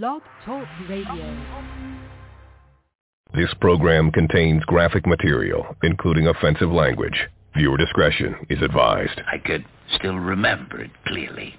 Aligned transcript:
Blog 0.00 0.22
Talk 0.46 0.66
Radio. 0.88 1.36
This 3.34 3.52
program 3.60 4.10
contains 4.10 4.64
graphic 4.64 5.06
material, 5.06 5.76
including 5.82 6.28
offensive 6.28 6.70
language. 6.70 7.28
Viewer 7.54 7.76
discretion 7.76 8.34
is 8.48 8.62
advised. 8.62 9.20
I 9.30 9.36
could 9.36 9.66
still 9.94 10.16
remember 10.16 10.80
it 10.80 10.92
clearly. 11.06 11.56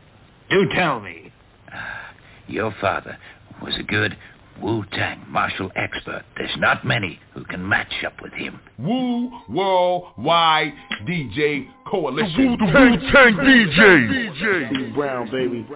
Do 0.50 0.68
tell 0.74 1.00
me. 1.00 1.32
Ah, 1.72 2.12
your 2.48 2.74
father 2.82 3.20
was 3.62 3.76
a 3.78 3.84
good 3.84 4.18
Wu-Tang 4.64 5.26
martial 5.28 5.72
expert. 5.76 6.24
There's 6.36 6.58
not 6.58 6.84
many 6.84 7.20
who 7.36 7.44
can 7.44 7.70
match 7.70 8.04
up 8.04 8.20
with 8.20 8.34
him. 8.34 8.60
Wu 8.80 9.32
Worldwide 9.48 10.74
DJ 11.08 11.68
Coalition. 11.86 12.58
The 12.58 12.66
Wu-Tang 12.66 13.36
DJ. 13.36 14.70
C 14.74 14.92
Brown, 14.96 15.30
baby. 15.30 15.68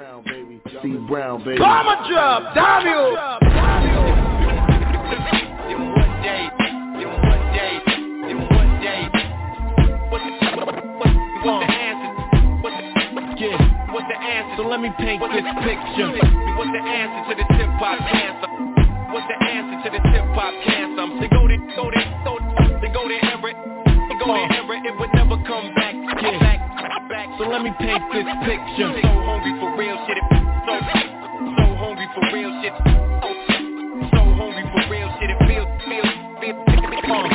C 0.81 0.97
Brown, 1.07 1.43
baby. 1.43 1.59
Bomber 1.59 2.09
drop, 2.09 2.55
Daniel. 2.55 3.17
So 14.57 14.65
let 14.65 14.81
me 14.81 14.89
paint 14.97 15.21
this 15.21 15.45
picture. 15.61 16.09
What's 16.57 16.71
the 16.73 16.81
answer 16.81 17.29
to 17.29 17.35
the 17.37 17.45
tip 17.53 17.69
hop 17.77 17.99
cancer? 18.09 18.49
What's 19.13 19.27
the 19.29 19.37
answer 19.45 19.77
to 19.85 19.89
the 19.93 20.01
tip 20.09 20.25
hop 20.33 20.53
cancer? 20.65 21.05
They 21.21 21.29
go 21.29 21.47
there, 21.47 21.61
go 21.77 21.91
there, 21.93 22.09
go 22.25 22.39
they 22.81 22.89
go 22.89 23.07
there, 23.07 23.21
ever, 23.37 23.53
they 23.53 24.17
go 24.17 24.33
there, 24.33 24.49
ever, 24.57 24.73
it 24.81 24.97
would 24.97 25.13
never 25.13 25.37
come 25.45 25.75
back, 25.75 25.93
yeah. 25.93 26.39
back, 26.41 26.57
back. 26.57 26.66
So 27.17 27.49
let 27.49 27.63
me 27.63 27.71
paint 27.79 28.03
this 28.13 28.29
picture. 28.45 28.93
So 29.01 29.09
hungry 29.25 29.53
for 29.59 29.73
real 29.75 29.97
shit, 30.05 30.17
so, 30.21 30.73
so 31.57 31.65
hungry 31.81 32.07
for 32.13 32.21
real 32.31 32.51
shit, 32.61 32.73
so, 32.77 34.19
hungry 34.37 34.63
for 34.69 34.81
real 34.91 35.09
shit. 35.17 35.29
It 35.33 35.39
feels, 35.49 35.65
feels, 35.81 36.05
feels, 36.37 36.57
uh, 37.09 37.29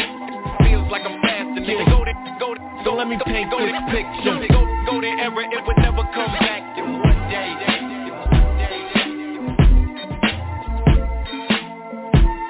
feels 0.62 0.87
like 0.91 1.03
I'm 1.03 1.20
fasting. 1.23 1.65
Nigga, 1.67 1.87
go 1.91 2.05
there, 2.05 2.15
go 2.39 2.55
there. 2.55 2.84
So 2.84 2.95
let 2.95 3.09
me 3.09 3.19
paint 3.27 3.51
this 3.51 3.75
picture. 3.91 4.39
Go, 4.55 4.62
go 4.87 5.01
there, 5.01 5.19
ever, 5.19 5.42
it 5.42 5.67
would 5.67 5.77
never 5.79 6.03
come 6.14 6.31
back. 6.39 6.62
One 6.79 7.19
day. 7.31 7.51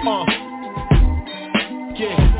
Uh, 0.05 0.25
yeah. 1.97 2.32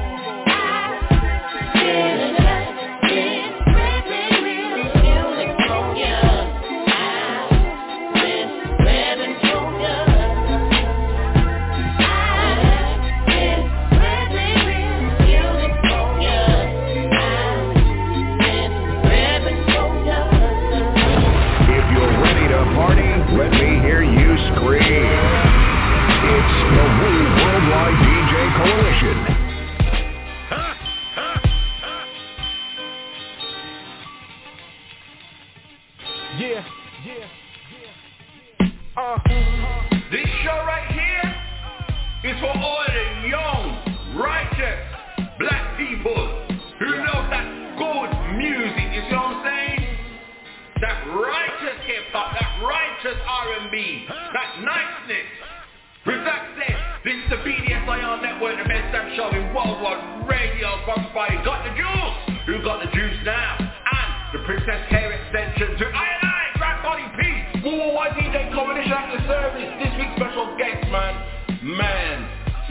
BDSIR 57.93 58.23
network, 58.23 58.57
the 58.57 58.65
best 58.65 58.89
damn 58.89 59.13
show 59.17 59.29
in 59.37 59.53
worldwide 59.53 60.25
radio, 60.25 60.81
sponsored 60.89 61.13
by 61.13 61.29
Got 61.45 61.61
the 61.61 61.77
Juice. 61.77 62.41
Who 62.49 62.65
got 62.65 62.81
the 62.81 62.89
juice 62.89 63.21
now? 63.21 63.61
And 63.61 64.09
the 64.33 64.41
Princess 64.49 64.81
Hair 64.89 65.13
Extension 65.13 65.77
to 65.77 65.85
I 65.93 66.07
and 66.17 66.25
I, 66.25 66.43
Grand 66.57 66.81
Body 66.81 67.05
Peace. 67.21 67.61
Worldwide 67.61 68.17
DJ 68.17 68.49
Coalition 68.49 68.97
at 68.97 69.13
the 69.13 69.21
service. 69.29 69.71
This 69.77 69.93
week's 70.01 70.17
special 70.17 70.57
guest, 70.57 70.89
man. 70.89 71.21
Man, 71.61 72.17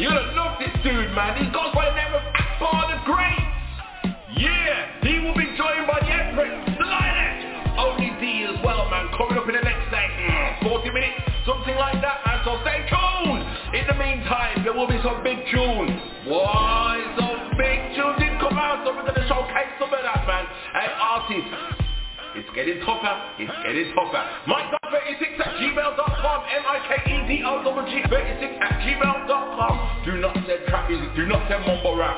you're 0.01 0.09
gonna 0.09 0.33
love 0.33 0.57
this 0.57 0.73
dude, 0.81 1.13
man. 1.13 1.37
He 1.37 1.45
goes 1.53 1.69
by 1.77 1.85
the 1.85 1.95
name 2.01 2.13
of 2.17 2.25
Akbar 2.33 2.81
the 2.89 2.97
Great. 3.05 3.45
Yeah, 4.41 5.05
he 5.05 5.21
will 5.21 5.37
be 5.37 5.53
joined 5.53 5.85
by 5.85 6.01
the 6.01 6.09
Empress, 6.09 6.49
the 6.65 6.85
Lioness, 6.89 7.77
Only 7.77 8.09
D 8.17 8.49
as 8.49 8.57
well, 8.65 8.89
man. 8.89 9.13
Coming 9.13 9.37
up 9.37 9.45
in 9.45 9.53
the 9.53 9.61
next 9.61 9.85
like 9.93 10.09
mm, 10.17 10.65
40 10.65 10.89
minutes, 10.89 11.21
something 11.45 11.77
like 11.77 12.01
that, 12.01 12.25
man. 12.25 12.41
So 12.41 12.57
stay 12.65 12.89
tuned. 12.89 13.00
In 13.91 13.97
the 13.97 14.03
meantime, 14.07 14.63
there 14.63 14.71
will 14.71 14.87
be 14.87 14.95
some 15.03 15.19
big 15.19 15.35
tunes. 15.51 15.99
Why 16.23 16.95
some 17.19 17.59
big 17.59 17.91
tunes 17.91 18.23
did 18.23 18.39
come 18.39 18.55
out, 18.55 18.87
so 18.87 18.95
we're 18.95 19.03
gonna 19.03 19.27
showcase 19.27 19.67
some 19.83 19.91
of 19.91 19.99
that, 19.99 20.23
man. 20.23 20.47
Hey, 20.71 20.87
artists. 20.95 21.91
It's 22.39 22.47
getting 22.55 22.79
tougher. 22.87 23.11
It's 23.35 23.51
getting 23.67 23.91
tougher. 23.91 24.23
Mike36 24.47 25.35
at 25.43 25.59
gmail.com. 25.59 26.39
M-I-K-E-D-O-G 26.55 27.91
36 28.07 28.53
at 28.63 28.79
gmail.com. 28.79 29.75
Do 30.05 30.11
not 30.23 30.35
send 30.35 30.63
trap 30.71 30.87
music. 30.87 31.11
Do 31.13 31.25
not 31.27 31.43
send 31.51 31.67
mumble 31.67 31.97
rap. 31.97 32.15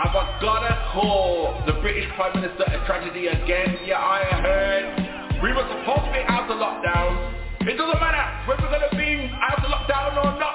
Have 0.00 0.16
I 0.16 0.38
gotta 0.40 0.92
call 0.96 1.60
the 1.66 1.74
British 1.84 2.08
Prime 2.16 2.40
Minister 2.40 2.64
a 2.64 2.80
tragedy 2.86 3.26
again? 3.26 3.84
Yeah, 3.84 4.00
I 4.00 4.40
heard. 4.40 5.42
We 5.42 5.52
were 5.52 5.68
supposed 5.68 6.08
to 6.08 6.12
be 6.16 6.24
out 6.24 6.48
of 6.48 6.56
lockdown. 6.56 7.43
It 7.66 7.78
doesn't 7.78 7.98
matter 7.98 8.20
whether 8.46 8.60
we're 8.60 8.76
gonna 8.76 8.92
be 8.92 9.32
out 9.40 9.56
of 9.56 9.70
lockdown 9.72 10.20
or 10.20 10.38
not 10.38 10.52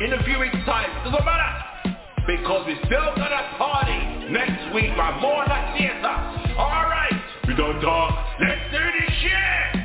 in 0.00 0.12
a 0.12 0.22
few 0.22 0.38
weeks' 0.38 0.62
time. 0.64 0.88
It 1.02 1.10
doesn't 1.10 1.24
matter. 1.24 1.98
Because 2.24 2.64
we're 2.66 2.78
still 2.86 3.10
gonna 3.16 3.42
party 3.58 4.30
next 4.30 4.72
week, 4.72 4.96
by 4.96 5.10
More 5.20 5.44
like 5.44 5.76
theater. 5.76 6.14
Alright. 6.54 7.14
We 7.48 7.56
don't 7.56 7.80
talk. 7.80 8.14
Let's 8.38 8.60
do 8.70 8.78
this 8.78 9.10
shit. 9.22 9.82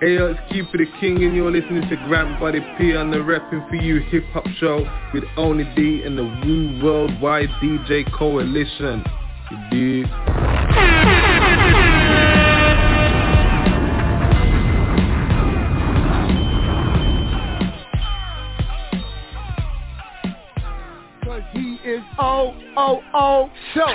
Hey 0.00 0.16
it's 0.16 0.40
Keep 0.50 0.70
for 0.70 0.78
the 0.78 0.86
King 0.98 1.22
and 1.24 1.36
you're 1.36 1.50
listening 1.50 1.86
to 1.90 1.96
Grant 2.08 2.40
Buddy 2.40 2.60
P 2.78 2.96
on 2.96 3.10
the 3.10 3.18
Reppin' 3.18 3.68
For 3.68 3.76
You 3.76 4.00
Hip 4.08 4.24
Hop 4.32 4.46
Show 4.58 4.86
with 5.12 5.24
Only 5.36 5.64
D 5.76 6.02
and 6.02 6.16
the 6.16 6.24
Wu 6.24 6.80
Worldwide 6.82 7.50
DJ 7.62 8.10
Coalition. 8.10 9.04
You 9.70 10.04
dig? 10.04 11.33
O 22.44 22.52
O 22.76 23.00
O 23.14 23.48
show. 23.72 23.94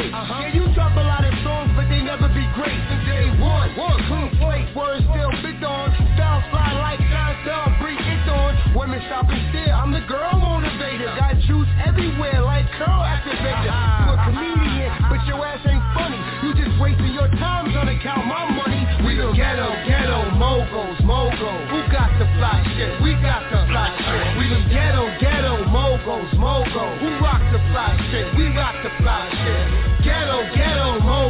It 0.00 0.10
gets 0.10 0.14
too 0.14 0.34
late. 0.34 0.44
Yeah, 0.44 0.54
you 0.54 0.64
drop 0.74 0.96
a 0.96 1.04
lot 1.04 1.24
of 1.24 1.34
songs, 1.42 1.70
but 1.76 1.86
they 1.88 2.02
never 2.02 2.28
be 2.28 2.44
great. 2.54 2.78
Since 2.90 3.04
day 3.06 3.30
one, 3.38 3.70
clean 4.10 4.30
slate, 4.38 4.68
words 4.74 5.04
still 5.06 5.30
big 5.42 5.62
on. 5.62 5.94
Style 6.14 6.42
fly 6.50 6.72
like 6.78 7.00
nine, 7.00 7.36
style 7.44 7.70
breathe 7.80 8.00
it 8.00 8.28
on. 8.28 8.52
Women 8.74 9.00
shopping 9.08 9.40
still, 9.50 9.74
I'm 9.74 9.92
the 9.92 10.02
girl 10.06 10.34
motivator. 10.38 11.10
Got 11.16 11.38
juice 11.46 11.70
everywhere 11.86 12.42
like 12.42 12.66
curl 12.78 13.02
activator. 13.06 13.70
You 13.70 14.06
a 14.10 14.16
comedian, 14.26 14.90
but 15.06 15.20
your 15.30 15.40
ass 15.46 15.62
ain't 15.66 15.84
funny. 15.94 16.18
You 16.42 16.54
just 16.58 16.74
wasting 16.80 17.14
your 17.14 17.30
time 17.38 17.70
trying 17.72 17.90
to 17.90 17.98
count 18.02 18.26
my 18.26 18.50
money. 18.50 18.82
We 19.06 19.16
the 19.16 19.30
ghetto, 19.32 19.70
ghetto 19.86 20.34
moguls, 20.34 20.98
moguls. 21.06 21.64
Who 21.70 21.78
got 21.92 22.10
the 22.18 22.26
fly 22.36 22.66
shit? 22.74 23.00
We 23.02 23.14
got 23.22 23.46
the 23.50 23.62
fly 23.70 23.94
shit. 23.94 24.26
We 24.38 24.44
the 24.50 24.60
ghetto, 24.68 25.06
ghetto 25.22 25.64
moguls, 25.70 26.30
moguls. 26.34 26.98
Who 27.00 27.08
rock 27.22 27.42
the 27.54 27.62
fly 27.70 27.94
shit? 28.10 28.34
We 28.36 28.52
got 28.52 28.74
the 28.82 28.90
fly 28.98 29.30
shit. 29.30 29.83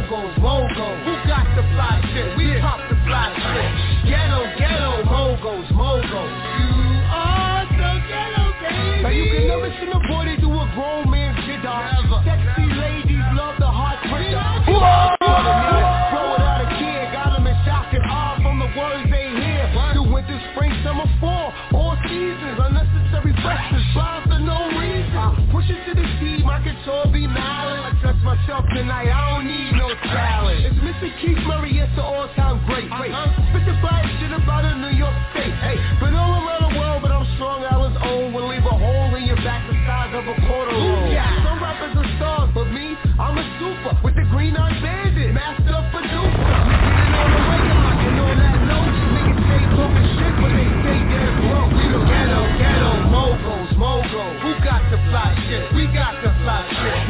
Moguls, 0.05 0.37
moguls. 0.37 1.01
Who 1.01 1.13
got 1.25 1.49
the 1.57 1.65
fly 1.73 1.97
shit? 2.13 2.37
We 2.37 2.61
pop 2.61 2.77
the 2.93 2.95
fly 3.09 3.33
shit. 3.41 4.05
Ghetto, 4.05 4.45
ghetto 4.53 5.01
moguls, 5.01 5.65
moguls. 5.73 6.29
You 6.61 7.01
are 7.09 7.65
so 7.73 7.89
ghetto, 8.05 8.45
baby. 8.61 9.01
Now 9.01 9.09
you 9.09 9.25
can 9.33 9.47
never 9.49 9.69
see 9.81 9.89
a 9.89 9.97
boy 10.05 10.29
they 10.29 10.37
do 10.37 10.53
a 10.53 10.69
grown 10.77 11.09
man 11.09 11.33
shit, 11.49 11.57
dog. 11.65 11.89
Sexy 12.21 12.69
ladies 12.77 13.25
love 13.33 13.57
the 13.57 13.65
hard 13.65 13.97
pressure. 14.05 14.45
Throw 14.69 14.77
it 14.77 16.41
out 16.45 16.61
a 16.61 16.69
kid, 16.77 17.01
got 17.09 17.33
them 17.33 17.49
in 17.49 17.57
shock 17.65 17.89
and 17.89 18.05
awe 18.05 18.37
from 18.45 18.61
the 18.61 18.69
words 18.77 19.09
they 19.09 19.33
hear. 19.33 19.65
The 19.97 20.05
winter, 20.05 20.37
spring, 20.53 20.69
summer, 20.85 21.09
fall, 21.17 21.49
all 21.73 21.97
seasons, 22.05 22.61
unnecessary 22.61 23.33
pressures, 23.41 23.85
blind 23.97 24.29
for 24.29 24.37
no 24.37 24.69
reason. 24.77 25.17
Uh. 25.17 25.33
Push 25.49 25.65
it 25.73 25.81
to 25.89 25.97
the 25.97 26.05
sea, 26.21 26.45
my 26.45 26.61
control 26.61 27.09
be 27.09 27.25
malin. 27.25 27.94
I 28.25 28.33
myself 28.33 28.65
tonight, 28.73 29.05
I 29.05 29.37
don't 29.37 29.45
need 29.45 29.77
no 29.77 29.93
talent. 30.09 30.65
It's 30.65 30.81
Mr. 30.81 31.13
Keith 31.21 31.37
Murray, 31.45 31.77
it's 31.77 31.93
the 31.93 32.01
all-time 32.01 32.57
great. 32.65 32.89
Spit 32.89 33.69
the 33.69 33.77
fire 33.85 34.01
shit 34.17 34.33
about 34.33 34.65
a 34.65 34.73
New 34.81 34.97
York 34.97 35.13
State. 35.29 35.53
Hey, 35.61 35.77
been 36.01 36.17
all 36.17 36.33
around 36.33 36.73
the 36.73 36.73
world, 36.73 37.05
but 37.05 37.13
I'm 37.13 37.21
strong, 37.37 37.61
Island's 37.61 38.01
own. 38.01 38.33
Will 38.33 38.49
leave 38.49 38.65
a 38.65 38.73
hole 38.73 39.13
in 39.13 39.29
your 39.29 39.37
back 39.45 39.61
the 39.69 39.77
size 39.85 40.09
of 40.17 40.25
a 40.25 40.35
quarter 40.41 40.73
roll. 40.73 41.05
Some 41.45 41.61
rappers 41.61 41.93
are 42.01 42.09
stars, 42.17 42.49
but 42.57 42.65
me, 42.73 42.97
I'm 43.21 43.37
a 43.37 43.45
super 43.61 43.93
with 44.01 44.17
the 44.17 44.25
green 44.33 44.57
eyed 44.57 44.81
bandit, 44.81 45.29
master 45.29 45.77
producer. 45.93 46.25
Getting 46.25 47.13
on 47.13 47.29
the 47.29 47.41
way, 47.45 47.61
and 47.61 48.17
on 48.25 48.37
that 48.41 48.57
note, 48.65 48.89
niggas 49.21 49.37
stay 49.37 49.63
talking 49.69 50.07
shit, 50.17 50.33
but 50.41 50.49
they 50.49 50.69
stay 50.81 50.99
dead 51.13 51.33
broke. 51.45 51.77
We 51.77 51.85
the 51.93 52.01
ghetto, 52.09 52.41
ghetto 52.57 52.91
moguls, 53.05 53.69
moguls. 53.77 54.33
Who 54.41 54.57
got 54.65 54.81
the 54.89 54.97
fly 55.13 55.29
shit? 55.45 55.77
We 55.77 55.85
got 55.93 56.17
the 56.25 56.33
fly 56.41 56.65
shit. 56.73 57.04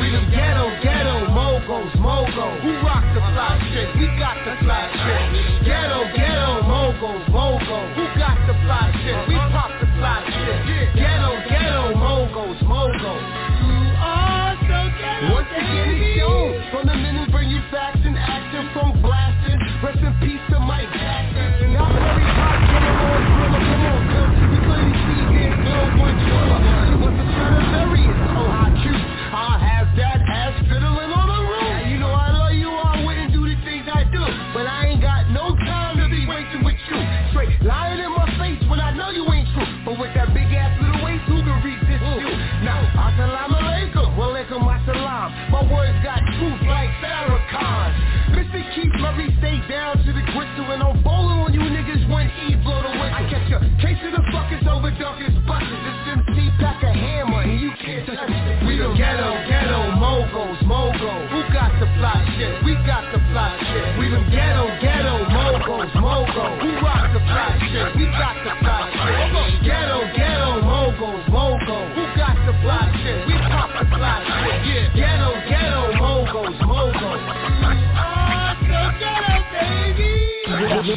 Over 55.15 55.39
buses. 55.47 55.79
This 55.85 55.99
MC 56.11 56.51
pack 56.59 56.83
a 56.83 56.91
hammer 56.91 57.41
and 57.43 57.59
you 57.59 57.71
can't 57.79 58.05
touch 58.05 58.27
it. 58.27 58.67
We 58.67 58.77
the 58.77 58.91
ghetto, 58.97 59.31
ghetto 59.47 59.95
moguls, 59.95 60.59
moguls. 60.67 61.31
Who 61.31 61.39
got 61.53 61.71
the 61.79 61.87
fly 61.95 62.19
shit? 62.35 62.63
We 62.65 62.75
got 62.83 63.11
the 63.13 63.19
fly 63.31 63.55
shit. 63.63 63.99
We 63.99 64.09
the 64.11 64.19
ghetto, 64.31 64.67
ghetto 64.81 65.15
moguls, 65.31 65.93
moguls. 65.95 66.59
Who 66.59 66.69
rock 66.83 67.13
the 67.13 67.21
fly 67.23 67.55
shit? 67.71 67.95
We 67.95 68.05
got 68.11 68.35
the 68.43 68.53
fly 68.59 68.91
shit. 68.91 69.63
Ghetto, 69.63 69.99
ghetto 70.15 70.61
moguls, 70.61 71.25
moguls. 71.31 71.89
Who 71.95 72.03
got 72.19 72.35
the 72.43 72.53
fly 72.59 72.83
shit? 72.99 73.27
We 73.27 73.35
pop 73.47 73.71
the 73.71 73.85
fly 73.95 74.19
shit. 74.19 74.59
Yeah. 74.67 74.99
Ghetto, 74.99 75.31
ghetto 75.47 75.95
moguls, 75.95 76.59
moguls. 76.67 77.23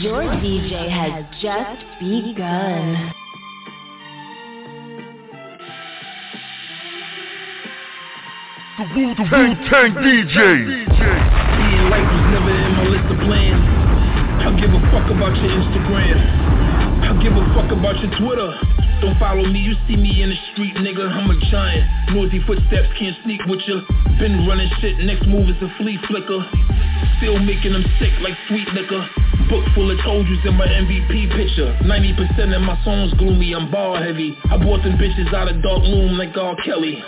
Your 0.02 0.22
DJ 0.22 0.90
has 0.90 1.24
just 1.40 1.80
begun. 2.00 3.12
Turn, 8.78 9.58
turn 9.66 9.90
DJ. 9.90 10.38
Being 10.38 11.84
light 11.90 12.06
was 12.06 12.24
never 12.30 12.54
in 12.54 12.72
my 12.78 12.86
list 12.86 13.10
of 13.10 13.18
plans. 13.26 13.58
I 14.46 14.54
give 14.54 14.70
a 14.70 14.78
fuck 14.94 15.10
about 15.10 15.34
your 15.34 15.50
Instagram. 15.50 16.14
I 17.02 17.10
give 17.18 17.34
a 17.34 17.42
fuck 17.58 17.74
about 17.74 17.98
your 17.98 18.14
Twitter. 18.22 18.54
Don't 19.02 19.18
follow 19.18 19.42
me, 19.50 19.66
you 19.66 19.74
see 19.90 19.98
me 19.98 20.22
in 20.22 20.30
the 20.30 20.38
street, 20.54 20.78
nigga. 20.78 21.10
I'm 21.10 21.26
a 21.26 21.34
giant. 21.50 22.14
Noisy 22.14 22.38
footsteps 22.46 22.86
can't 22.94 23.18
sneak 23.26 23.42
with 23.50 23.66
you. 23.66 23.82
Been 24.22 24.46
running 24.46 24.70
shit, 24.78 24.94
next 25.02 25.26
move 25.26 25.50
is 25.50 25.58
a 25.58 25.74
flea 25.82 25.98
flicker. 26.06 26.38
Still 27.18 27.42
making 27.42 27.74
them 27.74 27.82
sick 27.98 28.14
like 28.22 28.38
sweet 28.46 28.70
liquor. 28.78 29.02
Book 29.50 29.66
full 29.74 29.90
of 29.90 29.98
soldiers 30.06 30.38
in 30.46 30.54
my 30.54 30.70
MVP 30.70 31.34
picture. 31.34 31.74
90% 31.82 32.54
of 32.54 32.62
my 32.62 32.78
songs 32.84 33.10
gloomy, 33.18 33.58
I'm 33.58 33.72
bar 33.74 33.98
heavy. 33.98 34.38
I 34.46 34.54
bought 34.54 34.86
them 34.86 34.94
bitches 35.02 35.34
out 35.34 35.50
of 35.50 35.66
dark 35.66 35.82
room 35.82 36.14
like 36.14 36.30
R. 36.38 36.54
Kelly. 36.62 37.02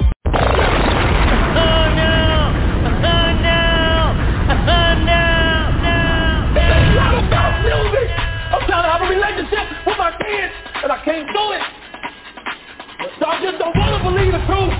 Can't 11.11 11.27
do 11.27 11.45
it. 11.53 11.63
So 13.19 13.27
I 13.27 13.43
just 13.43 13.59
don't 13.59 13.75
want 13.75 13.99
to 13.99 14.03
believe 14.07 14.33
the 14.33 14.43
truth. 14.47 14.75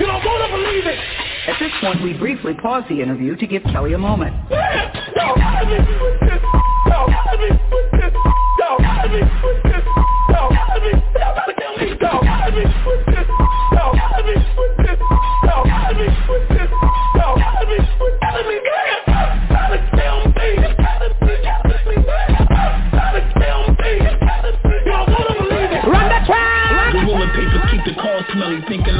You 0.00 0.06
don't 0.06 0.24
want 0.24 0.42
to 0.42 0.50
believe 0.50 0.86
it. 0.86 0.98
At 1.46 1.58
this 1.60 1.70
point, 1.80 2.02
we 2.02 2.12
briefly 2.18 2.54
pause 2.54 2.82
the 2.88 3.00
interview 3.00 3.36
to 3.36 3.46
give 3.46 3.62
Kelly 3.64 3.92
a 3.92 3.98
moment. 3.98 4.34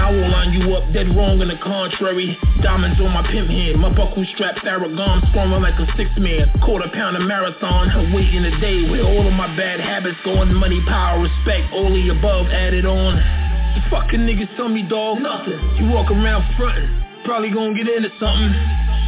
I 0.06 0.10
will 0.14 0.30
line 0.30 0.54
you 0.54 0.70
up 0.70 0.86
dead 0.94 1.10
wrong 1.18 1.42
in 1.42 1.50
the 1.50 1.58
contrary. 1.58 2.38
Diamonds 2.62 3.02
on 3.02 3.10
my 3.10 3.26
pimp 3.26 3.50
hand. 3.50 3.82
My 3.82 3.90
buckle 3.90 4.22
strapped 4.38 4.62
Aragon. 4.62 5.18
Scoring 5.34 5.50
like 5.58 5.74
a 5.82 5.86
six 5.98 6.06
man. 6.14 6.46
Quarter 6.62 6.94
pounder 6.94 7.26
marathon. 7.26 7.90
I'm 7.90 8.14
waiting 8.14 8.46
a 8.46 8.54
day 8.62 8.86
where 8.86 9.02
all 9.02 9.26
of 9.26 9.34
my 9.34 9.50
bad 9.58 9.82
habits 9.82 10.14
going. 10.22 10.54
Money, 10.54 10.78
power, 10.86 11.18
respect. 11.18 11.74
All 11.74 11.90
the 11.90 12.14
above 12.14 12.46
added 12.54 12.86
on. 12.86 13.18
The 13.18 13.82
fucking 13.90 14.22
niggas 14.22 14.54
tell 14.54 14.70
me, 14.70 14.86
dog, 14.86 15.18
nothing. 15.18 15.58
You 15.74 15.90
walk 15.90 16.06
around 16.14 16.54
frontin'. 16.54 16.86
Probably 17.26 17.50
gonna 17.50 17.74
get 17.74 17.90
into 17.90 18.14
something. 18.22 18.54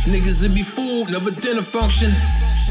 Niggas 0.08 0.40
will 0.40 0.54
be 0.54 0.64
fooled, 0.74 1.10
never 1.10 1.30
dinner 1.30 1.66
function. 1.70 2.16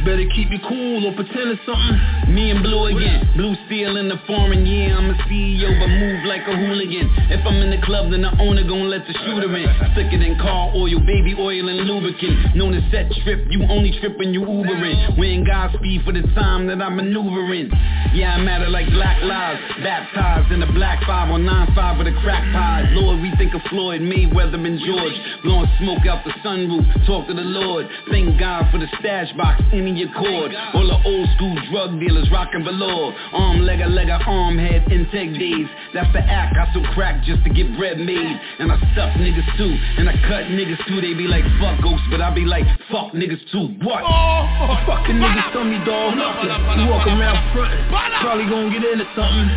Better 0.06 0.26
keep 0.34 0.52
you 0.52 0.60
cool 0.68 1.06
or 1.06 1.14
pretend 1.14 1.58
it's 1.58 1.62
something. 1.66 2.34
Me 2.34 2.52
and 2.52 2.62
Blue 2.62 2.86
again. 2.86 3.30
Blue 3.36 3.56
steel 3.66 3.98
in 3.98 4.10
the 4.10 4.18
foreign, 4.26 4.66
yeah, 4.66 4.98
I'm 4.98 5.10
a 5.10 5.18
CEO, 5.26 5.74
but 5.80 5.90
move 5.90 6.26
like 6.26 6.46
a 6.46 6.56
hooligan. 6.56 7.10
If 7.34 7.46
I'm 7.46 7.62
in 7.62 7.72
the 7.74 7.82
club, 7.86 8.12
then 8.12 8.22
the 8.22 8.34
owner 8.42 8.62
gon' 8.62 8.90
let 8.90 9.06
the 9.06 9.14
shooter 9.26 9.50
in. 9.50 9.70
Thicker 9.96 10.18
than 10.22 10.38
car 10.38 10.72
oil, 10.76 11.02
baby 11.02 11.34
oil 11.38 11.70
and 11.70 11.90
lubricant. 11.90 12.56
Known 12.56 12.76
as 12.76 12.86
set 12.92 13.10
trip, 13.24 13.46
you 13.50 13.66
only 13.70 13.92
trip 14.00 14.18
when 14.18 14.34
you 14.34 14.42
Ubering. 14.42 15.18
We 15.18 15.34
in 15.34 15.46
Godspeed 15.46 16.06
for 16.06 16.14
the 16.14 16.24
time 16.34 16.68
that 16.68 16.82
I'm 16.82 16.96
maneuvering. 16.96 17.70
Yeah, 18.14 18.38
I'm 18.38 18.48
at 18.48 18.62
it 18.62 18.70
like 18.70 18.90
black 18.90 19.22
lives. 19.24 19.62
Baptized 19.84 20.52
in 20.52 20.60
the 20.62 20.72
black 20.78 21.04
5 21.06 21.32
on 21.32 21.42
9-5 21.42 21.98
with 21.98 22.08
a 22.08 22.16
crack 22.22 22.46
pies. 22.54 22.86
Lord, 22.94 23.20
we 23.22 23.34
think 23.38 23.54
of 23.54 23.62
Floyd, 23.70 24.02
Mayweather 24.02 24.62
and 24.62 24.80
George. 24.80 25.18
Blowing 25.44 25.68
smoke 25.80 26.06
out 26.06 26.24
the 26.24 26.32
sunroof, 26.46 26.86
talk 27.06 27.27
to 27.28 27.34
the 27.34 27.42
Lord. 27.42 27.88
Thank 28.10 28.40
God 28.40 28.72
for 28.72 28.78
the 28.78 28.88
stash 29.00 29.32
box 29.36 29.60
in 29.74 29.88
titanium 29.88 30.12
cord. 30.14 30.52
All 30.74 30.88
the 30.88 31.00
old 31.04 31.28
school 31.36 31.56
drug 31.72 32.00
dealers 32.00 32.28
rocking 32.32 32.64
below. 32.64 33.12
Arm, 33.34 33.62
leg, 33.62 33.80
leg, 33.80 34.10
arm, 34.10 34.58
head, 34.58 34.88
intake 34.92 35.38
days. 35.40 35.68
That's 35.94 36.12
the 36.14 36.20
act, 36.20 36.56
I 36.58 36.70
still 36.72 36.88
crack 36.94 37.24
just 37.24 37.44
to 37.44 37.50
get 37.50 37.68
bread 37.78 38.00
made. 38.00 38.40
And 38.60 38.72
I 38.72 38.78
stuff 38.94 39.12
niggas 39.20 39.48
too, 39.58 39.72
and 39.98 40.10
I 40.10 40.14
cut 40.28 40.48
niggas 40.52 40.80
too. 40.88 41.02
They 41.02 41.14
be 41.14 41.28
like, 41.28 41.44
fuck 41.60 41.82
ghosts, 41.84 42.08
but 42.10 42.22
I 42.22 42.34
be 42.34 42.46
like, 42.46 42.66
fuck 42.92 43.12
niggas 43.14 43.44
too. 43.52 43.76
What? 43.84 44.04
Oh, 44.04 44.78
fucking 44.88 45.16
niggas 45.16 45.52
tell 45.52 45.64
me, 45.64 45.80
dog, 45.84 46.16
nothing. 46.16 46.52
You 46.80 46.88
walk 46.88 47.08
around 47.08 47.38
frontin', 47.54 47.84
probably 48.24 48.48
gonna 48.48 48.72
get 48.72 48.84
into 48.84 49.08
something. 49.16 49.50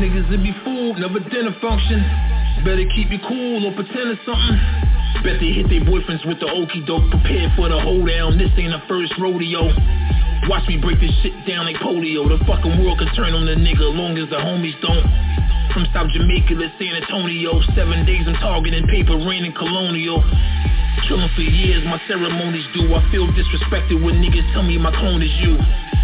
Niggas 0.00 0.30
that 0.30 0.40
be 0.42 0.56
fooled, 0.64 0.98
never 0.98 1.20
dinner 1.20 1.54
function. 1.60 2.00
Better 2.64 2.86
keep 2.94 3.10
you 3.10 3.18
cool 3.28 3.66
or 3.66 3.74
pretend 3.74 4.16
it's 4.16 4.22
something. 4.24 4.56
Bet 5.22 5.38
they 5.38 5.54
hit 5.54 5.70
their 5.70 5.86
boyfriends 5.86 6.26
with 6.26 6.42
the 6.42 6.50
okey 6.50 6.82
doke. 6.82 7.06
Prepared 7.10 7.54
for 7.54 7.70
the 7.70 7.78
hoedown, 7.78 8.38
this 8.38 8.50
ain't 8.58 8.74
the 8.74 8.82
first 8.90 9.14
rodeo. 9.22 9.70
Watch 10.50 10.66
me 10.66 10.76
break 10.82 10.98
this 10.98 11.14
shit 11.22 11.30
down 11.46 11.70
like 11.70 11.78
polio. 11.78 12.26
The 12.26 12.42
fucking 12.42 12.82
world 12.82 12.98
can 12.98 13.06
turn 13.14 13.30
on 13.30 13.46
the 13.46 13.54
nigga 13.54 13.86
long 13.86 14.18
as 14.18 14.26
the 14.26 14.42
homies 14.42 14.74
don't. 14.82 15.06
From 15.70 15.86
South 15.94 16.10
Jamaica 16.10 16.58
to 16.58 16.68
San 16.74 16.98
Antonio, 16.98 17.62
seven 17.78 18.02
days 18.02 18.26
I'm 18.26 18.34
targeting 18.42 18.82
paper, 18.90 19.14
rain 19.14 19.46
and 19.46 19.54
colonial. 19.54 20.18
Killing 21.06 21.30
for 21.38 21.46
years, 21.46 21.86
my 21.86 22.02
ceremonies 22.10 22.66
do. 22.74 22.90
I 22.90 23.00
feel 23.14 23.30
disrespected 23.30 24.02
when 24.02 24.18
niggas 24.18 24.50
tell 24.52 24.66
me 24.66 24.76
my 24.76 24.90
clone 24.90 25.22
is 25.22 25.30
you. 25.38 25.54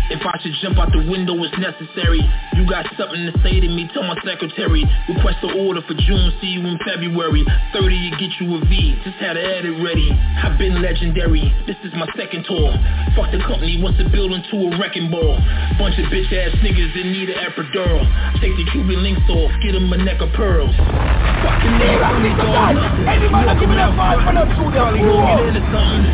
If 0.08 0.24
I 0.24 0.40
should 0.40 0.56
jump 0.64 0.78
out 0.80 0.88
the 0.88 1.04
window, 1.04 1.36
it's 1.44 1.52
necessary. 1.60 2.24
You 2.56 2.64
got 2.64 2.88
something 2.96 3.28
to 3.28 3.34
say 3.44 3.60
to 3.60 3.68
me, 3.68 3.90
tell 3.92 4.08
my 4.08 4.16
secretary. 4.24 4.80
Request 5.04 5.44
the 5.44 5.52
order 5.52 5.84
for 5.84 5.92
June, 5.92 6.32
see 6.40 6.56
you 6.56 6.64
in 6.64 6.80
February. 6.80 7.44
30, 7.76 7.92
you 7.92 8.10
get 8.16 8.32
you 8.40 8.56
a 8.56 8.60
V, 8.64 8.96
just 9.08 9.24
had 9.24 9.40
to 9.40 9.44
add 9.44 9.64
it 9.64 9.72
ready. 9.80 10.12
I've 10.12 10.60
been 10.60 10.84
legendary, 10.84 11.40
this 11.64 11.80
is 11.80 11.96
my 11.96 12.04
second 12.12 12.44
tour. 12.44 12.68
Fuck 13.16 13.32
the 13.32 13.40
company, 13.40 13.80
wants 13.80 13.96
to 14.04 14.06
build 14.12 14.36
into 14.36 14.68
a 14.68 14.76
wrecking 14.76 15.08
ball. 15.08 15.40
Bunch 15.80 15.96
of 15.96 16.12
bitch 16.12 16.28
ass 16.28 16.52
niggas 16.60 16.92
in 16.92 17.08
need 17.16 17.32
of 17.32 17.40
epidural. 17.40 18.04
Take 18.36 18.52
the 18.60 18.68
Cuban 18.68 19.00
links 19.00 19.24
off, 19.32 19.48
get 19.64 19.72
them 19.72 19.88
a 19.88 19.96
neck 19.96 20.20
of 20.20 20.28
pearls. 20.36 20.76
Fucking 20.76 21.74
niggas, 21.80 22.04
on 22.04 22.20
me 22.20 22.32
dog. 22.36 22.76
Anybody 23.08 23.48
give 23.56 23.70
me 23.72 23.76
that 23.80 23.96
five 23.96 24.20
for 24.28 24.34
that 24.36 24.48
two 24.52 24.68
Probably 24.76 25.00
gon' 25.00 25.24
get 25.40 25.56
into 25.56 25.64
something. 25.72 26.04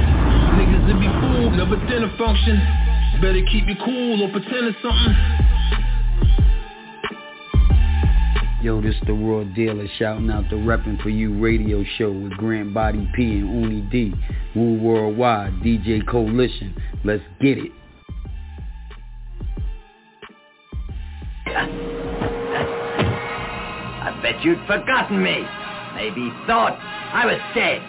Niggas 0.55 0.83
that 0.87 0.99
be 1.03 1.11
fooled, 1.19 1.53
never 1.59 1.75
dinner 1.91 2.15
function. 2.15 2.63
Better 3.19 3.43
keep 3.51 3.67
you 3.67 3.75
cool 3.83 4.23
or 4.23 4.31
pretend 4.31 4.71
it's 4.71 4.79
something. 4.79 5.15
Yo, 8.65 8.81
this 8.81 8.95
the 9.07 9.13
Raw 9.13 9.45
Dealer 9.55 9.87
shouting 9.99 10.31
out 10.31 10.49
the 10.49 10.57
Reppin' 10.57 11.03
For 11.03 11.11
You 11.11 11.39
radio 11.39 11.85
show 11.99 12.11
with 12.11 12.33
Grant 12.39 12.73
Body 12.73 13.07
P 13.15 13.41
and 13.41 13.63
Uni 13.63 13.83
D. 13.93 14.15
Wu 14.57 14.81
Worldwide, 14.81 15.53
DJ 15.61 16.01
Coalition. 16.09 16.75
Let's 17.05 17.23
get 17.43 17.59
it. 17.59 17.71
I 24.01 24.19
bet 24.23 24.43
you'd 24.43 24.67
forgotten 24.67 25.23
me. 25.23 25.45
Maybe 25.95 26.33
thought 26.47 26.79
I 27.13 27.27
was 27.27 27.39
dead. 27.55 27.83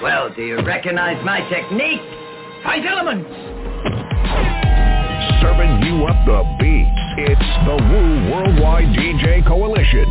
Well, 0.00 0.32
do 0.32 0.42
you 0.42 0.62
recognize 0.62 1.22
my 1.24 1.40
technique? 1.50 2.19
Five 2.62 2.84
elements! 2.84 3.24
Serving 5.40 5.80
you 5.80 6.04
up 6.04 6.20
the 6.26 6.44
beats. 6.60 7.00
It's 7.16 7.50
the 7.64 7.76
Wu 7.88 8.30
Worldwide 8.30 8.92
DJ 8.92 9.46
Coalition. 9.46 10.04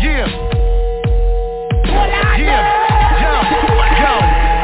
Yeah. 0.00 0.24
Yeah. 2.40 2.64
Yo. 3.20 3.34
Yo. 4.00 4.14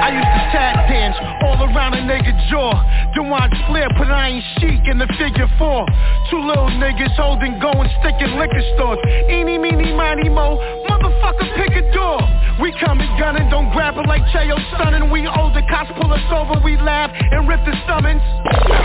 I 0.00 0.08
used 0.16 0.32
to 0.32 0.42
tap 0.48 0.88
dance 0.88 1.16
all 1.44 1.60
around 1.68 1.92
a 1.92 2.00
nigga 2.00 2.32
jaw. 2.48 2.72
Then 3.14 3.28
watch 3.28 3.52
Flair 3.68 3.88
put 3.98 4.08
Iron 4.08 4.42
Sheik 4.56 4.88
in 4.88 4.96
the 4.96 5.06
figure 5.18 5.48
four. 5.58 5.84
Two 6.30 6.40
little 6.40 6.72
niggas 6.80 7.14
holding 7.16 7.60
going, 7.60 7.90
sticking 8.00 8.38
liquor 8.38 8.64
stores. 8.76 8.98
Eeny, 9.28 9.58
meeny, 9.58 9.92
miny, 9.92 10.30
mo. 10.30 10.56
Motherfucker, 10.98 11.46
pick 11.56 11.76
a 11.76 11.84
door. 11.92 12.18
We 12.60 12.74
coming 12.80 13.08
gunning, 13.18 13.48
don't 13.50 13.70
grab 13.72 13.96
it 13.96 14.06
like 14.06 14.22
Chayo 14.34 14.58
stunning. 14.74 15.10
We 15.10 15.26
older 15.28 15.62
cops 15.70 15.90
pull 16.00 16.12
us 16.12 16.26
over, 16.34 16.60
we 16.64 16.76
laugh 16.76 17.10
and 17.14 17.46
rip 17.48 17.60
the 17.64 17.74
stomachs. 17.84 18.24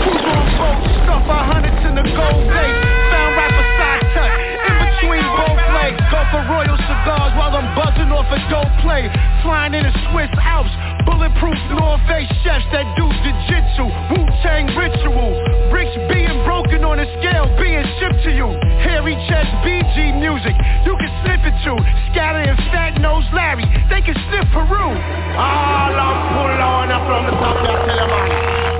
Who's 0.06 0.22
on 0.22 0.46
boat? 0.58 0.82
Stuff 1.04 1.26
our 1.26 1.44
hundreds 1.52 1.82
in 1.82 1.94
the 1.94 2.06
gold 2.06 2.38
plate. 2.46 2.76
Found 3.10 3.34
rapper 3.36 3.66
side 3.78 4.02
tuck 4.14 4.53
between 5.24 5.56
both 5.56 5.60
legs. 5.72 6.00
Go 6.12 6.20
for 6.30 6.42
royal 6.48 6.76
cigars 6.76 7.32
while 7.36 7.54
I'm 7.56 7.68
buzzing 7.72 8.12
off 8.12 8.28
a 8.28 8.40
dope 8.52 8.72
play. 8.84 9.08
Flying 9.42 9.74
in 9.74 9.84
the 9.84 9.94
Swiss 10.10 10.30
Alps, 10.40 10.72
bulletproof 11.04 11.56
North 11.72 12.00
Face 12.08 12.28
chefs 12.44 12.64
that 12.72 12.84
do 12.96 13.08
jiu-jitsu. 13.08 13.84
Wu-Tang 14.12 14.68
ritual. 14.76 15.32
Bricks 15.70 15.96
being 16.12 16.44
broken 16.44 16.84
on 16.84 17.00
a 17.00 17.06
scale, 17.20 17.48
being 17.56 17.84
shipped 18.00 18.22
to 18.24 18.32
you. 18.32 18.48
Hairy 18.84 19.16
chest, 19.28 19.50
BG 19.64 20.20
music. 20.20 20.54
You 20.84 20.96
can 20.96 21.10
sniff 21.24 21.42
it 21.44 21.56
too. 21.64 21.78
Scatter 22.12 22.44
and 22.44 22.58
fat 22.72 23.00
nose 23.00 23.24
Larry. 23.32 23.64
They 23.88 24.02
can 24.04 24.16
sniff 24.28 24.46
Peru. 24.52 24.86
Ah, 25.36 25.88
all 25.88 25.96
I'm 25.96 26.18
pull 26.36 26.60
on 26.62 26.88
up 26.92 27.02
from 27.08 27.22
the 27.26 27.34
top, 27.40 27.56
I 27.64 27.74
tell 27.88 28.08
man. 28.08 28.73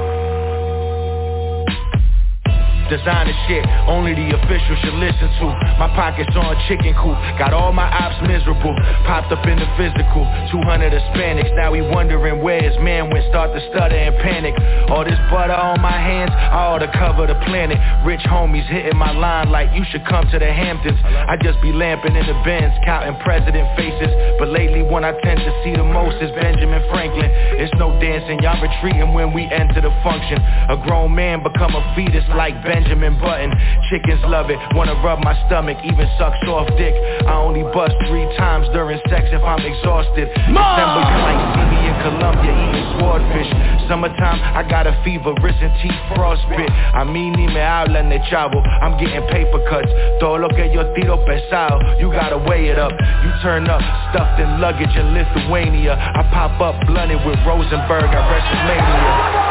Designer 2.88 3.32
shit, 3.48 3.64
only 3.88 4.12
the 4.12 4.36
official 4.36 4.76
should 4.84 4.98
listen 5.00 5.28
to. 5.40 5.46
My 5.80 5.88
pockets 5.96 6.34
on 6.36 6.52
chicken 6.68 6.92
coop, 7.00 7.16
got 7.40 7.52
all 7.52 7.72
my 7.72 7.88
ops 7.88 8.20
miserable. 8.28 8.76
Popped 9.08 9.32
up 9.32 9.44
in 9.46 9.56
the 9.56 9.68
physical, 9.80 10.28
200 10.52 10.92
Hispanics. 10.92 11.48
Now 11.56 11.72
we 11.72 11.80
wondering 11.80 12.42
where 12.42 12.60
his 12.60 12.76
man 12.84 13.10
went, 13.10 13.24
start 13.30 13.52
to 13.56 13.60
stutter 13.72 13.96
and 13.96 14.14
panic. 14.20 14.54
All 14.90 15.04
this 15.04 15.18
butter 15.32 15.56
on 15.56 15.80
my 15.80 15.96
hands, 15.96 16.30
I 16.34 16.72
ought 16.72 16.84
to 16.84 16.90
cover 16.92 17.26
the 17.26 17.38
planet. 17.48 17.80
Rich 18.04 18.22
homies 18.28 18.68
hitting 18.68 18.96
my 18.96 19.12
line 19.12 19.50
like 19.50 19.72
you 19.72 19.84
should 19.88 20.04
come 20.04 20.28
to 20.30 20.38
the 20.38 20.50
Hamptons. 20.52 21.00
I 21.04 21.36
just 21.40 21.60
be 21.62 21.72
lamping 21.72 22.14
in 22.16 22.26
the 22.26 22.36
Benz, 22.44 22.72
counting 22.84 23.16
president 23.24 23.64
faces. 23.76 24.12
But 24.38 24.48
lately 24.48 24.82
one 24.82 25.04
I 25.04 25.12
tend 25.24 25.40
to 25.40 25.52
see 25.64 25.72
the 25.72 25.84
most 25.84 26.20
is 26.20 26.30
Benjamin 26.36 26.84
Franklin. 26.90 27.30
It's 27.58 27.72
no 27.80 27.96
dancing, 28.00 28.40
y'all 28.44 28.60
retreating 28.60 29.14
when 29.14 29.32
we 29.32 29.48
enter 29.48 29.80
the 29.80 29.92
function. 30.04 30.38
A 30.68 30.76
grown 30.84 31.14
man 31.14 31.42
become 31.42 31.74
a 31.74 31.82
fetus 31.96 32.24
like 32.36 32.54
Benjamin 32.74 33.14
Button. 33.22 33.54
Chickens 33.86 34.18
love 34.26 34.50
it, 34.50 34.58
wanna 34.74 34.98
rub 34.98 35.22
my 35.22 35.38
stomach, 35.46 35.78
even 35.86 36.10
suck 36.18 36.34
soft 36.44 36.74
dick. 36.74 36.94
I 37.22 37.38
only 37.38 37.62
bust 37.70 37.94
three 38.10 38.26
times 38.34 38.66
during 38.74 38.98
sex 39.06 39.30
if 39.30 39.42
I'm 39.46 39.62
exhausted. 39.62 40.26
December, 40.34 41.00
you 41.06 41.18
might 41.22 41.42
see 41.54 41.66
me 41.70 41.80
in 41.86 41.96
Colombia 42.02 42.50
eating 42.50 42.88
swordfish. 42.98 43.50
Summertime, 43.86 44.42
I 44.42 44.66
got 44.66 44.90
a 44.90 44.94
fever, 45.04 45.30
wrist 45.38 45.62
and 45.62 45.70
teeth 45.78 46.00
frostbit. 46.10 46.66
A 46.98 47.06
mí 47.06 47.30
ni 47.30 47.46
me 47.46 47.62
hablan 47.62 48.10
de 48.10 48.18
chavo, 48.26 48.58
I'm 48.82 48.98
getting 48.98 49.22
paper 49.30 49.62
cuts. 49.70 49.92
Todo 50.18 50.38
lo 50.42 50.48
que 50.48 50.66
yo 50.74 50.82
tiro 50.94 51.22
pesado, 51.22 51.78
you 52.00 52.10
gotta 52.10 52.38
weigh 52.38 52.74
it 52.74 52.78
up. 52.78 52.90
You 53.22 53.30
turn 53.42 53.70
up, 53.70 53.82
stuffed 54.10 54.40
in 54.40 54.60
luggage 54.60 54.96
in 54.96 55.14
Lithuania. 55.14 55.94
I 55.94 56.26
pop 56.34 56.58
up 56.60 56.74
blunted 56.86 57.22
with 57.24 57.38
Rosenberg 57.46 58.10
at 58.10 58.24
WrestleMania. 58.26 59.43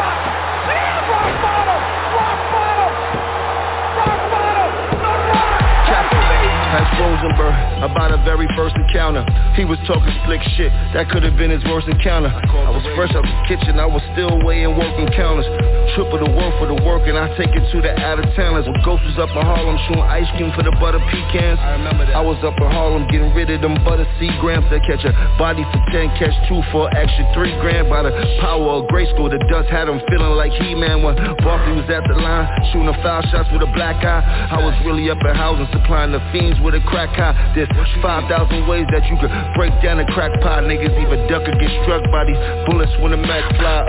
Ask 6.73 6.89
Rosenberg 6.97 7.53
about 7.85 8.09
our 8.09 8.23
very 8.25 8.49
first 8.57 8.73
encounter. 8.73 9.21
He 9.53 9.61
was 9.61 9.77
talking 9.85 10.09
slick 10.25 10.41
shit, 10.57 10.73
that 10.97 11.05
could 11.13 11.21
have 11.21 11.37
been 11.37 11.53
his 11.53 11.61
worst 11.69 11.85
encounter. 11.85 12.33
I 12.33 12.73
was 12.73 12.81
fresh 12.97 13.13
out 13.13 13.21
the 13.21 13.37
kitchen, 13.45 13.77
I 13.77 13.85
was 13.85 14.01
still 14.17 14.41
weighing 14.41 14.73
working 14.73 15.05
counters. 15.13 15.45
Triple 15.93 16.25
the 16.25 16.31
work 16.33 16.49
for 16.57 16.65
the 16.65 16.79
work, 16.81 17.05
and 17.05 17.13
I 17.13 17.29
take 17.37 17.53
it 17.53 17.61
to 17.61 17.77
the 17.77 17.93
out 18.01 18.17
of 18.17 18.25
towners. 18.33 18.65
When 18.65 18.81
Ghost 18.81 19.05
was 19.05 19.21
up 19.21 19.29
in 19.29 19.45
Harlem, 19.45 19.77
shooting 19.85 20.01
ice 20.01 20.25
cream 20.33 20.49
for 20.57 20.65
the 20.65 20.73
butter 20.81 20.97
pecans. 21.13 21.61
I 21.61 21.77
remember 21.77 22.09
that. 22.09 22.17
I 22.17 22.25
was 22.25 22.41
up 22.41 22.57
in 22.57 22.65
Harlem, 22.65 23.05
getting 23.13 23.29
rid 23.37 23.53
of 23.53 23.61
them 23.61 23.77
butter 23.85 24.09
C 24.17 24.33
grams 24.41 24.65
that 24.73 24.81
catch 24.81 25.05
a 25.05 25.13
body 25.37 25.61
for 25.69 25.77
10, 25.93 26.17
catch 26.17 26.33
two 26.49 26.57
for 26.73 26.89
extra 26.97 27.21
three 27.37 27.53
grand. 27.61 27.85
By 27.93 28.01
the 28.01 28.17
power 28.41 28.81
of 28.81 28.89
grade 28.89 29.13
school, 29.13 29.29
the 29.29 29.37
dust 29.45 29.69
had 29.69 29.85
him 29.85 30.01
feeling 30.09 30.33
like 30.33 30.49
He-Man 30.57 31.05
when 31.05 31.13
Barkley 31.45 31.77
was 31.77 31.85
at 31.93 32.01
the 32.09 32.17
line, 32.17 32.49
shooting 32.73 32.89
foul 33.05 33.21
shots 33.29 33.45
with 33.53 33.61
a 33.61 33.69
black 33.77 34.01
eye. 34.01 34.25
I 34.49 34.57
was 34.57 34.73
really 34.81 35.13
up 35.13 35.21
in 35.21 35.35
housing, 35.37 35.69
supplying 35.69 36.09
the 36.09 36.23
fiends 36.33 36.57
with 36.63 36.73
a 36.73 36.81
crack 36.87 37.11
high. 37.19 37.35
There's 37.53 37.67
5,000 38.01 38.31
ways 38.67 38.87
that 38.95 39.03
you 39.11 39.19
could 39.19 39.29
break 39.53 39.75
down 39.83 39.99
a 39.99 40.07
crack 40.15 40.31
pie. 40.41 40.63
Niggas 40.63 40.95
even 40.95 41.27
duck 41.27 41.43
or 41.43 41.55
get 41.59 41.69
struck 41.83 42.01
by 42.09 42.23
these 42.25 42.39
bullets 42.65 42.95
when 43.03 43.11
the 43.11 43.19
Mac 43.19 43.43
fly. 43.59 43.83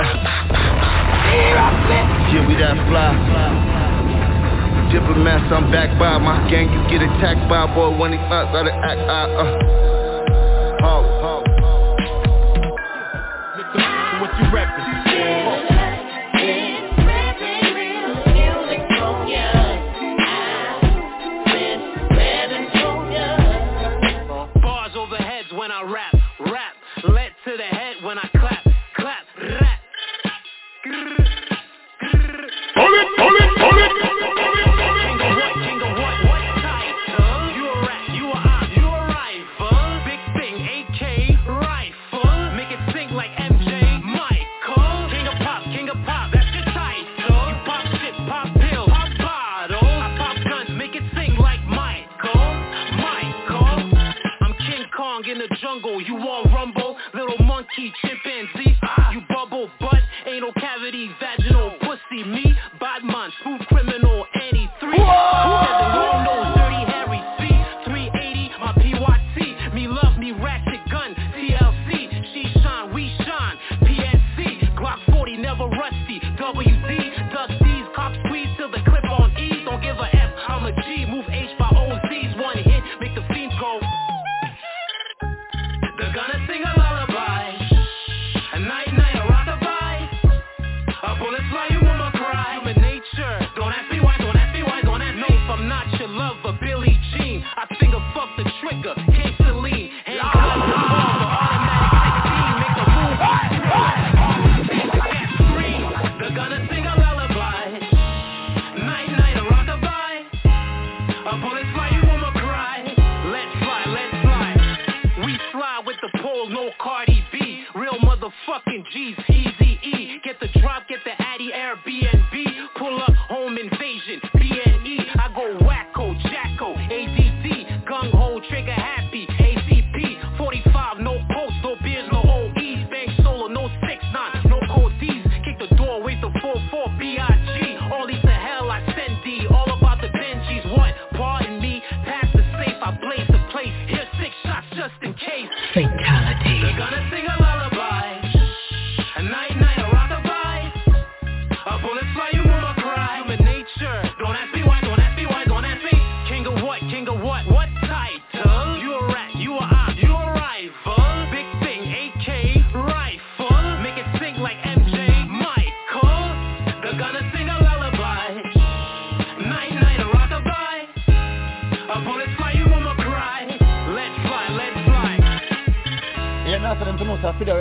Yeah, 2.34 2.42
we 2.50 2.54
that 2.58 2.74
fly. 2.90 3.14
Diplomats, 4.92 5.50
I'm 5.54 5.70
back 5.70 5.96
by 5.98 6.18
my 6.18 6.50
gang. 6.50 6.70
You 6.70 6.82
get 6.90 7.02
attacked 7.02 7.48
by 7.48 7.66
boy 7.74 7.96
when 7.96 8.12
he 8.12 8.18
out 8.18 8.54
of 8.54 8.66
act. 8.66 9.00
Uh, 9.00 9.40
uh. 9.40 9.74
What 10.84 11.53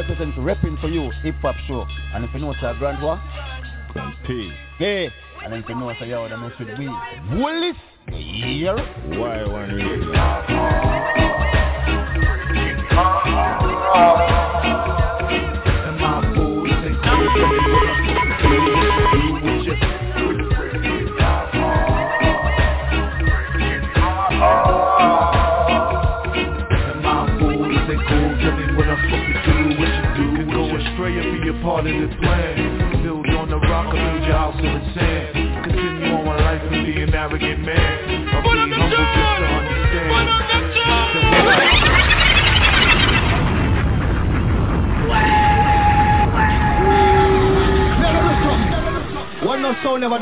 represents 0.03 0.37
repping 0.37 0.79
for 0.81 0.89
you 0.89 1.11
hip 1.21 1.35
hop 1.41 1.55
show. 1.67 1.85
And 2.13 2.25
if 2.25 2.33
you 2.33 2.39
know 2.39 2.51
it's 2.51 2.61
a 2.61 2.75
grand 2.77 3.01
one, 3.01 3.21
Grand 3.91 4.15
P. 4.25 4.51
Hey, 4.77 5.09
and 5.43 5.53
if 5.53 5.67
you 5.69 5.75
know 5.75 5.89
it's 5.89 6.01
a 6.01 6.07
yard, 6.07 6.31
I'm 6.31 6.43
with 6.43 6.53
we. 6.77 6.87
Willis, 7.37 7.77
here. 8.09 8.75
Why 9.17 9.45
one 9.45 9.79
here? 9.79 10.22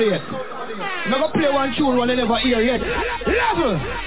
Never 0.10 1.30
play 1.34 1.50
one 1.52 1.74
tune 1.78 1.98
one 1.98 2.08
they 2.08 2.16
never 2.16 2.38
hear 2.38 2.62
yet. 2.62 2.82
Level! 3.28 4.01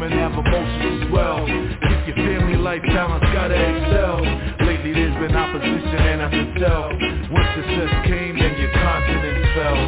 women 0.00 0.16
have 0.16 0.32
emotions 0.32 1.04
as 1.04 1.12
well. 1.12 1.44
Keep 1.44 2.00
your 2.08 2.16
family 2.24 2.56
life 2.56 2.80
balance, 2.88 3.24
gotta 3.36 3.52
excel. 3.52 4.16
Lately 4.64 4.96
there's 4.96 5.12
been 5.20 5.36
opposition 5.36 6.00
and 6.00 6.22
I 6.24 6.28
can 6.32 6.48
tell. 6.56 6.88
Once 7.28 7.50
success 7.52 7.92
came 8.08 8.40
then 8.40 8.56
your 8.56 8.72
confidence 8.80 9.44
fell. 9.52 9.80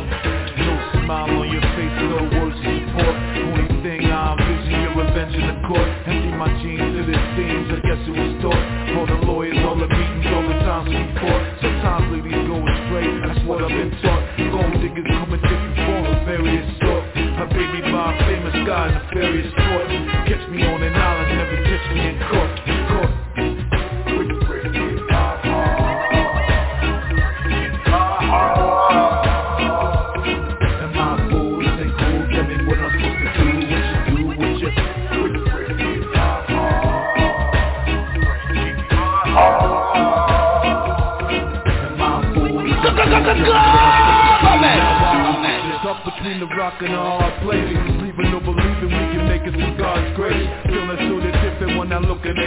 No 0.53 0.72
smile 1.01 1.33
on 1.33 1.48
your 1.48 1.64
face, 1.64 1.96
no 2.12 2.29
words 2.29 2.61
of 2.61 2.72
support. 2.77 3.16
Only 3.40 3.68
thing 3.81 4.05
I 4.05 4.37
envision 4.37 4.85
your 4.85 4.94
revenge 5.01 5.33
in 5.33 5.48
the 5.48 5.57
court. 5.64 5.88
Empty 6.05 6.31
my 6.37 6.51
jeans 6.61 6.92
to 6.92 7.03
the 7.09 7.16
seams, 7.33 7.68
I 7.72 7.79
guess 7.81 8.01
it 8.05 8.12
was 8.12 8.33
taught 8.44 8.64
For 8.92 9.05
the 9.09 9.18
lawyers, 9.25 9.57
all 9.64 9.81
the 9.81 9.88
meetings, 9.88 10.29
all 10.29 10.44
the 10.44 10.59
times 10.61 10.92
before 10.92 11.40
Sometimes 11.64 12.05
ladies 12.12 12.42
go 12.44 12.61
astray, 12.61 13.09
that's 13.25 13.40
what 13.48 13.64
I've 13.64 13.72
been 13.72 13.96
taught. 14.05 14.22
Gold 14.53 14.77
diggers 14.77 15.09
come 15.09 15.33
in 15.33 15.40
different 15.40 15.77
forms 15.88 16.20
various 16.29 16.68
sorts 16.85 17.09
My 17.16 17.48
baby 17.48 17.81
by 17.88 18.12
famous 18.29 18.57
guy, 18.68 18.92
nefarious 18.92 19.62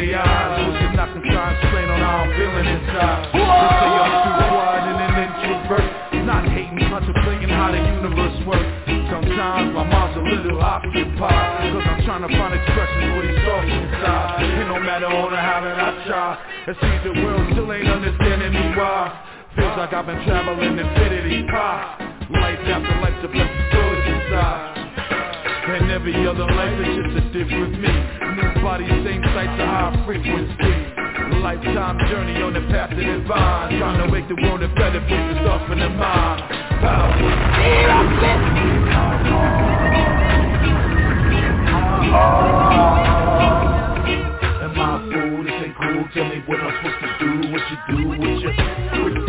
their 0.07 0.21
eyes. 0.21 0.65
Try 0.95 1.49
and 1.49 1.57
explain 1.57 1.87
on 1.89 1.99
how 1.99 2.27
I'm 2.27 2.31
feeling 2.37 2.67
inside. 2.69 3.21
They 3.33 3.39
say 3.39 3.91
I'm 3.97 4.13
too 4.23 4.35
quiet 4.51 4.83
and 4.87 4.99
an 4.99 5.15
introvert. 5.25 6.25
Not 6.25 6.43
hating, 6.49 6.79
contemplating 6.89 7.49
how 7.49 7.71
the 7.71 7.81
universe 7.81 8.37
works. 8.45 8.85
Sometimes 9.09 9.73
my 9.73 9.85
mind's 9.85 10.17
a 10.17 10.23
little 10.25 10.61
occupied 10.61 11.71
Cause 11.71 11.85
I'm 11.85 12.01
trying 12.09 12.25
to 12.25 12.31
find 12.33 12.51
expression 12.57 13.01
for 13.13 13.21
these 13.21 13.41
thoughts 13.45 13.69
inside 13.69 14.41
And 14.41 14.67
no 14.69 14.79
matter 14.81 15.05
the 15.05 15.37
how 15.37 15.61
that 15.61 15.77
I 15.77 15.91
try 16.09 16.29
It 16.65 16.75
seems 16.81 17.01
the 17.05 17.13
world 17.21 17.45
still 17.53 17.69
ain't 17.71 17.85
understanding 17.85 18.49
me 18.49 18.65
why 18.73 19.13
Feels 19.55 19.77
like 19.77 19.93
I've 19.93 20.07
been 20.09 20.25
traveling 20.25 20.79
infinity 20.79 21.45
pie 21.53 22.25
Life 22.33 22.65
after 22.65 22.95
life 22.97 23.17
the 23.21 23.29
stories 23.29 24.05
inside 24.09 24.85
and 25.65 25.89
every 25.89 26.13
other 26.27 26.45
life 26.45 26.79
is 26.79 26.93
just 26.93 27.25
a 27.25 27.33
different 27.33 27.81
me 27.81 27.89
And 27.89 28.24
body, 28.65 28.89
same 29.05 29.21
sights, 29.21 29.61
a 29.61 29.65
high 29.69 29.93
frequency. 30.07 30.73
Lifetime 31.37 31.99
journey 32.09 32.41
on 32.41 32.53
the 32.57 32.61
path 32.73 32.89
to 32.89 32.95
divine. 32.95 33.77
Trying 33.77 34.01
to 34.01 34.11
make 34.11 34.27
the 34.27 34.33
world 34.41 34.63
a 34.63 34.67
better 34.73 35.05
place 35.05 35.21
to 35.21 35.35
start 35.45 35.69
from 35.69 35.77
the 35.77 35.89
mind. 35.89 36.41
Am 44.65 44.79
I 44.81 44.97
a 44.97 45.13
fool? 45.13 45.43
This 45.45 45.53
ain't 45.61 45.77
cool 45.77 46.01
Tell 46.15 46.25
me 46.25 46.41
what 46.47 46.57
I'm 46.57 46.73
supposed 46.81 46.99
to 47.05 47.09
do. 47.21 47.29
What 47.53 47.61
you 47.69 47.77
do, 47.85 47.97
what 48.09 48.17
you? 48.17 48.49
Am 48.49 49.24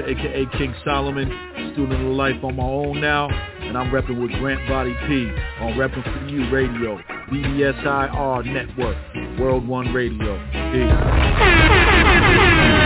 Aka 0.00 0.46
King 0.58 0.74
Solomon, 0.84 1.28
student 1.72 2.00
of 2.00 2.12
life 2.12 2.42
on 2.42 2.56
my 2.56 2.64
own 2.64 3.00
now, 3.00 3.28
and 3.28 3.76
I'm 3.76 3.90
repping 3.90 4.20
with 4.20 4.30
Grant 4.40 4.66
Body 4.68 4.94
P 5.06 5.30
on 5.60 5.74
Repping 5.74 6.04
for 6.04 6.26
You 6.28 6.48
Radio, 6.50 6.98
BDSIR 7.30 8.44
Network, 8.46 8.96
World 9.38 9.66
One 9.66 9.92
Radio. 9.92 10.38
Peace. 10.72 12.81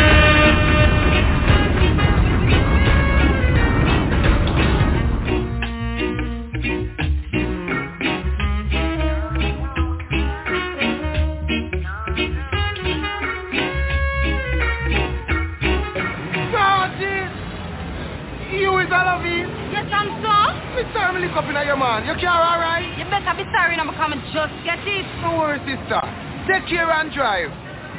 Don't 25.22 25.38
worry, 25.38 25.58
sister. 25.64 26.00
Take 26.46 26.68
care 26.68 26.90
and 26.90 27.12
drive. 27.12 27.50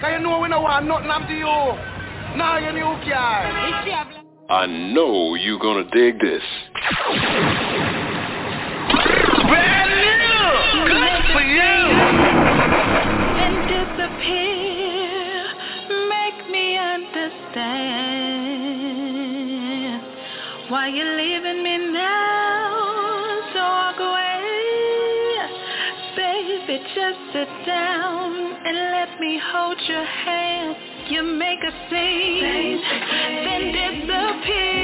Cause 0.01 0.11
you 0.13 0.19
know 0.23 0.39
we 0.39 0.49
don't 0.49 0.63
want 0.63 0.85
nothing 0.85 1.09
up 1.09 1.27
to 1.27 1.33
you. 1.33 1.45
Now 2.37 2.57
your 2.59 2.73
new 2.73 2.93
car. 3.09 3.49
Is 3.67 3.85
she 3.85 3.91
have 3.91 4.07
I 4.49 4.65
know 4.65 5.35
you 5.35 5.59
gonna 5.59 5.83
dig 5.91 6.19
this. 6.21 6.43
Brand 9.49 9.91
new! 10.05 10.87
Good 10.87 11.23
for 11.33 11.41
you! 11.41 11.75
and 13.43 13.57
disappear. 13.67 15.07
Make 16.07 16.39
me 16.49 16.77
understand 16.77 17.27
why 20.69 20.87
you're 20.87 21.15
leaving 21.17 21.61
me 21.63 21.66
hold 29.51 29.77
your 29.87 30.03
hand. 30.03 30.75
You 31.09 31.23
make 31.23 31.59
a 31.63 31.71
scene, 31.89 32.81
then 33.45 33.71
disappear. 33.71 34.76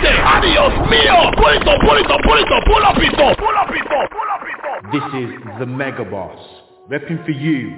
Caliente. 0.00 0.22
Adios 0.24 0.72
mío. 0.88 1.30
Pull 1.36 1.52
it 1.54 1.68
up, 1.68 1.80
pull 1.80 1.96
it 1.96 2.10
up, 2.10 2.20
pull 2.22 2.38
it 2.38 2.50
up. 2.50 2.98
This 4.92 5.02
is 5.14 5.30
the 5.58 5.66
Mega 5.66 6.04
Boss, 6.04 6.38
repping 6.88 7.24
for 7.24 7.32
you 7.32 7.76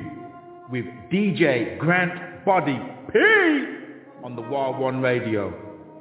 with 0.70 0.84
DJ 1.10 1.76
Grant 1.78 2.44
Body 2.44 2.78
P 3.12 3.18
on 4.22 4.36
the 4.36 4.42
Wild 4.42 4.78
One 4.78 5.00
Radio. 5.00 5.52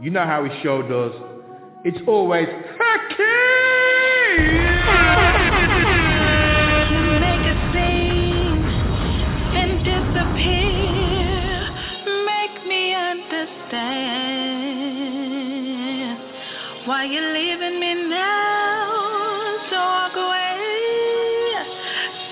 You 0.01 0.12
know 0.12 0.25
how 0.25 0.43
his 0.43 0.53
show 0.62 0.82
does. 0.84 1.13
It's 1.84 1.97
always 2.08 2.47
make 2.47 3.19
why 17.00 17.06
you're 17.06 17.34
leaving 17.34 17.80
me 17.80 17.94
now. 18.10 19.58
So 19.70 19.76
walk 19.78 20.16
away, 20.18 20.60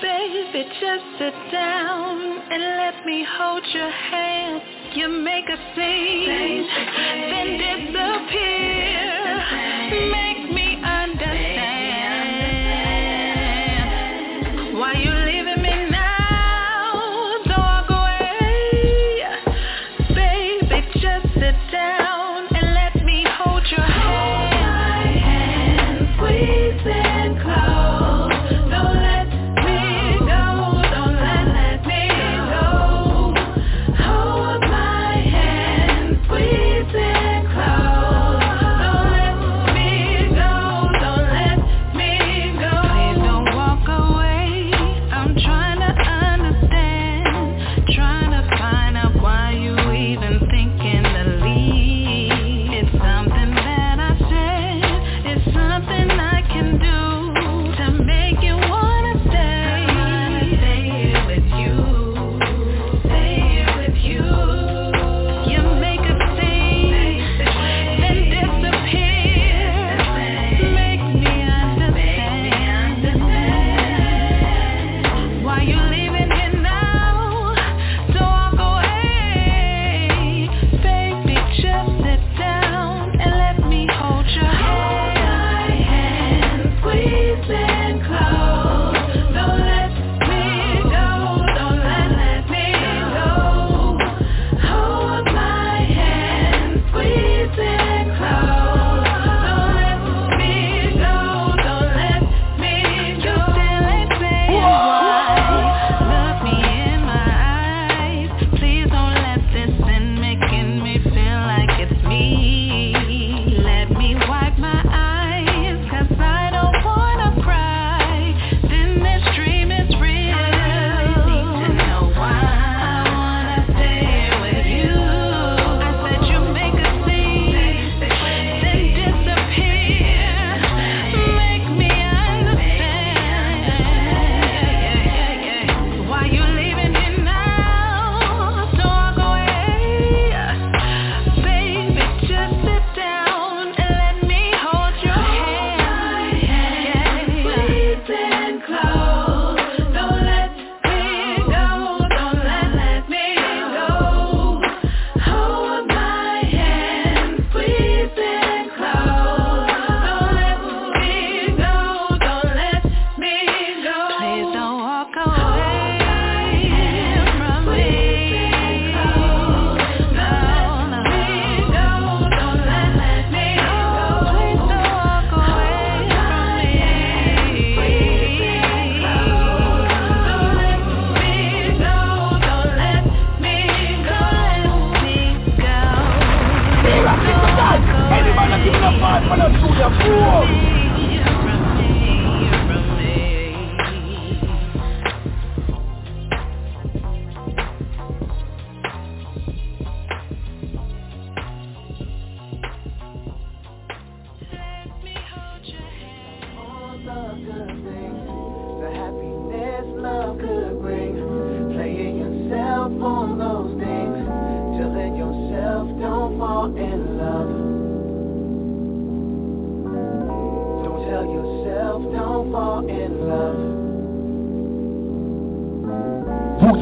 baby. 0.02 0.68
Just 0.78 1.04
sit 1.18 1.36
down 1.50 2.20
and 2.52 2.62
let 2.76 3.06
me 3.06 3.24
hold 3.38 3.64
your 3.72 3.90
hand. 3.90 4.60
You 4.94 5.08
make 5.08 5.48
a 5.48 5.56
scene, 5.74 6.68
then 7.30 7.48
disappear. 7.64 8.58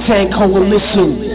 Tank 0.07 0.33
Coalition. 0.35 1.26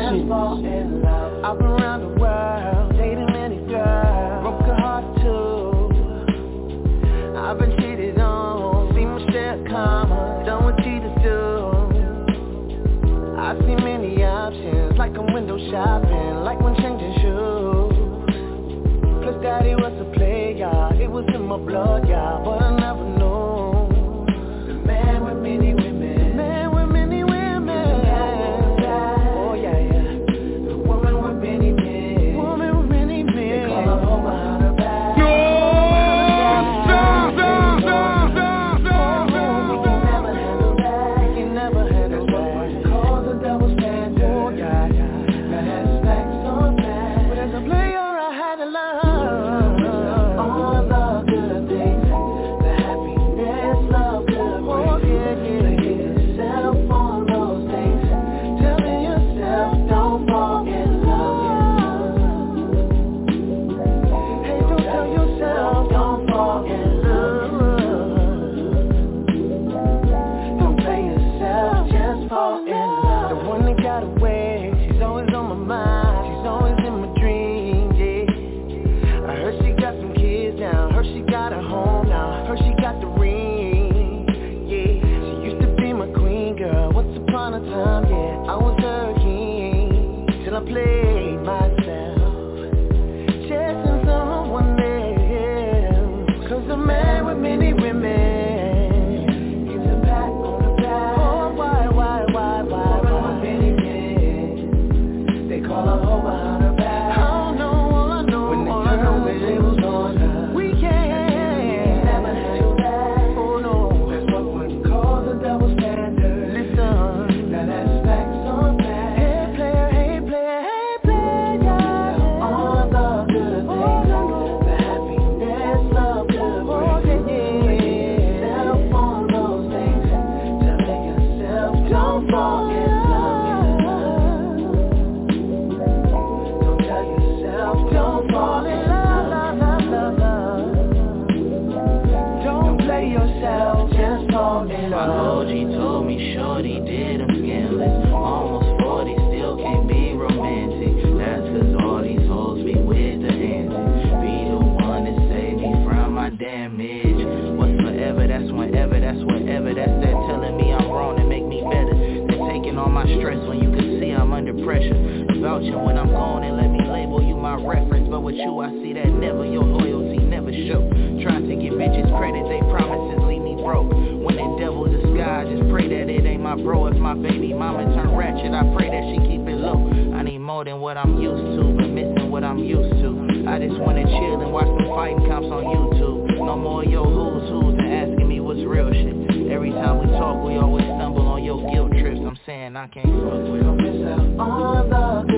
with 168.32 168.40
you, 168.40 168.60
I 168.64 168.70
see 168.80 168.94
that 168.94 169.12
never. 169.20 169.46
Your 169.46 169.64
loyalty 169.64 170.24
never 170.24 170.52
show. 170.52 170.80
Trying 171.20 171.52
to 171.52 171.56
get 171.60 171.76
bitches 171.76 172.08
credit, 172.16 172.48
they 172.48 172.64
promises 172.72 173.20
leave 173.28 173.44
me 173.44 173.60
broke. 173.60 173.92
When 173.92 174.40
that 174.40 174.52
devil 174.56 174.88
disguise, 174.88 175.52
just 175.52 175.68
pray 175.70 175.92
that 175.92 176.08
it 176.08 176.26
ain't 176.26 176.42
my 176.42 176.56
bro. 176.56 176.88
If 176.88 176.96
my 176.96 177.14
baby 177.14 177.54
mama 177.54 177.84
turn 177.94 178.16
ratchet, 178.16 178.56
I 178.56 178.64
pray 178.76 178.88
that 178.88 179.04
she 179.12 179.18
keep 179.28 179.44
it 179.44 179.60
low. 179.60 180.16
I 180.16 180.24
need 180.24 180.40
more 180.40 180.64
than 180.64 180.80
what 180.80 180.96
I'm 180.96 181.20
used 181.20 181.60
to, 181.60 181.64
but 181.76 181.92
missing 181.92 182.32
what 182.32 182.44
I'm 182.44 182.60
used 182.60 183.04
to. 183.04 183.50
I 183.52 183.60
just 183.60 183.76
wanna 183.80 184.08
chill 184.08 184.40
and 184.40 184.52
watch 184.52 184.72
the 184.80 184.88
fighting 184.96 185.28
comps 185.28 185.52
on 185.52 185.64
YouTube. 185.68 186.40
No 186.40 186.56
more 186.56 186.86
yo 186.86 187.04
who's 187.04 187.50
who's 187.52 187.76
and 187.76 187.92
asking 187.92 188.30
me 188.30 188.40
what's 188.40 188.64
real 188.64 188.92
shit. 188.94 189.52
Every 189.52 189.72
time 189.72 190.00
we 190.00 190.08
talk, 190.16 190.40
we 190.46 190.56
always 190.56 190.86
stumble 190.86 191.28
on 191.28 191.44
your 191.44 191.60
guilt 191.72 191.92
trips. 192.00 192.22
I'm 192.24 192.40
saying 192.46 192.78
I 192.78 192.88
can't 192.88 193.12
fuck 193.28 193.44
with 193.52 193.62
them. 193.62 195.31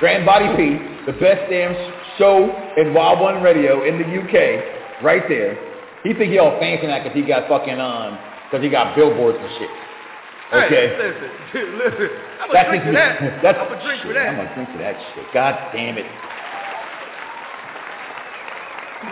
Grand 0.00 0.24
Body 0.24 0.48
P, 0.56 1.04
the 1.04 1.12
best 1.20 1.50
damn 1.50 1.76
show 2.16 2.48
in 2.78 2.94
Wild 2.94 3.20
One 3.20 3.42
Radio 3.42 3.84
in 3.84 3.98
the 3.98 4.08
UK, 4.08 5.04
right 5.04 5.22
there. 5.28 5.60
He 6.02 6.14
think 6.14 6.32
he 6.32 6.38
all 6.38 6.58
fancy 6.58 6.86
now 6.86 7.04
because 7.04 7.12
he 7.14 7.20
got 7.20 7.46
fucking 7.48 7.78
um, 7.78 8.18
because 8.48 8.64
he 8.64 8.70
got 8.70 8.96
billboards 8.96 9.36
and 9.38 9.50
shit. 9.58 9.70
Okay. 10.52 10.88
Hey, 10.88 10.96
listen, 10.96 11.78
listen. 11.78 12.08
I'm 12.40 12.50
gonna 12.50 12.68
drink 12.68 12.84
for 12.84 12.92
that. 12.92 13.20
That's, 13.42 13.58
I'm 13.60 13.68
gonna 13.68 13.84
drink 13.84 14.00
shit, 14.00 14.08
for 14.08 14.14
that. 14.14 14.28
I'm 14.28 14.36
gonna 14.36 14.54
drink 14.54 14.70
for 14.72 14.78
that 14.78 14.96
shit. 15.14 15.24
God 15.34 15.54
damn 15.72 15.98
it. 15.98 16.06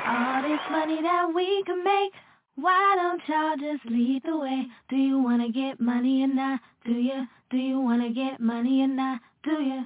All 0.08 0.42
this 0.42 0.60
money 0.70 1.02
that 1.02 1.28
we 1.34 1.62
can 1.64 1.84
make, 1.84 2.12
why 2.56 2.96
don't 2.96 3.20
y'all 3.28 3.56
just 3.56 3.84
lead 3.92 4.22
the 4.24 4.36
way? 4.38 4.66
Do 4.88 4.96
you 4.96 5.22
wanna 5.22 5.52
get 5.52 5.80
money 5.80 6.24
or 6.24 6.28
not? 6.28 6.60
Do 6.86 6.92
you? 6.92 7.26
Do 7.50 7.58
you 7.58 7.78
wanna 7.78 8.10
get 8.10 8.40
money 8.40 8.82
or 8.82 8.88
not? 8.88 9.20
Do 9.44 9.52
you? 9.52 9.84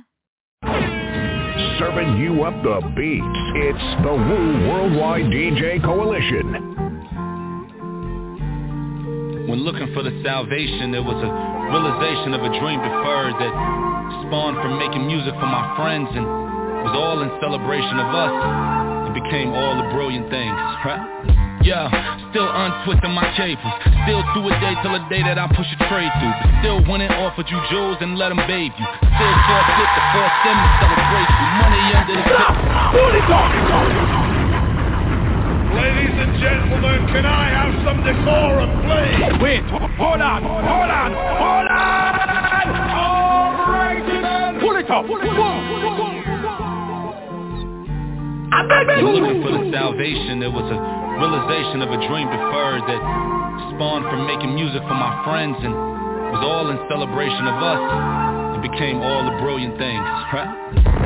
Serving 0.62 2.18
you 2.22 2.44
up 2.44 2.55
the 2.62 2.79
beats. 2.94 3.27
It's 3.59 4.03
the 4.05 4.14
Wu 4.14 4.68
Worldwide 4.70 5.27
DJ 5.27 5.83
Coalition. 5.83 6.70
When 9.48 9.64
looking 9.64 9.92
for 9.92 10.03
the 10.05 10.22
salvation, 10.22 10.92
there 10.92 11.03
was 11.03 11.18
a 11.18 11.31
realization 11.66 12.35
of 12.35 12.42
a 12.46 12.51
dream 12.61 12.79
deferred 12.79 13.35
that 13.42 13.55
spawned 14.27 14.57
from 14.62 14.79
making 14.79 15.05
music 15.07 15.35
for 15.35 15.51
my 15.51 15.75
friends 15.75 16.09
and 16.14 16.25
was 16.25 16.94
all 16.94 17.22
in 17.22 17.31
celebration 17.40 17.98
of 17.98 18.14
us. 18.14 19.11
It 19.11 19.14
became 19.18 19.51
all 19.51 19.83
the 19.83 19.90
brilliant 19.90 20.31
things, 20.31 20.55
right? 20.87 21.42
Yeah, 21.62 21.87
still 22.35 22.51
untwisting 22.51 23.14
my 23.14 23.31
cables. 23.38 23.70
Still 24.03 24.27
through 24.35 24.51
a 24.51 24.55
day 24.59 24.75
till 24.83 24.98
a 24.98 25.03
day 25.07 25.22
that 25.22 25.38
I 25.38 25.46
push 25.55 25.70
a 25.70 25.79
trade 25.87 26.11
through. 26.18 26.35
But 26.42 26.51
still 26.59 26.83
winning 26.90 27.07
offered 27.22 27.46
you 27.46 27.55
jewels 27.70 28.03
and 28.03 28.18
let 28.18 28.35
them 28.35 28.42
bathe 28.51 28.75
you. 28.75 28.87
Still 28.98 29.35
saw 29.46 29.62
fit 29.79 29.87
to 29.94 30.03
force 30.11 30.38
them 30.42 30.59
to 30.59 30.68
celebrate 30.83 31.31
you. 31.31 31.46
Money 31.62 31.94
under 31.94 32.18
the 32.18 32.25
tip. 32.27 32.51
Ladies 35.70 36.18
and 36.18 36.35
gentlemen, 36.42 37.07
can 37.14 37.25
I 37.31 37.46
have 37.55 37.72
some 37.87 38.03
decorum, 38.03 38.83
please? 38.83 39.38
Wait, 39.38 39.62
hold 39.70 40.18
on, 40.18 40.42
hold 40.42 40.66
on, 40.66 41.14
hold 41.14 41.66
on! 41.70 42.75
Alrighty 42.90 44.18
then! 44.18 44.59
Pull 44.61 44.77
it 44.77 44.90
up! 44.90 45.07
Pull 45.07 45.22
it 45.22 45.31
up! 45.31 45.62
When 48.83 49.07
looking 49.07 49.42
for 49.42 49.53
the 49.53 49.70
salvation, 49.72 50.40
there 50.40 50.51
was 50.51 50.70
a 50.70 51.02
realization 51.22 51.82
of 51.82 51.90
a 51.94 52.02
dream 52.11 52.26
deferred 52.26 52.82
that 52.90 52.98
spawned 53.70 54.02
from 54.11 54.26
making 54.26 54.52
music 54.56 54.82
for 54.82 54.98
my 54.98 55.22
friends 55.22 55.54
and 55.62 55.70
was 55.70 56.42
all 56.42 56.66
in 56.68 56.76
celebration 56.90 57.46
of 57.46 57.62
us. 57.62 58.32
Became 58.62 59.03
all 59.03 59.27
the 59.27 59.35
brilliant 59.42 59.75
things, 59.75 60.07
right? 60.31 60.46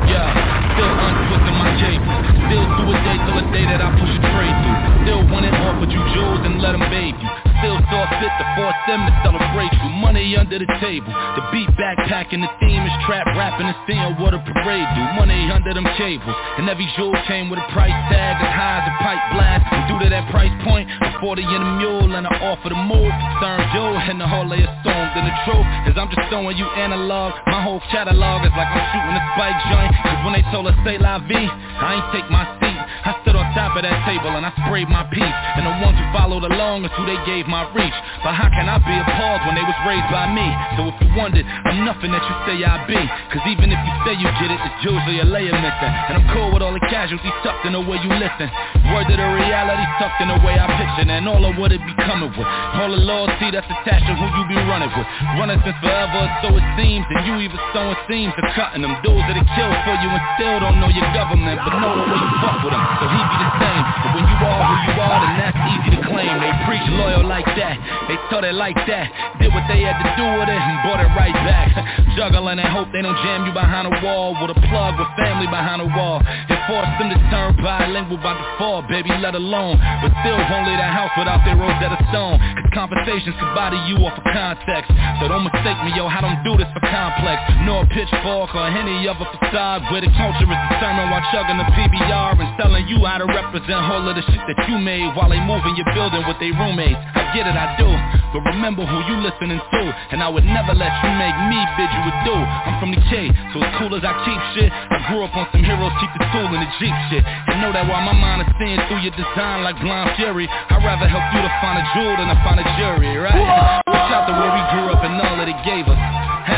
Yeah, 0.05 0.29
still 0.77 0.93
untwisting 0.93 1.57
my 1.57 1.73
cables. 1.81 2.21
Still 2.45 2.65
through 2.77 2.93
a 2.93 2.97
day 3.01 3.17
till 3.17 3.37
a 3.41 3.45
day 3.49 3.65
that 3.65 3.81
I 3.81 3.89
push 3.97 4.13
a 4.13 4.21
trade 4.29 4.57
through. 4.61 4.79
Still 5.03 5.21
winning 5.33 5.55
offered 5.65 5.89
you 5.89 5.99
jewels 6.13 6.45
and 6.45 6.61
let 6.61 6.77
them 6.77 6.85
bathe 6.93 7.17
you. 7.17 7.29
Still 7.57 7.81
saw 7.89 8.05
fit 8.21 8.29
to 8.29 8.45
force 8.53 8.77
them 8.85 9.01
to 9.09 9.13
celebrate 9.25 9.73
you. 9.73 9.89
Money 9.97 10.37
under 10.37 10.61
the 10.61 10.69
table. 10.77 11.09
The 11.09 11.43
beat 11.49 11.65
backpacking, 11.73 12.45
the 12.45 12.51
theme 12.61 12.85
is 12.85 12.93
trap 13.09 13.25
rapping 13.33 13.65
and 13.65 13.77
seeing 13.89 14.13
what 14.21 14.37
a 14.37 14.39
parade 14.45 14.87
do. 14.93 15.03
Money 15.17 15.49
under 15.49 15.73
them 15.73 15.89
cables. 15.97 16.37
And 16.61 16.69
every 16.69 16.85
jewel 16.93 17.17
came 17.25 17.49
with 17.49 17.57
a 17.57 17.67
price 17.73 17.97
tag 18.13 18.37
as 18.37 18.51
high 18.53 18.77
as 18.79 18.85
a 18.85 18.95
pipe 19.01 19.23
blast. 19.33 19.65
And 19.73 19.81
due 19.89 19.99
to 20.05 20.09
that 20.13 20.29
price 20.29 20.53
point, 20.61 20.85
a 21.01 21.17
40 21.17 21.41
in 21.41 21.49
a 21.49 21.71
mule 21.81 22.13
and 22.13 22.29
I 22.29 22.33
offer 22.53 22.69
the 22.69 22.77
move. 22.77 23.09
Concern 23.09 23.59
Joe 23.73 23.97
and 23.97 24.21
the 24.21 24.29
whole 24.29 24.45
of 24.45 24.71
stones. 24.85 25.11
And 25.17 25.25
the 25.25 25.35
truth 25.49 25.67
is 25.89 25.97
I'm 25.97 26.13
just 26.13 26.29
throwing 26.29 26.55
you 26.61 26.69
analog. 26.77 27.33
My 27.47 27.63
whole 27.63 27.79
catalog 27.91 28.43
is 28.43 28.51
like 28.59 28.67
I'm 28.67 28.85
shooting 28.91 29.15
a 29.15 29.23
spike 29.33 29.59
joint. 29.71 29.91
Cause 30.03 30.19
when 30.27 30.33
they 30.35 30.45
told 30.51 30.67
us 30.67 30.77
say 30.83 30.99
la 30.99 31.19
vie, 31.23 31.47
I 31.47 31.95
ain't 31.95 32.07
take 32.11 32.27
my 32.27 32.43
seat. 32.59 32.79
I 33.07 33.15
stood 33.23 33.39
on 33.39 33.46
top 33.57 33.73
of 33.73 33.81
that 33.81 34.05
table 34.05 34.29
and 34.37 34.45
I 34.45 34.53
sprayed 34.61 34.85
my 34.85 35.01
piece. 35.09 35.37
And 35.57 35.65
the 35.65 35.73
ones 35.81 35.97
who 35.97 36.05
followed 36.13 36.45
along 36.45 36.85
is 36.85 36.93
who 36.93 37.09
they 37.09 37.17
gave 37.25 37.49
my 37.49 37.65
reach. 37.73 37.97
But 38.21 38.37
how 38.37 38.53
can 38.53 38.69
I 38.69 38.77
be 38.77 38.93
appalled 38.93 39.41
when 39.49 39.57
they 39.57 39.65
was 39.65 39.73
raised 39.89 40.05
by 40.13 40.29
me? 40.29 40.45
So 40.77 40.93
if 40.93 40.95
you 41.01 41.09
wondered, 41.17 41.41
I'm 41.65 41.81
nothing 41.81 42.13
that 42.13 42.21
you 42.21 42.35
say 42.45 42.55
I 42.61 42.85
be. 42.85 43.01
Cause 43.33 43.41
even 43.49 43.73
if 43.73 43.81
you 43.81 43.93
say 44.05 44.13
you 44.13 44.29
get 44.37 44.53
it, 44.53 44.61
it's 44.61 44.81
usually 44.85 45.25
a 45.25 45.27
layer 45.27 45.57
missing. 45.57 45.93
And 46.05 46.21
I'm 46.21 46.27
cool 46.37 46.53
with 46.53 46.61
all 46.61 46.77
the 46.77 46.85
casualties 46.85 47.33
tucked 47.41 47.65
in 47.65 47.73
the 47.73 47.81
way 47.81 47.97
you 48.05 48.13
listen. 48.13 48.45
Word 48.93 49.09
to 49.09 49.15
the 49.17 49.29
reality 49.41 49.85
tucked 49.97 50.21
in 50.21 50.29
the 50.29 50.37
way 50.45 50.53
I 50.53 50.69
picture. 50.77 51.09
And 51.09 51.25
all 51.25 51.41
of 51.41 51.57
what 51.57 51.73
it 51.73 51.81
be 51.81 51.97
coming 52.05 52.29
with. 52.29 52.45
All 52.77 52.93
the 52.93 53.01
loyalty 53.01 53.49
that's 53.49 53.65
attached 53.65 54.05
to 54.05 54.13
who 54.13 54.27
you 54.37 54.43
be 54.53 54.59
running 54.69 54.93
with. 54.93 55.07
Running 55.41 55.57
since 55.65 55.79
forever, 55.81 56.21
so 56.45 56.53
it 56.53 56.65
seems. 56.77 57.09
And 57.09 57.25
you 57.25 57.33
even 57.41 57.57
sowing 57.73 57.97
seams 58.05 58.37
to 58.37 58.43
cutting 58.53 58.85
them. 58.85 58.93
Dudes 59.01 59.25
that 59.25 59.33
are 59.33 59.49
killed 59.57 59.79
for 59.81 59.95
you 59.97 60.09
and 60.13 60.23
still 60.37 60.57
don't 60.61 60.77
know 60.77 60.93
your 60.93 61.09
government. 61.17 61.57
But 61.65 61.73
know 61.81 61.97
the 61.97 62.05
way 62.05 62.19
you 62.21 62.31
fuck 62.37 62.61
with 62.61 62.73
them. 62.75 62.85
So 63.01 63.05
he 63.09 63.17
be 63.17 63.35
the 63.41 63.46
same. 63.59 63.83
But 64.03 64.11
when 64.15 64.25
you 64.27 64.37
are 64.43 64.61
who 64.67 64.75
you 64.87 64.93
are, 64.99 65.17
then 65.23 65.33
that's 65.39 65.61
easy 65.71 65.89
to 65.95 66.01
claim. 66.07 66.33
They 66.39 66.53
preach 66.67 66.87
loyal 66.99 67.25
like 67.27 67.47
that. 67.47 67.75
They 68.07 68.17
taught 68.31 68.43
it 68.43 68.55
like 68.55 68.79
that. 68.87 69.07
Did 69.39 69.51
what 69.53 69.67
they 69.67 69.83
had 69.83 69.99
to 69.99 70.09
do 70.15 70.25
with 70.39 70.49
it 70.49 70.59
and 70.59 70.77
brought 70.83 71.03
it 71.03 71.11
right 71.13 71.35
back. 71.45 71.69
Juggling 72.17 72.57
and 72.57 72.71
hope 72.73 72.89
they 72.89 73.03
don't 73.05 73.17
jam 73.21 73.45
you 73.45 73.53
behind 73.53 73.85
a 73.85 73.93
wall 74.01 74.33
with 74.41 74.49
a 74.49 74.59
plug 74.71 74.97
with 74.97 75.11
family 75.19 75.45
behind 75.45 75.85
a 75.85 75.89
wall. 75.93 76.23
And 76.25 76.59
force 76.65 76.89
them 76.97 77.13
to 77.13 77.19
turn 77.29 77.53
bilingual 77.61 78.17
by 78.23 78.33
default, 78.33 78.89
baby, 78.89 79.13
let 79.21 79.35
alone. 79.37 79.77
But 80.01 80.15
still 80.25 80.39
won't 80.49 80.65
leave 80.65 80.81
the 80.81 80.89
house 80.89 81.13
without 81.13 81.45
their 81.45 81.59
Rosetta 81.59 81.99
Stone. 82.09 82.41
Cause 82.41 82.73
conversations 82.73 83.35
can 83.37 83.51
body 83.53 83.77
you 83.85 84.01
off 84.01 84.17
of 84.17 84.25
context. 84.33 84.89
So 85.21 85.29
don't 85.29 85.45
mistake 85.45 85.77
me, 85.85 85.93
yo, 85.93 86.09
I 86.09 86.23
don't 86.23 86.41
do 86.41 86.57
this 86.57 86.67
for 86.73 86.81
complex. 86.81 87.37
Nor 87.69 87.85
a 87.85 87.87
pitchfork 87.93 88.55
or 88.55 88.65
any 88.65 89.05
other 89.05 89.27
facade. 89.37 89.85
Where 89.93 90.01
the 90.01 90.09
culture 90.17 90.49
is 90.49 90.61
determined 90.73 91.13
while 91.13 91.25
chugging 91.29 91.59
the 91.61 91.69
PBR 91.75 92.41
and 92.41 92.49
telling 92.57 92.87
you 92.89 93.03
how 93.05 93.21
to 93.21 93.26
represent 93.27 93.79
all 93.83 94.03
of 94.03 94.15
the 94.15 94.23
shit 94.23 94.43
that 94.47 94.59
you 94.67 94.77
made 94.79 95.07
while 95.15 95.29
they 95.29 95.39
moving 95.43 95.75
your 95.75 95.87
building 95.93 96.23
with 96.27 96.39
their 96.39 96.53
roommates. 96.55 96.99
I 97.15 97.31
get 97.35 97.47
it, 97.47 97.55
I 97.55 97.75
do. 97.75 97.87
But 98.33 98.43
remember 98.53 98.83
who 98.83 98.97
you 99.07 99.15
listening 99.23 99.59
to. 99.59 99.81
And 100.11 100.23
I 100.23 100.29
would 100.29 100.45
never 100.45 100.73
let 100.75 100.91
you 101.03 101.11
make 101.15 101.37
me 101.51 101.59
bid 101.79 101.89
you 101.91 102.11
do. 102.27 102.37
I'm 102.37 102.75
from 102.79 102.91
the 102.91 103.01
K, 103.07 103.31
so 103.53 103.63
as 103.63 103.71
cool 103.79 103.91
as 103.95 104.03
I 104.03 104.13
keep 104.23 104.41
shit, 104.55 104.69
I 104.71 104.97
grew 105.07 105.23
up 105.23 105.33
on 105.35 105.47
some 105.51 105.63
heroes 105.63 105.93
keep 105.99 106.11
the 106.15 106.23
tool 106.31 106.47
in 106.51 106.59
the 106.61 106.71
Jeep 106.79 106.95
shit. 107.11 107.23
And 107.23 107.61
know 107.61 107.71
that 107.73 107.87
while 107.87 108.03
my 108.03 108.15
mind 108.15 108.45
is 108.45 108.51
seeing 108.59 108.79
through 108.87 109.01
your 109.03 109.15
design 109.15 109.63
like 109.63 109.79
blind 109.79 110.15
fury, 110.15 110.47
I'd 110.47 110.83
rather 110.83 111.07
help 111.07 111.25
you 111.33 111.41
to 111.41 111.51
find 111.59 111.77
a 111.79 111.85
jewel 111.95 112.13
than 112.17 112.27
to 112.31 112.37
find 112.43 112.59
a 112.59 112.67
jury, 112.77 113.11
right? 113.17 113.83
Watch 113.87 114.09
out 114.13 114.27
the 114.29 114.35
way 114.35 114.49
we 114.51 114.63
grew 114.75 114.87
up 114.93 115.01
and 115.03 115.19
all 115.19 115.35
that 115.39 115.49
it 115.49 115.59
gave 115.65 115.87
us. 115.87 115.99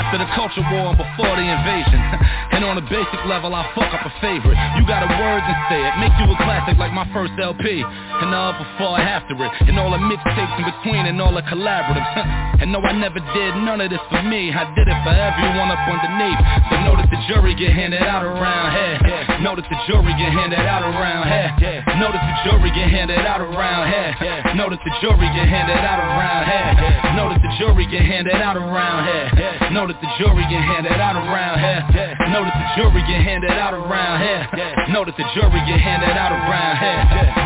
After 0.09 0.25
the 0.25 0.33
culture 0.33 0.65
war 0.73 0.89
and 0.89 0.97
before 0.97 1.37
the 1.37 1.45
invasion. 1.45 2.01
and 2.57 2.65
on 2.65 2.81
a 2.81 2.85
basic 2.89 3.21
level, 3.29 3.53
I 3.53 3.61
fuck 3.77 3.93
up 3.93 4.01
a 4.01 4.13
favorite. 4.17 4.57
You 4.73 4.81
got 4.89 5.05
a 5.05 5.09
words 5.21 5.45
and 5.45 5.59
say 5.69 5.77
it, 5.85 5.93
make 6.01 6.09
you 6.17 6.25
a 6.25 6.37
classic 6.41 6.81
like 6.81 6.89
my 6.97 7.05
first 7.13 7.37
LP. 7.37 7.85
And 7.85 8.33
all 8.33 8.57
before 8.57 8.97
after 8.97 9.37
it. 9.37 9.53
And 9.69 9.77
all 9.77 9.93
the 9.93 10.01
mixtapes 10.01 10.57
in 10.57 10.65
between 10.65 11.05
and 11.05 11.21
all 11.21 11.29
the 11.29 11.45
collaboratives. 11.45 12.09
and 12.65 12.73
no, 12.73 12.81
I 12.81 12.97
never 12.97 13.21
did 13.21 13.53
none 13.61 13.85
of 13.85 13.93
this 13.93 14.01
for 14.09 14.25
me. 14.25 14.49
I 14.49 14.65
did 14.73 14.89
it 14.89 14.97
for 15.05 15.13
everyone 15.13 15.69
up 15.69 15.85
underneath. 15.85 16.41
So 16.73 16.81
know 16.81 16.97
that 16.97 17.05
the 17.13 17.21
jury 17.29 17.53
get 17.53 17.69
handed 17.77 18.01
out 18.01 18.25
around 18.25 18.73
here. 18.73 19.45
Know 19.45 19.53
that 19.53 19.69
the 19.69 19.77
jury 19.85 20.17
get 20.17 20.33
handed 20.33 20.57
out 20.57 20.81
around 20.81 21.29
here. 21.29 21.85
Know 22.01 22.09
that 22.09 22.25
the 22.25 22.33
jury 22.49 22.73
get 22.73 22.89
handed 22.89 23.21
out 23.29 23.45
around 23.45 23.93
here. 23.93 24.57
Know 24.57 24.73
that 24.73 24.81
the 24.81 24.89
jury 25.05 25.29
get 25.37 25.45
handed 25.45 25.77
out 25.85 26.01
around 26.01 26.49
here. 26.49 27.13
Know 27.13 27.29
that 27.29 27.41
the 27.45 27.53
jury 27.61 27.85
get 27.93 28.01
handed 28.01 28.41
out 28.41 28.57
around 28.57 29.05
here. 29.05 29.69
Know 29.69 29.85
that 29.85 29.98
the 30.01 30.07
jury 30.17 30.43
get 30.47 30.63
handed 30.63 30.95
out 30.95 31.15
around 31.19 31.59
here. 31.59 31.83
Know 32.31 32.43
that 32.47 32.55
the 32.55 32.67
jury 32.79 33.01
get 33.03 33.19
handed 33.19 33.51
out 33.51 33.73
around 33.73 34.23
here. 34.23 34.47
Know 34.95 35.03
that 35.03 35.15
the 35.15 35.27
jury 35.35 35.59
get 35.67 35.79
handed 35.79 36.15
out 36.15 36.31
around 36.31 36.75
here. 36.79 36.99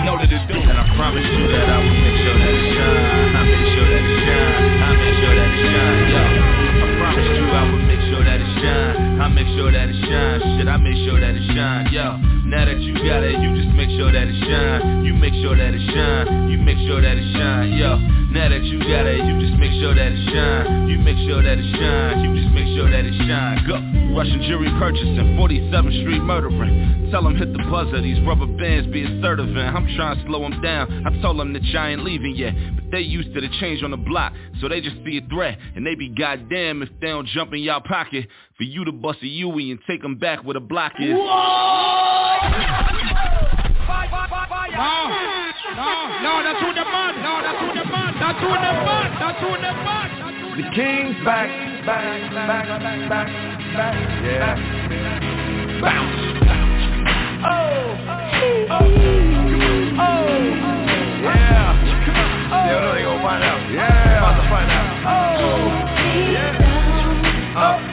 Know 0.05 0.17
that 0.21 0.29
it's 0.29 0.45
And 0.53 0.77
I 0.77 0.85
promise 0.95 1.25
you 1.25 1.45
that 1.49 1.65
I 1.69 1.77
will 1.81 1.97
make 1.97 2.17
sure 2.21 2.37
that 2.37 2.53
it 2.53 2.65
shine. 2.77 3.33
I 3.33 3.41
make 3.49 3.67
sure 3.73 3.87
that 3.89 4.03
it 4.05 4.17
shine. 4.21 4.85
I 4.85 4.89
make 4.93 5.15
sure 5.17 5.33
that 5.33 5.49
it 5.49 5.65
shine. 5.65 6.13
Yo, 6.13 6.23
I 6.77 6.87
promise 7.01 7.29
you 7.33 7.45
I 7.49 7.63
will 7.73 7.85
make 7.89 8.03
sure 8.09 8.23
that 8.23 8.37
it 8.37 8.51
shine. 8.61 8.92
I 9.19 9.27
make 9.29 9.47
sure 9.57 9.71
that 9.71 9.89
it 9.89 9.99
shine. 10.01 10.39
Shit, 10.57 10.67
I 10.67 10.77
make 10.77 10.97
sure 11.05 11.19
that 11.19 11.33
it 11.35 11.45
shine. 11.53 11.93
Yo, 11.93 12.17
now 12.49 12.65
that 12.65 12.79
you 12.79 12.93
got 12.93 13.23
it, 13.23 13.37
you 13.39 13.49
just 13.55 13.73
make 13.75 13.89
sure 13.93 14.11
that 14.11 14.27
it 14.27 14.37
shine. 14.45 15.05
You 15.05 15.13
make 15.13 15.33
sure 15.41 15.55
that 15.55 15.73
it 15.73 15.83
shine. 15.93 16.49
You 16.49 16.57
make 16.57 16.77
sure 16.87 17.01
that 17.01 17.17
it 17.17 17.27
shine. 17.33 17.73
Yo, 17.77 17.97
now 18.33 18.49
that 18.49 18.63
you 18.63 18.79
got 18.79 19.05
it, 19.05 19.21
you 19.25 19.33
just 19.39 19.57
make 19.59 19.73
sure 19.79 19.93
that 19.93 20.11
it 20.11 20.23
shine. 20.33 20.89
You 20.89 20.97
make 20.99 21.17
sure 21.29 21.41
that 21.41 21.57
it 21.57 21.69
shine. 21.77 22.25
You 22.25 22.41
just 22.41 22.53
make 22.53 22.69
sure 22.75 22.89
that 22.89 23.05
it 23.05 23.15
shine. 23.25 23.61
Go. 23.67 23.77
Russian 24.13 24.41
jury 24.43 24.69
purchasing 24.77 25.37
47th 25.37 26.01
Street 26.01 26.21
murdering. 26.21 27.09
Tell 27.09 27.23
them 27.23 27.35
hit 27.35 27.51
the 27.51 27.63
buzzer. 27.69 28.01
These 28.01 28.21
rubber 28.25 28.45
bands 28.45 28.87
be 28.91 29.03
assertive 29.03 29.49
and 29.49 29.59
I'm 29.59 29.87
trying 29.95 30.17
to 30.17 30.25
slow 30.25 30.41
them 30.41 30.61
down. 30.61 31.05
I 31.05 31.21
told 31.21 31.39
them 31.39 31.53
that 31.53 31.63
I 31.77 31.89
ain't 31.89 32.03
leaving 32.03 32.35
yet, 32.35 32.53
but 32.75 32.91
they 32.91 33.01
used 33.01 33.33
to 33.33 33.41
the 33.41 33.49
change 33.59 33.83
on 33.83 33.91
the 33.91 33.97
block, 33.97 34.33
so 34.61 34.69
they 34.69 34.81
just 34.81 34.97
see 35.03 35.17
a 35.17 35.29
threat 35.29 35.57
and 35.75 35.85
they 35.85 35.95
be 35.95 36.09
goddamn 36.09 36.83
if 36.83 36.89
they 37.01 37.07
don't 37.07 37.27
jump 37.27 37.53
in 37.53 37.61
y'all 37.61 37.81
pocket 37.81 38.27
for 38.63 38.69
you 38.69 38.85
to 38.85 38.93
bust 38.93 39.19
a 39.21 39.27
Yui 39.27 39.71
and 39.71 39.79
take 39.85 40.01
them 40.01 40.15
back 40.15 40.41
where 40.45 40.53
the 40.53 40.61
block 40.61 40.93
is. 40.97 41.09
No, 41.09 41.19
no, 46.23 46.39
that's 46.39 46.61
who 46.63 46.71
the 46.71 46.85
man. 46.87 47.19
No, 47.19 47.43
that's 47.43 47.59
who 47.59 47.67
the 47.75 47.83
man. 47.91 48.15
That's 48.21 48.39
who 48.39 48.47
the 48.47 48.55
man. 48.55 49.19
That's 49.19 49.39
who 49.43 49.51
the 49.51 49.73
man. 49.83 50.07
The 50.55 50.63
king's 50.73 51.19
back, 51.25 51.49
back, 51.85 52.31
back, 52.31 52.47
back, 52.79 53.09
back, 53.09 53.27
back. 53.75 53.95
Yeah. 54.23 54.55
Bounce. 55.81 56.15
Oh, 57.43 57.99
oh, 58.71 58.87
oh, 59.99 60.23
yeah. 61.21 61.75
They 62.63 62.79
know 62.79 62.95
they 62.95 63.03
gonna 63.03 63.21
find 63.21 63.43
out. 63.43 63.59
Yeah. 63.73 64.17
About 64.19 64.39
to 64.41 64.47
find 64.47 64.71
out. 64.71 64.87
Oh, 65.03 65.67
yeah. 66.31 66.63
Up, 67.53 67.75
up, 67.81 67.92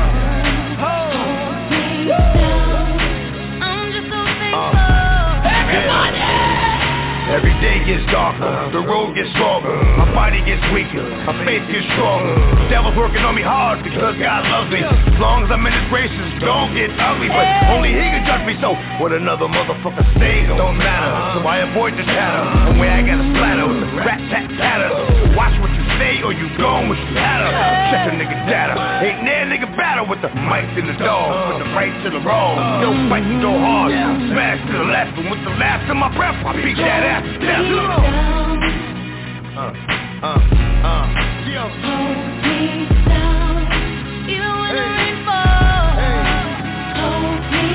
Every 7.31 7.55
day 7.63 7.79
gets 7.87 8.03
darker, 8.11 8.75
the 8.75 8.83
road 8.83 9.15
gets 9.15 9.31
stronger, 9.39 9.71
my 9.95 10.03
body 10.11 10.43
gets 10.43 10.59
weaker, 10.75 10.99
my 11.23 11.31
faith 11.47 11.63
gets 11.71 11.87
stronger. 11.95 12.35
The 12.35 12.67
devil's 12.67 12.99
working 12.99 13.23
on 13.23 13.39
me 13.39 13.41
hard 13.41 13.87
because 13.87 14.19
God 14.19 14.43
loves 14.51 14.67
me. 14.67 14.83
As 14.83 15.15
long 15.15 15.47
as 15.47 15.49
I'm 15.49 15.63
in 15.63 15.71
his 15.71 15.87
graces, 15.87 16.27
don't 16.43 16.75
get 16.75 16.91
ugly, 16.99 17.31
but 17.31 17.47
only 17.71 17.95
he 17.95 18.03
can 18.03 18.27
judge 18.27 18.43
me. 18.43 18.59
So 18.59 18.75
what 18.99 19.15
another 19.15 19.47
motherfucker 19.47 20.03
say 20.19 20.43
don't 20.43 20.75
matter. 20.75 21.39
So 21.39 21.47
I 21.47 21.63
avoid 21.71 21.95
the 21.95 22.03
chatter, 22.03 22.43
and 22.67 22.75
where 22.75 22.91
I 22.91 22.99
got 22.99 23.23
a 23.23 23.25
splatter 23.31 23.63
with 23.63 23.79
the 23.79 23.89
rat 24.03 24.19
tat 24.27 24.51
patter. 24.59 24.91
Watch 25.31 25.55
what 25.63 25.71
you 25.71 25.80
say 26.01 26.21
or 26.25 26.33
you 26.33 26.49
gone 26.57 26.89
with 26.89 26.97
her. 26.97 27.45
Check 27.93 28.09
a 28.09 28.11
nigga 28.17 28.37
data, 28.49 28.73
ain't 29.05 29.21
there 29.25 29.45
nigga 29.45 29.69
battle 29.77 30.09
with 30.09 30.21
the 30.21 30.29
mics 30.49 30.73
in 30.77 30.87
the 30.87 30.97
dog, 30.97 31.53
with 31.53 31.61
the 31.61 31.69
right 31.77 31.93
to 32.03 32.09
the 32.09 32.21
wrong. 32.25 32.57
Still 32.81 32.97
fight 33.09 33.25
go 33.41 33.53
hard, 33.53 33.93
smash 34.33 34.59
to 34.65 34.73
the 34.81 34.89
left, 34.89 35.13
and 35.19 35.29
with 35.29 35.43
the 35.45 35.53
last 35.61 35.85
of 35.89 35.97
my 35.97 36.09
breath, 36.17 36.41
I 36.41 36.53
beat 36.57 36.77
that 36.77 37.03
ass 37.05 37.23
to 37.29 37.37
death. 37.45 37.65
Uh, 39.51 39.69
uh, 40.25 40.39
uh. 40.89 41.05
Hold 41.61 42.17
me 42.41 42.87
down, 43.05 43.61
even 44.25 44.53
when 44.57 44.73
the 44.73 44.85
rain 44.89 45.15
falls. 45.27 45.99
Hold 46.97 47.43
me 47.53 47.67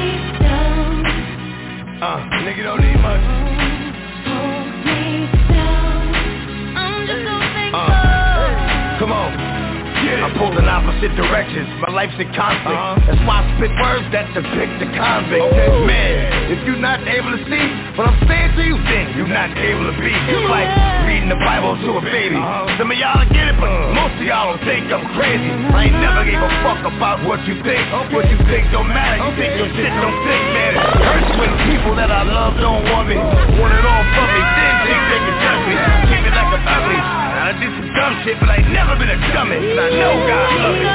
down, 0.42 1.06
Uh, 2.02 2.18
nigga 2.42 2.62
don't 2.64 2.80
need 2.80 2.98
much. 3.00 3.55
Pulled 10.36 10.56
in 10.56 10.68
opposite 10.68 11.12
directions, 11.16 11.68
my 11.80 11.90
life's 11.92 12.16
in 12.20 12.28
conflict. 12.36 12.76
Uh-huh. 12.76 13.08
That's 13.08 13.22
why 13.24 13.40
I 13.40 13.44
spit 13.56 13.72
words 13.80 14.06
that 14.12 14.28
depict 14.36 14.72
the 14.80 14.88
convict. 14.92 15.44
Oh. 15.44 15.84
Man, 15.88 16.52
if 16.52 16.60
you're 16.68 16.80
not 16.80 17.00
able 17.08 17.32
to 17.32 17.40
see 17.48 17.66
what 17.96 18.08
I'm 18.08 18.20
saying 18.28 18.52
to 18.56 18.62
you, 18.62 18.76
then 18.86 19.16
you're 19.16 19.32
not 19.32 19.50
able 19.56 19.88
to 19.88 19.96
be. 19.96 20.12
It's 20.12 20.48
like 20.52 20.68
reading 21.08 21.32
the 21.32 21.40
Bible 21.40 21.76
to 21.76 21.90
a 21.98 22.04
baby. 22.04 22.36
Uh-huh. 22.36 22.76
Some 22.76 22.92
of 22.92 22.96
y'all 23.00 23.24
get 23.32 23.52
it, 23.52 23.56
but 23.56 23.68
uh-huh. 23.72 23.96
most 23.96 24.14
of 24.20 24.24
y'all 24.24 24.52
don't 24.54 24.64
think 24.64 24.88
I'm 24.92 25.06
crazy. 25.16 25.50
I 25.72 25.88
ain't 25.88 25.98
never 25.98 26.22
gave 26.28 26.40
a 26.40 26.52
fuck 26.62 26.84
about 26.84 27.24
what 27.24 27.40
you 27.48 27.56
think. 27.64 27.82
What 28.12 28.28
you 28.28 28.38
think 28.46 28.68
don't 28.70 28.88
matter, 28.88 29.24
you 29.24 29.32
think 29.40 29.52
your 29.56 29.70
shit 29.72 29.92
don't 30.00 30.18
think, 30.24 30.42
man. 30.52 30.72
It 30.76 31.00
hurts 31.00 31.32
when 31.40 31.52
people 31.72 31.92
that 31.96 32.12
I 32.12 32.22
love 32.28 32.60
don't 32.60 32.84
want 32.92 33.08
me. 33.08 33.16
Want 33.16 33.72
it 33.72 33.84
all 33.84 34.04
from 34.14 34.28
me, 34.30 34.42
then 34.44 34.72
think 34.84 35.00
they 35.10 35.20
can 35.24 35.36
judge 35.40 35.62
me. 35.64 35.76
Treat 36.12 36.22
me 36.22 36.30
like 36.30 36.50
I'm 36.52 36.64
ugly 36.64 37.25
I 37.46 37.54
did 37.54 37.70
some 37.78 37.94
dumb 37.94 38.14
shit, 38.26 38.34
but 38.42 38.50
I 38.50 38.58
ain't 38.58 38.74
never 38.74 38.98
been 38.98 39.06
a 39.06 39.14
dumbass. 39.30 39.54
I 39.54 39.86
know 40.02 40.18
God 40.26 40.50
loves 40.66 40.82
me. 40.82 40.90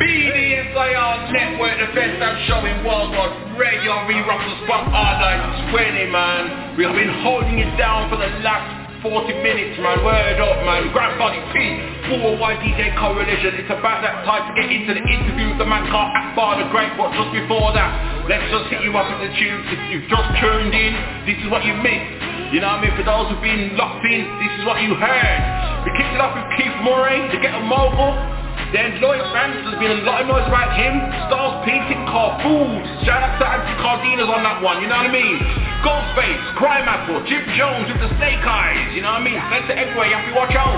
BDSIR 0.00 1.12
Network, 1.28 1.76
the 1.76 1.92
best 1.92 2.16
damn 2.16 2.40
show 2.48 2.64
in 2.64 2.80
worldwide 2.88 3.36
radio 3.60 4.00
reruns 4.08 4.56
from 4.64 4.88
our 4.96 5.12
night 5.20 5.68
20, 5.68 6.08
man. 6.08 6.80
We 6.80 6.88
have 6.88 6.96
been 6.96 7.20
holding 7.20 7.58
it 7.58 7.76
down 7.76 8.08
for 8.08 8.16
the 8.16 8.32
last 8.40 8.64
40 9.02 9.44
minutes, 9.44 9.76
man. 9.76 10.00
Word 10.00 10.40
up, 10.40 10.64
man. 10.64 10.88
Grab 10.90 11.20
Pete. 11.52 11.93
401 12.08 12.60
DJ 12.60 12.92
correlation 13.00 13.56
It's 13.56 13.72
about 13.72 14.04
that 14.04 14.24
time 14.28 14.44
to 14.48 14.52
get 14.56 14.68
into 14.68 14.92
the 14.92 15.04
interview 15.04 15.56
The 15.56 15.64
man 15.64 15.88
can't 15.88 16.12
bar 16.36 16.60
the 16.60 16.68
great 16.68 16.92
what 17.00 17.12
just 17.16 17.32
before 17.32 17.72
that? 17.72 18.24
Let's 18.28 18.44
just 18.52 18.68
hit 18.68 18.84
you 18.84 18.92
up 18.96 19.08
with 19.08 19.28
the 19.28 19.32
tunes 19.32 19.64
If 19.72 19.80
you've 19.88 20.08
just 20.08 20.28
tuned 20.40 20.74
in. 20.74 20.92
This 21.24 21.38
is 21.40 21.48
what 21.48 21.64
you 21.64 21.72
missed 21.80 22.52
You 22.52 22.60
know 22.60 22.76
what 22.76 22.84
I 22.84 22.88
mean? 22.88 22.94
For 22.96 23.06
those 23.06 23.32
who've 23.32 23.44
been 23.44 23.76
locked 23.80 24.04
in 24.04 24.28
This 24.40 24.52
is 24.60 24.62
what 24.68 24.84
you 24.84 24.92
heard. 24.96 25.40
We 25.88 25.92
kicked 25.96 26.12
it 26.12 26.20
off 26.20 26.36
with 26.36 26.48
Keith 26.60 26.76
Murray 26.84 27.24
To 27.32 27.36
Ghetto 27.40 27.64
Mogul. 27.64 28.43
Then 28.74 28.98
Lloyd 28.98 29.22
Banks, 29.30 29.62
there's 29.62 29.78
been 29.78 29.94
a 29.94 30.02
lot 30.02 30.18
of 30.18 30.26
noise 30.26 30.50
about 30.50 30.74
him. 30.74 30.98
Styles 31.30 31.62
P, 31.62 31.70
Tick 31.86 32.02
Car, 32.10 32.34
Fools. 32.42 32.82
Shout 33.06 33.22
out 33.22 33.38
to 33.38 33.46
Anti 33.46 33.70
Cardenas 33.78 34.26
on 34.26 34.42
that 34.42 34.58
one, 34.66 34.82
you 34.82 34.90
know 34.90 34.98
what 34.98 35.06
I 35.06 35.14
mean? 35.14 35.38
Ghostface, 35.86 36.42
Crimeapple, 36.58 37.22
Jim 37.30 37.46
Jones 37.54 37.86
with 37.86 38.02
the 38.02 38.10
snake 38.18 38.42
eyes, 38.42 38.90
you 38.90 38.98
know 38.98 39.14
what 39.14 39.22
I 39.22 39.30
mean? 39.30 39.38
Spencer 39.46 39.78
everywhere, 39.78 40.10
you 40.10 40.18
have 40.18 40.26
to 40.26 40.34
watch 40.34 40.58
out. 40.58 40.74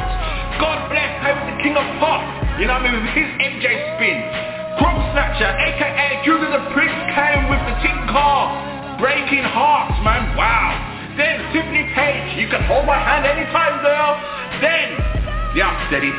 God 0.61 0.93
bless 0.93 1.09
him, 1.25 1.41
the 1.49 1.57
king 1.65 1.73
of 1.73 1.89
pop, 1.97 2.21
you 2.61 2.69
know 2.69 2.77
what 2.77 2.85
I 2.85 2.93
mean? 2.93 3.01
With 3.01 3.17
his 3.17 3.33
MJ 3.41 3.65
spin. 3.97 4.21
Crop 4.77 5.01
Snatcher, 5.17 5.57
aka 5.57 6.21
Judah 6.21 6.53
the 6.53 6.63
Prince, 6.77 7.01
came 7.17 7.49
with 7.49 7.65
the 7.65 7.81
Tick 7.81 7.97
Car. 8.13 8.53
Breaking 9.01 9.41
hearts, 9.41 9.97
man, 10.05 10.37
wow. 10.37 10.77
Then 11.17 11.41
Tiffany 11.49 11.89
Paige, 11.97 12.45
you 12.45 12.53
can 12.53 12.61
hold 12.69 12.85
my 12.85 13.01
hand 13.01 13.25
anytime, 13.25 13.81
girl. 13.81 14.21
Then, 14.61 15.01
yeah, 15.57 15.73
steady. 15.89 16.13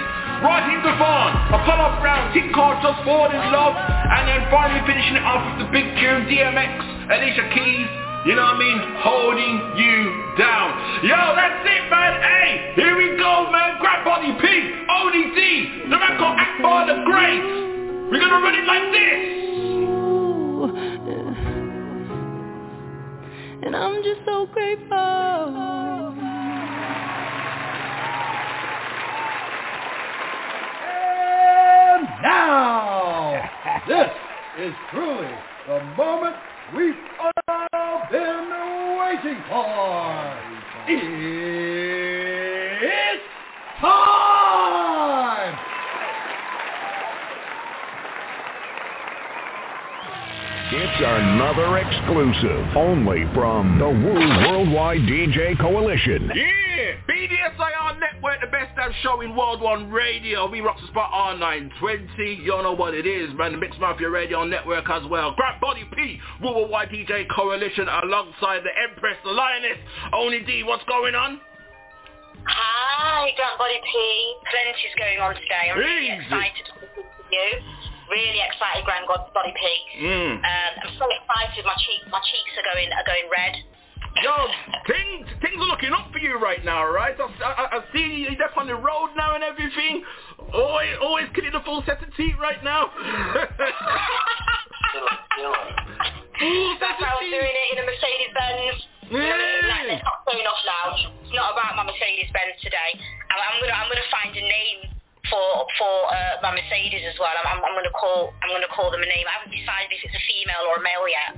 Raheem 0.43 0.81
DeVaughn, 0.85 1.31
Apollo 1.53 2.01
Brown, 2.01 2.33
Tick 2.33 2.53
Car 2.53 2.77
just 2.81 3.01
falling 3.03 3.33
in 3.33 3.51
love, 3.51 3.73
and 3.73 4.27
then 4.29 4.45
finally 4.53 4.81
finishing 4.85 5.17
it 5.17 5.25
off 5.25 5.41
with 5.49 5.65
the 5.65 5.71
big 5.73 5.85
tune, 5.97 6.29
DMX, 6.29 6.71
Alicia 7.09 7.49
Keys, 7.53 7.89
you 8.25 8.35
know 8.35 8.43
what 8.43 8.55
I 8.55 8.59
mean, 8.59 8.79
holding 9.01 9.55
you 9.79 9.97
down. 10.37 10.73
Yo, 11.05 11.17
that's 11.33 11.63
it, 11.65 11.89
man. 11.89 12.21
Hey, 12.21 12.73
here 12.75 12.97
we 12.97 13.15
go, 13.17 13.49
man. 13.51 13.79
Grab 13.79 14.03
Body 14.03 14.35
P, 14.41 14.43
Oni 14.45 15.23
D, 15.33 15.89
the 15.89 15.97
man 15.97 16.17
called 16.17 16.37
Akbar 16.37 16.85
the 16.87 17.03
Great. 17.05 17.41
We're 18.11 18.19
gonna 18.19 18.41
run 18.43 18.55
it 18.55 18.65
like 18.67 18.91
this. 18.91 19.37
And 23.63 23.75
I'm 23.75 24.03
just 24.03 24.21
so 24.25 24.45
grateful. 24.47 24.97
And 30.89 32.06
now, 32.21 33.49
this 33.87 34.09
is 34.59 34.73
truly 34.91 35.29
the 35.67 35.83
moment 35.95 36.35
we've 36.75 36.95
all 37.19 38.01
been 38.09 38.49
waiting 38.97 39.43
for. 39.49 40.37
It's 42.79 43.23
time! 43.79 45.66
It's 50.69 50.99
another 50.99 51.77
exclusive 51.77 52.75
only 52.75 53.23
from 53.33 53.79
the 53.79 53.87
Wu 53.87 54.13
Worldwide 54.51 54.99
DJ 55.01 55.57
Coalition. 55.59 56.29
Yeah, 56.35 56.91
BDSIR 57.07 57.99
Network, 57.99 58.41
the 58.41 58.47
best 58.47 58.75
damn 58.75 58.91
show 59.01 59.21
in 59.21 59.33
World 59.33 59.61
One 59.61 59.89
Radio. 59.89 60.49
We 60.51 60.59
rock 60.59 60.75
the 60.81 60.87
spot 60.87 61.09
R920. 61.39 62.43
You 62.43 62.53
all 62.53 62.63
know 62.63 62.73
what 62.73 62.93
it 62.93 63.07
is, 63.07 63.33
man. 63.35 63.53
The 63.53 63.57
Mix 63.57 63.77
Mafia 63.79 64.09
Radio 64.09 64.43
Network 64.43 64.89
as 64.89 65.03
well. 65.09 65.33
Grab 65.37 65.61
Body 65.61 65.85
P, 65.95 66.19
Wu 66.41 66.51
Worldwide 66.53 66.89
DJ 66.89 67.25
Coalition 67.33 67.87
alongside 67.87 68.59
the 68.63 68.75
Empress, 68.91 69.15
the 69.23 69.31
Lioness. 69.31 69.77
Oni 70.13 70.43
D, 70.43 70.63
what's 70.63 70.83
going 70.83 71.15
on? 71.15 71.39
Hi, 72.45 73.31
Grant 73.37 73.57
Body 73.57 73.79
P. 73.83 74.35
Plenty's 74.51 74.95
going 74.99 75.19
on 75.19 75.33
today. 75.35 75.71
I'm 75.71 75.77
really 75.79 76.07
Easy. 76.07 76.23
excited 76.23 76.65
to 76.65 76.71
speak 76.91 77.05
to 77.05 77.35
you. 77.35 77.96
Really 78.07 78.39
excited, 78.39 78.87
Grand 78.87 79.03
God 79.07 79.27
Body 79.35 79.51
P. 79.51 79.61
Mm. 79.99 80.39
Um, 80.39 80.71
I'm 80.79 80.93
so 80.95 81.05
excited. 81.11 81.65
My 81.67 81.75
cheek, 81.75 82.07
my 82.07 82.23
cheeks 82.23 82.55
are 82.55 82.63
going 82.63 82.87
are 82.95 83.03
going 83.03 83.27
red. 83.27 83.59
Yo, 84.23 84.33
things 84.87 85.27
things 85.43 85.59
are 85.59 85.67
looking 85.67 85.91
up 85.91 86.07
for 86.11 86.17
you 86.19 86.39
right 86.39 86.63
now, 86.63 86.87
right? 86.87 87.13
I, 87.19 87.27
I, 87.43 87.63
I 87.77 87.79
see 87.91 88.25
you 88.25 88.33
up 88.39 88.55
on 88.55 88.67
the 88.67 88.75
road 88.75 89.11
now 89.15 89.35
and 89.35 89.43
everything. 89.43 90.03
Always, 90.53 90.95
always 91.01 91.27
getting 91.35 91.51
the 91.51 91.59
full 91.67 91.83
set 91.85 92.01
of 92.01 92.09
teeth 92.15 92.35
right 92.39 92.63
now. 92.63 92.89
That's 96.79 96.99
how 97.03 97.11
I 97.11 97.19
was 97.19 97.27
doing 97.27 97.43
it 97.43 97.67
in 97.75 97.83
a 97.83 97.85
Mercedes 97.85 98.31
Benz. 98.31 98.87
Let's 99.11 100.03
not 100.03 100.23
turn 100.25 100.47
off 100.47 100.63
now. 100.63 100.95
It's 101.27 101.35
not 101.35 101.53
about 101.53 101.75
my 101.75 101.83
Mercedes 101.83 102.31
Benz 102.31 102.55
today. 102.63 102.95
I'm, 103.29 103.37
I'm 103.37 103.59
gonna 103.59 103.75
I'm 103.75 103.89
gonna 103.91 104.09
find 104.09 104.31
a 104.31 104.41
name 104.41 104.96
for 105.29 105.67
for 105.77 105.95
uh, 106.09 106.41
my 106.43 106.51
Mercedes 106.55 107.03
as 107.07 107.17
well. 107.19 107.31
I'm, 107.31 107.57
I'm, 107.57 107.61
I'm 107.63 107.75
gonna 107.75 107.93
call 107.93 108.33
I'm 108.43 108.51
gonna 108.51 108.71
call 108.73 108.91
them 108.91 109.01
a 109.01 109.09
name. 109.09 109.25
I 109.27 109.33
haven't 109.39 109.55
decided 109.55 109.91
if 109.91 110.01
it's 110.03 110.15
a 110.15 110.23
female 110.27 110.63
or 110.71 110.79
a 110.79 110.83
male 110.83 111.07
yet. 111.07 111.31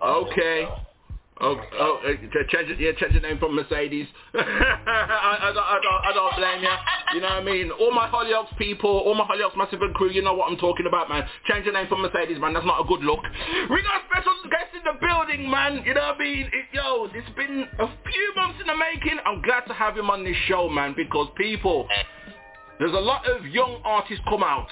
Okay. 0.00 0.68
Oh, 1.40 1.56
oh, 1.56 2.00
uh, 2.04 2.12
change 2.52 2.68
it, 2.68 2.78
yeah, 2.78 2.92
change 3.00 3.14
the 3.14 3.20
name 3.20 3.38
from 3.38 3.56
Mercedes. 3.56 4.06
I, 4.34 5.40
I, 5.40 5.52
don't, 5.56 5.64
I, 5.64 5.78
don't, 5.80 6.00
I 6.04 6.12
don't 6.12 6.36
blame 6.36 6.60
you. 6.60 6.76
You 7.14 7.20
know 7.22 7.32
what 7.32 7.40
I 7.40 7.44
mean? 7.44 7.70
All 7.70 7.92
my 7.92 8.10
Hollyoaks 8.10 8.58
people, 8.58 8.90
all 8.90 9.14
my 9.14 9.24
Hollyoaks 9.24 9.56
Massive 9.56 9.80
and 9.80 9.94
crew, 9.94 10.10
you 10.10 10.20
know 10.20 10.34
what 10.34 10.52
I'm 10.52 10.58
talking 10.58 10.84
about, 10.86 11.08
man. 11.08 11.24
Change 11.48 11.64
the 11.64 11.72
name 11.72 11.88
from 11.88 12.02
Mercedes, 12.02 12.38
man. 12.38 12.52
That's 12.52 12.66
not 12.66 12.84
a 12.84 12.86
good 12.86 13.00
look. 13.00 13.24
We 13.70 13.80
got 13.80 14.04
a 14.04 14.04
special 14.12 14.36
guest 14.52 14.76
in 14.76 14.84
the 14.84 15.00
building, 15.00 15.48
man. 15.48 15.82
You 15.86 15.94
know 15.94 16.12
what 16.12 16.20
I 16.20 16.24
mean? 16.24 16.44
It, 16.52 16.76
yo, 16.76 17.08
it's 17.08 17.32
been 17.34 17.64
a 17.78 17.88
few 17.88 18.26
months 18.36 18.60
in 18.60 18.66
the 18.66 18.76
making. 18.76 19.16
I'm 19.24 19.40
glad 19.40 19.64
to 19.64 19.72
have 19.72 19.96
him 19.96 20.10
on 20.10 20.24
this 20.24 20.36
show, 20.46 20.68
man, 20.68 20.92
because 20.94 21.28
people, 21.38 21.88
there's 22.80 22.96
a 22.96 23.04
lot 23.04 23.28
of 23.28 23.44
young 23.44 23.82
artists 23.84 24.24
come 24.24 24.42
out. 24.42 24.66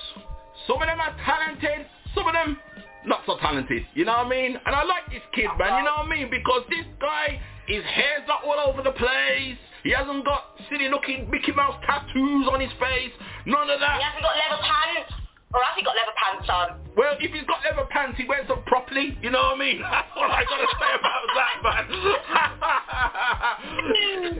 Some 0.67 0.81
of 0.81 0.89
them 0.89 0.99
are 0.99 1.15
talented, 1.29 1.85
some 2.17 2.27
of 2.27 2.33
them 2.33 2.57
not 3.05 3.21
so 3.27 3.37
talented. 3.37 3.85
You 3.93 4.07
know 4.07 4.17
what 4.25 4.27
I 4.27 4.31
mean? 4.31 4.57
And 4.65 4.75
I 4.75 4.83
like 4.83 5.13
this 5.13 5.21
kid, 5.37 5.53
man. 5.61 5.77
You 5.77 5.85
know 5.85 6.01
what 6.01 6.09
I 6.09 6.17
mean? 6.17 6.33
Because 6.33 6.65
this 6.73 6.89
guy, 6.99 7.39
his 7.69 7.85
hair's 7.85 8.25
not 8.27 8.49
all 8.49 8.57
over 8.65 8.81
the 8.81 8.97
place. 8.97 9.61
He 9.85 9.93
hasn't 9.93 10.25
got 10.25 10.57
silly 10.73 10.89
looking 10.89 11.29
Mickey 11.31 11.53
Mouse 11.53 11.77
tattoos 11.85 12.49
on 12.49 12.61
his 12.65 12.73
face. 12.81 13.13
None 13.45 13.69
of 13.69 13.79
that. 13.79 14.01
He 14.01 14.05
hasn't 14.09 14.25
got 14.25 14.35
leather 14.41 14.63
pants. 14.65 15.13
Or 15.53 15.61
has 15.61 15.77
he 15.77 15.85
got 15.85 15.93
leather 15.93 16.17
pants? 16.17 16.49
on. 16.49 16.81
Well, 16.97 17.13
if 17.21 17.29
he's 17.29 17.45
got 17.45 17.61
leather 17.61 17.85
pants, 17.93 18.17
he 18.17 18.25
wears 18.25 18.49
them 18.49 18.65
properly. 18.65 19.17
You 19.21 19.29
know 19.31 19.53
what 19.53 19.61
I 19.61 19.69
mean? 19.69 19.79
That's 19.85 20.09
all 20.17 20.33
I 20.33 20.49
gotta 20.49 20.69
say 20.81 20.93
about 20.97 21.29
that, 21.37 21.61
man. 21.61 21.85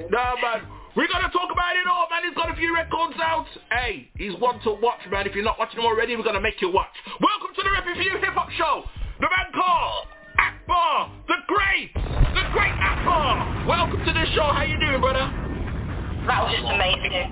nah, 0.11 0.41
man. 0.41 0.78
We 0.99 1.07
gotta 1.07 1.31
talk 1.31 1.47
about 1.47 1.79
it 1.79 1.87
all, 1.87 2.11
man. 2.11 2.27
He's 2.27 2.35
got 2.35 2.51
a 2.51 2.59
few 2.59 2.75
records 2.75 3.15
out. 3.23 3.47
Hey, 3.71 4.11
he's 4.19 4.35
one 4.43 4.59
to 4.67 4.75
watch, 4.83 4.99
man. 5.07 5.31
If 5.31 5.35
you're 5.39 5.47
not 5.47 5.55
watching 5.55 5.79
him 5.79 5.87
already, 5.87 6.19
we're 6.19 6.27
gonna 6.27 6.43
make 6.43 6.59
you 6.59 6.75
watch. 6.75 6.91
Welcome 7.23 7.55
to 7.55 7.63
the 7.63 7.71
Rep 7.71 7.87
Review 7.87 8.19
Hip 8.19 8.35
Hop 8.35 8.51
Show. 8.59 8.83
The 9.23 9.31
man 9.31 9.47
called 9.55 10.11
Akbar, 10.43 11.15
the 11.31 11.39
great, 11.47 11.95
the 12.35 12.43
great 12.51 12.75
Akbar. 12.83 13.71
Welcome 13.71 14.03
to 14.03 14.11
the 14.11 14.27
show. 14.35 14.51
How 14.51 14.67
you 14.67 14.75
doing, 14.83 14.99
brother? 14.99 15.23
That 16.27 16.43
was 16.43 16.51
just 16.51 16.67
amazing. 16.67 17.31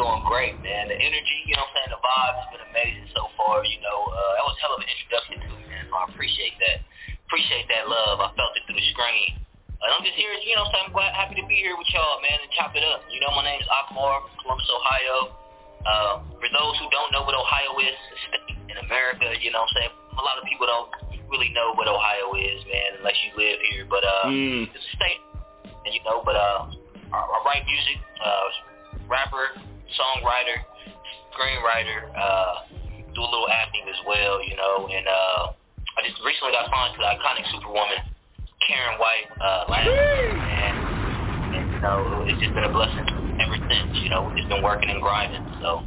Doing 0.00 0.24
great, 0.24 0.56
man. 0.64 0.88
The 0.88 0.96
energy, 0.96 1.44
you 1.44 1.60
know 1.60 1.68
what 1.68 1.76
I'm 1.76 1.84
saying, 1.84 1.92
the 1.92 2.00
vibe 2.00 2.34
has 2.40 2.48
been 2.56 2.64
amazing 2.72 3.08
so 3.12 3.28
far, 3.36 3.68
you 3.68 3.84
know. 3.84 3.98
Uh, 4.16 4.32
that 4.40 4.44
was 4.48 4.56
a 4.56 4.60
hell 4.64 4.72
of 4.72 4.80
an 4.80 4.88
introduction 4.88 5.44
to 5.44 5.48
me, 5.52 5.60
man, 5.68 5.84
so 5.92 5.94
I 6.00 6.08
appreciate 6.08 6.56
that. 6.56 6.80
Appreciate 7.28 7.68
that 7.68 7.84
love. 7.84 8.24
I 8.24 8.32
felt 8.32 8.56
it 8.56 8.64
through 8.64 8.80
the 8.80 8.88
screen. 8.96 9.43
And 9.82 9.88
I'm 9.92 10.02
just 10.06 10.16
here, 10.16 10.32
you 10.44 10.54
know 10.56 10.64
what 10.64 10.76
I'm 10.80 10.92
glad, 10.92 11.12
happy 11.12 11.36
to 11.36 11.46
be 11.46 11.56
here 11.60 11.76
with 11.76 11.88
y'all, 11.92 12.16
man, 12.24 12.38
and 12.40 12.48
chop 12.56 12.72
it 12.72 12.84
up. 12.86 13.04
You 13.12 13.20
know, 13.20 13.28
my 13.36 13.44
name's 13.44 13.68
Akbar, 13.68 14.22
from 14.24 14.32
Columbus, 14.40 14.68
Ohio. 14.72 15.16
Uh, 15.84 16.14
for 16.40 16.48
those 16.48 16.74
who 16.80 16.88
don't 16.88 17.12
know 17.12 17.20
what 17.28 17.36
Ohio 17.36 17.76
is, 17.84 17.92
a 17.92 18.16
state 18.32 18.56
in 18.72 18.76
America, 18.88 19.28
you 19.44 19.52
know 19.52 19.60
what 19.60 19.68
I'm 19.76 19.76
saying. 19.76 19.92
A 20.16 20.24
lot 20.24 20.40
of 20.40 20.48
people 20.48 20.64
don't 20.64 20.88
really 21.28 21.52
know 21.52 21.76
what 21.76 21.84
Ohio 21.84 22.32
is, 22.40 22.64
man, 22.64 22.96
unless 23.02 23.18
you 23.28 23.36
live 23.36 23.60
here. 23.68 23.84
But 23.84 24.00
uh, 24.08 24.32
Mm. 24.32 24.72
it's 24.72 24.80
a 24.80 24.92
state, 24.96 25.20
and 25.84 25.92
you 25.92 26.00
know. 26.08 26.24
But 26.24 26.40
uh, 26.40 26.72
I, 27.12 27.18
I 27.20 27.36
write 27.44 27.68
music, 27.68 28.00
uh, 28.24 28.48
rapper, 29.04 29.60
songwriter, 30.00 30.64
screenwriter, 31.36 32.08
uh, 32.16 32.54
do 33.12 33.20
a 33.20 33.28
little 33.28 33.50
acting 33.52 33.84
as 33.84 34.00
well, 34.08 34.40
you 34.40 34.56
know. 34.56 34.88
And 34.88 35.04
uh, 35.04 35.52
I 35.98 36.08
just 36.08 36.16
recently 36.24 36.56
got 36.56 36.72
signed 36.72 36.96
to 36.96 37.00
the 37.04 37.10
iconic 37.20 37.44
Superwoman, 37.52 38.00
Karyn 38.68 38.98
White, 38.98 39.28
uh, 39.40 39.64
last 39.68 39.86
year, 39.86 40.30
and, 40.36 41.54
and 41.56 41.72
you 41.72 41.80
know, 41.80 42.24
it's 42.26 42.40
just 42.40 42.54
been 42.54 42.64
a 42.64 42.72
blessing 42.72 43.04
ever 43.40 43.56
since. 43.56 43.98
You 44.02 44.10
know, 44.10 44.24
we've 44.26 44.36
just 44.36 44.48
been 44.48 44.62
working 44.62 44.90
and 44.90 45.00
grinding, 45.00 45.44
so. 45.60 45.82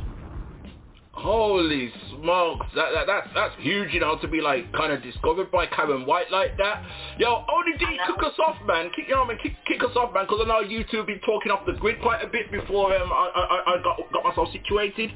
Holy 1.17 1.91
smokes, 2.13 2.67
that, 2.75 2.93
that 2.93 3.07
that's 3.07 3.27
that's 3.33 3.55
huge, 3.57 3.89
you 3.91 3.99
know, 3.99 4.19
to 4.21 4.27
be 4.27 4.39
like 4.39 4.71
kind 4.73 4.93
of 4.93 5.01
discovered 5.01 5.49
by 5.49 5.65
Karyn 5.65 6.05
White 6.05 6.29
like 6.29 6.55
that. 6.57 6.85
Yo, 7.17 7.41
ODD, 7.41 7.81
kick 7.81 8.21
us 8.21 8.37
off, 8.37 8.55
man. 8.67 8.91
Kick, 8.95 9.09
you 9.09 9.15
know, 9.15 9.25
what 9.25 9.33
I 9.33 9.33
mean, 9.33 9.39
kick, 9.41 9.57
kick 9.65 9.81
us 9.81 9.97
off, 9.97 10.13
man, 10.13 10.25
because 10.29 10.45
I 10.45 10.47
know 10.47 10.59
you 10.61 10.85
two 10.91 10.97
have 10.97 11.07
been 11.07 11.19
talking 11.25 11.51
off 11.51 11.65
the 11.65 11.73
grid 11.73 11.99
quite 12.03 12.23
a 12.23 12.27
bit 12.29 12.51
before 12.51 12.93
um, 12.93 13.09
I, 13.11 13.33
I, 13.33 13.73
I 13.73 13.81
got 13.81 13.97
got 14.13 14.23
myself 14.29 14.49
situated. 14.53 15.09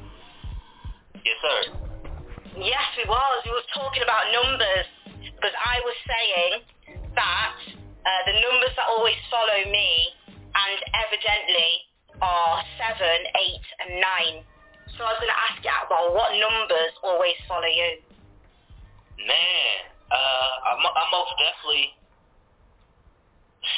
Yes, 1.22 1.38
sir. 1.38 1.78
Yes, 2.58 2.82
we 2.98 3.06
was. 3.06 3.38
We 3.46 3.54
was 3.54 3.64
talking 3.70 4.02
about 4.02 4.26
numbers 4.34 4.90
because 5.22 5.54
I 5.54 5.78
was 5.86 5.96
saying 6.02 6.66
that 7.14 7.54
uh, 8.02 8.22
the 8.26 8.34
numbers 8.40 8.74
that 8.76 8.88
always 8.90 9.18
follow 9.30 9.60
me 9.70 9.90
and 10.28 10.78
evidently 11.06 11.70
are 12.20 12.62
seven, 12.78 13.18
eight, 13.40 13.66
and 13.82 13.90
nine. 14.00 14.36
So 14.98 15.04
I 15.04 15.16
was 15.16 15.20
going 15.22 15.32
to 15.32 15.42
ask 15.50 15.58
you, 15.64 15.72
well, 15.88 16.12
what 16.12 16.30
numbers 16.36 16.92
always 17.02 17.38
follow 17.48 17.68
you? 17.68 18.02
Man, 19.24 19.76
uh, 20.10 20.52
I, 20.66 20.70
I 20.76 21.04
most 21.14 21.32
definitely 21.40 21.94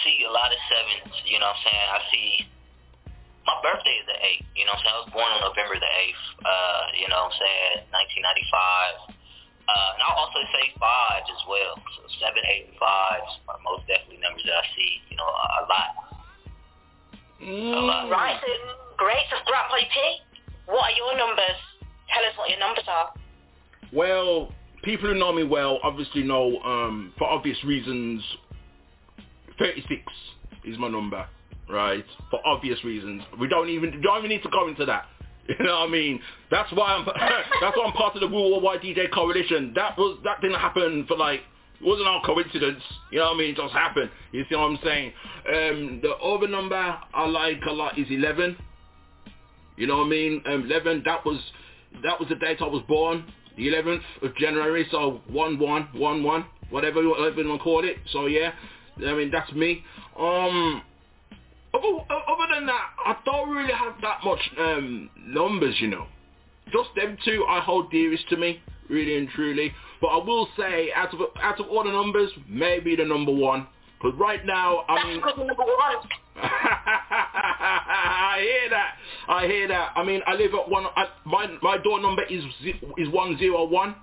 see 0.02 0.24
a 0.26 0.32
lot 0.32 0.50
of 0.50 0.58
sevens. 0.66 1.14
You 1.28 1.38
know 1.38 1.52
what 1.52 1.60
I'm 1.60 1.64
saying? 1.64 1.88
I 1.92 2.00
see. 2.10 2.28
My 3.44 3.60
birthday 3.60 3.96
is 4.00 4.06
the 4.08 4.18
8th. 4.40 4.48
You 4.56 4.64
know 4.64 4.72
what 4.72 4.80
I'm 4.80 4.84
saying? 4.88 4.96
I 4.96 5.02
was 5.04 5.12
born 5.12 5.30
on 5.36 5.40
November 5.44 5.76
the 5.76 5.92
8th. 5.92 6.24
Uh, 6.40 6.84
you 6.96 7.06
know 7.12 7.28
what 7.28 7.36
I'm 7.36 7.38
saying? 7.38 9.12
1995. 9.12 9.13
Uh, 9.64 9.96
and 9.96 10.00
I'll 10.04 10.28
also 10.28 10.40
say 10.52 10.72
fives 10.76 11.28
as 11.28 11.42
well. 11.48 11.74
So 11.96 12.04
seven, 12.20 12.42
eight, 12.52 12.68
and 12.68 12.76
fives 12.76 13.32
are 13.48 13.60
most 13.64 13.88
definitely 13.88 14.20
numbers 14.20 14.44
that 14.44 14.60
I 14.60 14.66
see. 14.76 14.92
You 15.08 15.16
know, 15.16 15.24
a, 15.28 15.46
a 15.48 15.64
lot. 15.64 15.90
A 17.44 17.80
lot. 17.80 18.10
Right, 18.10 18.36
so 18.40 18.48
great. 18.96 19.24
So 19.32 19.36
Grandpa 19.48 19.80
P, 19.80 19.96
what 20.66 20.92
are 20.92 20.96
your 20.96 21.16
numbers? 21.16 21.58
Tell 22.12 22.24
us 22.24 22.36
what 22.36 22.50
your 22.50 22.60
numbers 22.60 22.84
are. 22.88 23.12
Well, 23.92 24.52
people 24.82 25.08
who 25.08 25.14
know 25.14 25.32
me 25.32 25.44
well 25.44 25.78
obviously 25.82 26.22
know, 26.22 26.60
um, 26.60 27.12
for 27.18 27.28
obvious 27.28 27.56
reasons, 27.64 28.22
36 29.58 30.02
is 30.64 30.78
my 30.78 30.88
number, 30.88 31.26
right? 31.68 32.04
For 32.30 32.40
obvious 32.46 32.82
reasons. 32.84 33.22
We 33.40 33.48
don't 33.48 33.68
even 33.68 34.00
don't 34.02 34.18
even 34.18 34.30
need 34.30 34.42
to 34.42 34.50
go 34.50 34.68
into 34.68 34.84
that. 34.86 35.06
You 35.58 35.64
know 35.64 35.80
what 35.80 35.88
I 35.88 35.92
mean? 35.92 36.20
That's 36.50 36.72
why 36.72 36.94
I'm 36.94 37.04
that's 37.60 37.76
why 37.76 37.84
I'm 37.86 37.92
part 37.92 38.14
of 38.14 38.20
the 38.20 38.28
Worldwide 38.28 38.80
DJ 38.80 39.12
Coalition. 39.12 39.72
That 39.74 39.96
was 39.98 40.18
that 40.24 40.40
didn't 40.40 40.58
happen 40.58 41.04
for 41.06 41.16
like 41.16 41.40
it 41.80 41.86
wasn't 41.86 42.08
all 42.08 42.22
coincidence. 42.24 42.82
You 43.10 43.18
know 43.18 43.26
what 43.26 43.34
I 43.34 43.38
mean? 43.38 43.50
It 43.50 43.56
just 43.56 43.74
happened. 43.74 44.10
You 44.32 44.44
see 44.48 44.56
what 44.56 44.62
I'm 44.62 44.78
saying? 44.82 45.12
Um, 45.48 46.00
the 46.02 46.12
other 46.12 46.48
number 46.48 46.76
I 46.76 47.26
like 47.26 47.60
a 47.68 47.72
lot 47.72 47.98
is 47.98 48.06
11. 48.08 48.56
You 49.76 49.86
know 49.86 49.98
what 49.98 50.06
I 50.06 50.08
mean? 50.08 50.42
Um, 50.46 50.64
11. 50.64 51.02
That 51.04 51.24
was 51.26 51.38
that 52.02 52.18
was 52.18 52.28
the 52.28 52.36
date 52.36 52.58
I 52.60 52.66
was 52.66 52.82
born, 52.88 53.24
the 53.56 53.68
11th 53.68 54.02
of 54.22 54.34
January. 54.36 54.86
So 54.90 55.20
one 55.28 55.58
one 55.58 55.88
one 55.92 56.22
one, 56.22 56.46
whatever 56.70 57.02
you 57.02 57.10
want 57.10 57.36
to 57.36 57.58
call 57.58 57.84
it. 57.84 57.96
So 58.12 58.26
yeah, 58.26 58.52
I 58.96 59.12
mean 59.12 59.30
that's 59.30 59.52
me. 59.52 59.84
Um, 60.18 60.82
other, 61.74 61.88
other 62.10 62.54
than 62.54 62.66
that, 62.66 62.90
I 63.04 63.16
don't 63.24 63.50
really 63.50 63.72
have 63.72 63.94
that 64.02 64.18
much 64.24 64.40
um, 64.58 65.10
numbers, 65.26 65.76
you 65.80 65.88
know. 65.88 66.06
Just 66.72 66.90
them 66.96 67.16
two 67.24 67.44
I 67.48 67.60
hold 67.60 67.90
dearest 67.90 68.28
to 68.30 68.36
me, 68.36 68.60
really 68.88 69.18
and 69.18 69.28
truly. 69.30 69.72
But 70.00 70.08
I 70.08 70.24
will 70.24 70.48
say, 70.56 70.90
out 70.94 71.12
of 71.12 71.20
out 71.40 71.60
of 71.60 71.66
all 71.68 71.84
the 71.84 71.90
numbers, 71.90 72.30
maybe 72.48 72.96
the 72.96 73.04
number 73.04 73.32
one. 73.32 73.66
Because 74.00 74.18
right 74.18 74.44
now, 74.44 74.84
I 74.88 75.04
mean, 75.04 75.20
That's 75.24 75.38
number 75.38 75.54
one. 75.54 76.08
I 76.36 78.38
hear 78.40 78.70
that. 78.70 78.94
I 79.28 79.46
hear 79.46 79.68
that. 79.68 79.92
I 79.96 80.04
mean, 80.04 80.20
I 80.26 80.34
live 80.34 80.52
at 80.54 80.68
one. 80.68 80.84
I, 80.96 81.06
my 81.24 81.46
my 81.62 81.78
door 81.78 82.00
number 82.00 82.24
is 82.24 82.42
is 82.98 83.08
one 83.08 83.38
zero 83.38 83.64
one. 83.64 83.94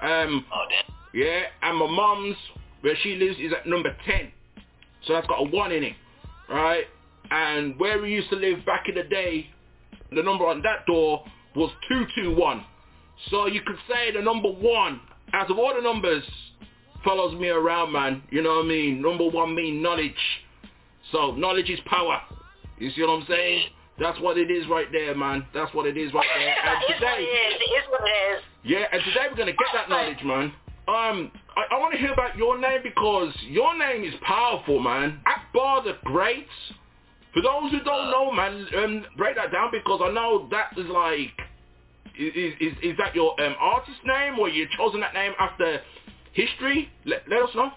Um. 0.00 0.44
Oh. 0.52 0.66
Yeah, 1.14 1.44
and 1.62 1.78
my 1.78 1.86
mom's 1.86 2.36
where 2.82 2.94
she 3.02 3.16
lives 3.16 3.38
is 3.40 3.52
at 3.52 3.66
number 3.66 3.96
ten. 4.06 4.30
So 5.06 5.14
that's 5.14 5.26
got 5.26 5.40
a 5.40 5.48
one 5.48 5.72
in 5.72 5.84
it, 5.84 5.94
right? 6.48 6.84
And 7.30 7.78
where 7.78 8.00
we 8.00 8.10
used 8.12 8.30
to 8.30 8.36
live 8.36 8.64
back 8.64 8.84
in 8.88 8.94
the 8.94 9.02
day, 9.04 9.48
the 10.10 10.22
number 10.22 10.46
on 10.46 10.62
that 10.62 10.86
door 10.86 11.24
was 11.54 11.70
two 11.88 12.04
two 12.14 12.34
one. 12.34 12.64
So 13.30 13.46
you 13.46 13.60
could 13.66 13.76
say 13.88 14.12
the 14.12 14.22
number 14.22 14.48
one 14.48 15.00
out 15.32 15.50
of 15.50 15.58
all 15.58 15.74
the 15.74 15.82
numbers 15.82 16.24
follows 17.04 17.38
me 17.38 17.48
around, 17.48 17.92
man. 17.92 18.22
You 18.30 18.42
know 18.42 18.56
what 18.56 18.64
I 18.64 18.68
mean? 18.68 19.02
Number 19.02 19.28
one 19.28 19.54
mean 19.54 19.82
knowledge. 19.82 20.12
So 21.12 21.32
knowledge 21.32 21.68
is 21.70 21.80
power. 21.86 22.20
You 22.78 22.90
see 22.92 23.02
what 23.02 23.10
I'm 23.10 23.26
saying? 23.28 23.62
That's 23.98 24.18
what 24.20 24.38
it 24.38 24.50
is 24.50 24.66
right 24.68 24.86
there, 24.92 25.14
man. 25.14 25.44
That's 25.52 25.74
what 25.74 25.86
it 25.86 25.96
is 25.96 26.12
right 26.14 26.26
there. 26.38 26.54
And 26.54 26.82
It 26.88 26.94
is 26.94 27.00
what 27.02 27.18
it 27.18 27.22
today, 27.22 27.22
is. 27.24 27.54
It 27.60 27.64
is 27.64 27.84
what 27.90 28.00
it 28.04 28.36
is. 28.36 28.42
yeah, 28.64 28.84
and 28.92 29.02
today 29.04 29.26
we're 29.30 29.36
gonna 29.36 29.52
get 29.52 29.66
that 29.74 29.88
knowledge, 29.88 30.22
man. 30.24 30.52
Um, 30.86 31.32
I, 31.58 31.74
I 31.74 31.78
want 31.80 31.92
to 31.92 31.98
hear 31.98 32.12
about 32.12 32.36
your 32.36 32.56
name 32.56 32.80
because 32.84 33.34
your 33.48 33.76
name 33.76 34.04
is 34.04 34.14
powerful, 34.22 34.78
man. 34.78 35.18
Akbar 35.26 35.82
the 35.82 35.98
Great. 36.04 36.46
For 37.34 37.42
those 37.42 37.72
who 37.72 37.82
don't 37.82 38.10
know, 38.10 38.30
man, 38.30 38.66
um, 38.78 39.04
break 39.16 39.34
that 39.34 39.50
down 39.50 39.70
because 39.72 40.00
I 40.02 40.12
know 40.12 40.46
that 40.50 40.78
is 40.78 40.86
like, 40.86 41.34
is 42.14 42.54
is, 42.62 42.74
is 42.82 42.94
that 42.98 43.14
your 43.14 43.34
um, 43.42 43.54
artist 43.58 43.98
name 44.06 44.38
or 44.38 44.48
you 44.48 44.66
chosen 44.78 45.00
that 45.00 45.14
name 45.14 45.32
after 45.38 45.82
history? 46.32 46.90
Let, 47.04 47.26
let 47.28 47.42
us 47.42 47.50
know. 47.54 47.70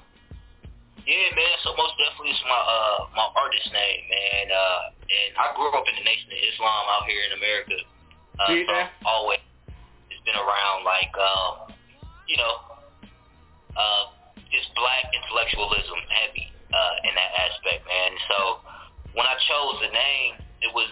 Yeah, 1.01 1.29
man. 1.33 1.55
So 1.65 1.73
most 1.73 1.97
definitely 1.97 2.37
it's 2.37 2.45
my 2.45 2.61
uh 2.61 3.09
my 3.17 3.27
artist 3.33 3.65
name, 3.73 4.01
man. 4.13 4.45
Uh, 4.53 4.81
and 5.09 5.31
I 5.41 5.45
grew 5.57 5.73
up 5.73 5.85
in 5.89 5.97
the 5.97 6.05
Nation 6.05 6.29
of 6.29 6.37
Islam 6.37 6.83
out 6.93 7.05
here 7.09 7.21
in 7.25 7.31
America. 7.33 7.77
Uh, 8.37 8.47
See 8.53 8.63
so 8.65 8.73
that? 8.77 8.93
Always 9.09 9.41
it's 10.13 10.21
been 10.21 10.37
around 10.37 10.85
like 10.85 11.13
um, 11.17 11.73
you 12.29 12.37
know, 12.37 12.70
uh, 13.77 14.03
just 14.51 14.67
black 14.75 15.07
intellectualism 15.15 15.99
heavy 16.11 16.47
uh 16.71 17.07
in 17.07 17.13
that 17.15 17.31
aspect, 17.49 17.83
man. 17.87 18.11
So 18.31 18.37
when 19.15 19.27
I 19.27 19.35
chose 19.47 19.75
the 19.83 19.91
name, 19.91 20.39
it 20.63 20.71
was 20.71 20.91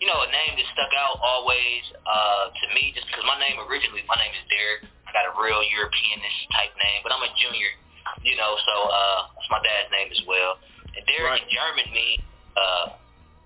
you 0.00 0.08
know 0.08 0.24
a 0.24 0.30
name 0.32 0.56
that 0.56 0.66
stuck 0.72 0.92
out 0.96 1.20
always 1.20 1.84
uh 2.04 2.48
to 2.48 2.64
me 2.72 2.96
just 2.96 3.06
because 3.12 3.24
my 3.28 3.36
name 3.36 3.60
originally 3.68 4.04
my 4.08 4.16
name 4.16 4.32
is 4.32 4.44
Derek. 4.48 4.88
I 5.04 5.10
got 5.12 5.28
a 5.28 5.34
real 5.36 5.60
Europeanish 5.60 6.38
type 6.56 6.72
name, 6.80 7.04
but 7.04 7.12
I'm 7.12 7.20
a 7.20 7.32
junior 7.36 7.68
you 8.22 8.38
know, 8.38 8.54
so 8.54 8.74
uh, 8.90 9.20
it's 9.38 9.50
my 9.50 9.62
dad's 9.62 9.90
name 9.90 10.10
as 10.10 10.22
well. 10.26 10.58
And 10.94 11.02
Derek 11.06 11.42
in 11.42 11.48
German 11.50 11.86
means, 11.90 12.22
uh, 12.54 12.94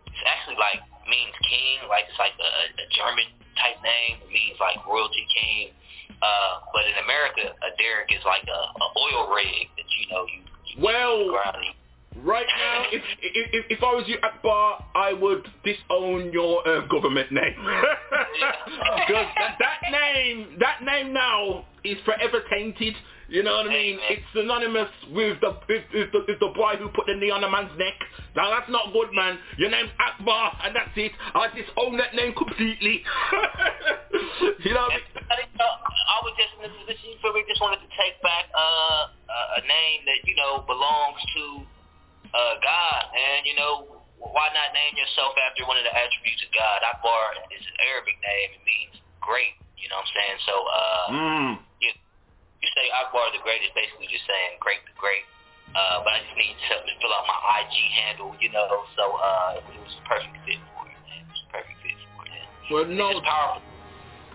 it's 0.09 0.25
actually 0.29 0.61
like 0.61 0.81
means 1.09 1.33
king, 1.47 1.87
like 1.89 2.09
it's 2.09 2.21
like 2.21 2.35
a, 2.37 2.51
a 2.77 2.87
German 2.93 3.29
type 3.57 3.79
name. 3.85 4.21
It 4.27 4.31
means 4.33 4.57
like 4.61 4.81
royalty 4.85 5.25
king. 5.33 5.73
Uh, 6.11 6.53
but 6.73 6.83
in 6.87 6.97
America, 7.05 7.53
a 7.53 7.71
Derek 7.77 8.11
is 8.13 8.25
like 8.25 8.45
a, 8.49 8.61
a 8.81 8.87
oil 8.99 9.35
rig 9.35 9.69
that 9.77 9.89
you 10.01 10.05
know 10.11 10.25
you. 10.27 10.41
you 10.75 10.83
Well, 10.83 11.31
ground 11.31 11.57
and 11.57 11.65
you- 11.67 11.73
Right 12.25 12.47
now, 12.49 12.85
if, 12.93 13.03
if 13.21 13.67
if 13.69 13.83
I 13.83 13.93
was 13.95 14.05
you, 14.09 14.17
Akbar, 14.23 14.83
I 14.95 15.13
would 15.13 15.47
disown 15.63 16.33
your 16.33 16.67
uh, 16.67 16.87
government 16.87 17.31
name. 17.31 17.55
Because 19.07 19.27
that, 19.37 19.57
that 19.61 19.93
name, 19.93 20.57
that 20.59 20.83
name 20.83 21.13
now 21.13 21.67
is 21.85 21.97
forever 22.05 22.41
tainted. 22.51 22.95
You 23.29 23.43
know 23.43 23.59
what 23.59 23.67
I 23.67 23.75
mean? 23.75 23.99
It's 24.07 24.23
synonymous 24.31 24.87
with 25.11 25.43
the 25.43 25.59
with, 25.67 25.83
with 25.91 26.11
the 26.15 26.21
with 26.31 26.39
the 26.39 26.53
boy 26.55 26.79
who 26.79 26.87
put 26.95 27.11
the 27.11 27.15
knee 27.19 27.35
on 27.35 27.43
a 27.43 27.51
man's 27.51 27.75
neck. 27.75 27.99
Now 28.39 28.55
that's 28.55 28.71
not 28.71 28.95
good, 28.95 29.11
man. 29.11 29.39
Your 29.59 29.67
name's 29.71 29.91
Akbar, 29.99 30.55
and 30.63 30.71
that's 30.71 30.95
it. 30.95 31.11
I 31.35 31.51
disown 31.51 31.99
that 31.99 32.15
name 32.15 32.39
completely. 32.39 33.03
you 34.63 34.71
know. 34.79 34.87
What 34.87 34.95
I, 34.95 35.03
mean? 35.03 35.27
I, 35.27 35.35
didn't 35.43 35.59
know- 35.59 35.81
I 36.07 36.17
was 36.23 36.35
just 36.39 36.55
in 36.55 36.71
a 36.71 36.73
position 36.87 37.19
where 37.27 37.35
we 37.35 37.43
just 37.51 37.59
wanted 37.59 37.83
to 37.83 37.91
take 37.99 38.15
back 38.23 38.47
uh, 38.55 39.11
a, 39.11 39.41
a 39.59 39.63
name 39.67 40.07
that 40.07 40.23
you 40.23 40.39
know 40.39 40.63
belongs 40.63 41.19
to 41.19 41.45
uh, 42.31 42.55
God, 42.63 43.03
and 43.11 43.43
you 43.43 43.59
know 43.59 44.07
why 44.23 44.55
not 44.55 44.71
name 44.71 44.95
yourself 44.95 45.35
after 45.51 45.67
one 45.67 45.75
of 45.75 45.83
the 45.83 45.91
attributes 45.91 46.47
of 46.47 46.51
God? 46.55 46.79
Akbar 46.95 47.43
is 47.51 47.63
an 47.67 47.77
Arabic 47.91 48.15
name. 48.23 48.49
It 48.55 48.63
means 48.63 48.95
great. 49.19 49.59
You 49.83 49.91
know 49.91 49.99
what 49.99 50.07
I'm 50.07 50.15
saying? 50.15 50.39
So 50.47 50.55
uh, 50.55 51.07
Mm. 51.11 51.53
You 52.63 52.69
say 52.73 52.87
Akbar 52.93 53.29
the 53.33 53.43
great 53.45 53.63
is 53.65 53.73
basically 53.77 54.09
just 54.09 54.25
saying 54.25 54.61
great 54.61 54.81
the 54.89 54.95
great. 54.97 55.25
Uh, 55.75 56.01
but 56.01 56.15
I 56.17 56.25
just 56.25 56.37
need 56.39 56.57
to 56.57 56.75
fill 57.03 57.13
out 57.13 57.27
my 57.29 57.39
IG 57.61 57.75
handle, 58.01 58.33
you 58.41 58.49
know. 58.49 58.87
So 58.97 59.05
uh, 59.19 59.61
it 59.61 59.81
was 59.83 59.93
a 59.99 60.05
perfect 60.09 60.37
fit 60.47 60.63
for 60.73 60.89
it, 60.89 60.97
man. 61.05 61.21
It 61.21 61.29
was 61.29 61.43
a 61.43 61.51
perfect 61.53 61.79
fit 61.85 61.99
for 62.17 62.23
it. 62.25 62.47
Well, 62.73 62.87
no, 62.87 63.21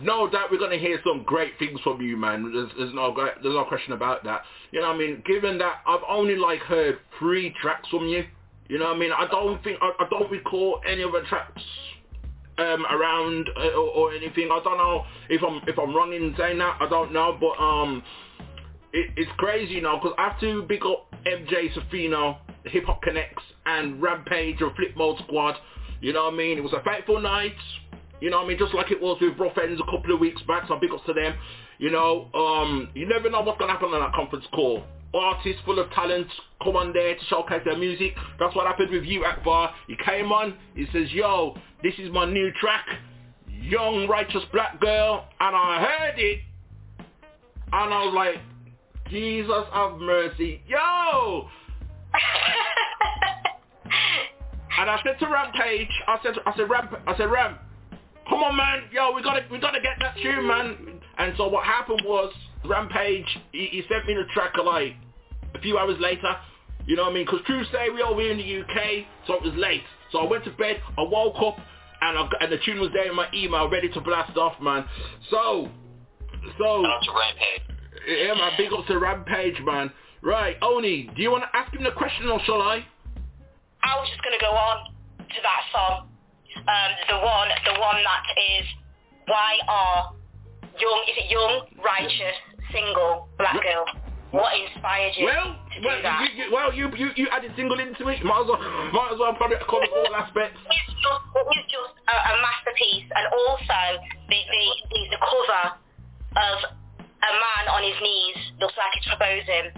no 0.01 0.29
doubt 0.29 0.51
we're 0.51 0.59
gonna 0.59 0.77
hear 0.77 0.99
some 1.05 1.23
great 1.23 1.57
things 1.57 1.79
from 1.81 2.01
you, 2.01 2.17
man. 2.17 2.51
There's, 2.53 2.69
there's 2.77 2.93
no 2.93 3.15
there's 3.15 3.55
no 3.55 3.65
question 3.65 3.93
about 3.93 4.23
that. 4.25 4.43
You 4.71 4.81
know 4.81 4.87
what 4.87 4.95
I 4.95 4.99
mean? 4.99 5.23
Given 5.25 5.57
that 5.59 5.81
I've 5.87 6.05
only 6.07 6.35
like 6.35 6.61
heard 6.61 6.99
three 7.17 7.55
tracks 7.61 7.87
from 7.89 8.07
you. 8.07 8.25
You 8.67 8.79
know 8.79 8.85
what 8.85 8.95
I 8.95 8.99
mean? 8.99 9.11
I 9.11 9.27
don't 9.27 9.61
think 9.63 9.79
I, 9.81 9.91
I 9.99 10.07
don't 10.09 10.31
recall 10.31 10.79
any 10.87 11.03
other 11.03 11.23
tracks 11.27 11.61
um, 12.61 12.85
around 12.85 13.49
uh, 13.57 13.69
or, 13.69 13.89
or 13.89 14.13
anything. 14.13 14.49
I 14.51 14.61
don't 14.63 14.77
know 14.77 15.05
if 15.29 15.41
I'm 15.43 15.61
if 15.67 15.77
I'm 15.79 15.95
wrong 15.95 16.13
in 16.13 16.35
saying 16.37 16.59
that. 16.59 16.77
I 16.79 16.87
don't 16.89 17.11
know, 17.11 17.37
but 17.39 17.61
um, 17.61 18.03
it, 18.93 19.11
it's 19.17 19.31
crazy, 19.37 19.75
you 19.75 19.81
know, 19.81 19.99
because 20.01 20.15
I 20.17 20.29
have 20.29 20.39
to 20.41 20.63
big 20.63 20.85
up 20.85 21.07
MJ 21.25 21.73
Safino, 21.73 22.37
Hip 22.65 22.85
Hop 22.85 23.01
Connects, 23.01 23.43
and 23.65 24.01
Rampage 24.01 24.61
or 24.61 24.73
Flip 24.75 24.95
Mode 24.95 25.17
Squad. 25.25 25.55
You 26.01 26.13
know 26.13 26.25
what 26.25 26.33
I 26.33 26.37
mean? 26.37 26.57
It 26.57 26.63
was 26.63 26.73
a 26.73 26.83
fateful 26.83 27.21
night. 27.21 27.55
You 28.19 28.29
know 28.29 28.37
what 28.37 28.45
I 28.45 28.49
mean? 28.49 28.59
Just 28.59 28.73
like 28.73 28.91
it 28.91 29.01
was 29.01 29.17
with 29.19 29.37
Rough 29.39 29.57
Ends 29.57 29.81
a 29.81 29.91
couple 29.91 30.13
of 30.13 30.19
weeks 30.19 30.41
back, 30.43 30.67
so 30.67 30.77
big 30.79 30.91
ups 30.91 31.03
to 31.07 31.13
them. 31.13 31.33
You 31.79 31.89
know, 31.89 32.27
um, 32.35 32.89
you 32.93 33.07
never 33.07 33.29
know 33.29 33.41
what's 33.41 33.57
going 33.57 33.69
to 33.69 33.73
happen 33.73 33.89
on 33.89 33.99
that 33.99 34.13
conference 34.13 34.45
call. 34.53 34.83
Artists 35.13 35.61
full 35.65 35.77
of 35.79 35.89
talent 35.91 36.27
come 36.63 36.75
on 36.75 36.93
there 36.93 37.15
to 37.15 37.25
showcase 37.25 37.61
their 37.65 37.77
music. 37.77 38.13
That's 38.39 38.55
what 38.55 38.67
happened 38.67 38.91
with 38.91 39.03
you, 39.03 39.25
Akbar. 39.25 39.73
He 39.87 39.95
came 40.05 40.31
on, 40.31 40.55
he 40.75 40.85
says, 40.93 41.11
yo, 41.11 41.55
this 41.83 41.93
is 41.97 42.11
my 42.11 42.25
new 42.25 42.51
track, 42.59 42.85
Young 43.49 44.07
Righteous 44.07 44.43
Black 44.53 44.79
Girl, 44.79 45.25
and 45.39 45.55
I 45.55 45.85
heard 45.85 46.19
it, 46.19 46.39
and 47.73 47.93
I 47.93 48.05
was 48.05 48.13
like, 48.15 48.35
Jesus 49.09 49.65
have 49.73 49.97
mercy. 49.97 50.61
Yo! 50.67 51.49
and 54.79 54.89
I 54.89 54.99
said 55.03 55.19
to 55.19 55.27
Rampage, 55.27 55.89
I 56.07 56.17
said, 56.23 56.33
I 56.45 56.55
said, 56.55 56.69
Ramp, 56.69 56.93
I 57.07 57.17
said, 57.17 57.29
Ramp, 57.29 57.59
come 58.29 58.43
on, 58.43 58.55
man, 58.55 58.83
yo, 58.91 59.11
we 59.13 59.21
gotta, 59.21 59.45
we 59.51 59.59
gotta 59.59 59.81
get 59.81 59.97
that 59.99 60.15
tune, 60.21 60.47
man. 60.47 61.01
And 61.17 61.33
so 61.37 61.47
what 61.49 61.65
happened 61.65 62.01
was, 62.05 62.33
Rampage, 62.65 63.25
he, 63.51 63.67
he 63.71 63.83
sent 63.89 64.05
me 64.07 64.13
the 64.13 64.25
track 64.33 64.53
like 64.63 64.93
a 65.55 65.59
few 65.59 65.77
hours 65.77 65.97
later. 65.99 66.35
You 66.85 66.95
know 66.95 67.03
what 67.03 67.11
I 67.11 67.13
mean? 67.13 67.25
Because 67.25 67.41
Tuesday 67.45 67.89
we 67.93 68.01
over 68.01 68.21
here 68.21 68.31
in 68.31 68.37
the 68.37 68.61
UK, 68.61 69.05
so 69.27 69.35
it 69.35 69.43
was 69.43 69.53
late. 69.55 69.83
So 70.11 70.19
I 70.19 70.29
went 70.29 70.43
to 70.45 70.51
bed, 70.51 70.81
I 70.97 71.01
woke 71.03 71.35
up, 71.37 71.57
and 72.01 72.17
I 72.17 72.27
and 72.41 72.51
the 72.51 72.57
tune 72.65 72.79
was 72.79 72.89
there 72.93 73.09
in 73.09 73.15
my 73.15 73.27
email, 73.33 73.69
ready 73.69 73.89
to 73.89 74.01
blast 74.01 74.35
off, 74.37 74.59
man. 74.61 74.85
So, 75.29 75.69
so. 76.57 76.83
Shout 76.83 76.85
out 76.85 77.03
to 77.03 77.11
Rampage. 77.11 77.71
Yeah, 78.07 78.33
man, 78.33 78.51
big 78.57 78.73
up 78.73 78.85
to 78.87 78.97
Rampage, 78.97 79.61
man. 79.63 79.91
Right, 80.23 80.55
Oni, 80.61 81.09
do 81.15 81.21
you 81.21 81.31
want 81.31 81.43
to 81.43 81.57
ask 81.57 81.73
him 81.73 81.83
the 81.83 81.91
question 81.91 82.29
or 82.29 82.39
shall 82.45 82.61
I? 82.61 82.85
I 83.83 83.97
was 83.97 84.09
just 84.09 84.21
going 84.21 84.37
to 84.37 84.43
go 84.43 84.53
on 84.53 84.93
to 85.17 85.39
that 85.41 85.61
song. 85.73 86.07
Um, 86.57 86.91
the 87.09 87.17
one, 87.25 87.49
the 87.65 87.79
one 87.79 87.97
that 88.05 88.23
is, 88.37 88.65
why 89.25 89.57
are 89.67 90.13
young, 90.77 91.01
is 91.09 91.15
it 91.25 91.31
young, 91.31 91.65
righteous, 91.83 92.37
single, 92.71 93.27
black 93.37 93.61
girl? 93.61 93.85
What 94.31 94.55
inspired 94.55 95.11
you 95.19 95.27
Well, 95.27 95.59
to 95.59 95.77
do 95.81 95.87
well, 95.87 96.01
that? 96.07 96.23
you, 96.23 96.29
you, 96.39 96.45
well, 96.55 96.71
you, 96.71 96.87
you, 96.95 97.07
you 97.19 97.27
added 97.35 97.51
single 97.59 97.75
into 97.83 98.07
it. 98.07 98.23
Might 98.23 98.41
as 98.43 98.47
well, 98.47 98.63
might 98.95 99.11
as 99.11 99.19
well 99.19 99.35
probably 99.35 99.59
cover 99.67 99.83
all 99.91 100.15
aspects. 100.23 100.55
It's 100.55 100.95
just, 100.95 101.23
it's 101.51 101.67
just 101.67 101.93
a, 102.07 102.15
a 102.15 102.33
masterpiece, 102.39 103.11
and 103.11 103.25
also 103.27 103.79
the, 104.31 104.39
the, 104.39 104.63
the, 104.87 105.01
the 105.11 105.19
cover 105.19 105.63
of 106.39 106.57
a 107.03 107.31
man 107.43 107.63
on 107.75 107.83
his 107.83 107.99
knees 107.99 108.39
looks 108.63 108.73
like 108.79 108.95
he's 108.95 109.07
proposing. 109.11 109.75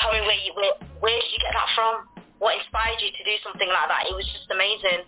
Tell 0.00 0.16
me 0.16 0.24
where 0.24 0.40
you, 0.48 0.56
where, 0.56 0.74
where 1.04 1.16
did 1.20 1.28
you 1.28 1.40
get 1.44 1.52
that 1.52 1.68
from? 1.76 2.08
What 2.40 2.56
inspired 2.56 3.04
you 3.04 3.12
to 3.12 3.22
do 3.28 3.36
something 3.44 3.68
like 3.68 3.88
that? 3.92 4.08
It 4.08 4.16
was 4.16 4.24
just 4.32 4.48
amazing. 4.48 5.04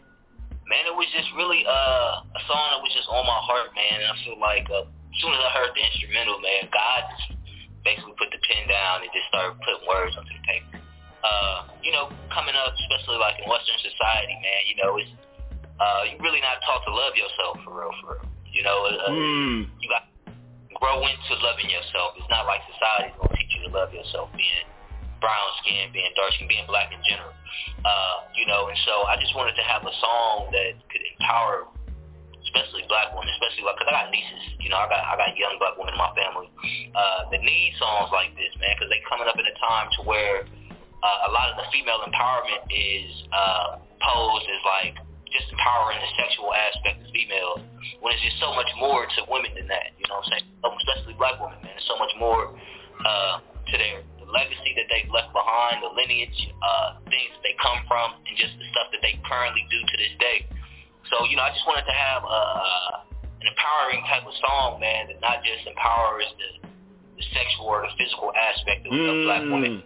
Man, 0.69 0.85
it 0.85 0.93
was 0.93 1.09
just 1.17 1.33
really 1.33 1.65
uh, 1.65 2.29
a 2.29 2.41
song 2.45 2.65
that 2.77 2.81
was 2.85 2.93
just 2.93 3.09
on 3.09 3.25
my 3.25 3.41
heart, 3.41 3.73
man. 3.73 4.05
And 4.05 4.09
I 4.13 4.17
feel 4.21 4.37
like 4.37 4.69
uh, 4.69 4.85
as 5.13 5.17
soon 5.21 5.33
as 5.37 5.43
I 5.45 5.51
heard 5.53 5.71
the 5.77 5.83
instrumental, 5.85 6.41
man, 6.41 6.73
God 6.73 7.01
just 7.13 7.37
basically 7.85 8.17
put 8.17 8.33
the 8.33 8.41
pen 8.49 8.65
down 8.69 9.05
and 9.05 9.11
just 9.13 9.29
started 9.29 9.61
putting 9.61 9.85
words 9.85 10.17
onto 10.17 10.33
the 10.33 10.45
paper. 10.49 10.81
Uh, 11.23 11.71
you 11.85 11.93
know, 11.95 12.11
coming 12.35 12.57
up, 12.59 12.75
especially 12.75 13.21
like 13.21 13.39
in 13.39 13.47
Western 13.47 13.79
society, 13.79 14.35
man, 14.43 14.61
you 14.67 14.75
know, 14.81 14.97
it's 14.99 15.11
uh, 15.79 16.03
you 16.07 16.15
really 16.23 16.43
not 16.43 16.59
taught 16.67 16.83
to 16.87 16.93
love 16.95 17.15
yourself 17.15 17.59
for 17.63 17.75
real, 17.75 17.95
for 18.03 18.19
real. 18.19 18.27
You 18.51 18.63
know, 18.63 18.79
uh, 18.87 19.11
Mm. 19.11 19.67
you 19.81 19.89
got 19.89 20.07
to 20.27 20.35
grow 20.79 21.01
into 21.07 21.33
loving 21.43 21.71
yourself. 21.71 22.15
It's 22.19 22.29
not 22.29 22.47
like 22.47 22.61
society's 22.71 23.17
gonna 23.19 23.35
teach 23.35 23.51
you 23.57 23.67
to 23.67 23.71
love 23.75 23.91
yourself, 23.95 24.31
being 24.37 24.67
brown 25.21 25.49
skin, 25.63 25.91
being 25.95 26.11
dark 26.15 26.35
skin, 26.35 26.49
being 26.49 26.67
black 26.67 26.91
in 26.93 26.99
general. 27.07 27.33
Uh, 27.87 28.27
you 28.35 28.47
know, 28.47 28.67
and 28.69 28.79
so 28.87 29.07
I 29.07 29.17
just 29.19 29.35
wanted 29.35 29.55
to 29.57 29.63
have 29.63 29.83
a 29.87 29.95
song 30.03 30.51
that 30.53 30.75
could 30.91 31.03
empower, 31.19 31.67
especially 32.53 32.85
black 32.93 33.09
women, 33.17 33.33
especially 33.41 33.65
like, 33.65 33.81
cause 33.81 33.89
I 33.89 34.05
got 34.05 34.13
nieces. 34.13 34.61
You 34.61 34.69
know, 34.69 34.77
I 34.77 34.87
got 34.93 35.01
I 35.01 35.17
got 35.17 35.33
young 35.41 35.57
black 35.57 35.81
women 35.81 35.97
in 35.97 36.01
my 36.01 36.13
family 36.13 36.53
uh, 36.93 37.33
that 37.33 37.41
need 37.41 37.73
songs 37.81 38.13
like 38.13 38.37
this, 38.37 38.53
man, 38.61 38.77
because 38.77 38.93
they 38.93 39.01
coming 39.09 39.25
up 39.25 39.41
in 39.41 39.49
a 39.49 39.57
time 39.57 39.89
to 39.97 40.01
where 40.05 40.45
uh, 41.01 41.29
a 41.29 41.31
lot 41.33 41.49
of 41.49 41.57
the 41.57 41.67
female 41.73 42.05
empowerment 42.05 42.63
is 42.69 43.09
uh, 43.33 43.81
posed 44.05 44.47
as 44.53 44.63
like 44.69 44.95
just 45.33 45.49
empowering 45.49 45.97
the 45.97 46.11
sexual 46.21 46.53
aspect 46.53 47.01
of 47.01 47.09
females 47.09 47.65
when 48.05 48.13
it's 48.13 48.21
just 48.21 48.37
so 48.37 48.53
much 48.53 48.69
more 48.77 49.09
to 49.09 49.25
women 49.33 49.49
than 49.57 49.65
that. 49.73 49.97
You 49.97 50.05
know 50.13 50.21
what 50.21 50.29
I'm 50.29 50.45
saying? 50.45 50.47
Um, 50.61 50.77
Especially 50.77 51.17
black 51.17 51.41
women, 51.41 51.57
man. 51.65 51.73
There's 51.73 51.89
so 51.89 51.97
much 51.97 52.13
more 52.21 52.53
uh, 52.53 53.41
to 53.41 53.75
their 53.81 54.05
the 54.21 54.29
legacy 54.29 54.77
that 54.77 54.87
they've 54.93 55.09
left 55.09 55.33
behind, 55.33 55.81
the 55.81 55.91
lineage, 55.91 56.37
uh, 56.61 57.01
things 57.09 57.33
that 57.33 57.43
they 57.43 57.57
come 57.59 57.81
from, 57.89 58.21
and 58.29 58.37
just 58.37 58.53
the 58.61 58.69
stuff 58.71 58.93
that 58.93 59.01
they 59.01 59.17
currently 59.25 59.65
do 59.73 59.79
to 59.81 59.95
this 59.97 60.15
day. 60.21 60.45
So, 61.11 61.27
you 61.27 61.37
know, 61.37 61.43
I 61.43 61.51
just 61.51 61.67
wanted 61.67 61.87
to 61.89 61.97
have 61.97 62.23
uh, 62.23 63.11
an 63.43 63.47
empowering 63.51 64.03
type 64.07 64.23
of 64.23 64.35
song, 64.39 64.79
man, 64.79 65.11
that 65.11 65.19
not 65.21 65.43
just 65.43 65.67
empowers 65.67 66.27
the, 66.39 66.69
the 67.19 67.25
sexual 67.35 67.67
or 67.67 67.83
the 67.83 67.93
physical 67.99 68.31
aspect 68.35 68.87
of, 68.87 68.95
of 68.95 69.17
black 69.27 69.43
women, 69.43 69.83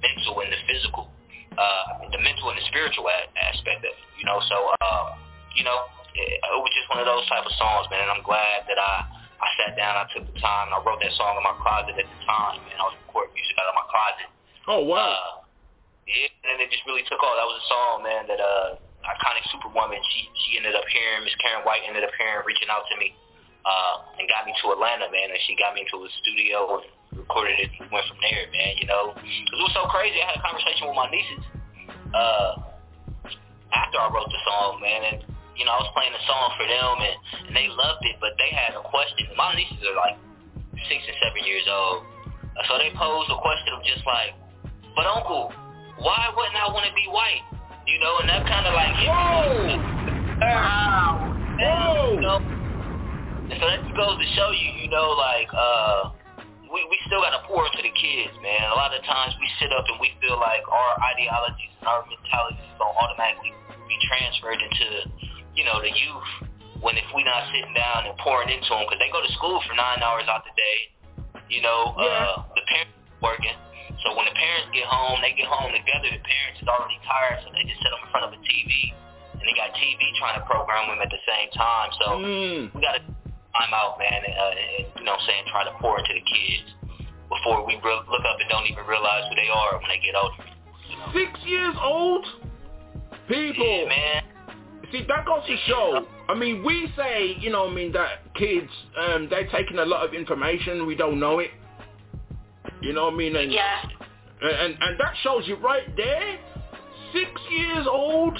mental 0.00 0.40
and 0.40 0.50
the 0.54 0.60
physical, 0.70 1.10
uh, 1.58 2.06
the 2.12 2.20
mental 2.22 2.48
and 2.54 2.58
the 2.58 2.66
spiritual 2.70 3.10
a- 3.10 3.30
aspect 3.36 3.82
of 3.82 3.90
it, 3.90 3.98
you 4.16 4.24
know. 4.24 4.38
So, 4.48 4.56
uh, 4.80 5.18
you 5.58 5.64
know, 5.66 5.90
it, 6.14 6.40
it 6.40 6.60
was 6.62 6.72
just 6.72 6.88
one 6.88 7.02
of 7.02 7.08
those 7.08 7.26
type 7.28 7.44
of 7.44 7.52
songs, 7.58 7.90
man. 7.90 8.06
And 8.06 8.12
I'm 8.16 8.24
glad 8.24 8.64
that 8.70 8.78
I 8.78 9.16
I 9.36 9.48
sat 9.60 9.76
down, 9.76 10.00
I 10.00 10.08
took 10.16 10.24
the 10.24 10.38
time, 10.40 10.72
and 10.72 10.74
I 10.76 10.80
wrote 10.80 10.96
that 11.04 11.12
song 11.12 11.36
in 11.36 11.44
my 11.44 11.52
closet 11.60 11.92
at 11.92 12.08
the 12.08 12.20
time, 12.24 12.56
and 12.56 12.76
I 12.80 12.84
was 12.88 12.96
recording 13.04 13.36
music 13.36 13.52
out 13.60 13.68
of 13.68 13.76
my 13.76 13.86
closet. 13.92 14.28
Oh 14.64 14.82
wow. 14.88 14.96
Uh, 14.96 15.44
yeah, 16.08 16.30
and 16.48 16.62
it 16.62 16.70
just 16.72 16.86
really 16.86 17.04
took 17.04 17.20
off. 17.20 17.34
That 17.36 17.48
was 17.50 17.58
a 17.60 17.66
song, 17.68 17.94
man, 18.06 18.22
that 18.30 18.40
uh, 18.40 18.68
iconic 19.06 19.44
superwoman. 19.54 19.98
She 20.14 20.20
she 20.46 20.50
ended 20.58 20.74
up 20.74 20.86
hearing 20.90 21.22
Miss 21.24 21.34
Karyn 21.38 21.62
White 21.62 21.86
ended 21.86 22.02
up 22.02 22.14
hearing, 22.18 22.42
reaching 22.46 22.68
out 22.68 22.84
to 22.90 22.94
me, 22.98 23.14
uh, 23.62 24.18
and 24.18 24.26
got 24.28 24.46
me 24.46 24.52
to 24.62 24.64
Atlanta, 24.74 25.06
man. 25.10 25.30
And 25.30 25.40
she 25.46 25.54
got 25.56 25.74
me 25.74 25.86
into 25.86 26.02
a 26.02 26.10
studio 26.22 26.82
and 26.82 26.86
recorded 27.18 27.58
it. 27.58 27.70
and 27.78 27.88
Went 27.90 28.06
from 28.10 28.18
there, 28.22 28.46
man. 28.50 28.78
You 28.82 28.86
know, 28.90 29.14
it 29.16 29.56
was 29.62 29.72
so 29.74 29.86
crazy. 29.88 30.18
I 30.18 30.34
had 30.34 30.38
a 30.38 30.44
conversation 30.44 30.90
with 30.90 30.98
my 30.98 31.08
nieces 31.10 31.42
uh, 32.12 32.50
after 33.72 33.96
I 33.98 34.06
wrote 34.10 34.30
the 34.30 34.42
song, 34.46 34.82
man, 34.82 35.00
and 35.14 35.18
you 35.56 35.64
know 35.64 35.72
I 35.74 35.80
was 35.82 35.90
playing 35.94 36.14
the 36.14 36.24
song 36.26 36.46
for 36.58 36.66
them, 36.66 36.94
and, 37.02 37.16
and 37.50 37.52
they 37.54 37.66
loved 37.70 38.02
it, 38.06 38.18
but 38.18 38.34
they 38.38 38.50
had 38.52 38.74
a 38.76 38.82
question. 38.82 39.30
My 39.34 39.54
nieces 39.54 39.80
are 39.86 39.96
like 39.96 40.18
six 40.90 41.02
and 41.06 41.16
seven 41.22 41.42
years 41.46 41.66
old, 41.66 42.04
so 42.68 42.78
they 42.78 42.92
posed 42.94 43.30
a 43.30 43.38
question 43.40 43.70
of 43.74 43.80
just 43.84 44.04
like, 44.06 44.32
but 44.94 45.04
uncle, 45.04 45.52
why 45.98 46.28
wouldn't 46.36 46.56
I 46.56 46.68
want 46.72 46.84
to 46.88 46.94
be 46.94 47.08
white? 47.08 47.44
You 47.86 47.98
know, 48.02 48.18
and 48.18 48.28
that 48.28 48.42
kind 48.50 48.66
of 48.66 48.74
like 48.74 48.92
me. 48.98 49.06
Wow. 50.42 51.32
You 51.54 52.20
know? 52.20 52.38
So 53.46 53.62
that 53.62 53.78
goes 53.94 54.18
to 54.18 54.26
show 54.34 54.50
you, 54.50 54.82
you 54.82 54.90
know, 54.90 55.14
like, 55.14 55.46
uh, 55.54 56.10
we, 56.66 56.82
we 56.90 56.98
still 57.06 57.22
got 57.22 57.30
to 57.30 57.46
pour 57.46 57.62
into 57.62 57.78
the 57.78 57.94
kids, 57.94 58.34
man. 58.42 58.66
A 58.68 58.74
lot 58.74 58.90
of 58.90 59.00
times 59.06 59.38
we 59.38 59.46
sit 59.62 59.70
up 59.70 59.86
and 59.86 60.02
we 60.02 60.10
feel 60.18 60.34
like 60.34 60.66
our 60.66 60.92
ideologies 61.14 61.70
and 61.78 61.86
our 61.86 62.02
mentalities 62.10 62.74
don't 62.74 62.90
automatically 62.98 63.54
be 63.86 63.96
transferred 64.10 64.58
into, 64.58 65.06
you 65.54 65.62
know, 65.62 65.78
the 65.78 65.94
youth 65.94 66.50
when 66.82 66.98
if 66.98 67.06
we 67.14 67.22
not 67.22 67.46
sitting 67.54 67.72
down 67.72 68.04
and 68.10 68.18
pouring 68.18 68.50
into 68.50 68.68
them, 68.68 68.84
because 68.84 68.98
they 68.98 69.08
go 69.14 69.22
to 69.22 69.32
school 69.38 69.62
for 69.64 69.78
nine 69.78 70.02
hours 70.02 70.26
out 70.28 70.42
the 70.44 70.52
day, 70.58 70.76
you 71.48 71.62
know, 71.62 71.94
uh, 71.96 72.42
the 72.52 72.62
parents 72.66 72.92
working. 73.22 73.54
So 74.06 74.14
when 74.14 74.30
the 74.30 74.38
parents 74.38 74.70
get 74.70 74.86
home, 74.86 75.18
they 75.18 75.34
get 75.34 75.50
home 75.50 75.74
together. 75.74 76.06
The 76.06 76.22
parents 76.22 76.62
is 76.62 76.70
already 76.70 77.02
tired, 77.02 77.42
so 77.42 77.50
they 77.50 77.66
just 77.66 77.82
sit 77.82 77.90
them 77.90 78.06
in 78.06 78.10
front 78.14 78.30
of 78.30 78.38
a 78.38 78.40
TV, 78.46 78.94
and 79.34 79.42
they 79.42 79.50
got 79.58 79.74
TV 79.74 79.98
trying 80.22 80.38
to 80.38 80.46
program 80.46 80.94
them 80.94 81.02
at 81.02 81.10
the 81.10 81.18
same 81.26 81.50
time. 81.58 81.90
So 81.98 82.06
we 82.70 82.78
got 82.78 83.02
to 83.02 83.02
time 83.02 83.74
out, 83.74 83.98
man, 83.98 84.22
and, 84.22 84.36
uh, 84.38 84.54
and 84.54 84.86
you 84.94 85.04
know, 85.10 85.18
what 85.18 85.26
I'm 85.26 85.26
saying 85.26 85.42
try 85.50 85.66
to 85.66 85.74
pour 85.82 85.98
into 85.98 86.14
the 86.14 86.22
kids 86.22 86.70
before 87.26 87.66
we 87.66 87.74
re- 87.82 88.06
look 88.06 88.22
up 88.30 88.38
and 88.38 88.46
don't 88.46 88.70
even 88.70 88.86
realize 88.86 89.26
who 89.26 89.34
they 89.34 89.50
are 89.50 89.74
when 89.82 89.90
they 89.90 89.98
get 89.98 90.14
older. 90.14 90.38
Six 91.10 91.34
years 91.42 91.74
old? 91.82 92.22
People. 93.26 93.66
Yeah, 93.66 93.88
man. 93.90 94.22
See, 94.92 95.02
that 95.08 95.26
goes 95.26 95.42
to 95.50 95.56
show. 95.66 96.06
I 96.28 96.34
mean, 96.34 96.62
we 96.62 96.92
say, 96.96 97.34
you 97.40 97.50
know, 97.50 97.68
I 97.68 97.74
mean, 97.74 97.90
that 97.92 98.32
kids, 98.34 98.70
um, 98.94 99.26
they're 99.28 99.50
taking 99.50 99.78
a 99.78 99.84
lot 99.84 100.06
of 100.06 100.14
information. 100.14 100.86
We 100.86 100.94
don't 100.94 101.18
know 101.18 101.40
it. 101.40 101.50
You 102.86 102.92
know 102.92 103.06
what 103.06 103.14
I 103.14 103.16
mean? 103.16 103.34
And, 103.36 103.50
Yeah. 103.52 103.82
And, 104.42 104.76
and 104.80 105.00
that 105.00 105.14
shows 105.22 105.42
you 105.46 105.56
right 105.56 105.88
there. 105.96 106.38
Six 107.12 107.30
years 107.50 107.86
old, 107.90 108.38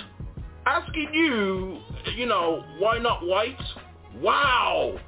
asking 0.67 1.11
you, 1.15 1.81
you 2.17 2.27
know, 2.27 2.63
why 2.79 2.99
not 2.99 3.27
white? 3.27 3.57
Wow. 4.21 4.99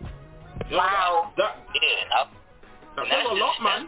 You 0.66 0.70
know, 0.72 0.78
Wow. 0.78 1.32
That, 1.36 1.57
Yeah, 1.74 2.18
I, 2.18 2.24
that, 2.97 3.03
and 3.05 3.11
that's 3.12 3.26
a 3.26 3.30
just- 3.30 3.41
lot, 3.41 3.62
man. 3.62 3.86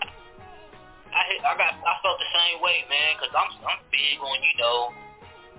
I 1.11 1.27
I 1.43 1.59
got 1.59 1.75
I 1.75 1.93
felt 2.07 2.19
the 2.23 2.31
same 2.39 2.63
way, 2.63 2.87
man, 2.87 3.19
because 3.19 3.35
I'm 3.35 3.51
I'm 3.67 3.83
big 3.91 4.23
on 4.23 4.39
you 4.47 4.55
know 4.63 4.79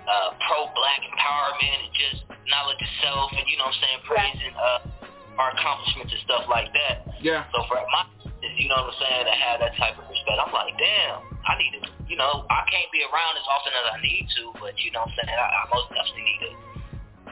uh, 0.07 0.29
pro 0.47 0.63
black 0.71 1.03
empowerment 1.03 1.75
and 1.75 1.91
just 1.91 2.23
knowledge 2.47 2.79
of 2.79 2.91
self 3.03 3.35
and 3.35 3.43
you 3.51 3.59
know 3.59 3.67
what 3.67 3.75
I'm 3.75 3.83
saying 3.83 3.99
praising 4.07 4.55
uh, 4.55 4.79
our 5.43 5.51
accomplishments 5.51 6.15
and 6.15 6.23
stuff 6.23 6.47
like 6.47 6.71
that. 6.71 7.03
Yeah. 7.19 7.43
So 7.51 7.67
for 7.67 7.75
my 7.91 8.07
you 8.61 8.69
know 8.69 8.77
what 8.85 8.93
I'm 8.93 9.01
saying 9.01 9.25
to 9.25 9.33
have 9.33 9.57
that 9.65 9.73
type 9.81 9.97
of 9.97 10.05
respect, 10.05 10.37
I'm 10.37 10.53
like, 10.53 10.77
damn, 10.77 11.25
I 11.49 11.57
need 11.57 11.73
to 11.81 11.89
you 12.05 12.13
know 12.15 12.45
I 12.53 12.61
can't 12.69 12.89
be 12.93 13.01
around 13.01 13.33
as 13.41 13.47
often 13.49 13.73
as 13.73 13.85
I 13.89 13.97
need 14.05 14.29
to, 14.37 14.53
but 14.61 14.77
you 14.77 14.93
know 14.93 15.01
what 15.01 15.09
I'm 15.09 15.25
saying 15.25 15.33
I, 15.33 15.47
I 15.49 15.61
most 15.73 15.89
definitely 15.89 16.25
need 16.29 16.41
to 16.45 16.53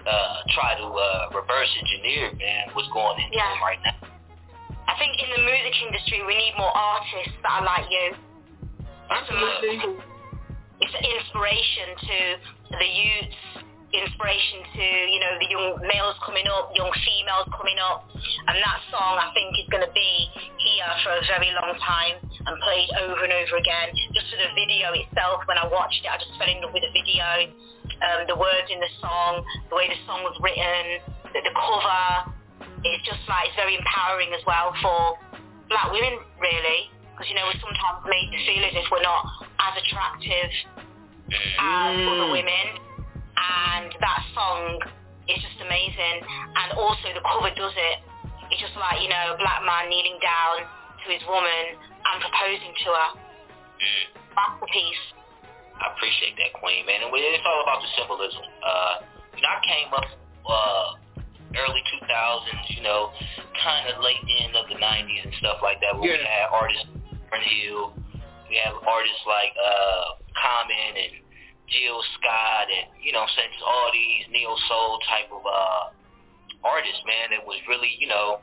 uh, 0.09 0.37
try 0.57 0.73
to 0.79 0.87
uh, 0.89 1.37
reverse 1.37 1.69
engineer, 1.77 2.33
man, 2.41 2.73
what's 2.73 2.89
going 2.95 3.19
into 3.21 3.37
Yeah. 3.37 3.53
them 3.53 3.61
right 3.61 3.81
now. 3.85 3.97
I 4.89 4.97
think 4.97 5.21
in 5.21 5.29
the 5.29 5.41
music 5.45 5.75
industry 5.85 6.25
we 6.25 6.33
need 6.33 6.57
more 6.57 6.73
artists 6.73 7.37
that 7.45 7.61
are 7.61 7.65
like 7.67 7.85
you. 7.93 8.17
Absolutely. 9.09 10.01
It's 10.81 10.95
an 10.95 11.05
inspiration 11.19 11.87
to 11.99 12.17
the 12.79 12.87
youths, 12.87 13.58
inspiration 13.93 14.61
to, 14.75 14.85
you 15.09 15.19
know, 15.19 15.33
the 15.41 15.49
young 15.49 15.81
males 15.81 16.17
coming 16.21 16.45
up, 16.45 16.69
young 16.77 16.93
females 17.05 17.49
coming 17.49 17.79
up. 17.81 18.05
And 18.47 18.57
that 18.57 18.79
song 18.93 19.17
I 19.17 19.33
think 19.33 19.57
is 19.57 19.67
going 19.73 19.85
to 19.85 19.93
be 19.93 20.11
here 20.61 20.91
for 21.01 21.17
a 21.17 21.23
very 21.25 21.49
long 21.57 21.73
time 21.81 22.21
and 22.21 22.53
played 22.61 22.89
over 23.05 23.21
and 23.25 23.33
over 23.33 23.55
again. 23.57 23.93
Just 24.13 24.29
for 24.29 24.37
the 24.37 24.51
video 24.53 24.93
itself, 24.93 25.45
when 25.49 25.57
I 25.57 25.65
watched 25.65 26.05
it, 26.05 26.09
I 26.09 26.17
just 26.21 26.33
fell 26.37 26.49
in 26.49 26.61
love 26.61 26.73
with 26.73 26.85
the 26.85 26.93
video. 26.93 27.53
Um, 27.99 28.29
the 28.29 28.37
words 28.37 28.69
in 28.69 28.79
the 28.79 28.91
song, 29.01 29.43
the 29.67 29.75
way 29.75 29.89
the 29.89 29.99
song 30.05 30.21
was 30.23 30.37
written, 30.39 31.03
the, 31.33 31.41
the 31.41 31.53
cover, 31.57 32.31
it's 32.83 33.03
just 33.03 33.19
like 33.27 33.51
it's 33.51 33.57
very 33.59 33.75
empowering 33.75 34.31
as 34.31 34.43
well 34.47 34.71
for 34.79 35.19
black 35.67 35.91
women 35.91 36.19
really 36.39 36.89
because 37.11 37.27
you 37.27 37.35
know 37.35 37.43
we're 37.43 37.59
sometimes 37.59 37.99
made 38.07 38.31
to 38.31 38.39
feel 38.47 38.63
as 38.63 38.71
if 38.71 38.87
we're 38.91 39.03
not 39.03 39.25
as 39.59 39.73
attractive 39.83 40.51
as 41.59 41.93
other 42.07 42.31
women 42.31 42.88
and 43.39 43.89
that 43.99 44.21
song 44.35 44.79
is 45.31 45.39
just 45.39 45.59
amazing. 45.63 46.17
And 46.25 46.75
also 46.75 47.07
the 47.15 47.23
cover 47.23 47.51
does 47.55 47.75
it. 47.75 47.97
It's 48.51 48.61
just 48.61 48.75
like 48.75 48.99
you 49.01 49.09
know 49.09 49.35
a 49.35 49.37
black 49.37 49.61
man 49.63 49.87
kneeling 49.87 50.19
down 50.19 50.65
to 50.65 51.05
his 51.07 51.23
woman 51.29 51.77
and 51.79 52.15
proposing 52.19 52.73
to 52.73 52.89
her. 52.91 53.09
Masterpiece. 54.35 55.03
I 55.79 55.95
appreciate 55.95 56.35
that, 56.35 56.51
Queen, 56.59 56.83
man. 56.83 57.07
And 57.07 57.11
it's 57.15 57.47
all 57.47 57.63
about 57.63 57.79
the 57.79 57.89
symbolism. 57.95 58.43
Uh, 58.59 58.95
you 59.35 59.41
know, 59.41 59.51
I 59.55 59.59
came 59.63 59.89
up 59.95 60.07
uh, 60.43 60.87
early 61.55 61.83
2000s, 62.03 62.75
you 62.75 62.83
know, 62.83 63.15
kind 63.63 63.87
of 63.87 64.03
late 64.03 64.19
end 64.43 64.59
of 64.59 64.67
the 64.67 64.75
90s 64.75 65.23
and 65.23 65.33
stuff 65.39 65.63
like 65.63 65.79
that, 65.79 65.95
where 65.95 66.11
we 66.11 66.19
had 66.19 66.51
artists 66.51 66.83
like 66.91 67.31
Lauryn 67.31 67.47
Hill, 67.47 67.95
we 68.51 68.59
had 68.59 68.75
artists 68.75 69.23
like 69.23 69.55
uh, 69.55 70.19
Common 70.35 70.91
and 70.99 71.13
Jill 71.69 72.01
Scott, 72.17 72.67
and 72.69 72.89
you 72.97 73.13
know, 73.13 73.25
since 73.33 73.55
all 73.61 73.89
these 73.93 74.25
neo 74.33 74.53
soul 74.67 74.99
type 75.05 75.29
of 75.29 75.43
uh, 75.45 75.83
artists, 76.65 77.01
man, 77.05 77.33
that 77.37 77.45
was 77.45 77.57
really, 77.69 77.93
you 78.01 78.09
know, 78.09 78.41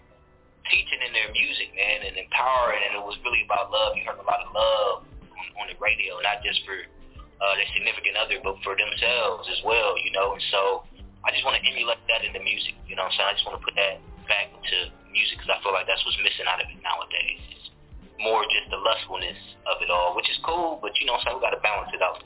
teaching 0.70 1.00
in 1.02 1.12
their 1.14 1.30
music, 1.30 1.70
man, 1.74 2.06
and 2.06 2.14
empowering, 2.18 2.82
and 2.86 2.98
it 2.98 3.04
was 3.04 3.18
really 3.22 3.42
about 3.46 3.70
love. 3.70 3.94
You 3.94 4.06
heard 4.06 4.18
a 4.18 4.26
lot 4.26 4.42
of 4.42 4.50
love 4.54 4.94
on, 5.34 5.46
on 5.62 5.66
the 5.70 5.78
radio, 5.78 6.18
not 6.22 6.42
just 6.42 6.62
for 6.66 6.78
uh, 6.78 7.54
their 7.54 7.68
significant 7.76 8.16
other, 8.16 8.38
but 8.42 8.58
for 8.64 8.74
themselves 8.74 9.46
as 9.50 9.60
well, 9.62 9.94
you 10.00 10.10
know. 10.14 10.34
And 10.34 10.44
so 10.50 10.86
I 11.26 11.30
just 11.34 11.44
want 11.44 11.58
to 11.60 11.62
emulate 11.66 12.00
that 12.08 12.22
in 12.24 12.32
the 12.32 12.42
music, 12.42 12.74
you 12.86 12.94
know 12.94 13.06
what 13.06 13.14
I'm 13.18 13.18
saying? 13.18 13.30
I 13.30 13.34
just 13.34 13.46
want 13.46 13.58
to 13.60 13.64
put 13.64 13.76
that 13.76 14.00
back 14.26 14.50
into 14.50 14.90
music 15.10 15.38
because 15.38 15.50
I 15.54 15.58
feel 15.62 15.74
like 15.74 15.86
that's 15.86 16.02
what's 16.02 16.18
missing 16.22 16.46
out 16.46 16.58
of 16.58 16.66
it 16.66 16.78
nowadays. 16.82 17.42
It's 17.54 17.70
more 18.18 18.42
just 18.48 18.70
the 18.70 18.80
lustfulness 18.80 19.38
of 19.70 19.82
it 19.82 19.90
all, 19.90 20.16
which 20.16 20.28
is 20.30 20.38
cool, 20.42 20.78
but 20.82 20.94
you 20.98 21.06
know 21.06 21.18
what 21.18 21.26
I'm 21.28 21.34
saying? 21.34 21.36
We 21.38 21.46
got 21.46 21.54
to 21.54 21.62
balance 21.62 21.92
it 21.94 22.02
out. 22.02 22.22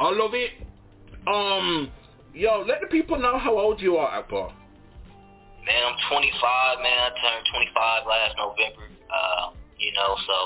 I 0.00 0.10
love 0.12 0.34
it. 0.34 0.50
Um, 1.26 1.90
yo, 2.34 2.64
let 2.68 2.80
the 2.80 2.86
people 2.86 3.18
know 3.18 3.38
how 3.38 3.58
old 3.58 3.80
you 3.80 3.96
are, 3.96 4.08
Akbar. 4.20 4.52
Man, 5.64 5.82
I'm 5.82 5.98
25, 6.06 6.78
man. 6.84 6.98
I 7.00 7.10
turned 7.18 7.44
25 7.74 8.06
last 8.06 8.34
November. 8.38 8.86
Uh, 9.10 9.50
you 9.78 9.90
know, 9.92 10.14
so 10.26 10.36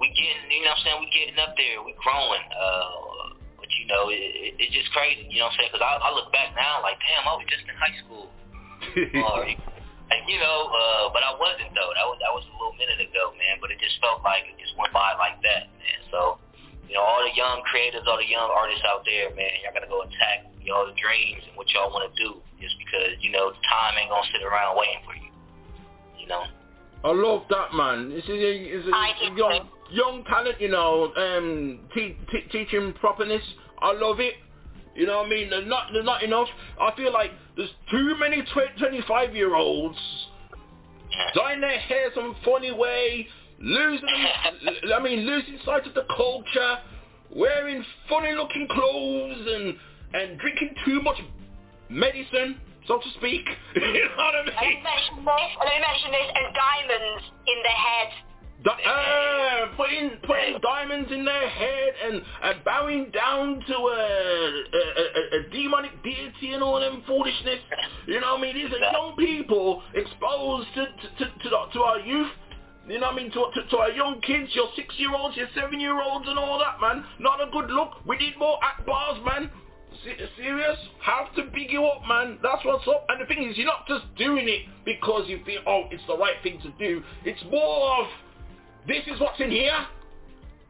we 0.00 0.08
getting, 0.16 0.48
you 0.48 0.64
know 0.64 0.72
what 0.72 0.80
I'm 0.80 0.84
saying? 0.86 0.98
We 1.04 1.08
getting 1.12 1.38
up 1.42 1.52
there. 1.60 1.84
We 1.84 1.92
growing. 2.00 2.46
Uh, 2.48 3.36
but 3.60 3.68
you 3.76 3.84
know, 3.84 4.08
it, 4.08 4.16
it, 4.16 4.52
it's 4.56 4.72
just 4.72 4.88
crazy. 4.96 5.28
You 5.28 5.44
know 5.44 5.52
what 5.52 5.60
I'm 5.60 5.68
saying? 5.68 5.70
Because 5.76 5.84
I, 5.84 5.92
I 6.00 6.08
look 6.16 6.32
back 6.32 6.56
now 6.56 6.80
like, 6.80 6.96
damn, 7.04 7.28
I 7.28 7.36
was 7.36 7.44
just 7.52 7.68
in 7.68 7.76
high 7.76 7.96
school. 8.00 8.26
or, 9.28 9.44
and 9.44 10.20
you 10.26 10.40
know, 10.40 10.58
uh, 10.72 11.12
but 11.12 11.20
I 11.20 11.36
wasn't 11.36 11.70
though. 11.76 11.92
That 11.94 12.06
was 12.08 12.18
that 12.18 12.32
was 12.32 12.42
a 12.48 12.54
little 12.56 12.74
minute 12.80 12.98
ago, 12.98 13.36
man. 13.36 13.60
But 13.60 13.70
it 13.70 13.78
just 13.78 14.00
felt 14.00 14.24
like 14.24 14.48
it 14.48 14.56
just 14.56 14.72
went 14.74 14.90
by 14.90 15.14
like 15.20 15.38
that, 15.44 15.68
man. 15.78 15.98
So, 16.10 16.40
you 16.90 16.98
know, 16.98 17.06
all 17.06 17.22
the 17.22 17.30
young 17.38 17.62
creators, 17.70 18.02
all 18.10 18.18
the 18.18 18.26
young 18.26 18.50
artists 18.50 18.82
out 18.82 19.06
there, 19.06 19.30
man, 19.38 19.46
y'all 19.62 19.70
gotta 19.70 19.86
go 19.86 20.02
attack 20.02 20.50
y'all 20.66 20.90
dreams 20.98 21.38
and 21.46 21.56
what 21.56 21.70
y'all 21.70 21.90
want 21.94 22.10
to 22.10 22.14
do. 22.18 22.42
Just 22.60 22.74
because 22.82 23.14
you 23.22 23.30
know 23.30 23.54
time 23.70 23.94
ain't 23.94 24.10
gonna 24.10 24.26
sit 24.34 24.42
around 24.42 24.74
waiting 24.74 24.98
for 25.06 25.14
you. 25.14 25.30
You 26.18 26.26
know. 26.26 26.42
I 27.04 27.12
love 27.14 27.46
that, 27.48 27.72
man. 27.72 28.10
This 28.10 28.24
is 28.24 28.30
a, 28.30 28.54
is 28.58 28.86
a, 28.86 28.90
a 28.90 29.36
young, 29.38 29.68
young 29.90 30.24
talent, 30.24 30.60
you 30.60 30.68
know, 30.68 31.14
um, 31.16 31.80
te- 31.94 32.18
te- 32.30 32.48
teaching 32.52 32.92
properness. 33.00 33.40
I 33.80 33.92
love 33.92 34.20
it. 34.20 34.34
You 34.94 35.06
know 35.06 35.18
what 35.18 35.28
I 35.28 35.30
mean? 35.30 35.48
There's 35.48 35.66
not, 35.66 35.84
there's 35.94 36.04
not 36.04 36.22
enough. 36.22 36.48
I 36.78 36.94
feel 36.96 37.10
like 37.10 37.30
there's 37.56 37.70
too 37.90 38.16
many 38.18 38.44
25 38.78 39.34
year 39.34 39.54
olds 39.54 39.96
dyeing 41.34 41.62
their 41.62 41.78
hair 41.78 42.10
some 42.14 42.36
funny 42.44 42.72
way, 42.72 43.26
losing, 43.60 44.08
I 44.94 45.02
mean, 45.02 45.20
losing 45.20 45.58
sight 45.64 45.86
of 45.86 45.94
the 45.94 46.04
culture, 46.16 46.78
wearing 47.34 47.84
funny 48.08 48.32
looking 48.32 48.66
clothes 48.70 49.46
and, 49.46 49.76
and 50.14 50.38
drinking 50.40 50.74
too 50.84 51.02
much 51.02 51.18
medicine, 51.88 52.58
so 52.86 52.98
to 52.98 53.10
speak. 53.18 53.46
you 53.76 53.80
know 53.80 54.16
what 54.16 54.34
I 54.34 54.44
mean? 54.44 54.54
let 54.54 54.66
me 54.66 54.82
mention 54.82 55.24
this 55.24 55.50
let 55.58 55.68
me 55.68 55.80
mention 55.80 56.10
this 56.10 56.28
and 56.34 56.54
diamonds 56.54 57.24
in 57.46 57.58
their 57.62 57.80
head 57.80 58.10
Di- 58.62 58.84
uh, 58.84 59.74
putting 59.76 60.10
putting 60.26 60.58
diamonds 60.60 61.10
in 61.10 61.24
their 61.24 61.48
head 61.48 61.92
and, 62.04 62.22
and 62.42 62.64
bowing 62.64 63.10
down 63.10 63.58
to 63.66 63.74
a, 63.74 64.64
a, 64.74 64.82
a, 65.00 65.38
a 65.40 65.50
demonic 65.50 66.02
deity 66.02 66.52
and 66.52 66.62
all 66.62 66.78
them 66.78 67.02
foolishness. 67.06 67.60
You 68.06 68.20
know 68.20 68.34
what 68.34 68.40
I 68.40 68.42
mean? 68.42 68.56
These 68.56 68.72
are 68.74 68.78
young 68.92 69.14
people 69.16 69.82
exposed 69.94 70.68
to 70.74 70.84
to, 70.84 71.24
to, 71.24 71.48
to, 71.48 71.72
to 71.72 71.80
our 71.80 72.00
youth. 72.00 72.28
You 72.90 72.98
know 72.98 73.06
what 73.06 73.20
I 73.20 73.22
mean? 73.22 73.30
To, 73.30 73.46
to, 73.54 73.70
to 73.70 73.76
our 73.78 73.90
young 73.92 74.20
kids, 74.20 74.50
your 74.52 74.66
six-year-olds, 74.74 75.36
your 75.36 75.46
seven-year-olds 75.54 76.26
and 76.26 76.36
all 76.36 76.58
that, 76.58 76.80
man. 76.82 77.04
Not 77.20 77.38
a 77.40 77.48
good 77.52 77.70
look. 77.70 78.04
We 78.04 78.16
need 78.18 78.34
more 78.36 78.58
Akbars, 78.58 79.24
man. 79.24 79.48
Se- 80.02 80.18
serious? 80.36 80.76
Have 81.00 81.32
to 81.36 81.44
big 81.54 81.70
you 81.70 81.86
up, 81.86 82.02
man. 82.08 82.38
That's 82.42 82.64
what's 82.64 82.88
up. 82.88 83.06
And 83.08 83.22
the 83.22 83.26
thing 83.26 83.48
is, 83.48 83.56
you're 83.56 83.70
not 83.70 83.86
just 83.86 84.02
doing 84.18 84.48
it 84.48 84.66
because 84.84 85.28
you 85.28 85.38
feel, 85.46 85.62
oh, 85.68 85.84
it's 85.92 86.02
the 86.08 86.18
right 86.18 86.34
thing 86.42 86.58
to 86.66 86.70
do. 86.82 87.00
It's 87.24 87.40
more 87.46 88.02
of, 88.02 88.06
this 88.88 89.06
is 89.06 89.20
what's 89.20 89.38
in 89.38 89.52
here. 89.52 89.86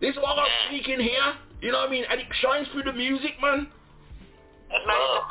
This 0.03 0.13
is 0.13 0.21
what 0.21 0.37
I'm 0.37 0.53
speaking 0.69 1.01
here. 1.01 1.41
You 1.63 1.73
know 1.73 1.79
what 1.79 1.89
I 1.89 1.93
mean? 1.93 2.05
And 2.05 2.21
it 2.21 2.29
shines 2.45 2.69
through 2.73 2.85
the 2.85 2.93
music, 2.93 3.41
man. 3.41 3.67
That's 4.69 4.85
love. 4.85 5.25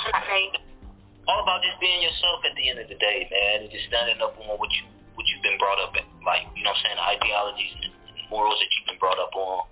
All 1.28 1.44
about 1.44 1.62
just 1.62 1.78
being 1.80 2.02
yourself 2.02 2.42
at 2.50 2.58
the 2.58 2.66
end 2.66 2.80
of 2.82 2.90
the 2.90 2.98
day, 2.98 3.30
man, 3.30 3.62
and 3.62 3.70
just 3.70 3.86
standing 3.86 4.18
up 4.26 4.34
on 4.42 4.58
what 4.58 4.74
you 4.74 4.90
what 5.20 5.28
you've 5.28 5.44
been 5.44 5.60
brought 5.60 5.84
up 5.84 5.92
in, 6.00 6.08
like 6.24 6.48
you 6.56 6.64
know, 6.64 6.72
what 6.72 6.80
I'm 6.80 6.84
saying 6.88 6.96
the 6.96 7.08
ideologies 7.20 7.76
and 7.84 7.92
morals 8.32 8.56
that 8.64 8.72
you've 8.72 8.88
been 8.88 9.02
brought 9.04 9.20
up 9.20 9.36
on. 9.36 9.68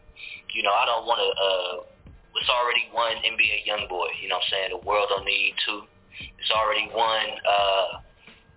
You 0.51 0.59
know, 0.67 0.75
I 0.75 0.83
don't 0.83 1.07
want 1.07 1.23
to. 1.23 1.29
uh 1.31 1.75
It's 2.35 2.51
already 2.51 2.91
one 2.91 3.15
NBA 3.23 3.63
young 3.63 3.87
boy. 3.87 4.11
You 4.19 4.27
know, 4.27 4.43
what 4.43 4.51
I'm 4.51 4.51
saying 4.51 4.67
the 4.75 4.83
world 4.83 5.07
don't 5.07 5.23
need 5.23 5.55
two. 5.63 5.87
it's 6.19 6.51
already 6.51 6.91
won 6.91 7.23
uh, 7.47 7.87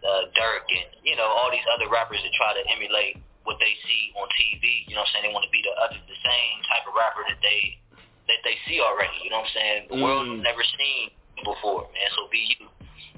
uh, 0.03 0.23
Dirk 0.35 0.67
and 0.67 0.91
you 1.07 1.15
know 1.15 1.31
all 1.31 1.47
these 1.55 1.65
other 1.79 1.87
rappers 1.87 2.19
that 2.19 2.33
try 2.35 2.59
to 2.59 2.63
emulate 2.75 3.23
what 3.47 3.57
they 3.63 3.73
see 3.87 4.03
on 4.19 4.27
TV. 4.37 4.85
You 4.91 4.99
know 4.99 5.07
what 5.07 5.15
I'm 5.15 5.23
saying? 5.23 5.25
They 5.31 5.35
want 5.35 5.47
to 5.47 5.55
be 5.55 5.63
the 5.63 5.75
other, 5.79 5.99
the 6.11 6.19
same 6.27 6.55
type 6.69 6.85
of 6.91 6.93
rapper 6.99 7.23
that 7.31 7.39
they 7.41 7.79
that 8.27 8.41
they 8.43 8.59
see 8.67 8.83
already. 8.83 9.15
You 9.23 9.31
know 9.31 9.47
what 9.47 9.51
I'm 9.53 9.57
saying? 9.57 9.79
The 9.95 9.99
world 10.03 10.27
has 10.27 10.43
never 10.43 10.65
seen 10.67 11.15
before, 11.47 11.87
man. 11.95 12.09
So 12.19 12.27
be 12.35 12.51
you. 12.59 12.67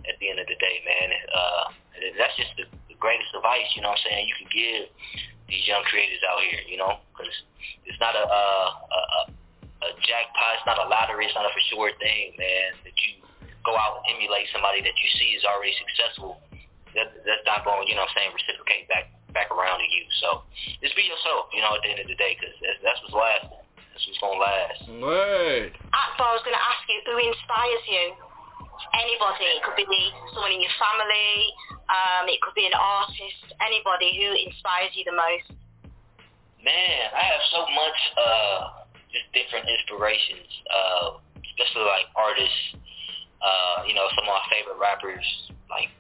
At 0.03 0.19
the 0.19 0.31
end 0.35 0.43
of 0.43 0.51
the 0.51 0.59
day, 0.59 0.77
man. 0.83 1.09
Uh, 1.31 1.65
that's 2.19 2.35
just 2.35 2.51
the 2.59 2.67
greatest 3.03 3.35
advice. 3.35 3.67
You 3.75 3.83
know 3.83 3.91
what 3.91 4.01
I'm 4.01 4.07
saying? 4.07 4.31
You 4.31 4.37
can 4.39 4.51
give 4.55 4.83
these 5.51 5.67
young 5.67 5.83
creators 5.91 6.23
out 6.23 6.39
here. 6.47 6.63
You 6.71 6.79
know, 6.79 7.03
because 7.11 7.35
it's 7.85 7.99
not 7.99 8.15
a, 8.15 8.25
a, 8.25 8.43
a 8.95 9.21
a 9.83 9.89
jackpot. 10.07 10.63
It's 10.63 10.69
not 10.69 10.79
a 10.79 10.87
lottery. 10.87 11.27
It's 11.27 11.35
not 11.35 11.45
a 11.45 11.51
for 11.51 11.65
sure 11.75 11.91
thing, 11.99 12.39
man. 12.39 12.79
That 12.87 12.95
you 13.03 13.23
go 13.67 13.75
out 13.75 14.03
and 14.03 14.15
emulate 14.15 14.47
somebody 14.55 14.83
that 14.83 14.95
you 14.95 15.09
see 15.19 15.35
is 15.35 15.43
already 15.43 15.75
successful. 15.79 16.39
That, 16.95 17.11
that's 17.25 17.47
not 17.49 17.65
going, 17.65 17.89
you 17.89 17.97
know 17.97 18.05
what 18.05 18.13
I'm 18.13 18.29
saying, 18.29 18.37
reciprocate 18.37 18.85
back 18.93 19.09
back 19.33 19.49
around 19.49 19.81
to 19.81 19.89
you. 19.89 20.05
So 20.21 20.45
just 20.85 20.93
be 20.93 21.09
yourself, 21.09 21.49
you 21.57 21.65
know, 21.65 21.73
at 21.73 21.81
the 21.81 21.89
end 21.89 22.05
of 22.05 22.09
the 22.09 22.19
day, 22.21 22.37
because 22.37 22.53
that's, 22.61 22.81
that's 22.85 23.01
what's 23.01 23.17
lasting. 23.17 23.65
That's 23.97 24.05
what's 24.05 24.21
going 24.21 24.37
to 24.37 24.45
last. 24.45 24.81
Word. 25.01 25.73
Akbar, 25.89 26.29
I 26.29 26.35
was 26.37 26.45
going 26.45 26.53
to 26.53 26.61
ask 26.61 26.85
you, 26.93 27.01
who 27.09 27.17
inspires 27.17 27.85
you? 27.89 28.05
Anybody. 28.93 29.45
It 29.57 29.63
could 29.65 29.77
be 29.77 29.87
someone 30.35 30.53
in 30.53 30.61
your 30.61 30.77
family. 30.79 31.33
Um, 31.89 32.29
it 32.29 32.41
could 32.41 32.55
be 32.55 32.67
an 32.67 32.77
artist. 32.77 33.53
Anybody 33.61 34.17
who 34.17 34.29
inspires 34.37 34.93
you 34.95 35.05
the 35.05 35.17
most. 35.17 35.49
Man, 36.63 37.03
I 37.11 37.23
have 37.27 37.43
so 37.51 37.67
much, 37.75 37.99
uh, 38.15 38.87
just 39.11 39.27
different 39.35 39.67
inspirations, 39.67 40.47
uh, 40.71 41.19
especially 41.43 41.87
like 41.91 42.07
artists. 42.15 42.79
Uh, 43.43 43.83
you 43.91 43.95
know, 43.99 44.07
some 44.15 44.23
of 44.23 44.31
my 44.31 44.45
favorite 44.47 44.79
rappers 44.79 45.27
like 45.67 45.91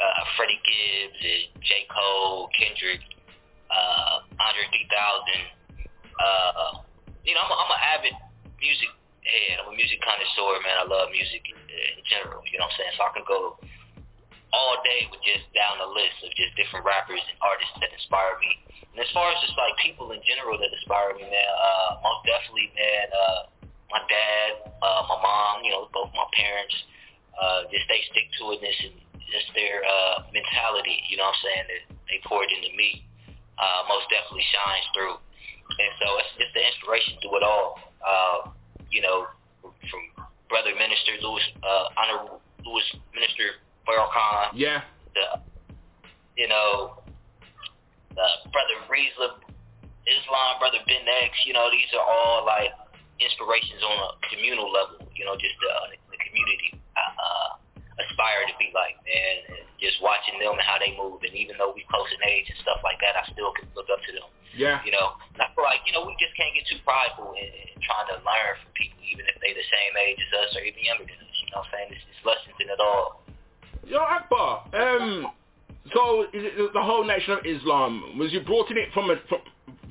uh, 0.00 0.24
Freddie 0.36 0.62
Gibbs 0.64 1.20
and 1.20 1.44
J. 1.60 1.84
Cole, 1.92 2.48
Kendrick, 2.56 3.04
uh, 3.68 4.24
Andre 4.40 4.64
3000. 4.72 5.52
Uh, 6.16 6.80
you 7.24 7.34
know, 7.36 7.44
I'm, 7.44 7.52
a, 7.52 7.56
I'm 7.60 7.70
an 7.70 7.82
avid 7.98 8.16
music 8.58 8.88
head. 9.24 9.62
I'm 9.62 9.70
a 9.70 9.76
music 9.76 10.02
connoisseur, 10.02 10.60
man. 10.62 10.76
I 10.82 10.86
love 10.86 11.10
music 11.14 11.42
in, 11.46 11.58
in 11.58 12.02
general. 12.06 12.42
You 12.46 12.58
know 12.58 12.66
what 12.68 12.74
I'm 12.74 12.78
saying? 12.78 12.94
So 12.98 13.02
I 13.06 13.12
can 13.14 13.26
go 13.26 13.58
all 14.52 14.76
day 14.84 15.08
with 15.08 15.22
just 15.24 15.48
down 15.56 15.80
the 15.80 15.88
list 15.88 16.20
of 16.22 16.30
just 16.36 16.52
different 16.60 16.84
rappers 16.84 17.22
and 17.24 17.36
artists 17.40 17.72
that 17.80 17.88
inspire 17.94 18.36
me. 18.42 18.52
And 18.92 19.00
as 19.00 19.08
far 19.16 19.32
as 19.32 19.40
just 19.40 19.56
like 19.56 19.72
people 19.80 20.12
in 20.12 20.20
general 20.28 20.60
that 20.60 20.68
inspire 20.68 21.16
me, 21.16 21.24
man, 21.24 21.52
uh, 21.56 21.96
most 22.04 22.28
definitely, 22.28 22.68
man, 22.76 23.06
uh, 23.08 23.40
my 23.88 24.00
dad, 24.04 24.68
uh, 24.84 25.02
my 25.08 25.18
mom, 25.20 25.64
you 25.64 25.72
know, 25.72 25.88
both 25.96 26.12
my 26.12 26.28
parents, 26.36 26.76
uh, 27.32 27.64
just 27.72 27.88
they 27.88 28.04
stick 28.12 28.28
to 28.36 28.52
itness 28.52 28.78
and 28.84 28.96
just 29.32 29.48
their 29.56 29.80
uh, 29.80 30.28
mentality, 30.28 31.00
you 31.08 31.16
know 31.16 31.24
what 31.24 31.40
I'm 31.40 31.44
saying, 31.48 31.64
that 31.72 31.82
they 32.12 32.20
poured 32.28 32.52
into 32.52 32.68
me, 32.76 33.00
uh, 33.56 33.88
most 33.88 34.12
definitely 34.12 34.44
shines 34.52 34.86
through. 34.92 35.16
And 35.16 35.92
so 35.96 36.06
it's 36.20 36.32
just 36.36 36.52
the 36.52 36.60
inspiration 36.60 37.16
through 37.24 37.40
it 37.40 37.44
all. 37.48 37.80
Uh, 38.04 38.52
you 38.92 39.00
know, 39.00 39.26
from 39.62 40.02
Brother 40.48 40.76
Minister 40.76 41.16
Louis, 41.24 41.42
uh, 41.64 41.88
Honor 41.96 42.36
Louis 42.64 42.84
Minister 43.16 43.56
Farrakhan. 43.88 44.52
Yeah. 44.54 44.84
The, 45.16 45.40
you 46.36 46.48
know, 46.48 47.00
uh, 48.12 48.36
Brother 48.52 48.76
Rizza 48.86 49.40
Islam, 50.04 50.58
Brother 50.60 50.84
Ben 50.86 51.06
X, 51.24 51.32
you 51.46 51.54
know, 51.56 51.70
these 51.70 51.88
are 51.96 52.04
all 52.04 52.44
like 52.44 52.70
inspirations 53.20 53.80
on 53.80 53.96
a 53.96 54.08
communal 54.28 54.70
level, 54.70 55.08
you 55.14 55.24
know, 55.24 55.34
just 55.38 55.56
uh, 55.62 55.94
the 56.10 56.18
community 56.18 56.76
uh, 56.96 57.00
uh, 57.00 57.50
aspire 58.08 58.42
to 58.50 58.56
be 58.58 58.74
like, 58.74 58.98
man. 59.06 59.36
And 59.52 59.64
just 59.82 59.98
watching 59.98 60.38
them 60.38 60.54
and 60.54 60.62
how 60.62 60.78
they 60.78 60.94
move, 60.94 61.22
and 61.26 61.34
even 61.34 61.58
though 61.58 61.74
we 61.74 61.82
close 61.90 62.06
in 62.14 62.22
age 62.22 62.46
and 62.46 62.58
stuff 62.62 62.78
like 62.86 63.02
that, 63.02 63.18
I 63.18 63.26
still 63.34 63.50
can 63.58 63.66
look 63.74 63.90
up 63.90 63.98
to 63.98 64.12
them. 64.14 64.30
Yeah. 64.54 64.78
You 64.86 64.92
know, 64.94 65.16
and 65.34 65.40
I 65.42 65.50
feel 65.56 65.66
like, 65.66 65.82
you 65.88 65.92
know, 65.96 66.06
we 66.06 66.14
just 66.22 66.36
can't 66.38 66.54
get 66.54 66.68
too 66.70 66.78
prideful 66.86 67.34
in, 67.34 67.50
in 67.50 67.78
trying 67.82 68.06
to 68.14 68.20
learn 68.22 68.52
from 68.62 68.70
people, 68.78 69.00
even 69.02 69.26
if 69.26 69.36
they 69.42 69.50
the 69.56 69.66
same 69.66 69.92
age 69.98 70.20
as 70.20 70.30
us 70.44 70.50
or 70.54 70.62
even 70.62 70.82
younger 70.84 71.08
than 71.08 71.18
us. 71.18 71.36
You 71.42 71.48
know 71.50 71.64
what 71.64 71.72
I'm 71.72 71.74
saying? 71.74 71.88
It's, 71.96 72.04
it's 72.06 72.22
lessons 72.22 72.58
in 72.60 72.68
it 72.70 72.78
all. 72.78 73.24
Yo, 73.82 73.98
Akbar, 73.98 74.70
um, 74.76 75.26
so 75.90 76.30
the 76.30 76.84
whole 76.84 77.02
nation 77.02 77.34
of 77.34 77.42
Islam, 77.42 78.18
was 78.18 78.30
you 78.30 78.40
brought 78.46 78.70
in 78.70 78.78
it 78.78 78.92
from, 78.94 79.10
a, 79.10 79.16
from 79.26 79.42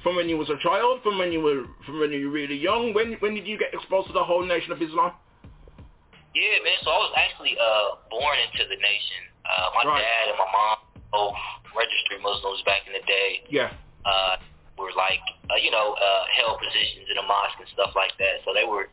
from 0.03 0.15
when 0.15 0.29
you 0.29 0.37
was 0.37 0.49
a 0.49 0.57
child, 0.63 1.01
from 1.03 1.17
when 1.17 1.31
you 1.31 1.41
were 1.41 1.65
from 1.85 1.99
when 1.99 2.11
you 2.11 2.27
were 2.27 2.33
really 2.33 2.57
young? 2.57 2.93
When 2.93 3.13
when 3.19 3.35
did 3.35 3.45
you 3.45 3.57
get 3.57 3.73
exposed 3.73 4.07
to 4.07 4.13
the 4.13 4.23
whole 4.23 4.45
nation 4.45 4.71
of 4.71 4.81
Islam? 4.81 5.11
Yeah, 6.33 6.63
man. 6.63 6.77
So 6.83 6.89
I 6.91 6.99
was 7.03 7.13
actually 7.19 7.55
uh, 7.59 7.99
born 8.09 8.37
into 8.39 8.63
the 8.69 8.79
nation. 8.79 9.21
Uh, 9.43 9.67
my 9.75 9.83
Right. 9.83 9.99
dad 10.01 10.23
and 10.31 10.37
my 10.39 10.47
mom 10.51 10.77
both 11.11 11.35
registered 11.75 12.23
Muslims 12.23 12.63
back 12.63 12.87
in 12.87 12.93
the 12.95 13.03
day. 13.03 13.43
Yeah. 13.51 13.71
Uh, 14.05 14.37
were 14.79 14.95
like, 14.97 15.21
uh, 15.51 15.59
you 15.61 15.69
know, 15.69 15.93
uh, 15.93 16.23
held 16.33 16.57
positions 16.57 17.05
in 17.11 17.15
the 17.19 17.27
mosque 17.27 17.59
and 17.59 17.69
stuff 17.75 17.91
like 17.93 18.15
that. 18.17 18.41
So 18.47 18.53
they 18.55 18.63
were 18.65 18.89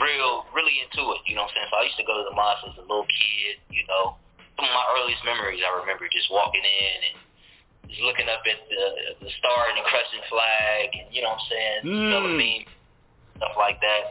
real, 0.00 0.46
really 0.56 0.74
into 0.82 1.04
it. 1.14 1.20
You 1.28 1.36
know 1.38 1.46
what 1.46 1.54
I'm 1.54 1.68
saying? 1.68 1.68
So 1.70 1.76
I 1.78 1.84
used 1.86 2.00
to 2.02 2.08
go 2.08 2.16
to 2.18 2.24
the 2.26 2.34
mosque 2.34 2.64
as 2.66 2.74
a 2.80 2.86
little 2.88 3.06
kid. 3.06 3.60
You 3.70 3.84
know, 3.86 4.16
some 4.58 4.64
of 4.66 4.74
my 4.74 4.86
earliest 4.98 5.22
memories 5.22 5.60
I 5.62 5.70
remember 5.78 6.08
just 6.10 6.32
walking 6.32 6.64
in 6.64 6.96
and 7.12 7.16
just 7.92 8.02
looking 8.02 8.26
up 8.32 8.42
at 8.42 8.58
the 8.72 8.84
the 9.22 9.30
star 9.38 9.70
and 9.70 9.78
the 9.78 9.86
crescent 9.86 10.24
flag, 10.32 10.88
and 10.98 11.06
you 11.14 11.20
know 11.22 11.36
what 11.36 11.44
I'm 11.44 11.50
saying, 11.52 11.80
Mm. 11.84 12.10
Stuff 13.36 13.54
like 13.58 13.80
that. 13.80 14.02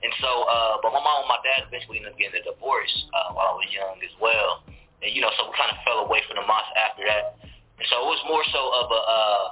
And 0.00 0.12
so, 0.20 0.30
uh, 0.48 0.80
but 0.80 0.96
my 0.96 1.02
mom 1.02 1.28
and 1.28 1.30
my 1.30 1.40
dad 1.44 1.68
eventually 1.68 2.00
ended 2.00 2.12
up 2.12 2.18
getting 2.18 2.40
a 2.40 2.44
divorce 2.44 2.92
uh, 3.12 3.36
while 3.36 3.52
I 3.52 3.56
was 3.56 3.68
young 3.68 4.00
as 4.00 4.14
well. 4.16 4.64
And 5.04 5.12
you 5.12 5.20
know, 5.20 5.32
so 5.36 5.48
we 5.48 5.52
kind 5.56 5.72
of 5.72 5.80
fell 5.84 6.04
away 6.04 6.24
from 6.24 6.40
the 6.40 6.46
mosque 6.48 6.72
after 6.76 7.04
that. 7.04 7.36
And 7.80 7.86
so 7.88 8.00
it 8.04 8.08
was 8.08 8.20
more 8.28 8.44
so 8.52 8.62
of 8.80 8.86
a 8.92 9.00
uh, 9.00 9.44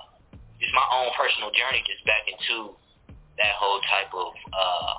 just 0.60 0.72
my 0.74 0.84
own 0.92 1.12
personal 1.16 1.52
journey, 1.52 1.84
just 1.84 2.04
back 2.04 2.24
into 2.28 2.76
that 3.38 3.54
whole 3.56 3.80
type 3.88 4.10
of 4.12 4.32
uh, 4.52 4.92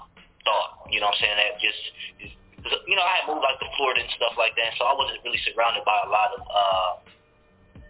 thought. 0.46 0.86
You 0.90 1.02
know 1.02 1.12
what 1.12 1.20
I'm 1.20 1.22
saying? 1.22 1.38
That 1.38 1.52
just, 1.62 1.82
just 2.22 2.36
'cause, 2.64 2.74
you 2.88 2.96
know, 2.96 3.06
I 3.06 3.22
had 3.22 3.26
moved 3.30 3.44
like 3.44 3.60
to 3.62 3.70
Florida 3.78 4.02
and 4.02 4.12
stuff 4.18 4.34
like 4.40 4.56
that, 4.58 4.74
so 4.80 4.86
I 4.88 4.94
wasn't 4.96 5.22
really 5.26 5.42
surrounded 5.50 5.84
by 5.86 5.98
a 6.06 6.10
lot 6.10 6.30
of. 6.34 6.42
Uh, 6.46 6.92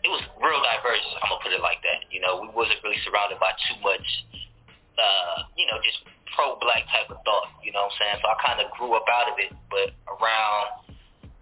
it 0.03 0.07
was 0.07 0.23
real 0.39 0.59
diverse. 0.63 1.03
I'm 1.19 1.27
gonna 1.27 1.43
put 1.43 1.51
it 1.51 1.59
like 1.59 1.83
that. 1.83 2.07
You 2.07 2.23
know, 2.23 2.39
we 2.39 2.47
wasn't 2.55 2.79
really 2.83 2.99
surrounded 3.03 3.39
by 3.39 3.51
too 3.67 3.77
much, 3.83 4.07
pro-black 6.69 6.85
type 6.91 7.09
of 7.09 7.17
thought. 7.25 7.49
You 7.63 7.71
know 7.71 7.89
what 7.89 7.93
I'm 7.93 7.99
saying? 7.99 8.17
So 8.21 8.27
I 8.29 8.37
kind 8.45 8.59
of 8.61 8.71
grew 8.77 8.93
up 8.93 9.05
out 9.09 9.31
of 9.31 9.35
it, 9.39 9.51
but 9.69 9.93
around 10.05 10.85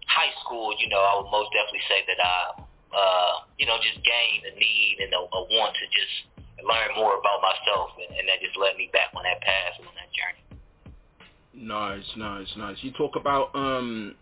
high 0.06 0.32
school, 0.44 0.72
you 0.78 0.88
know, 0.88 0.98
I 0.98 1.20
would 1.20 1.30
most 1.30 1.52
definitely 1.52 1.84
say 1.88 2.00
that 2.08 2.20
I, 2.20 2.36
uh, 2.96 3.34
you 3.58 3.66
know, 3.66 3.76
just 3.82 4.00
gained 4.04 4.48
a 4.48 4.52
need 4.58 4.96
and 5.04 5.12
a, 5.12 5.20
a 5.20 5.40
want 5.52 5.76
to 5.76 5.84
just 5.92 6.14
learn 6.64 6.96
more 6.96 7.18
about 7.18 7.40
myself, 7.42 7.90
and, 8.00 8.18
and 8.18 8.28
that 8.28 8.40
just 8.40 8.56
led 8.56 8.76
me 8.76 8.90
back 8.92 9.12
on 9.14 9.22
that 9.22 9.40
path 9.42 9.76
and 9.78 9.86
on 9.86 9.94
that 9.94 10.10
journey. 10.16 10.42
Nice, 11.54 12.08
nice, 12.16 12.48
nice. 12.56 12.76
You 12.80 12.92
talk 12.92 13.16
about 13.16 13.54
um, 13.54 14.14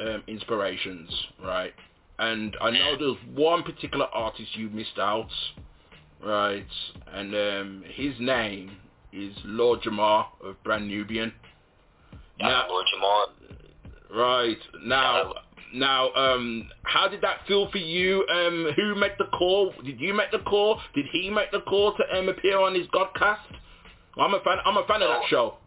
um, 0.00 0.22
inspirations, 0.26 1.10
right? 1.42 1.72
And 2.18 2.56
I 2.60 2.70
know 2.70 2.96
there's 2.98 3.36
one 3.36 3.62
particular 3.62 4.06
artist 4.06 4.56
you 4.56 4.68
missed 4.70 4.98
out, 4.98 5.30
right? 6.24 6.66
And 7.12 7.34
um, 7.34 7.84
his 7.94 8.14
name 8.20 8.76
is 9.14 9.32
Lord 9.44 9.80
Jamar 9.82 10.26
of 10.42 10.62
Brand 10.64 10.88
Nubian. 10.88 11.32
Now, 12.40 12.66
Lord 12.68 12.86
Jamar. 12.92 13.26
right 14.12 14.58
now, 14.84 15.34
now, 15.72 16.12
um, 16.14 16.68
how 16.82 17.06
did 17.06 17.20
that 17.22 17.46
feel 17.46 17.70
for 17.70 17.78
you? 17.78 18.26
Um, 18.26 18.72
who 18.74 18.94
made 18.96 19.14
the 19.18 19.26
call? 19.26 19.72
Did 19.84 20.00
you 20.00 20.14
make 20.14 20.32
the 20.32 20.40
call? 20.40 20.80
Did 20.94 21.06
he 21.12 21.30
make 21.30 21.52
the 21.52 21.60
call 21.60 21.96
to 21.96 22.18
um, 22.18 22.28
appear 22.28 22.58
on 22.58 22.74
his 22.74 22.86
Godcast? 22.88 23.54
I'm 24.18 24.34
a 24.34 24.40
fan. 24.40 24.58
I'm 24.66 24.76
a 24.76 24.86
fan 24.86 25.02
of 25.02 25.08
that 25.08 25.26
show. 25.30 25.58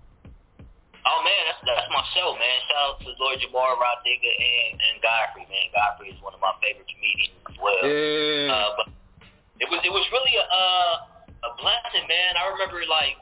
Oh 1.07 1.19
man, 1.23 1.41
that's 1.47 1.63
that's 1.63 1.91
my 1.91 2.03
show, 2.15 2.35
man. 2.35 2.57
Shout 2.67 2.83
out 2.83 2.99
to 2.99 3.07
Lord 3.19 3.39
Jamar, 3.39 3.79
Rah 3.79 4.03
Digga, 4.03 4.27
and 4.27 4.75
and 4.75 4.95
Godfrey, 4.99 5.47
man. 5.47 5.71
Godfrey 5.71 6.11
is 6.11 6.19
one 6.19 6.35
of 6.35 6.43
my 6.43 6.51
favorite 6.59 6.87
comedians 6.87 7.35
as 7.47 7.55
well. 7.63 7.79
Yeah. 7.79 8.51
Uh, 8.51 8.71
but 8.75 8.87
it 9.63 9.67
was 9.71 9.79
it 9.87 9.91
was 9.91 10.03
really 10.11 10.35
a 10.35 10.43
uh, 10.43 10.93
a 11.47 11.51
blessing, 11.59 12.07
man. 12.07 12.35
I 12.35 12.51
remember 12.51 12.83
like 12.87 13.15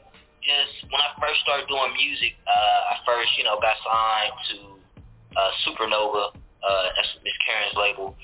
just 0.46 0.86
when 0.88 1.02
I 1.02 1.10
first 1.18 1.42
started 1.42 1.66
doing 1.66 1.90
music, 1.98 2.38
uh, 2.46 2.92
I 2.94 3.02
first 3.02 3.34
you 3.36 3.44
know 3.44 3.58
got 3.58 3.74
signed 3.82 4.36
to 4.54 4.56
uh, 5.34 5.50
Supernova. 5.66 6.32
Uh, 6.62 6.86
that's 6.94 7.10
Miss 7.26 7.36
Karyn's 7.44 7.74
label. 7.76 8.14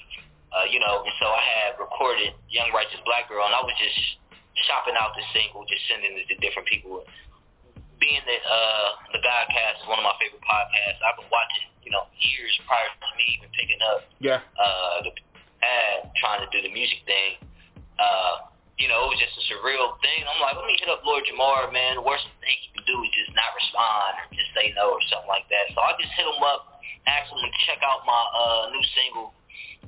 Uh, 0.52 0.68
you 0.68 0.78
know, 0.78 1.02
and 1.02 1.14
so 1.18 1.26
I 1.32 1.42
had 1.42 1.70
recorded 1.80 2.36
Young 2.52 2.70
Righteous 2.76 3.00
Black 3.08 3.26
Girl, 3.26 3.42
and 3.44 3.54
I 3.56 3.62
was 3.64 3.72
just 3.80 3.98
shopping 4.68 4.94
out 5.00 5.16
the 5.16 5.24
single, 5.32 5.64
just 5.64 5.80
sending 5.88 6.12
it 6.12 6.28
to 6.28 6.36
different 6.44 6.68
people 6.68 7.02
being 8.02 8.18
that 8.26 8.42
uh, 8.42 8.88
the 9.14 9.22
Godcast 9.22 9.78
is 9.78 9.86
one 9.86 10.02
of 10.02 10.02
my 10.02 10.10
favorite 10.18 10.42
podcasts, 10.42 10.98
I've 11.06 11.14
been 11.14 11.30
watching, 11.30 11.70
you 11.86 11.94
know, 11.94 12.10
years 12.18 12.50
prior 12.66 12.90
to 12.90 13.10
me 13.14 13.38
even 13.38 13.46
picking 13.54 13.78
up 13.94 14.02
Yeah. 14.18 14.42
uh, 14.58 15.06
the 15.06 15.14
ad, 15.62 16.10
trying 16.18 16.42
to 16.42 16.50
do 16.50 16.66
the 16.66 16.74
music 16.74 17.06
thing. 17.06 17.38
Uh, 18.02 18.50
you 18.80 18.88
know, 18.88 19.04
it 19.06 19.10
was 19.14 19.20
just 19.20 19.36
a 19.36 19.44
surreal 19.52 19.94
thing. 20.00 20.24
I'm 20.24 20.40
like, 20.40 20.56
let 20.56 20.64
me 20.64 20.76
hit 20.80 20.88
up 20.88 21.04
Lord 21.04 21.22
Jamar, 21.28 21.68
man. 21.70 22.00
The 22.00 22.06
worst 22.06 22.24
thing 22.40 22.56
you 22.64 22.72
can 22.72 22.84
do 22.88 22.96
is 23.04 23.12
just 23.12 23.32
not 23.36 23.52
respond 23.52 24.18
or 24.20 24.24
just 24.32 24.50
say 24.56 24.72
no 24.72 24.96
or 24.96 25.02
something 25.12 25.28
like 25.28 25.44
that. 25.52 25.70
So 25.76 25.84
I 25.84 25.92
just 26.00 26.10
hit 26.16 26.24
him 26.24 26.40
up, 26.40 26.80
asked 27.04 27.28
him 27.30 27.40
to 27.44 27.50
check 27.68 27.84
out 27.84 28.02
my 28.08 28.22
uh, 28.32 28.72
new 28.72 28.84
single. 28.96 29.36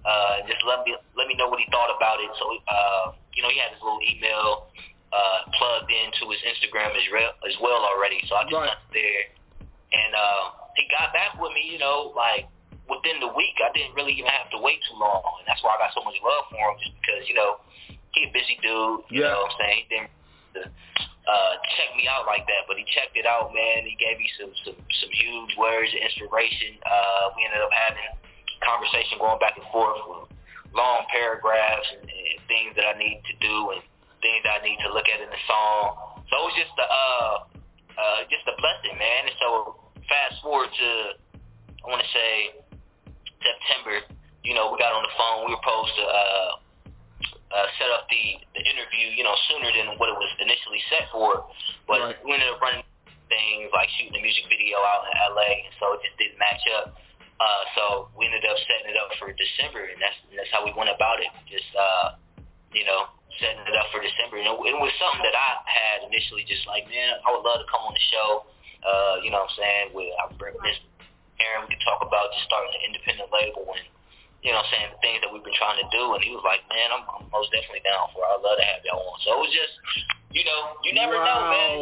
Uh, 0.04 0.44
just 0.44 0.60
let 0.68 0.84
me 0.84 0.92
let 1.16 1.24
me 1.24 1.34
know 1.40 1.48
what 1.48 1.56
he 1.56 1.66
thought 1.72 1.88
about 1.88 2.20
it. 2.20 2.28
So 2.36 2.44
uh, 2.68 3.16
you 3.32 3.40
know, 3.40 3.48
he 3.48 3.56
had 3.56 3.72
his 3.72 3.80
little 3.80 4.04
email 4.04 4.68
uh, 5.10 5.38
plugged 5.56 5.88
into 5.88 6.28
his 6.28 6.44
Instagram 6.44 6.92
as, 6.92 7.06
re- 7.08 7.36
as 7.48 7.56
well 7.64 7.80
already. 7.88 8.20
So 8.28 8.36
I 8.36 8.44
just 8.44 8.52
Right. 8.52 8.68
went 8.68 8.84
there, 8.92 9.24
and 9.96 10.12
uh, 10.12 10.42
he 10.76 10.84
got 10.92 11.16
back 11.16 11.40
with 11.40 11.56
me. 11.56 11.72
You 11.72 11.80
know, 11.80 12.12
like 12.12 12.44
within 12.88 13.20
the 13.20 13.32
week. 13.32 13.56
I 13.64 13.72
didn't 13.72 13.96
really 13.96 14.12
even 14.12 14.28
have 14.28 14.52
to 14.52 14.60
wait 14.60 14.80
too 14.88 14.96
long, 15.00 15.24
and 15.40 15.48
that's 15.48 15.62
why 15.64 15.72
I 15.72 15.88
got 15.88 15.96
so 15.96 16.04
much 16.04 16.16
love 16.20 16.44
for 16.52 16.60
him. 16.60 16.76
Just 16.84 16.94
because 17.00 17.24
you 17.24 17.34
know 17.36 17.60
he 18.14 18.28
a 18.28 18.32
busy 18.32 18.56
dude. 18.62 19.04
You 19.10 19.22
Yeah. 19.22 19.34
know 19.34 19.42
what 19.44 19.52
I'm 19.52 19.58
saying? 19.58 19.78
He 19.82 19.84
didn't 19.90 20.10
uh, 21.24 21.52
check 21.76 21.90
me 21.96 22.06
out 22.06 22.26
like 22.28 22.44
that, 22.46 22.68
but 22.68 22.76
he 22.76 22.84
checked 22.92 23.16
it 23.16 23.26
out, 23.26 23.52
man. 23.54 23.84
He 23.88 23.96
gave 23.96 24.18
me 24.18 24.28
some 24.38 24.52
some, 24.64 24.76
some 24.76 25.12
huge 25.12 25.56
words 25.56 25.90
of 25.90 26.00
inspiration. 26.00 26.76
Uh, 26.84 27.32
we 27.36 27.44
ended 27.48 27.64
up 27.64 27.72
having 27.72 28.12
conversation 28.62 29.18
going 29.18 29.40
back 29.40 29.56
and 29.56 29.66
forth 29.72 29.98
with 30.08 30.30
long 30.72 31.04
paragraphs 31.12 31.86
and, 31.96 32.04
and 32.08 32.36
things 32.48 32.72
that 32.76 32.86
I 32.88 32.94
need 32.98 33.20
to 33.24 33.34
do 33.40 33.56
and 33.76 33.80
things 34.20 34.40
that 34.44 34.60
I 34.60 34.64
need 34.64 34.78
to 34.84 34.90
look 34.92 35.08
at 35.08 35.20
in 35.20 35.28
the 35.28 35.42
song. 35.48 36.22
So 36.28 36.32
it 36.40 36.44
was 36.52 36.56
just 36.60 36.74
a 36.76 36.86
uh, 36.86 37.34
uh, 37.94 38.18
just 38.28 38.44
a 38.48 38.54
blessing, 38.60 38.96
man. 38.98 39.20
And 39.28 39.36
so 39.40 39.48
fast 40.08 40.42
forward 40.44 40.70
to 40.70 40.88
I 41.84 41.84
want 41.88 42.00
to 42.04 42.10
say 42.12 42.32
September. 43.40 44.04
You 44.44 44.52
know, 44.52 44.72
we 44.72 44.76
got 44.76 44.92
on 44.92 45.04
the 45.04 45.14
phone. 45.16 45.48
We 45.48 45.56
were 45.56 45.60
supposed 45.64 45.94
to 45.96 46.04
uh, 46.04 46.50
uh, 47.54 47.66
set 47.78 47.88
up 47.94 48.10
the 48.10 48.42
the 48.58 48.62
interview, 48.66 49.14
you 49.14 49.22
know, 49.22 49.34
sooner 49.48 49.70
than 49.70 49.94
what 49.96 50.10
it 50.10 50.18
was 50.18 50.30
initially 50.42 50.82
set 50.90 51.06
for. 51.14 51.46
But 51.86 52.00
Right. 52.02 52.18
we 52.26 52.34
ended 52.34 52.50
up 52.50 52.60
running 52.60 52.82
things 53.30 53.70
like 53.72 53.88
shooting 53.96 54.18
a 54.18 54.22
music 54.22 54.44
video 54.50 54.82
out 54.82 55.06
in 55.06 55.14
LA, 55.32 55.64
and 55.64 55.74
so 55.78 55.94
it 55.94 56.02
just 56.02 56.18
didn't 56.18 56.38
match 56.38 56.62
up. 56.76 56.98
Uh, 57.38 57.62
so 57.74 57.82
we 58.18 58.26
ended 58.26 58.44
up 58.46 58.58
setting 58.58 58.90
it 58.90 58.98
up 58.98 59.10
for 59.18 59.30
December, 59.32 59.86
and 59.86 59.98
that's 60.02 60.18
and 60.30 60.38
that's 60.38 60.50
how 60.50 60.66
we 60.66 60.74
went 60.74 60.90
about 60.90 61.22
it. 61.22 61.30
Just 61.46 61.70
uh, 61.78 62.18
you 62.74 62.82
know, 62.82 63.06
setting 63.38 63.62
it 63.66 63.76
up 63.78 63.86
for 63.94 64.02
December. 64.02 64.42
And 64.42 64.50
it, 64.50 64.56
it 64.74 64.78
was 64.78 64.90
something 64.98 65.22
that 65.22 65.34
I 65.38 65.62
had 65.66 65.96
initially, 66.10 66.42
just 66.46 66.66
like, 66.66 66.86
man, 66.90 67.22
I 67.22 67.30
would 67.30 67.46
love 67.46 67.62
to 67.62 67.68
come 67.70 67.86
on 67.86 67.94
the 67.94 68.06
show. 68.10 68.28
Uh, 68.82 69.22
you 69.22 69.30
know 69.30 69.46
what 69.46 69.54
I'm 69.54 69.58
saying? 69.58 69.86
With 69.94 70.10
I 70.18 70.26
bring 70.36 70.58
Miss 70.62 70.78
Karyn, 71.38 71.66
we 71.66 71.74
could 71.74 71.84
talk 71.86 72.02
about 72.02 72.34
just 72.34 72.44
starting 72.50 72.74
an 72.74 72.82
independent 72.92 73.30
label 73.32 73.64
and 73.74 73.86
you 74.44 74.52
know 74.52 74.60
what 74.60 74.68
I'm 74.68 74.72
saying, 74.76 74.88
the 74.92 75.00
things 75.00 75.18
that 75.24 75.32
we've 75.32 75.42
been 75.42 75.56
trying 75.56 75.80
to 75.80 75.88
do. 75.88 76.12
And 76.12 76.20
he 76.20 76.28
was 76.36 76.44
like, 76.44 76.60
man, 76.68 76.92
I'm, 76.92 77.08
I'm 77.08 77.24
most 77.32 77.48
definitely 77.48 77.80
down 77.80 78.12
for 78.12 78.20
it. 78.20 78.28
I'd 78.28 78.44
love 78.44 78.60
to 78.60 78.66
have 78.68 78.84
y'all 78.84 79.00
on. 79.00 79.16
So 79.24 79.40
it 79.40 79.40
was 79.48 79.54
just, 79.56 79.74
you 80.36 80.44
know, 80.44 80.76
you 80.84 80.92
never 80.92 81.16
know, 81.16 81.40
man. 81.48 81.72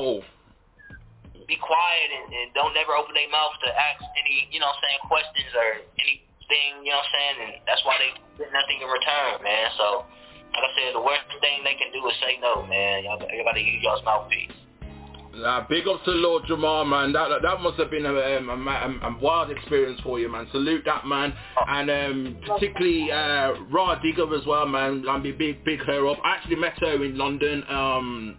Be 1.50 1.58
quiet 1.58 2.08
and, 2.14 2.30
and 2.30 2.46
don't 2.54 2.70
never 2.70 2.94
open 2.94 3.18
their 3.18 3.26
mouth 3.26 3.58
to 3.66 3.68
ask 3.74 3.98
any, 4.14 4.46
you 4.54 4.62
know 4.62 4.70
what 4.70 4.78
I'm 4.78 4.84
saying, 4.86 5.00
questions 5.10 5.52
or 5.58 5.68
anything, 5.98 6.86
you 6.86 6.94
know 6.94 7.02
what 7.02 7.10
I'm 7.10 7.14
saying? 7.18 7.36
And 7.42 7.52
that's 7.66 7.82
why 7.82 7.98
they 7.98 8.14
get 8.38 8.54
nothing 8.54 8.78
in 8.78 8.86
return, 8.86 9.42
man. 9.42 9.66
So, 9.74 10.06
like 10.54 10.62
I 10.62 10.70
said, 10.78 10.94
the 10.94 11.02
worst 11.02 11.26
thing 11.42 11.66
they 11.66 11.74
can 11.74 11.90
do 11.90 11.98
is 12.06 12.14
say 12.22 12.38
no, 12.38 12.62
man. 12.62 13.02
Y'all, 13.02 13.18
to 13.18 13.58
use 13.58 13.82
y'all's 13.82 14.06
mouthpiece. 14.06 14.54
Uh, 15.34 15.64
big 15.68 15.88
up 15.88 16.04
to 16.04 16.10
Lord 16.10 16.42
Jamar, 16.44 16.86
man. 16.86 17.12
That 17.12 17.28
that, 17.42 17.60
must 17.62 17.78
have 17.78 17.90
been 17.90 18.04
a, 18.04 18.10
um, 18.10 18.50
a, 18.50 18.70
a, 18.70 19.08
a 19.08 19.18
wild 19.18 19.50
experience 19.50 19.98
for 20.02 20.20
you, 20.20 20.30
man. 20.30 20.46
Salute 20.52 20.82
that, 20.84 21.06
man. 21.06 21.32
And 21.68 21.90
um, 21.90 22.36
particularly 22.46 23.10
uh, 23.10 23.54
Rah 23.70 23.98
Digga 24.00 24.38
as 24.38 24.46
well, 24.46 24.66
man. 24.66 25.04
I'm 25.08 25.22
big, 25.22 25.38
big, 25.38 25.64
big 25.64 25.80
her 25.80 26.06
up. 26.08 26.18
I 26.22 26.36
actually 26.36 26.56
met 26.56 26.78
her 26.80 27.02
in 27.02 27.16
London 27.16 27.64
um, 27.70 28.36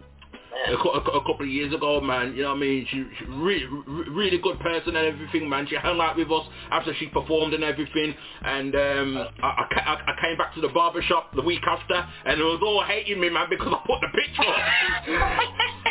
a, 0.68 0.72
a, 0.72 1.00
a 1.00 1.20
couple 1.26 1.40
of 1.40 1.48
years 1.48 1.74
ago, 1.74 2.00
man. 2.00 2.32
You 2.36 2.42
know 2.42 2.50
what 2.50 2.58
I 2.58 2.60
mean? 2.60 2.86
She, 2.88 3.04
she 3.18 3.24
really, 3.24 3.66
really 4.10 4.38
good 4.38 4.60
person 4.60 4.94
and 4.94 5.06
everything, 5.06 5.48
man. 5.48 5.66
She 5.68 5.74
hung 5.74 6.00
out 6.00 6.16
with 6.16 6.30
us 6.30 6.46
after 6.70 6.94
she 7.00 7.08
performed 7.08 7.54
and 7.54 7.64
everything. 7.64 8.14
And 8.44 8.72
um, 8.72 9.28
I, 9.42 9.46
I, 9.46 9.80
I 9.80 10.12
I 10.12 10.20
came 10.22 10.38
back 10.38 10.54
to 10.54 10.60
the 10.60 10.68
barber 10.68 11.02
shop 11.02 11.34
the 11.34 11.42
week 11.42 11.62
after, 11.66 12.06
and 12.24 12.40
it 12.40 12.44
was 12.44 12.60
all 12.64 12.84
hating 12.86 13.20
me, 13.20 13.30
man, 13.30 13.48
because 13.50 13.72
I 13.72 13.84
put 13.84 14.00
the 14.00 14.08
picture. 14.16 15.80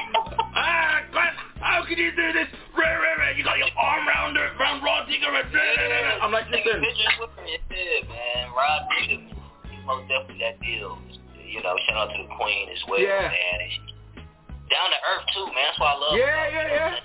Glenn, 1.73 1.81
how 1.81 1.87
can 1.87 1.97
you 1.97 2.11
do 2.11 2.33
this? 2.33 2.47
Ray, 2.77 2.85
Ray, 2.85 3.15
Ray, 3.19 3.37
you 3.37 3.43
got 3.43 3.57
your 3.57 3.67
arm 3.77 4.07
round 4.07 4.37
her, 4.37 4.49
round 4.59 4.83
Rah 4.83 5.05
Digga. 5.05 5.27
and- 5.29 6.23
I'm 6.23 6.31
like, 6.31 6.45
Taking 6.51 6.65
listen. 6.65 6.81
pictures 6.81 7.17
with 7.19 7.29
me, 7.45 7.57
yeah, 7.71 8.07
man. 8.07 8.51
Rah 8.53 8.79
Digga, 8.93 9.33
he's 9.69 9.85
most 9.85 10.07
definitely 10.07 10.39
that 10.39 10.59
deal. 10.61 10.97
You 11.45 11.61
know, 11.61 11.77
shout 11.87 12.09
out 12.09 12.15
to 12.15 12.23
the 12.23 12.29
Queen 12.35 12.69
as 12.69 12.81
well, 12.89 12.99
Yeah. 12.99 13.29
man. 13.29 13.61
And 13.61 13.71
she, 13.71 13.79
down 14.69 14.89
to 14.89 14.97
earth 15.13 15.25
too, 15.33 15.45
man. 15.53 15.55
That's 15.69 15.79
why 15.79 15.91
I 15.93 15.95
love. 15.97 16.17
Yeah, 16.17 16.25
her. 16.25 16.49
yeah, 16.49 16.73
yeah. 16.73 16.99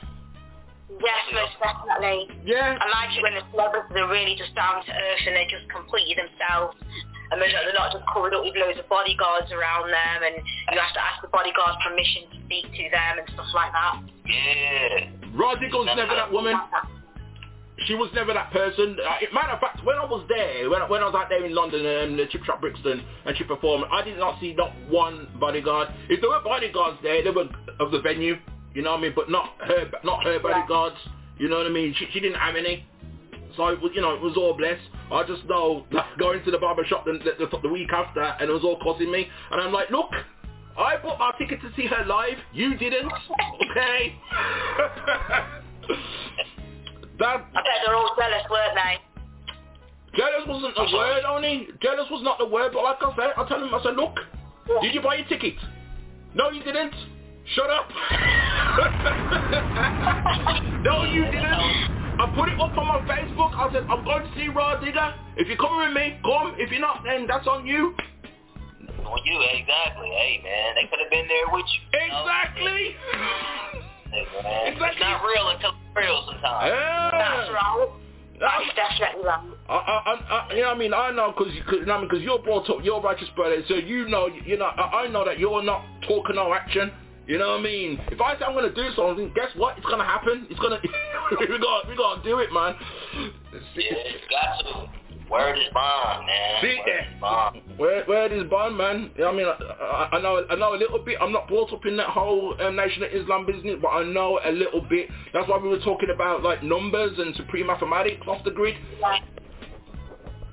Yes, 0.89 1.21
most 1.35 1.53
definitely. 1.61 2.31
Yeah. 2.45 2.79
I 2.81 2.89
like 2.89 3.13
it 3.17 3.23
when 3.23 3.35
the 3.35 3.45
celebrities 3.53 3.93
are 3.95 4.09
really 4.09 4.35
just 4.37 4.55
down 4.55 4.83
to 4.87 4.91
earth 4.91 5.21
and 5.27 5.37
they're 5.37 5.47
just 5.53 5.69
completely 5.69 6.15
themselves. 6.17 6.79
And 7.31 7.37
they're 7.41 7.53
not, 7.53 7.63
they're 7.65 7.77
not 7.77 7.93
just 7.93 8.05
covered 8.09 8.33
up 8.33 8.45
with 8.45 8.57
loads 8.57 8.79
of 8.79 8.89
bodyguards 8.89 9.53
around 9.53 9.93
them 9.93 10.19
and 10.25 10.41
you 10.41 10.81
have 10.81 10.95
to 10.97 11.03
ask 11.03 11.21
the 11.21 11.29
bodyguards 11.29 11.77
permission 11.85 12.25
to 12.33 12.37
speak 12.49 12.65
to 12.73 12.85
them 12.89 13.21
and 13.21 13.27
stuff 13.37 13.53
like 13.53 13.73
that. 13.73 14.01
Yeah. 14.25 15.13
Rah 15.37 15.57
Digga 15.61 15.77
was 15.77 15.93
never 15.93 16.15
that 16.15 16.33
woman. 16.33 16.57
She 17.87 17.95
was 17.95 18.11
never 18.13 18.33
that 18.35 18.51
person. 18.51 18.97
Uh, 18.99 19.23
matter 19.33 19.53
of 19.53 19.61
fact, 19.61 19.85
when 19.85 19.97
I 19.97 20.05
was 20.05 20.27
there, 20.29 20.69
when 20.69 20.83
I, 20.83 20.89
when 20.91 21.01
I 21.01 21.07
was 21.07 21.15
out 21.15 21.29
there 21.29 21.45
in 21.45 21.55
London, 21.55 21.81
um, 21.87 22.17
the 22.17 22.27
Chip 22.27 22.43
Shop 22.43 22.61
Brixton, 22.61 23.05
and 23.25 23.37
she 23.37 23.45
performed, 23.45 23.85
I 23.93 24.03
did 24.03 24.19
not 24.19 24.41
see 24.41 24.53
not 24.55 24.73
one 24.89 25.29
bodyguard. 25.39 25.89
If 26.09 26.21
there 26.21 26.31
were 26.31 26.43
bodyguards 26.43 26.99
there, 27.03 27.23
they 27.23 27.31
were 27.31 27.47
of 27.79 27.93
the 27.93 28.01
venue, 28.01 28.35
you 28.75 28.83
know 28.83 28.93
what 28.93 28.99
I 28.99 29.03
mean, 29.03 29.13
but 29.15 29.31
not 29.31 29.55
her, 29.61 29.91
not 30.03 30.25
her 30.25 30.41
bodyguards. 30.41 30.97
You 31.39 31.49
know 31.49 31.59
what 31.59 31.67
I 31.67 31.71
mean? 31.71 31.95
She, 31.97 32.09
she 32.13 32.19
didn't 32.21 32.41
have 32.41 32.57
any. 32.57 32.85
So 33.59 33.67
it 33.67 33.83
was, 33.83 33.91
you 33.93 34.01
know, 34.01 34.15
it 34.15 34.23
was 34.23 34.37
all 34.37 34.55
blessed. 34.57 34.81
I 35.11 35.25
just 35.27 35.45
know 35.47 35.85
that 35.91 36.07
going 36.17 36.45
to 36.45 36.51
the 36.53 36.59
barber 36.59 36.85
shop 36.85 37.05
the, 37.05 37.19
the, 37.19 37.33
the, 37.45 37.51
the 37.61 37.69
week 37.69 37.93
after, 37.93 38.23
and 38.23 38.49
it 38.49 38.53
was 38.53 38.63
all 38.63 38.79
costing 38.79 39.11
me. 39.11 39.27
And 39.51 39.61
I'm 39.61 39.73
like, 39.73 39.91
look, 39.91 40.13
I 40.79 40.97
bought 41.03 41.19
my 41.19 41.33
ticket 41.37 41.61
to 41.63 41.73
see 41.75 41.87
her 41.87 42.05
live. 42.07 42.39
You 42.53 42.77
didn't. 42.77 43.11
Okay. 43.11 43.19
that 47.19 47.21
I 47.21 47.37
bet 47.37 47.65
they're 47.85 47.97
all 47.97 48.15
jealous, 48.17 48.45
weren't 48.49 48.77
they? 48.77 48.99
Jealous 50.17 50.47
wasn't 50.47 50.77
the 50.77 50.97
word, 50.97 51.25
only. 51.29 51.67
Jealous 51.83 52.09
was 52.13 52.23
not 52.23 52.39
the 52.39 52.47
word, 52.47 52.71
but 52.73 52.85
like 52.85 53.03
I 53.03 53.13
said, 53.17 53.33
I 53.37 53.45
tell 53.49 53.61
him, 53.61 53.75
I 53.75 53.83
said, 53.83 53.97
look, 53.97 54.21
did 54.83 54.95
you 54.95 55.03
buy 55.03 55.17
your 55.17 55.27
ticket? 55.27 55.57
No, 56.33 56.51
you 56.51 56.63
didn't. 56.63 56.95
Shut 57.57 57.71
up. 57.71 57.91
no, 60.85 61.03
you 61.03 61.25
didn't. 61.25 61.99
I 62.19 62.27
put 62.35 62.49
it 62.49 62.59
up 62.59 62.75
on 62.77 62.87
my 62.87 63.01
Facebook. 63.07 63.55
I 63.55 63.71
said, 63.73 63.87
I'm 63.87 64.03
going 64.03 64.27
to 64.27 64.31
see 64.35 64.49
Rah 64.49 64.81
Digga. 64.83 65.15
If 65.37 65.47
you're 65.47 65.57
coming 65.57 65.87
with 65.87 65.95
me, 65.95 66.19
come. 66.27 66.55
If 66.59 66.71
you're 66.71 66.81
not, 66.81 67.03
then 67.05 67.27
that's 67.29 67.47
on 67.47 67.65
you. 67.65 67.95
On 69.07 69.21
you, 69.25 69.39
exactly. 69.55 70.11
Hey, 70.11 70.41
man, 70.43 70.75
they 70.75 70.91
could 70.91 70.99
have 70.99 71.11
been 71.11 71.29
there 71.31 71.47
with 71.55 71.65
you. 71.71 71.81
Exactly. 71.95 72.97
Hey, 74.11 74.27
man. 74.43 74.75
It's 74.75 75.01
not 75.01 75.23
real 75.23 75.49
until 75.55 75.71
it's 75.71 75.95
real 75.95 76.27
sometimes. 76.27 76.67
Yeah. 76.67 77.11
That's 77.15 77.51
right. 77.55 77.89
That's 78.41 78.67
definitely 78.75 79.27
right. 79.27 79.41
I, 79.69 79.75
I, 79.75 80.49
I, 80.51 80.55
you 80.55 80.63
know 80.63 80.69
what 80.69 80.77
I 80.77 80.79
mean? 80.79 80.95
I 80.95 81.11
know 81.11 81.35
because 81.37 81.55
you, 81.55 81.63
cause, 81.65 81.79
you 81.81 81.87
know 81.87 81.95
what 81.95 81.99
I 81.99 82.01
mean? 82.03 82.11
Cause 82.11 82.23
you're 82.23 82.39
brought 82.39 82.71
up, 82.71 82.79
you're 82.83 83.01
righteous 83.01 83.29
brother, 83.35 83.63
so 83.69 83.75
you 83.75 84.09
know, 84.09 84.27
you 84.27 84.57
know, 84.57 84.67
I, 84.67 85.05
I 85.05 85.09
know 85.09 85.25
that 85.25 85.39
you're 85.39 85.63
not 85.63 85.85
talking 86.07 86.37
no 86.37 86.55
action. 86.55 86.91
You 87.29 87.37
know 87.37 87.51
what 87.51 87.61
I 87.61 87.63
mean? 87.63 88.01
If 88.11 88.23
I 88.23 88.39
say 88.39 88.47
I'm 88.47 88.55
gonna 88.55 88.75
do 88.75 88.89
something, 88.97 89.31
guess 89.35 89.55
what? 89.55 89.77
It's 89.77 89.87
gonna 89.87 90.03
happen. 90.03 90.47
It's 90.49 90.59
gonna. 90.59 90.81
we 91.39 91.59
got, 91.59 91.87
we 91.87 91.95
gotta 91.95 92.23
do 92.25 92.39
it, 92.39 92.51
man. 92.51 92.75
Yeah, 93.53 93.61
it's 93.77 94.25
got 94.31 94.65
to. 94.65 94.99
Word 95.31 95.59
is 95.59 95.65
bond, 95.75 96.25
man. 96.25 96.63
See 96.63 96.79
Word 96.79 96.97
is 97.01 97.21
bond. 97.21 97.61
Where, 97.77 98.05
where 98.07 98.33
is 98.33 98.49
bond, 98.49 98.79
man? 98.79 99.11
You 99.15 99.25
know 99.25 99.31
I 99.31 99.37
mean, 99.37 99.47
I, 99.47 99.53
I, 99.53 100.17
I 100.17 100.23
know, 100.23 100.43
I 100.49 100.55
know 100.55 100.75
a 100.75 100.81
little 100.81 101.05
bit. 101.05 101.19
I'm 101.21 101.33
not 101.33 101.49
brought 101.49 101.71
up 101.71 101.85
in 101.85 101.99
that 101.99 102.09
whole 102.09 102.57
um, 102.63 102.77
Nation 102.77 103.03
of 103.03 103.11
Islam 103.13 103.45
business, 103.45 103.77
but 103.83 103.89
I 103.89 104.05
know 104.05 104.41
a 104.43 104.51
little 104.51 104.81
bit. 104.81 105.11
That's 105.35 105.47
why 105.47 105.59
we 105.59 105.69
were 105.69 105.81
talking 105.81 106.09
about 106.09 106.43
like 106.43 106.63
numbers 106.63 107.13
and 107.19 107.37
supreme 107.37 107.67
mathematics 107.67 108.27
off 108.27 108.43
the 108.43 108.53
grid. 108.53 108.77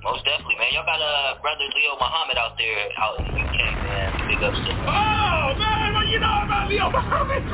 Most 0.06 0.22
definitely, 0.22 0.54
man. 0.54 0.70
Y'all 0.70 0.86
got 0.86 1.02
uh, 1.02 1.34
brother 1.42 1.66
Leo 1.74 1.98
Muhammad 1.98 2.38
out 2.38 2.54
there 2.54 2.94
out 2.94 3.18
in 3.18 3.26
the 3.26 3.42
UK, 3.42 3.58
man. 3.82 4.14
Big 4.30 4.38
ups 4.38 4.54
to 4.54 4.70
Oh 4.70 5.50
man, 5.58 5.98
what 5.98 6.06
you 6.06 6.22
know 6.22 6.46
about 6.46 6.70
Leo 6.70 6.86
Muhammad? 6.94 7.42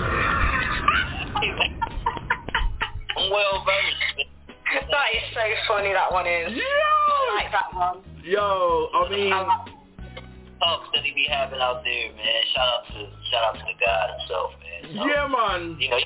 I'm 3.16 3.32
well 3.32 3.64
versed. 3.64 4.28
That 4.68 5.08
is 5.16 5.24
so 5.32 5.40
funny, 5.66 5.96
that 5.96 6.12
one 6.12 6.26
is. 6.28 6.52
I 6.52 7.40
like 7.40 7.48
that 7.56 7.72
one. 7.72 8.04
Yo, 8.20 8.88
I 9.00 9.08
mean, 9.08 9.32
talks 10.60 10.92
that 10.92 11.04
he 11.04 11.12
be 11.16 11.24
having 11.32 11.58
out 11.58 11.80
there, 11.84 12.12
man. 12.12 12.42
Shout 12.52 12.68
out 12.68 12.84
to 12.92 13.08
shout 13.32 13.44
out 13.48 13.54
to 13.56 13.64
the 13.64 13.72
God 13.80 14.12
himself, 14.20 14.52
man. 14.60 14.92
So, 14.92 15.08
yeah, 15.08 15.24
man. 15.24 15.80
You 15.80 15.88
know, 15.88 16.04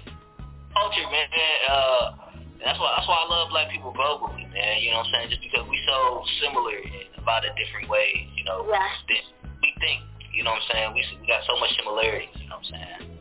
culture, 0.79 1.11
man. 1.11 1.27
Uh, 1.69 2.26
and 2.57 2.65
that's 2.65 2.81
why 2.81 2.89
that's 2.97 3.05
why 3.05 3.21
I 3.21 3.27
love 3.29 3.53
black 3.53 3.69
people 3.69 3.93
globally, 3.93 4.49
man. 4.49 4.81
You 4.81 4.97
know 4.97 5.05
what 5.05 5.13
I'm 5.13 5.29
saying? 5.29 5.29
Just 5.37 5.45
because 5.45 5.69
we 5.69 5.77
so 5.85 6.25
similar 6.41 6.81
in 6.81 7.13
about 7.21 7.45
a 7.45 7.53
lot 7.53 7.53
of 7.53 7.53
different 7.61 7.93
ways, 7.93 8.25
you 8.33 8.49
know. 8.49 8.65
Yeah. 8.65 8.81
Than 9.13 9.21
we 9.61 9.69
think. 9.77 10.01
You 10.33 10.45
know 10.45 10.57
what 10.57 10.65
I'm 10.65 10.73
saying? 10.73 10.89
We 10.97 11.05
we 11.21 11.27
got 11.29 11.45
so 11.45 11.61
much 11.61 11.77
similarities. 11.77 12.33
You 12.41 12.49
know 12.49 12.61
what 12.61 12.73
I'm 12.73 13.05
saying? 13.05 13.17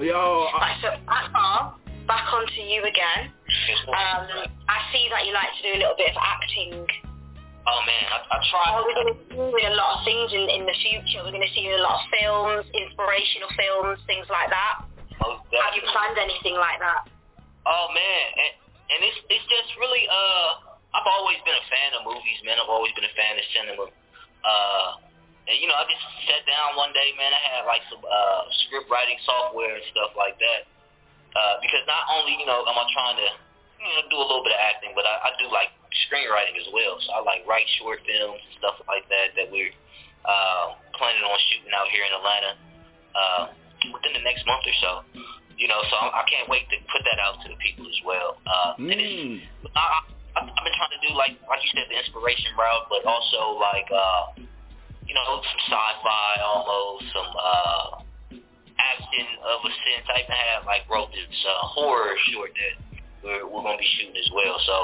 Yo, 0.00 0.16
I, 0.16 0.52
uh, 0.52 0.58
Right, 0.58 0.76
so 0.82 0.88
at 0.88 1.28
our, 1.32 1.76
back 2.04 2.26
onto 2.28 2.60
you 2.60 2.82
again. 2.84 3.32
Um, 3.88 4.50
I 4.68 4.78
see 4.90 5.06
that 5.12 5.24
you 5.24 5.32
like 5.32 5.52
to 5.56 5.62
do 5.62 5.70
a 5.76 5.80
little 5.80 5.96
bit 5.96 6.12
of 6.12 6.18
acting. 6.20 6.74
Oh 7.62 7.80
man, 7.86 8.04
I, 8.10 8.18
I 8.26 8.36
try. 8.50 8.64
Oh, 8.74 8.82
we're 8.82 8.98
going 8.98 9.14
to 9.14 9.18
see 9.30 9.38
you 9.38 9.56
in 9.62 9.70
a 9.70 9.76
lot 9.78 10.00
of 10.00 10.00
things 10.02 10.34
in, 10.34 10.44
in 10.50 10.62
the 10.66 10.74
future. 10.82 11.22
We're 11.22 11.30
going 11.30 11.46
to 11.46 11.54
see 11.54 11.64
you 11.64 11.72
in 11.72 11.80
a 11.80 11.86
lot 11.86 12.02
of 12.02 12.04
films, 12.10 12.66
inspirational 12.74 13.52
films, 13.54 14.02
things 14.10 14.26
like 14.26 14.50
that. 14.50 14.82
Most 15.22 15.46
Have 15.54 15.76
you 15.78 15.86
planned 15.94 16.18
anything 16.18 16.58
like 16.58 16.82
that? 16.82 17.06
Oh 17.62 17.86
man, 17.94 18.26
and, 18.34 18.52
and 18.90 18.98
it's 19.06 19.18
it's 19.30 19.46
just 19.46 19.70
really 19.78 20.02
uh 20.10 20.50
I've 20.92 21.08
always 21.08 21.38
been 21.46 21.54
a 21.54 21.66
fan 21.70 21.90
of 21.96 22.02
movies, 22.04 22.38
man. 22.42 22.58
I've 22.58 22.68
always 22.68 22.90
been 22.98 23.06
a 23.06 23.14
fan 23.14 23.38
of 23.38 23.44
cinema. 23.54 23.86
Uh 24.42 24.88
and 25.46 25.56
you 25.58 25.66
know, 25.70 25.78
I 25.78 25.86
just 25.86 26.02
sat 26.26 26.42
down 26.46 26.74
one 26.74 26.90
day, 26.90 27.14
man, 27.14 27.30
I 27.30 27.42
had 27.54 27.62
like 27.70 27.86
some 27.86 28.02
uh 28.02 28.42
script 28.66 28.90
writing 28.90 29.18
software 29.22 29.78
and 29.78 29.84
stuff 29.94 30.10
like 30.18 30.34
that. 30.42 30.66
Uh 31.38 31.54
because 31.62 31.86
not 31.86 32.02
only, 32.10 32.34
you 32.34 32.46
know, 32.50 32.66
am 32.66 32.74
I 32.74 32.86
trying 32.90 33.18
to 33.22 33.28
you 33.78 33.90
know, 33.94 34.02
do 34.10 34.18
a 34.18 34.26
little 34.26 34.42
bit 34.42 34.54
of 34.54 34.62
acting, 34.62 34.94
but 34.98 35.06
I, 35.06 35.30
I 35.30 35.30
do 35.38 35.46
like 35.54 35.70
screenwriting 36.10 36.58
as 36.58 36.66
well. 36.74 36.98
So 36.98 37.14
I 37.14 37.22
like 37.22 37.46
write 37.46 37.66
short 37.78 38.02
films 38.02 38.42
and 38.42 38.54
stuff 38.58 38.82
like 38.90 39.06
that 39.06 39.38
that 39.38 39.48
we're 39.54 39.70
uh 40.26 40.74
planning 40.98 41.22
on 41.22 41.38
shooting 41.50 41.70
out 41.78 41.86
here 41.94 42.02
in 42.02 42.10
Atlanta 42.10 42.52
uh 43.14 43.42
within 43.94 44.18
the 44.18 44.24
next 44.26 44.42
month 44.50 44.66
or 44.66 44.76
so. 44.82 44.92
You 45.58 45.68
know, 45.68 45.80
so 45.90 45.94
I, 45.96 46.22
I 46.22 46.24
can't 46.26 46.48
wait 46.48 46.66
to 46.70 46.76
put 46.90 47.02
that 47.04 47.18
out 47.22 47.38
to 47.44 47.48
the 47.48 47.58
people 47.60 47.86
as 47.86 48.00
well. 48.04 48.40
Uh, 48.46 48.74
and 48.78 48.98
it's, 48.98 49.44
I, 49.76 50.02
I, 50.36 50.40
I've 50.42 50.64
been 50.64 50.76
trying 50.76 50.94
to 50.96 51.02
do 51.04 51.12
like, 51.14 51.36
like 51.48 51.60
you 51.62 51.70
said, 51.76 51.86
the 51.92 51.98
inspiration 51.98 52.56
route, 52.58 52.88
but 52.88 53.04
also 53.04 53.60
like, 53.60 53.86
uh, 53.92 54.42
you 55.06 55.14
know, 55.14 55.42
some 55.44 55.62
sci-fi 55.68 56.32
almost, 56.40 57.04
some 57.12 57.30
uh, 57.36 57.86
action 58.80 59.26
of 59.44 59.60
a 59.62 59.70
sense. 59.70 60.06
I 60.08 60.24
even 60.24 60.34
had 60.34 60.64
like 60.64 60.88
wrote 60.88 61.10
this 61.12 61.28
uh, 61.44 61.68
horror 61.68 62.16
short 62.32 62.50
that 62.56 62.74
we're, 63.22 63.44
we're 63.46 63.62
gonna 63.62 63.78
be 63.78 63.90
shooting 63.98 64.16
as 64.16 64.30
well. 64.34 64.56
So, 64.66 64.74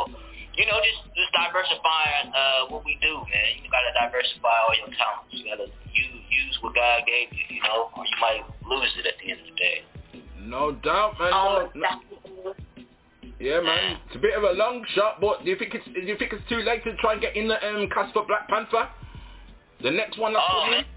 you 0.54 0.66
know, 0.66 0.78
just 0.82 1.00
just 1.14 1.30
diversifying 1.32 2.34
uh, 2.34 2.70
what 2.70 2.84
we 2.84 2.98
do, 3.00 3.18
man. 3.30 3.62
You 3.62 3.70
gotta 3.70 3.94
diversify 3.94 4.52
all 4.68 4.74
your 4.74 4.90
talents. 4.94 5.32
You 5.32 5.48
gotta 5.48 5.70
use 5.94 6.18
use 6.28 6.54
what 6.60 6.74
God 6.74 7.06
gave 7.06 7.32
you, 7.32 7.58
you 7.58 7.62
know, 7.62 7.90
or 7.94 8.04
you 8.04 8.18
might 8.20 8.42
lose 8.66 8.90
it 8.98 9.06
at 9.06 9.16
the 9.22 9.32
end 9.32 9.40
of 9.42 9.48
the 9.48 9.56
day. 9.56 9.86
No 10.48 10.72
doubt, 10.72 11.18
man. 11.20 11.30
Oh, 11.32 11.68
No- 11.74 12.00
no- 12.24 12.54
Yeah, 13.38 13.60
man. 13.60 14.00
It's 14.06 14.16
a 14.16 14.18
bit 14.18 14.32
of 14.34 14.42
a 14.44 14.52
long 14.56 14.82
shot, 14.96 15.20
but 15.20 15.44
do 15.44 15.50
you 15.50 15.56
think 15.60 15.74
it's 15.76 15.84
do 15.84 16.00
you 16.00 16.16
think 16.16 16.32
it's 16.32 16.42
too 16.48 16.64
late 16.64 16.82
to 16.84 16.96
try 16.96 17.12
and 17.12 17.20
get 17.20 17.36
in 17.36 17.46
the 17.48 17.60
um, 17.60 17.86
cast 17.92 18.12
for 18.16 18.24
Black 18.26 18.48
Panther? 18.48 18.88
The 19.82 19.90
next 19.92 20.16
one 20.18 20.32
that's 20.32 20.48
coming. 20.48 20.84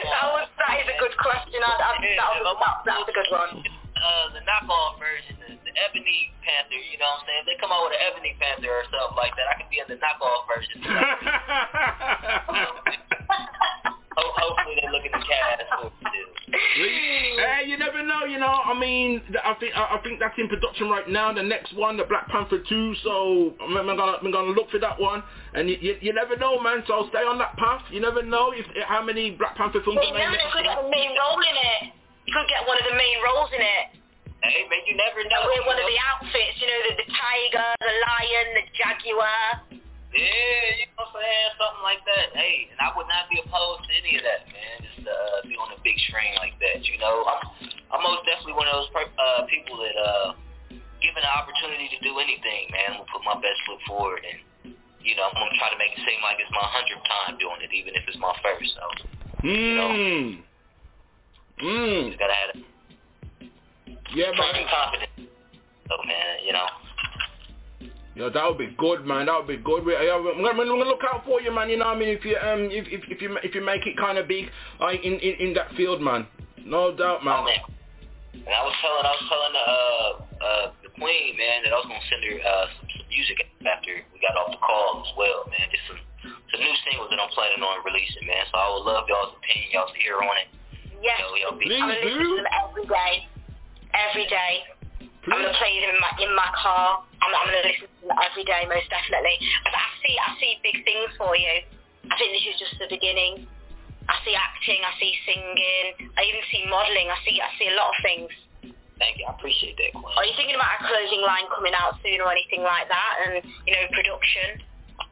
That 0.00 0.32
was 0.32 0.48
that 0.60 0.80
is 0.80 0.88
a 0.88 0.96
good 1.00 1.12
question. 1.20 1.60
I, 1.60 1.72
I, 1.76 1.92
that 2.16 2.28
was, 2.40 2.56
that, 2.60 2.76
that's 2.88 3.08
a 3.08 3.12
good 3.12 3.30
one. 3.32 3.52
uh, 3.60 4.26
the 4.32 4.40
knockoff 4.48 4.96
version, 5.00 5.36
the, 5.44 5.56
the 5.60 5.72
Ebony 5.76 6.32
Panther, 6.40 6.72
you 6.76 6.96
know 6.96 7.04
what 7.20 7.20
I'm 7.20 7.28
saying? 7.28 7.40
If 7.44 7.46
they 7.52 7.56
come 7.60 7.68
out 7.72 7.84
with 7.88 7.96
an 8.00 8.02
Ebony 8.08 8.32
Panther 8.40 8.68
or 8.72 8.84
something 8.88 9.16
like 9.20 9.36
that, 9.36 9.46
I 9.52 9.54
could 9.60 9.68
be 9.68 9.80
in 9.80 9.88
the 9.92 9.96
knockoff 10.00 10.48
version. 10.48 10.78
Ho- 14.16 14.34
hopefully 14.40 14.80
they're 14.80 14.92
looking 14.92 15.12
to 15.12 15.20
cast 15.20 15.68
for 16.58 16.82
it 16.84 16.90
too. 16.90 17.36
Hey, 17.38 17.68
you 17.68 17.76
never 17.78 18.02
know, 18.02 18.24
you 18.24 18.38
know. 18.38 18.50
I 18.64 18.74
mean, 18.78 19.22
I 19.44 19.54
think 19.60 19.72
I 19.76 19.96
I 19.96 19.98
think 20.02 20.18
that's 20.18 20.34
in 20.38 20.48
production 20.48 20.88
right 20.88 21.08
now. 21.08 21.32
The 21.32 21.42
next 21.42 21.74
one, 21.76 21.96
the 21.96 22.04
Black 22.04 22.28
Panther 22.28 22.58
two. 22.68 22.94
So 23.04 23.54
I'm, 23.62 23.76
I'm 23.76 23.86
gonna 23.86 24.18
I'm 24.22 24.30
gonna 24.30 24.52
look 24.52 24.70
for 24.70 24.78
that 24.80 24.98
one. 25.00 25.22
And 25.54 25.68
you, 25.68 25.76
you, 25.80 25.96
you 26.00 26.12
never 26.14 26.36
know, 26.36 26.60
man. 26.60 26.82
So 26.86 26.94
I'll 26.94 27.08
stay 27.10 27.26
on 27.26 27.38
that 27.38 27.56
path. 27.56 27.82
You 27.90 28.00
never 28.00 28.22
know 28.22 28.52
if 28.54 28.66
how 28.86 29.02
many 29.02 29.32
Black 29.34 29.56
Panther 29.56 29.80
films 29.84 29.98
You 30.02 30.10
are 30.10 30.14
made 30.14 30.24
never 30.30 30.38
next 30.38 30.52
could 30.54 30.64
year. 30.64 30.74
get 30.74 30.82
the 30.82 30.90
main 30.90 31.10
role 31.18 31.40
in 31.42 31.56
it. 31.56 31.80
You 32.26 32.32
could 32.34 32.46
get 32.50 32.62
one 32.66 32.78
of 32.78 32.86
the 32.86 32.94
main 32.94 33.18
roles 33.26 33.50
in 33.50 33.62
it. 33.62 33.86
Hey, 34.40 34.64
man, 34.72 34.80
you 34.88 34.96
never 34.96 35.20
And 35.20 35.28
know. 35.28 35.42
wear 35.44 35.60
one 35.68 35.76
you 35.76 35.84
of 35.84 35.88
the 35.90 36.00
outfits, 36.00 36.56
you 36.62 36.66
know, 36.70 36.80
the, 36.88 36.92
the 37.04 37.08
tiger, 37.12 37.68
the 37.82 37.92
lion, 38.08 38.46
the 38.56 38.64
jaguar. 38.72 39.68
Yeah, 40.10 40.82
you 40.82 40.90
know 40.90 41.06
what 41.06 41.14
I'm 41.14 41.22
saying? 41.22 41.50
Something 41.54 41.84
like 41.86 42.02
that. 42.02 42.26
Hey, 42.34 42.66
and 42.74 42.78
I 42.82 42.90
would 42.98 43.06
not 43.06 43.30
be 43.30 43.38
opposed 43.38 43.86
to 43.86 43.92
any 43.94 44.18
of 44.18 44.26
that, 44.26 44.42
man. 44.50 44.74
Just 44.82 45.06
uh, 45.06 45.46
be 45.46 45.54
on 45.54 45.70
a 45.70 45.78
big 45.86 45.94
screen 46.10 46.34
like 46.42 46.58
that, 46.58 46.82
you 46.82 46.98
know? 46.98 47.22
I'm, 47.30 47.40
I'm 47.94 48.02
most 48.02 48.26
definitely 48.26 48.58
one 48.58 48.66
of 48.66 48.74
those 48.74 48.90
per- 48.90 49.06
uh, 49.14 49.46
people 49.46 49.78
that, 49.78 49.94
uh, 49.94 50.26
given 50.98 51.22
the 51.22 51.30
opportunity 51.30 51.86
to 51.94 51.98
do 52.02 52.18
anything, 52.18 52.74
man, 52.74 52.98
will 52.98 53.06
put 53.06 53.22
my 53.22 53.38
best 53.38 53.58
foot 53.70 53.78
forward. 53.86 54.26
And, 54.26 54.74
you 54.98 55.14
know, 55.14 55.30
I'm 55.30 55.34
going 55.38 55.54
to 55.54 55.58
try 55.62 55.70
to 55.70 55.78
make 55.78 55.94
it 55.94 56.02
seem 56.02 56.18
like 56.26 56.42
it's 56.42 56.50
my 56.50 56.66
hundredth 56.74 57.06
time 57.06 57.38
doing 57.38 57.62
it, 57.62 57.70
even 57.70 57.94
if 57.94 58.02
it's 58.10 58.18
my 58.18 58.34
first. 58.42 58.66
So, 58.74 58.84
Hmm. 59.46 60.42
Hmm. 61.62 62.10
just 62.10 62.18
got 62.18 62.28
to 62.28 62.36
have 62.36 62.52
Yeah, 64.10 64.34
man. 64.34 64.66
confidence. 64.66 65.30
So, 65.86 65.94
man, 66.02 66.42
you 66.42 66.52
know. 66.52 66.66
Yo, 68.14 68.28
that 68.28 68.44
would 68.44 68.58
be 68.58 68.74
good, 68.76 69.06
man. 69.06 69.26
That 69.26 69.38
would 69.38 69.46
be 69.46 69.62
good. 69.62 69.86
We, 69.86 69.92
yeah, 69.94 70.18
we're, 70.18 70.34
gonna, 70.34 70.66
gonna 70.66 70.84
look 70.84 71.00
out 71.06 71.24
for 71.24 71.40
you, 71.40 71.54
man. 71.54 71.70
You 71.70 71.78
know 71.78 71.86
what 71.86 71.96
I 71.96 72.00
mean? 72.00 72.10
If 72.10 72.24
you 72.24 72.34
um, 72.36 72.66
if 72.66 72.86
if, 72.90 73.06
if 73.06 73.22
you 73.22 73.38
if 73.42 73.54
you 73.54 73.62
make 73.62 73.86
it 73.86 73.96
kind 73.96 74.18
of 74.18 74.26
big, 74.26 74.50
like 74.80 74.98
in, 75.04 75.14
in 75.22 75.48
in 75.48 75.54
that 75.54 75.70
field, 75.78 76.02
man. 76.02 76.26
No 76.66 76.90
doubt, 76.90 77.24
man. 77.24 77.38
Oh, 77.38 77.44
man. 77.46 77.62
And 78.34 78.50
I 78.50 78.62
was 78.66 78.74
telling, 78.82 79.04
I 79.06 79.12
was 79.14 79.24
telling 79.30 79.54
the 79.54 79.64
uh, 79.64 80.10
uh, 80.42 80.66
the 80.82 80.90
queen, 80.98 81.38
man, 81.38 81.62
that 81.62 81.70
I 81.70 81.78
was 81.78 81.86
gonna 81.86 82.06
send 82.10 82.22
her 82.26 82.36
uh, 82.42 82.66
some, 82.78 82.88
some 82.98 83.08
music 83.10 83.46
after 83.62 83.94
we 84.10 84.18
got 84.18 84.34
off 84.34 84.54
the 84.54 84.60
call 84.62 85.06
as 85.06 85.12
well, 85.14 85.46
man. 85.46 85.70
Just 85.70 85.86
some 85.86 86.02
some 86.50 86.60
new 86.60 86.74
singles 86.90 87.14
that 87.14 87.18
I'm 87.22 87.30
planning 87.30 87.62
on 87.62 87.78
releasing, 87.86 88.26
man. 88.26 88.42
So 88.50 88.58
I 88.58 88.66
would 88.74 88.84
love 88.90 89.06
y'all's 89.06 89.38
opinion, 89.38 89.70
y'all's 89.70 89.94
ear 90.02 90.18
on 90.18 90.34
it. 90.34 90.48
Yes. 90.98 91.14
You 91.14 91.24
know, 91.24 91.34
y'all 91.38 91.58
be, 91.58 91.70
I'm 91.78 91.88
gonna 91.88 92.02
listen 92.02 92.26
to 92.26 92.42
them 92.42 92.50
every 92.50 92.86
day. 92.90 93.14
Every 93.94 94.26
day. 94.26 94.79
I'm 95.28 95.36
gonna 95.36 95.52
play 95.60 95.76
them 95.84 95.92
in 95.92 96.00
my 96.00 96.12
in 96.16 96.32
my 96.32 96.48
car. 96.56 97.04
I'm, 97.20 97.28
I'm 97.28 97.46
gonna 97.52 97.66
listen 97.68 97.88
to 97.92 98.08
them 98.08 98.16
every 98.24 98.44
day, 98.48 98.64
most 98.64 98.88
definitely. 98.88 99.36
But 99.64 99.76
I 99.76 99.86
see 100.00 100.14
I 100.16 100.28
see 100.40 100.52
big 100.64 100.80
things 100.88 101.12
for 101.20 101.36
you. 101.36 101.60
I 102.08 102.14
think 102.16 102.32
this 102.32 102.46
is 102.48 102.56
just 102.56 102.74
the 102.80 102.88
beginning. 102.88 103.44
I 104.08 104.16
see 104.24 104.34
acting, 104.34 104.80
I 104.80 104.92
see 104.98 105.12
singing, 105.28 106.10
I 106.16 106.24
even 106.24 106.42
see 106.50 106.64
modelling. 106.66 107.12
I 107.12 107.18
see 107.22 107.36
I 107.36 107.52
see 107.60 107.68
a 107.68 107.76
lot 107.76 107.92
of 107.92 107.98
things. 108.00 108.32
Thank 108.96 109.16
you, 109.20 109.28
I 109.28 109.32
appreciate 109.36 109.76
that, 109.80 109.96
Queen. 109.96 110.12
Are 110.12 110.26
you 110.28 110.34
thinking 110.36 110.56
about 110.56 110.76
a 110.76 110.88
clothing 110.88 111.24
line 111.24 111.48
coming 111.52 111.72
out 111.72 111.96
soon 112.04 112.20
or 112.20 112.28
anything 112.32 112.64
like 112.64 112.88
that? 112.88 113.12
And 113.24 113.44
you 113.68 113.72
know, 113.76 113.84
production. 113.92 114.60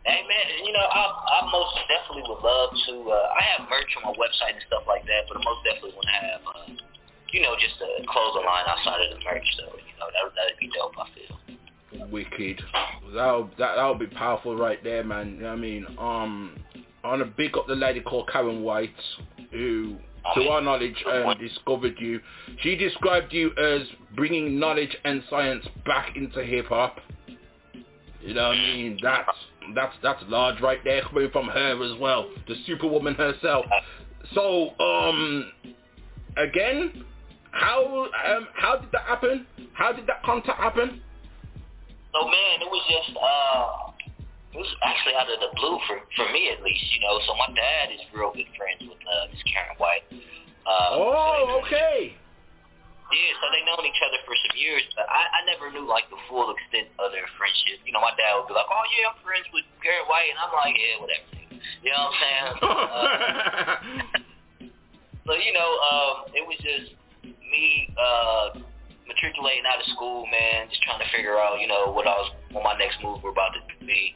Hey 0.04 0.24
man, 0.24 0.46
you 0.64 0.72
know, 0.72 0.84
I, 0.88 1.02
I 1.04 1.36
most 1.52 1.76
definitely 1.84 2.24
would 2.32 2.40
love 2.40 2.72
to. 2.72 2.94
Uh, 3.12 3.36
I 3.36 3.40
have 3.52 3.68
merch 3.68 3.92
on 4.00 4.08
my 4.08 4.14
website 4.16 4.56
and 4.56 4.64
stuff 4.68 4.88
like 4.88 5.04
that, 5.04 5.28
but 5.28 5.36
I 5.36 5.44
most 5.44 5.60
definitely 5.68 5.96
want 5.96 6.08
to 6.08 6.16
have, 6.16 6.40
uh, 6.48 6.66
you 7.32 7.42
know, 7.42 7.54
just 7.58 7.80
a 7.80 8.06
clothing 8.06 8.46
line 8.46 8.64
outside 8.66 9.00
of 9.04 9.18
the 9.18 9.24
merch. 9.24 9.46
So 9.56 9.64
you 9.64 9.94
know, 9.98 10.06
that 10.12 10.34
that'd 10.34 10.58
be 10.58 10.70
dope. 10.74 10.94
I 10.98 11.06
feel. 11.14 12.08
Wicked. 12.10 12.62
That'll 13.14 13.46
that 13.58 13.76
that'll 13.76 13.94
be 13.94 14.06
powerful 14.06 14.56
right 14.56 14.82
there, 14.82 15.04
man. 15.04 15.34
You 15.34 15.42
know 15.42 15.48
what 15.48 15.52
I 15.52 15.56
mean? 15.56 15.86
Um, 15.98 16.56
I 17.04 17.08
want 17.08 17.20
to 17.22 17.26
big 17.26 17.56
up 17.56 17.66
the 17.66 17.74
lady 17.74 18.00
called 18.00 18.28
Karyn 18.28 18.62
White, 18.62 18.90
who, 19.50 19.96
to 20.34 20.48
our 20.48 20.60
knowledge, 20.60 20.96
um, 21.10 21.34
discovered 21.38 21.94
you. 21.98 22.20
She 22.60 22.76
described 22.76 23.32
you 23.32 23.52
as 23.56 23.82
bringing 24.14 24.58
knowledge 24.58 24.94
and 25.04 25.22
science 25.30 25.64
back 25.86 26.16
into 26.16 26.44
hip 26.44 26.66
hop. 26.66 26.98
You 28.20 28.34
know 28.34 28.48
what 28.48 28.58
I 28.58 28.74
mean? 28.74 28.98
That's 29.02 29.28
that's 29.74 29.94
that's 30.02 30.22
large 30.28 30.60
right 30.60 30.82
there, 30.84 31.02
coming 31.02 31.30
from 31.30 31.46
her 31.48 31.92
as 31.92 31.98
well, 32.00 32.28
the 32.46 32.54
superwoman 32.66 33.14
herself. 33.14 33.64
So, 34.34 34.78
um, 34.80 35.50
again, 36.36 37.04
how 37.52 38.06
um 38.06 38.48
how 38.54 38.76
did 38.76 38.90
that 38.92 39.02
happen? 39.02 39.46
How 39.72 39.92
did 39.92 40.06
that 40.06 40.22
contact 40.22 40.58
happen? 40.60 41.00
So 42.12 42.24
man, 42.24 42.54
it 42.60 42.70
was 42.70 42.84
just 42.88 43.16
uh 43.16 43.92
it 44.52 44.58
was 44.58 44.72
actually 44.82 45.14
out 45.14 45.28
of 45.28 45.40
the 45.40 45.52
blue 45.56 45.78
for 45.86 46.00
for 46.16 46.26
me 46.32 46.50
at 46.50 46.62
least, 46.62 46.84
you 46.94 47.00
know. 47.00 47.20
So 47.26 47.34
my 47.36 47.48
dad 47.54 47.92
is 47.92 48.00
real 48.12 48.32
good 48.32 48.48
friends 48.56 48.82
with 48.84 49.00
uh 49.00 49.32
Miss 49.32 49.42
Karyn 49.48 49.76
White. 49.78 50.04
Uh 50.66 50.88
Oh, 50.98 51.60
okay. 51.64 52.16
Yeah, 53.08 53.32
so 53.40 53.48
they 53.48 53.64
known 53.64 53.80
each 53.88 54.02
other 54.04 54.20
for 54.28 54.36
some 54.36 54.52
years, 54.60 54.84
but 54.92 55.08
I, 55.08 55.40
I 55.40 55.40
never 55.48 55.72
knew 55.72 55.88
like 55.88 56.04
the 56.12 56.20
full 56.28 56.52
extent 56.52 56.92
of 57.00 57.08
their 57.08 57.24
friendship. 57.40 57.80
You 57.88 57.96
know, 57.96 58.04
my 58.04 58.12
dad 58.20 58.36
would 58.36 58.52
be 58.52 58.52
like, 58.52 58.68
"Oh 58.68 58.84
yeah, 59.00 59.08
I'm 59.08 59.16
friends 59.24 59.48
with 59.48 59.64
Karyn 59.80 60.04
White," 60.12 60.28
and 60.28 60.36
I'm 60.36 60.52
like, 60.52 60.76
"Yeah, 60.76 61.00
whatever." 61.00 61.24
You 61.80 61.88
know 61.88 62.04
what 62.04 62.12
I'm 62.12 62.20
saying? 62.20 62.52
uh, 62.68 63.76
so 65.24 65.32
you 65.40 65.56
know, 65.56 65.70
um, 65.88 66.14
it 66.36 66.44
was 66.44 66.60
just 66.60 66.97
me 67.58 67.90
uh, 67.98 68.46
matriculating 69.10 69.66
out 69.66 69.82
of 69.82 69.86
school, 69.90 70.22
man, 70.30 70.70
just 70.70 70.82
trying 70.86 71.02
to 71.02 71.08
figure 71.10 71.34
out, 71.34 71.58
you 71.58 71.66
know, 71.66 71.90
what 71.90 72.06
I 72.06 72.14
was, 72.14 72.30
what 72.54 72.62
my 72.62 72.76
next 72.78 73.02
move 73.02 73.18
were 73.24 73.34
about 73.34 73.56
to 73.58 73.62
be. 73.82 74.14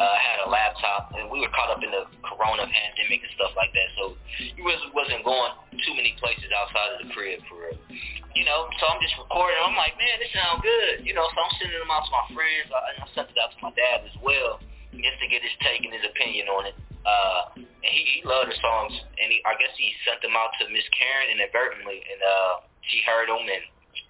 Uh, 0.00 0.16
I 0.16 0.20
had 0.24 0.38
a 0.40 0.48
laptop, 0.48 1.12
and 1.12 1.28
we 1.28 1.44
were 1.44 1.52
caught 1.52 1.68
up 1.68 1.84
in 1.84 1.92
the 1.92 2.08
Corona 2.24 2.64
pandemic 2.64 3.20
and 3.20 3.32
stuff 3.36 3.52
like 3.52 3.68
that, 3.76 3.88
so 4.00 4.16
you 4.56 4.64
really 4.64 4.88
wasn't 4.96 5.20
going 5.28 5.52
too 5.84 5.92
many 5.92 6.16
places 6.16 6.48
outside 6.56 6.96
of 6.96 6.98
the 7.04 7.08
crib 7.12 7.44
for 7.52 7.68
real. 7.68 7.76
You 8.32 8.48
know, 8.48 8.72
so 8.80 8.88
I'm 8.88 8.96
just 9.04 9.12
recording. 9.20 9.60
I'm 9.60 9.76
like, 9.76 10.00
man, 10.00 10.16
this 10.24 10.32
sounds 10.32 10.64
good. 10.64 11.04
You 11.04 11.12
know, 11.12 11.28
so 11.28 11.36
I'm 11.36 11.52
sending 11.60 11.76
them 11.76 11.92
out 11.92 12.08
to 12.08 12.12
my 12.16 12.26
friends. 12.32 12.72
I, 12.72 12.80
I 13.04 13.06
sent 13.12 13.28
it 13.28 13.36
out 13.36 13.52
to 13.52 13.60
my 13.60 13.76
dad 13.76 14.08
as 14.08 14.16
well, 14.24 14.64
just 14.96 15.20
to 15.20 15.26
get 15.28 15.44
his 15.44 15.52
take 15.60 15.84
and 15.84 15.92
his 15.92 16.06
opinion 16.08 16.48
on 16.48 16.64
it. 16.72 16.76
Uh, 17.04 17.60
and 17.60 17.92
he, 17.92 18.00
he 18.16 18.18
loved 18.24 18.48
the 18.48 18.56
songs, 18.56 18.96
and 19.20 19.28
he, 19.28 19.44
I 19.44 19.52
guess 19.60 19.72
he 19.76 19.92
sent 20.08 20.24
them 20.24 20.32
out 20.32 20.52
to 20.60 20.68
Miss 20.72 20.84
Karyn 20.96 21.36
inadvertently, 21.36 22.00
and 22.08 22.20
uh, 22.24 22.54
she 22.88 23.02
heard 23.04 23.28
them, 23.28 23.44
and 23.44 23.64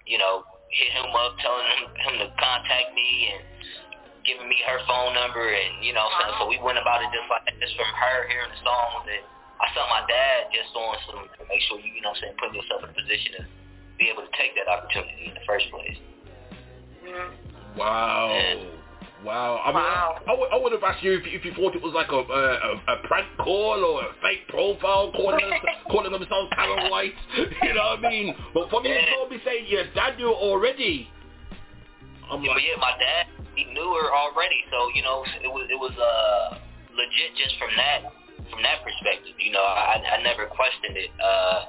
you 0.07 0.17
know, 0.17 0.47
hit 0.71 0.91
him 0.95 1.11
up, 1.11 1.35
telling 1.43 1.67
him, 1.67 1.81
him 1.99 2.13
to 2.23 2.27
contact 2.39 2.95
me 2.95 3.35
and 3.35 3.41
giving 4.23 4.47
me 4.47 4.57
her 4.69 4.79
phone 4.85 5.13
number 5.17 5.49
and 5.49 5.81
you 5.81 5.93
know 5.93 6.05
what 6.05 6.29
I'm 6.29 6.33
so 6.37 6.45
we 6.45 6.61
went 6.61 6.77
about 6.77 7.01
it 7.01 7.09
just 7.09 7.25
like 7.25 7.41
that, 7.45 7.57
just 7.57 7.73
from 7.73 7.89
her 7.89 8.29
hearing 8.29 8.53
the 8.53 8.61
song 8.61 9.01
that 9.09 9.21
I 9.57 9.67
saw 9.73 9.83
my 9.89 10.05
dad 10.05 10.53
just 10.53 10.69
on 10.77 10.93
some 11.09 11.25
to 11.25 11.41
make 11.49 11.61
sure 11.65 11.81
you 11.81 11.89
you 11.89 12.01
know 12.05 12.13
what 12.13 12.21
I'm 12.21 12.29
saying 12.29 12.37
putting 12.37 12.57
yourself 12.61 12.85
in 12.85 12.93
a 12.93 12.97
position 12.97 13.41
to 13.41 13.43
be 13.97 14.13
able 14.13 14.21
to 14.25 14.33
take 14.37 14.53
that 14.57 14.69
opportunity 14.69 15.29
in 15.29 15.33
the 15.33 15.45
first 15.45 15.69
place. 15.73 15.97
Mm-hmm. 17.01 17.81
Wow. 17.81 18.29
Wow. 19.23 19.61
I 19.63 19.67
mean, 19.69 19.75
Wow. 19.75 20.19
I, 20.27 20.33
would, 20.33 20.49
I 20.51 20.57
would 20.57 20.71
have 20.73 20.83
asked 20.83 21.03
you 21.03 21.13
if, 21.13 21.23
if 21.25 21.45
you 21.45 21.53
thought 21.53 21.75
it 21.75 21.81
was 21.81 21.93
like 21.93 22.09
a, 22.11 22.21
a, 22.21 22.93
a, 22.93 23.07
prank 23.07 23.27
call 23.37 23.83
or 23.83 24.03
a 24.03 24.13
fake 24.21 24.47
profile 24.49 25.11
calling, 25.11 25.47
them, 25.49 25.59
calling 25.91 26.11
themselves 26.11 26.49
Karyn 26.57 26.89
White. 26.89 27.13
You 27.61 27.73
know 27.73 27.97
what 27.97 28.05
I 28.05 28.09
mean? 28.09 28.35
But 28.53 28.69
for 28.69 28.81
me 28.81 28.89
to 28.89 29.01
probably 29.17 29.39
say 29.45 29.65
your 29.67 29.85
dad 29.93 30.17
knew 30.17 30.33
already. 30.33 31.07
I'm 32.31 32.41
Yeah, 32.43 32.51
like, 32.51 32.63
yeah, 32.63 32.79
my 32.79 32.93
dad 32.97 33.27
he 33.55 33.65
knew 33.73 33.89
her 33.99 34.09
already, 34.15 34.63
so 34.71 34.89
you 34.95 35.03
know 35.03 35.23
it 35.43 35.51
was 35.51 35.67
it 35.69 35.79
was 35.79 35.91
uh 35.99 36.57
legit 36.95 37.35
just 37.35 37.55
from 37.59 37.71
that 37.75 38.07
from 38.49 38.63
that 38.63 38.79
perspective. 38.83 39.35
You 39.39 39.51
know, 39.51 39.63
I 39.63 39.99
I 39.99 40.23
never 40.23 40.47
questioned 40.47 40.95
it. 40.95 41.11
Uh, 41.19 41.67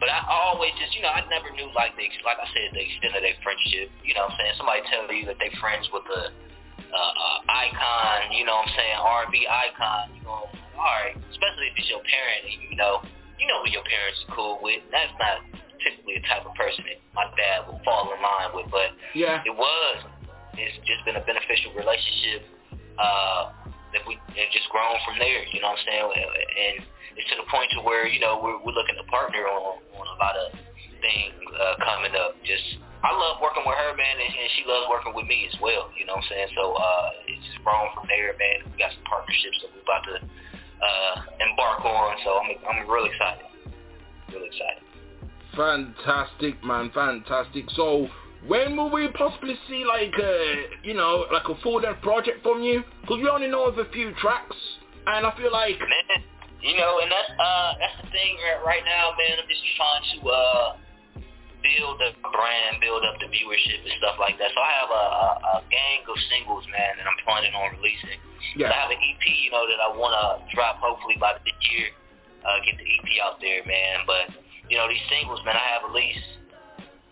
but 0.00 0.08
I 0.08 0.24
always 0.30 0.72
just 0.80 0.94
you 0.96 1.02
know 1.02 1.12
I 1.12 1.22
never 1.28 1.52
knew 1.52 1.68
like 1.76 1.92
the 1.96 2.08
like 2.24 2.40
I 2.40 2.48
said 2.52 2.72
the 2.72 2.82
extent 2.82 3.12
of 3.16 3.22
their 3.22 3.36
friendship. 3.44 3.92
You 4.04 4.16
know, 4.16 4.24
what 4.28 4.34
I'm 4.34 4.38
saying 4.40 4.54
somebody 4.56 4.80
tell 4.88 5.04
you 5.12 5.26
that 5.28 5.38
they 5.38 5.52
friends 5.60 5.84
with 5.92 6.06
a 6.08 6.32
uh, 6.78 6.96
uh, 6.96 7.38
icon. 7.50 8.32
You 8.32 8.46
know, 8.46 8.56
what 8.62 8.70
I'm 8.70 8.74
saying 8.74 8.96
R&B 8.98 9.36
icon. 9.46 10.04
You 10.16 10.22
know, 10.24 10.46
all 10.78 10.94
right, 11.02 11.16
especially 11.30 11.70
if 11.70 11.78
it's 11.78 11.90
your 11.90 12.02
parent 12.06 12.40
and 12.46 12.58
you 12.70 12.76
know 12.78 13.02
you 13.38 13.46
know 13.46 13.62
what 13.62 13.70
your 13.70 13.86
parents 13.86 14.18
are 14.26 14.34
cool 14.34 14.58
with. 14.62 14.82
That's 14.90 15.12
not 15.18 15.42
typically 15.82 16.18
the 16.18 16.26
type 16.26 16.42
of 16.42 16.54
person 16.58 16.84
that 16.90 16.98
my 17.14 17.26
dad 17.38 17.70
would 17.70 17.78
fall 17.86 18.10
in 18.10 18.18
line 18.18 18.50
with, 18.54 18.66
but 18.70 18.94
yeah. 19.14 19.42
it 19.46 19.54
was. 19.54 19.96
It's 20.58 20.74
just 20.82 21.06
been 21.06 21.14
a 21.14 21.22
beneficial 21.22 21.70
relationship. 21.78 22.42
Uh, 22.98 23.54
that 23.94 24.02
we 24.04 24.18
have 24.36 24.50
just 24.52 24.68
grown 24.68 24.98
from 25.06 25.16
there. 25.16 25.46
You 25.48 25.62
know 25.62 25.72
what 25.72 25.80
I'm 25.80 25.86
saying? 25.86 26.06
And 26.12 26.74
it's 27.16 27.28
to 27.30 27.36
the 27.40 27.48
point 27.48 27.70
to 27.78 27.80
where 27.82 28.06
you 28.06 28.20
know 28.20 28.40
we're, 28.42 28.58
we're 28.60 28.76
looking 28.76 28.98
to 28.98 29.06
partner 29.08 29.46
on 29.48 29.80
on 29.96 30.06
a 30.06 30.16
lot 30.18 30.34
of 30.36 30.52
things 31.00 31.38
uh, 31.56 31.78
coming 31.80 32.12
up. 32.18 32.36
Just 32.44 32.82
I 32.98 33.14
love 33.14 33.38
working 33.38 33.62
with 33.62 33.78
her, 33.78 33.94
man, 33.94 34.16
and, 34.18 34.32
and 34.34 34.48
she 34.58 34.66
loves 34.66 34.90
working 34.90 35.14
with 35.14 35.26
me 35.30 35.46
as 35.46 35.54
well. 35.62 35.86
You 35.94 36.06
know 36.06 36.18
what 36.18 36.26
I'm 36.26 36.30
saying? 36.34 36.50
So 36.58 36.74
uh, 36.74 37.30
it's 37.30 37.46
just 37.46 37.62
grown 37.62 37.94
from 37.94 38.10
there, 38.10 38.34
man. 38.34 38.66
We 38.66 38.74
got 38.74 38.90
some 38.90 39.06
partnerships 39.06 39.58
that 39.62 39.70
we're 39.70 39.86
about 39.86 40.02
to 40.10 40.16
uh, 40.18 41.14
embark 41.46 41.86
on. 41.86 42.18
So 42.26 42.30
I'm 42.42 42.48
I'm 42.66 42.78
really 42.90 43.10
excited. 43.14 43.46
Really 44.34 44.50
excited. 44.50 44.82
Fantastic, 45.58 46.62
man, 46.62 46.90
fantastic. 46.94 47.66
So, 47.74 48.06
when 48.46 48.76
will 48.76 48.90
we 48.90 49.08
possibly 49.08 49.54
see 49.68 49.84
like 49.84 50.14
a, 50.14 50.66
you 50.84 50.94
know, 50.94 51.26
like 51.32 51.48
a 51.48 51.60
full 51.62 51.80
length 51.82 52.00
project 52.02 52.42
from 52.42 52.62
you? 52.62 52.84
Because 53.00 53.18
we 53.18 53.28
only 53.28 53.48
know 53.48 53.66
of 53.66 53.78
a 53.78 53.90
few 53.90 54.12
tracks, 54.20 54.54
and 55.06 55.26
I 55.26 55.36
feel 55.36 55.50
like, 55.50 55.78
man, 55.80 56.22
you 56.62 56.76
know, 56.76 57.00
and 57.02 57.10
that's 57.10 57.30
uh 57.40 57.72
that's 57.80 57.96
the 58.04 58.10
thing 58.10 58.36
right, 58.44 58.62
right 58.64 58.84
now, 58.84 59.10
man. 59.18 59.38
I'm 59.42 59.48
just 59.48 59.62
trying 59.76 60.02
to 60.14 60.28
uh 60.28 60.76
build 61.62 61.98
a 62.02 62.12
brand, 62.30 62.80
build 62.80 63.02
up 63.04 63.18
the 63.18 63.28
viewership 63.28 63.82
and 63.82 63.94
stuff 63.98 64.16
like 64.18 64.38
that. 64.38 64.50
So 64.54 64.60
I 64.60 64.72
have 64.78 64.90
a, 64.90 65.04
a, 65.04 65.28
a 65.28 65.54
gang 65.70 66.06
of 66.06 66.18
singles, 66.30 66.64
man, 66.70 66.98
that 66.98 67.06
I'm 67.06 67.18
planning 67.26 67.54
on 67.54 67.74
releasing. 67.78 68.18
Yeah. 68.56 68.70
So 68.70 68.72
I 68.74 68.78
have 68.86 68.92
an 68.94 69.00
EP, 69.02 69.24
you 69.42 69.50
know, 69.50 69.66
that 69.66 69.80
I 69.82 69.88
want 69.94 70.14
to 70.14 70.46
drop 70.54 70.78
hopefully 70.78 71.18
by 71.18 71.36
this 71.42 71.58
year. 71.70 71.90
Uh, 72.46 72.62
get 72.62 72.78
the 72.78 72.86
EP 72.86 73.08
out 73.22 73.42
there, 73.42 73.60
man. 73.66 74.06
But 74.06 74.30
you 74.70 74.78
know, 74.78 74.86
these 74.86 75.02
singles, 75.10 75.42
man, 75.42 75.58
I 75.58 75.64
have 75.74 75.88
at 75.88 75.94
least. 75.94 76.22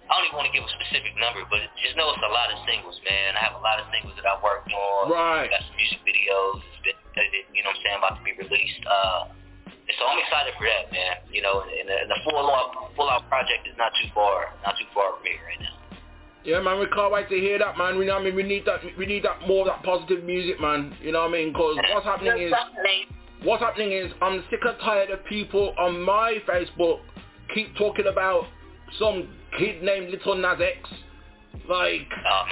I 0.07 0.15
don't 0.15 0.31
even 0.31 0.39
want 0.39 0.47
to 0.47 0.55
give 0.55 0.63
a 0.63 0.71
specific 0.71 1.19
number, 1.19 1.43
but 1.51 1.67
just 1.83 1.99
know 1.99 2.07
it's 2.15 2.23
a 2.23 2.31
lot 2.31 2.47
of 2.55 2.63
singles, 2.63 2.95
man. 3.03 3.35
I 3.35 3.43
have 3.43 3.59
a 3.59 3.65
lot 3.65 3.83
of 3.83 3.91
singles 3.91 4.15
that 4.15 4.23
I 4.23 4.39
worked 4.39 4.71
on. 4.71 5.11
Right. 5.11 5.51
Got 5.51 5.67
some 5.67 5.75
music 5.75 5.99
videos. 6.07 6.63
Been, 6.87 6.95
edited, 7.19 7.51
you 7.51 7.67
know 7.67 7.75
what 7.75 7.83
I'm 7.83 7.83
saying, 7.83 7.99
about 7.99 8.15
to 8.21 8.23
be 8.23 8.39
released. 8.39 8.87
Uh, 8.87 9.35
so 9.95 10.03
I'm 10.07 10.19
excited 10.19 10.55
for 10.59 10.67
that, 10.67 10.91
man. 10.91 11.23
You 11.31 11.43
know, 11.43 11.63
and 11.63 11.87
the, 11.89 11.95
and 11.95 12.11
the 12.11 12.19
full 12.27 12.39
out 12.39 12.91
full 12.97 13.09
out 13.09 13.29
project 13.29 13.67
is 13.71 13.77
not 13.79 13.93
too 14.03 14.11
far, 14.15 14.51
not 14.65 14.75
too 14.79 14.87
far 14.93 15.15
from 15.15 15.23
me 15.23 15.39
right 15.47 15.61
now. 15.61 15.99
yeah, 16.45 16.61
man, 16.61 16.79
we 16.79 16.87
can't 16.87 17.13
wait 17.13 17.29
to 17.29 17.39
hear 17.39 17.59
that, 17.59 17.79
man. 17.79 17.99
We 17.99 18.07
know, 18.07 18.19
I 18.19 18.23
mean, 18.23 18.35
we 18.35 18.43
need 18.43 18.65
that, 18.67 18.81
we 18.99 19.07
need 19.07 19.25
that 19.25 19.47
more 19.47 19.63
of 19.63 19.67
that 19.67 19.83
positive 19.85 20.25
music, 20.25 20.61
man. 20.61 20.95
You 21.01 21.13
know 21.13 21.23
what 21.23 21.31
I 21.31 21.33
mean? 21.33 21.53
Because 21.53 21.77
what's 21.93 22.07
happening 22.07 22.39
is, 22.39 22.53
what's 23.43 23.63
happening 23.63 23.93
is, 23.93 24.13
I'm 24.23 24.43
sick 24.51 24.61
and 24.65 24.79
tired 24.81 25.11
of 25.11 25.25
people 25.27 25.75
on 25.79 26.01
my 26.03 26.39
Facebook 26.49 27.01
keep 27.55 27.75
talking 27.77 28.07
about 28.07 28.45
some 28.99 29.29
kid 29.59 29.83
named 29.83 30.11
Lil 30.11 30.37
Nas 30.37 30.59
X, 30.61 30.89
like 31.69 32.09
oh, 32.27 32.43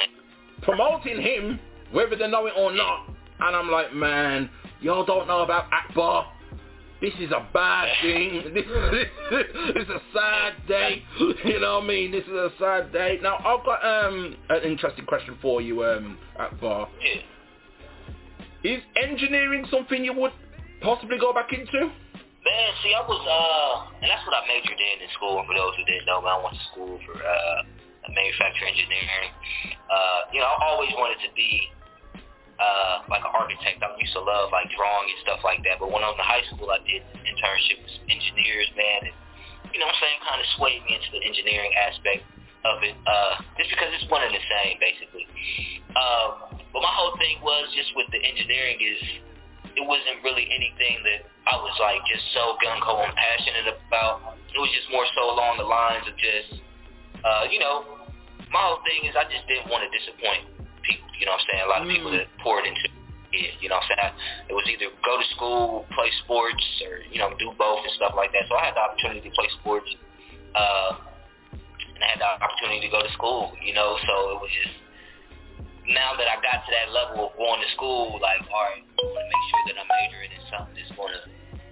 promoting 0.62 1.20
him, 1.20 1.58
whether 1.92 2.16
they 2.16 2.28
know 2.28 2.46
it 2.46 2.54
or 2.56 2.72
not. 2.72 3.08
And 3.40 3.56
I'm 3.56 3.70
like, 3.70 3.92
man, 3.92 4.48
y'all 4.80 5.04
don't 5.04 5.26
know 5.26 5.42
about 5.42 5.66
Akbar. 5.72 6.30
This 7.00 7.12
is 7.20 7.30
a 7.32 7.46
bad 7.52 7.88
thing. 8.02 8.42
This, 8.54 8.64
this, 9.30 9.46
this 9.74 9.82
is 9.84 9.88
a 9.90 10.00
sad 10.12 10.66
day. 10.68 11.02
You 11.44 11.60
know 11.60 11.80
what 11.80 11.84
I 11.84 11.88
mean? 11.88 12.12
This 12.12 12.24
is 12.24 12.32
a 12.32 12.50
sad 12.58 12.92
day. 12.92 13.18
Now 13.22 13.36
I've 13.38 13.64
got 13.64 13.84
um 13.84 14.36
an 14.48 14.62
interesting 14.62 15.04
question 15.04 15.36
for 15.42 15.60
you, 15.60 15.84
um, 15.84 16.18
Akbar. 16.38 16.88
Is 18.62 18.80
engineering 18.96 19.66
something 19.70 20.04
you 20.04 20.14
would 20.14 20.32
possibly 20.80 21.18
go 21.18 21.32
back 21.34 21.52
into? 21.52 21.92
Man, 22.44 22.70
see, 22.84 22.92
I 22.92 23.00
was, 23.00 23.20
uh, 23.24 23.96
and 24.00 24.08
that's 24.08 24.24
what 24.28 24.36
I 24.36 24.44
majored 24.48 24.76
in 24.76 25.00
in 25.00 25.08
school. 25.16 25.40
And 25.40 25.48
for 25.48 25.56
those 25.56 25.72
who 25.76 25.84
didn't 25.84 26.04
know, 26.04 26.20
man, 26.20 26.36
I 26.36 26.44
went 26.44 26.56
to 26.56 26.64
school 26.72 27.00
for 27.04 27.16
uh, 27.16 27.60
manufacturing 28.12 28.72
engineering. 28.76 29.32
Uh, 29.88 30.20
you 30.32 30.40
know, 30.40 30.48
I 30.48 30.64
always 30.76 30.92
wanted 30.96 31.24
to 31.24 31.32
be 31.32 31.72
uh, 32.58 33.02
like 33.10 33.22
an 33.26 33.32
architect. 33.34 33.82
I 33.82 33.90
used 33.98 34.14
to 34.14 34.22
love 34.22 34.54
like 34.54 34.70
drawing 34.74 35.08
and 35.10 35.20
stuff 35.22 35.40
like 35.42 35.62
that. 35.66 35.82
But 35.82 35.90
when 35.90 36.02
I 36.02 36.08
was 36.10 36.18
in 36.18 36.26
high 36.26 36.44
school, 36.50 36.70
I 36.70 36.80
did 36.86 37.02
an 37.02 37.22
internship 37.26 37.82
with 37.82 37.94
engineers, 38.06 38.70
man, 38.78 39.10
and 39.10 39.16
you 39.74 39.82
know 39.82 39.90
what 39.90 39.98
I'm 39.98 40.04
saying, 40.06 40.18
kind 40.22 40.40
of 40.40 40.48
swayed 40.54 40.82
me 40.86 40.94
into 40.94 41.10
the 41.10 41.22
engineering 41.26 41.74
aspect 41.74 42.22
of 42.62 42.80
it. 42.86 42.94
Uh, 43.04 43.42
just 43.58 43.70
because 43.74 43.90
it's 43.90 44.06
one 44.06 44.22
and 44.22 44.30
the 44.30 44.44
same, 44.46 44.78
basically. 44.78 45.26
Um, 45.98 46.58
but 46.70 46.80
my 46.82 46.94
whole 46.94 47.18
thing 47.18 47.42
was 47.42 47.70
just 47.74 47.90
with 47.98 48.06
the 48.14 48.22
engineering 48.22 48.78
is 48.78 48.98
it 49.74 49.82
wasn't 49.82 50.22
really 50.22 50.46
anything 50.46 51.02
that 51.02 51.26
I 51.50 51.58
was 51.58 51.74
like 51.82 51.98
just 52.06 52.22
so 52.32 52.54
gung 52.62 52.78
ho 52.82 53.02
and 53.02 53.14
passionate 53.14 53.66
about. 53.74 54.38
It 54.54 54.58
was 54.62 54.70
just 54.70 54.86
more 54.94 55.06
so 55.18 55.34
along 55.34 55.58
the 55.58 55.66
lines 55.66 56.06
of 56.06 56.14
just, 56.14 56.62
uh, 57.26 57.50
you 57.50 57.58
know, 57.58 58.06
my 58.54 58.62
whole 58.62 58.78
thing 58.86 59.10
is 59.10 59.18
I 59.18 59.26
just 59.26 59.42
didn't 59.50 59.66
want 59.66 59.82
to 59.82 59.90
disappoint 59.90 60.53
people. 60.84 61.08
You 61.18 61.26
know 61.26 61.34
what 61.34 61.42
I'm 61.42 61.48
saying? 61.50 61.64
A 61.64 61.70
lot 61.70 61.80
of 61.82 61.88
people 61.88 62.10
that 62.12 62.28
poured 62.40 62.68
into 62.68 62.84
it. 63.32 63.58
You 63.58 63.68
know 63.68 63.82
what 63.82 63.90
I'm 63.90 64.14
saying? 64.14 64.14
It 64.48 64.54
was 64.54 64.64
either 64.70 64.92
go 65.02 65.18
to 65.18 65.26
school, 65.34 65.88
play 65.96 66.10
sports, 66.22 66.64
or 66.86 67.02
you 67.10 67.18
know 67.18 67.34
do 67.40 67.50
both 67.58 67.82
and 67.82 67.92
stuff 67.98 68.14
like 68.14 68.30
that. 68.32 68.46
So 68.46 68.54
I 68.54 68.70
had 68.70 68.78
the 68.78 68.84
opportunity 68.84 69.26
to 69.26 69.32
play 69.34 69.50
sports, 69.58 69.90
uh, 70.54 70.90
and 71.52 72.00
I 72.04 72.08
had 72.14 72.20
the 72.22 72.30
opportunity 72.38 72.86
to 72.86 72.90
go 72.92 73.02
to 73.02 73.10
school. 73.16 73.56
You 73.58 73.74
know, 73.74 73.98
so 74.06 74.14
it 74.36 74.38
was 74.38 74.52
just 74.54 74.76
now 75.88 76.16
that 76.16 76.28
I 76.28 76.40
got 76.40 76.64
to 76.64 76.70
that 76.72 76.88
level 76.92 77.28
of 77.28 77.36
going 77.36 77.60
to 77.60 77.68
school, 77.76 78.16
like, 78.20 78.40
all 78.48 78.64
right, 78.72 78.80
I 78.80 79.00
want 79.04 79.20
to 79.20 79.28
make 79.28 79.44
sure 79.52 79.62
that 79.68 79.76
I'm 79.76 79.88
majoring 79.88 80.32
in 80.32 80.42
something 80.48 80.74
that's 80.76 80.92
going 80.96 81.12
to, 81.12 81.22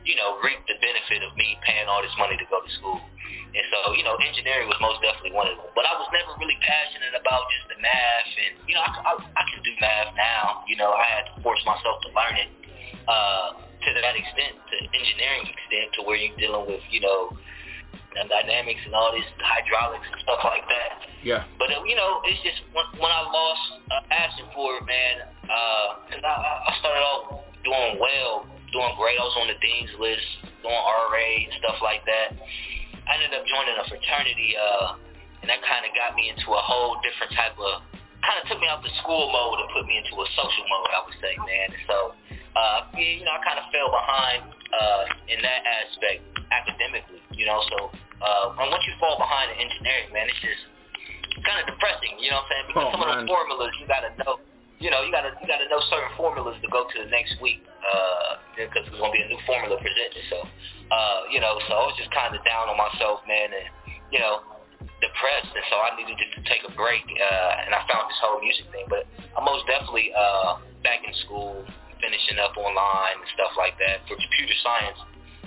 you 0.04 0.16
know, 0.20 0.36
reap 0.44 0.60
the 0.68 0.76
benefit 0.84 1.24
of 1.24 1.32
me 1.36 1.56
paying 1.64 1.88
all 1.88 2.04
this 2.04 2.12
money 2.20 2.36
to 2.36 2.46
go 2.52 2.60
to 2.60 2.70
school. 2.76 3.00
And 3.52 3.64
so, 3.68 3.92
you 3.92 4.04
know, 4.04 4.16
engineering 4.16 4.68
was 4.68 4.80
most 4.80 5.04
definitely 5.04 5.36
one 5.36 5.44
of 5.48 5.60
them. 5.60 5.68
But 5.76 5.84
I 5.84 5.92
was 5.96 6.08
never 6.08 6.32
really 6.40 6.56
passionate 6.64 7.12
about 7.12 7.44
just 7.52 7.68
the 7.68 7.78
math. 7.84 8.28
And, 8.32 8.52
you 8.64 8.74
know, 8.74 8.84
I, 8.84 8.90
I, 8.96 9.12
I 9.20 9.42
can 9.48 9.60
do 9.60 9.72
math 9.76 10.16
now. 10.16 10.64
You 10.64 10.80
know, 10.80 10.92
I 10.96 11.04
had 11.04 11.24
to 11.28 11.32
force 11.44 11.60
myself 11.68 12.00
to 12.06 12.10
learn 12.16 12.34
it 12.40 12.50
uh, 13.08 13.60
to 13.60 13.88
that 14.00 14.16
extent, 14.16 14.56
to 14.56 14.74
engineering 14.96 15.44
extent, 15.52 15.92
to 15.96 16.08
where 16.08 16.16
you're 16.16 16.36
dealing 16.40 16.64
with, 16.64 16.80
you 16.88 17.04
know, 17.04 17.36
and 18.16 18.28
dynamics 18.28 18.80
and 18.84 18.94
all 18.94 19.12
this 19.12 19.24
hydraulics 19.40 20.04
and 20.04 20.20
stuff 20.20 20.40
like 20.44 20.64
that. 20.68 20.92
Yeah. 21.24 21.44
But 21.56 21.72
uh, 21.72 21.84
you 21.84 21.96
know, 21.96 22.20
it's 22.28 22.40
just 22.44 22.60
when, 22.76 22.84
when 23.00 23.12
I 23.12 23.22
lost 23.24 23.64
uh, 23.88 24.02
passion 24.08 24.46
for 24.52 24.76
it, 24.80 24.84
man. 24.84 25.28
Because 26.08 26.24
I, 26.24 26.34
I 26.68 26.72
started 26.80 27.04
off 27.04 27.44
doing 27.64 27.96
well, 28.00 28.46
doing 28.72 28.92
great. 28.98 29.16
I 29.16 29.24
was 29.24 29.36
on 29.40 29.48
the 29.48 29.58
dean's 29.60 29.94
list, 30.00 30.28
doing 30.60 30.76
RA 30.76 31.28
and 31.46 31.52
stuff 31.62 31.78
like 31.82 32.04
that. 32.04 32.36
I 33.12 33.20
ended 33.20 33.36
up 33.36 33.44
joining 33.44 33.76
a 33.76 33.84
fraternity, 33.92 34.56
uh, 34.56 34.96
and 35.44 35.52
that 35.52 35.60
kind 35.68 35.84
of 35.84 35.92
got 35.92 36.16
me 36.16 36.32
into 36.32 36.48
a 36.48 36.62
whole 36.64 36.96
different 37.04 37.36
type 37.36 37.52
of. 37.60 37.84
Kind 38.24 38.38
of 38.40 38.48
took 38.48 38.56
me 38.62 38.70
out 38.70 38.80
the 38.80 38.94
school 39.04 39.28
mode 39.28 39.60
and 39.60 39.68
put 39.74 39.84
me 39.84 39.98
into 40.00 40.14
a 40.16 40.26
social 40.32 40.64
mode, 40.70 40.88
I 40.96 41.00
would 41.04 41.18
say, 41.20 41.34
man. 41.42 41.68
So, 41.90 42.14
uh, 42.56 42.78
yeah, 42.94 43.18
you 43.18 43.26
know, 43.26 43.34
I 43.36 43.42
kind 43.44 43.58
of 43.58 43.66
fell 43.74 43.90
behind 43.90 44.40
uh, 44.72 45.02
in 45.28 45.42
that 45.42 45.60
aspect 45.66 46.22
academically, 46.54 47.20
you 47.36 47.44
know. 47.44 47.60
So, 47.68 47.90
uh, 48.22 48.62
and 48.62 48.70
once 48.70 48.86
you 48.86 48.94
fall 49.02 49.18
behind 49.18 49.50
in 49.52 49.66
engineering, 49.66 50.14
man, 50.14 50.30
it's 50.30 50.38
just 50.38 50.62
kind 51.42 51.60
of 51.60 51.66
depressing, 51.66 52.16
you 52.22 52.30
know 52.30 52.40
what 52.40 52.48
I'm 52.48 52.50
saying? 52.54 52.64
Because 52.70 52.84
Oh, 52.86 52.92
some 52.94 53.02
of 53.02 53.08
man. 53.10 53.26
those 53.26 53.28
formulas 53.28 53.74
you 53.82 53.86
gotta 53.90 54.10
know, 54.22 54.38
you 54.82 54.90
know, 54.90 55.06
you 55.06 55.14
gotta 55.14 55.30
you 55.38 55.46
gotta 55.46 55.70
know 55.70 55.78
certain 55.86 56.10
formulas 56.18 56.58
to 56.58 56.68
go 56.68 56.84
to 56.90 56.96
the 56.98 57.08
next 57.08 57.38
week, 57.38 57.62
uh, 57.86 58.42
because 58.58 58.82
there's 58.90 58.98
gonna 58.98 59.14
be 59.14 59.22
a 59.22 59.30
new 59.30 59.38
formula 59.46 59.78
presented. 59.78 60.26
So, 60.26 60.42
uh, 60.42 61.30
you 61.30 61.38
know, 61.38 61.54
so 61.70 61.72
I 61.78 61.82
was 61.86 61.94
just 61.94 62.10
kind 62.10 62.34
of 62.34 62.42
down 62.42 62.66
on 62.66 62.74
myself, 62.74 63.22
man, 63.30 63.54
and 63.54 63.66
you 64.10 64.18
know, 64.18 64.42
depressed, 64.98 65.54
and 65.54 65.66
so 65.70 65.78
I 65.78 65.94
needed 65.94 66.18
just 66.18 66.34
to 66.34 66.42
take 66.50 66.66
a 66.66 66.72
break. 66.74 67.06
Uh, 67.06 67.64
and 67.66 67.70
I 67.72 67.86
found 67.86 68.10
this 68.10 68.18
whole 68.18 68.42
music 68.42 68.66
thing. 68.74 68.90
But 68.90 69.06
I'm 69.38 69.46
most 69.46 69.70
definitely 69.70 70.10
uh, 70.10 70.58
back 70.82 71.06
in 71.06 71.14
school, 71.22 71.62
finishing 72.02 72.42
up 72.42 72.58
online 72.58 73.22
and 73.22 73.28
stuff 73.38 73.54
like 73.54 73.78
that 73.78 74.02
for 74.10 74.18
computer 74.18 74.58
science. 74.66 74.98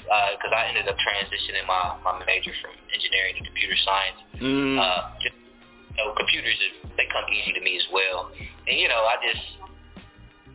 Because 0.06 0.54
I 0.54 0.70
ended 0.70 0.86
up 0.86 0.96
transitioning 1.02 1.66
my, 1.66 1.98
my 2.06 2.22
major 2.30 2.54
from 2.62 2.78
engineering 2.94 3.42
to 3.42 3.44
computer 3.44 3.74
science. 3.82 4.20
Mm. 4.38 4.78
Uh, 4.78 5.02
just, 5.18 5.34
you 5.34 5.98
know, 5.98 6.14
computers, 6.14 6.54
are- 6.62 6.85
they 6.98 7.08
come 7.12 7.26
easy 7.32 7.54
to 7.56 7.62
me 7.62 7.78
as 7.78 7.88
well. 7.92 8.32
And, 8.68 8.76
you 8.80 8.88
know, 8.88 9.06
I 9.08 9.20
just, 9.22 9.46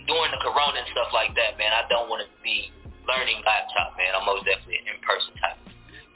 during 0.08 0.32
the 0.32 0.40
corona 0.42 0.80
and 0.80 0.88
stuff 0.92 1.12
like 1.12 1.36
that, 1.36 1.60
man, 1.60 1.70
I 1.72 1.86
don't 1.88 2.08
want 2.08 2.24
to 2.24 2.28
be 2.42 2.72
learning 3.06 3.44
laptop, 3.44 3.96
man. 3.96 4.12
I'm 4.16 4.26
most 4.26 4.44
definitely 4.44 4.82
an 4.82 4.96
in-person 4.96 5.36
type 5.40 5.60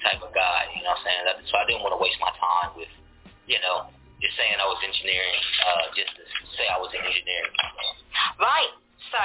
type 0.04 0.20
of 0.20 0.36
guy, 0.36 0.68
you 0.76 0.84
know 0.84 0.92
what 0.92 1.00
I'm 1.00 1.32
saying? 1.32 1.48
So 1.48 1.56
I 1.56 1.64
didn't 1.64 1.80
want 1.80 1.96
to 1.96 2.00
waste 2.00 2.20
my 2.20 2.28
time 2.36 2.76
with, 2.76 2.92
you 3.48 3.56
know, 3.64 3.88
just 4.20 4.36
saying 4.36 4.52
I 4.60 4.68
was 4.68 4.76
engineering, 4.84 5.40
uh, 5.64 5.88
just 5.96 6.12
to 6.12 6.22
say 6.60 6.68
I 6.68 6.76
was 6.76 6.92
in 6.92 7.00
engineering. 7.00 7.52
Right. 8.36 8.72
So, 9.08 9.20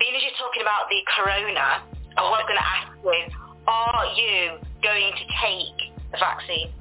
being 0.00 0.16
as 0.16 0.24
you're 0.24 0.40
talking 0.40 0.64
about 0.64 0.88
the 0.88 1.04
corona, 1.12 1.84
I 2.16 2.20
was 2.24 2.44
going 2.48 2.56
to 2.56 2.64
ask 2.64 2.88
you, 3.04 3.20
are 3.68 4.08
you 4.16 4.64
going 4.80 5.12
to 5.12 5.24
take 5.44 5.76
the 6.08 6.16
vaccine? 6.16 6.72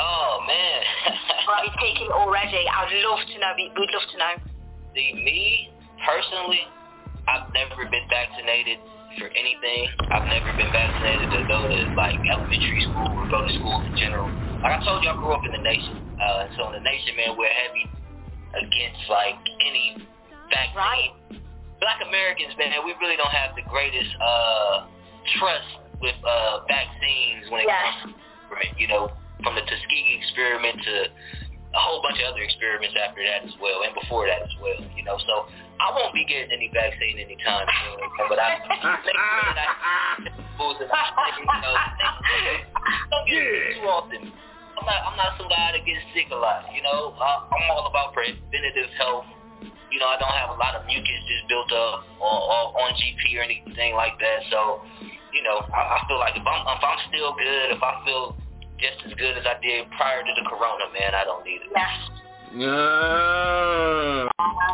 Oh, 0.00 0.40
man. 0.48 0.80
Are 1.52 1.64
you 1.64 1.72
taking 1.76 2.08
already? 2.08 2.64
I'd 2.64 2.88
love 3.04 3.20
to 3.28 3.36
know. 3.36 3.52
We- 3.56 3.72
We'd 3.76 3.92
love 3.92 4.08
to 4.12 4.16
know. 4.18 4.34
See, 4.96 5.12
me, 5.12 5.68
personally, 6.02 6.64
I've 7.28 7.52
never 7.52 7.84
been 7.86 8.06
vaccinated 8.08 8.80
for 9.20 9.28
anything. 9.36 9.86
I've 10.10 10.26
never 10.32 10.56
been 10.56 10.72
vaccinated 10.72 11.28
to 11.30 11.44
go 11.46 11.68
to, 11.68 11.78
like, 11.94 12.16
elementary 12.32 12.80
school 12.90 13.12
or 13.12 13.28
go 13.28 13.44
to 13.44 13.52
school 13.60 13.84
in 13.86 13.92
general. 13.98 14.30
Like 14.64 14.80
I 14.80 14.84
told 14.84 15.04
you, 15.04 15.10
I 15.10 15.16
grew 15.20 15.32
up 15.36 15.44
in 15.46 15.52
the 15.52 15.62
nation. 15.62 15.94
Uh, 16.16 16.48
so 16.56 16.70
in 16.72 16.80
the 16.80 16.84
nation, 16.86 17.14
man, 17.16 17.36
we're 17.36 17.50
heavy 17.52 17.84
against, 18.56 19.02
like, 19.10 19.38
any 19.66 20.00
vaccine. 20.50 21.42
Black 21.80 22.00
Americans, 22.06 22.54
man, 22.58 22.72
we 22.84 22.92
really 23.00 23.16
don't 23.16 23.32
have 23.32 23.56
the 23.56 23.64
greatest 23.70 24.10
uh, 24.20 24.84
trust 25.38 25.70
with 26.00 26.16
uh, 26.24 26.60
vaccines 26.68 27.48
when 27.50 27.62
it 27.64 27.68
comes 27.68 28.14
to 28.14 28.20
government, 28.48 28.72
you 28.78 28.88
know, 28.88 29.08
from 29.42 29.54
the 29.54 29.64
Tuskegee 29.64 30.18
experiment 30.20 30.82
to 30.84 30.94
a 31.70 31.78
whole 31.78 32.02
bunch 32.02 32.18
of 32.18 32.34
other 32.34 32.42
experiments 32.42 32.98
after 32.98 33.22
that 33.22 33.46
as 33.46 33.54
well, 33.62 33.86
and 33.86 33.94
before 33.94 34.26
that 34.26 34.42
as 34.42 34.54
well, 34.58 34.82
you 34.98 35.06
know. 35.06 35.18
So 35.22 35.46
I 35.78 35.94
won't 35.94 36.10
be 36.10 36.26
getting 36.26 36.50
any 36.50 36.66
vaccine 36.74 37.18
anytime 37.18 37.66
soon, 37.66 38.02
but 38.26 38.38
I 38.42 38.58
make 38.66 38.82
sure 38.82 39.54
that 39.54 39.70
I 39.70 40.40
fools 40.58 40.76
that 40.82 40.90
I, 40.92 41.04
you 41.38 41.46
know, 41.46 41.74
don't 43.08 43.24
get 43.24 43.40
it 43.40 43.80
too 43.80 43.86
often. 43.86 44.20
I'm 44.76 44.84
not, 44.84 45.00
I'm 45.08 45.16
not 45.16 45.30
some 45.40 45.48
guy 45.48 45.72
that 45.76 45.84
gets 45.84 46.04
sick 46.12 46.28
a 46.32 46.36
lot, 46.36 46.68
you 46.74 46.82
know. 46.82 47.16
Uh, 47.16 47.48
I'm 47.48 47.64
all 47.72 47.86
about 47.86 48.12
preventative 48.12 48.92
health. 48.96 49.28
You 49.92 49.98
know, 49.98 50.06
I 50.06 50.16
don't 50.20 50.36
have 50.36 50.54
a 50.54 50.58
lot 50.58 50.74
of 50.78 50.86
mucus 50.86 51.20
just 51.26 51.48
built 51.48 51.70
up 51.72 52.06
or, 52.20 52.30
or 52.30 52.62
on 52.80 52.94
GP 52.94 53.36
or 53.36 53.42
anything 53.42 53.94
like 53.94 54.16
that. 54.22 54.46
So, 54.48 54.86
you 55.34 55.42
know, 55.42 55.66
I, 55.74 55.98
I 55.98 56.08
feel 56.08 56.18
like 56.18 56.36
if 56.36 56.46
I'm 56.46 56.62
if 56.64 56.82
I'm 56.82 57.00
still 57.10 57.34
good, 57.34 57.74
if 57.74 57.82
I 57.82 57.92
feel 58.06 58.38
just 58.80 59.04
as 59.06 59.12
good 59.14 59.36
as 59.36 59.44
I 59.44 59.60
did 59.60 59.90
prior 59.96 60.24
to 60.24 60.32
the 60.34 60.44
corona, 60.48 60.88
man, 60.92 61.14
I 61.14 61.24
don't 61.24 61.44
need 61.44 61.60
it. 61.60 61.70
Yeah. 62.56 62.66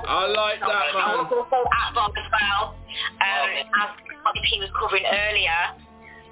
I 0.06 0.22
like 0.32 0.60
that, 0.62 0.70
I 0.70 0.96
man. 0.96 1.28
was 1.28 1.32
also 1.34 1.60
at 1.68 1.92
Bob 1.92 2.14
as 2.16 2.24
well. 2.32 2.72
Um, 3.20 3.50
as 3.84 3.90
Bobby 4.24 4.40
P 4.48 4.62
was 4.64 4.70
covering 4.78 5.04
earlier, 5.04 5.60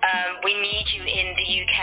um, 0.00 0.40
we 0.40 0.56
need 0.56 0.86
you 0.96 1.02
in 1.04 1.36
the 1.36 1.46
UK. 1.66 1.78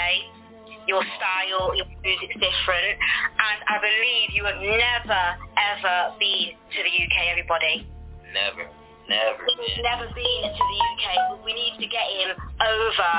Your 0.90 1.06
style, 1.14 1.78
your 1.78 1.86
music's 2.02 2.34
different. 2.42 2.98
And 3.38 3.60
I 3.70 3.78
believe 3.78 4.34
you 4.34 4.50
have 4.50 4.58
never, 4.58 5.24
ever 5.54 6.18
been 6.18 6.58
to 6.58 6.80
the 6.82 6.94
UK, 7.06 7.30
everybody. 7.30 7.86
Never, 8.34 8.66
never, 9.06 9.46
He's 9.46 9.78
never 9.86 10.10
been 10.10 10.42
to 10.50 10.64
the 10.74 10.80
UK. 10.90 11.06
We 11.46 11.54
need 11.54 11.78
to 11.78 11.86
get 11.86 12.08
him 12.18 12.34
over 12.34 13.12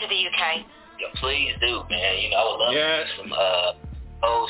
to 0.00 0.04
the 0.08 0.18
UK. 0.32 0.64
Yeah, 0.98 1.14
please 1.22 1.54
do, 1.62 1.82
man. 1.90 2.12
You 2.18 2.30
know, 2.30 2.36
I 2.36 2.44
would 2.50 2.58
love 2.58 2.72
to 2.74 3.04
do 3.06 3.10
some 3.22 3.32
uh 3.32 3.70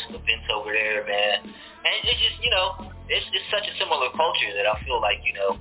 some 0.08 0.16
events 0.16 0.48
over 0.52 0.72
there, 0.72 1.04
man. 1.04 1.44
And 1.44 1.96
it's 2.04 2.20
just, 2.20 2.42
you 2.42 2.50
know, 2.50 2.90
it's 3.08 3.26
it's 3.32 3.48
such 3.52 3.68
a 3.68 3.74
similar 3.78 4.08
culture 4.16 4.52
that 4.56 4.66
I 4.66 4.80
feel 4.84 5.00
like, 5.00 5.20
you 5.24 5.32
know, 5.36 5.60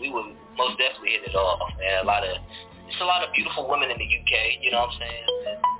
we 0.00 0.10
would 0.10 0.32
most 0.56 0.78
definitely 0.78 1.20
hit 1.20 1.28
it 1.28 1.36
off, 1.36 1.68
man. 1.78 2.04
A 2.04 2.06
lot 2.06 2.24
of 2.24 2.40
it's 2.88 3.00
a 3.00 3.04
lot 3.04 3.24
of 3.24 3.32
beautiful 3.32 3.68
women 3.68 3.90
in 3.90 3.96
the 3.96 4.08
UK, 4.08 4.60
you 4.60 4.70
know 4.70 4.88
what 4.88 4.96
I'm 4.96 5.00
saying? 5.00 5.24
Uh, 5.48 5.71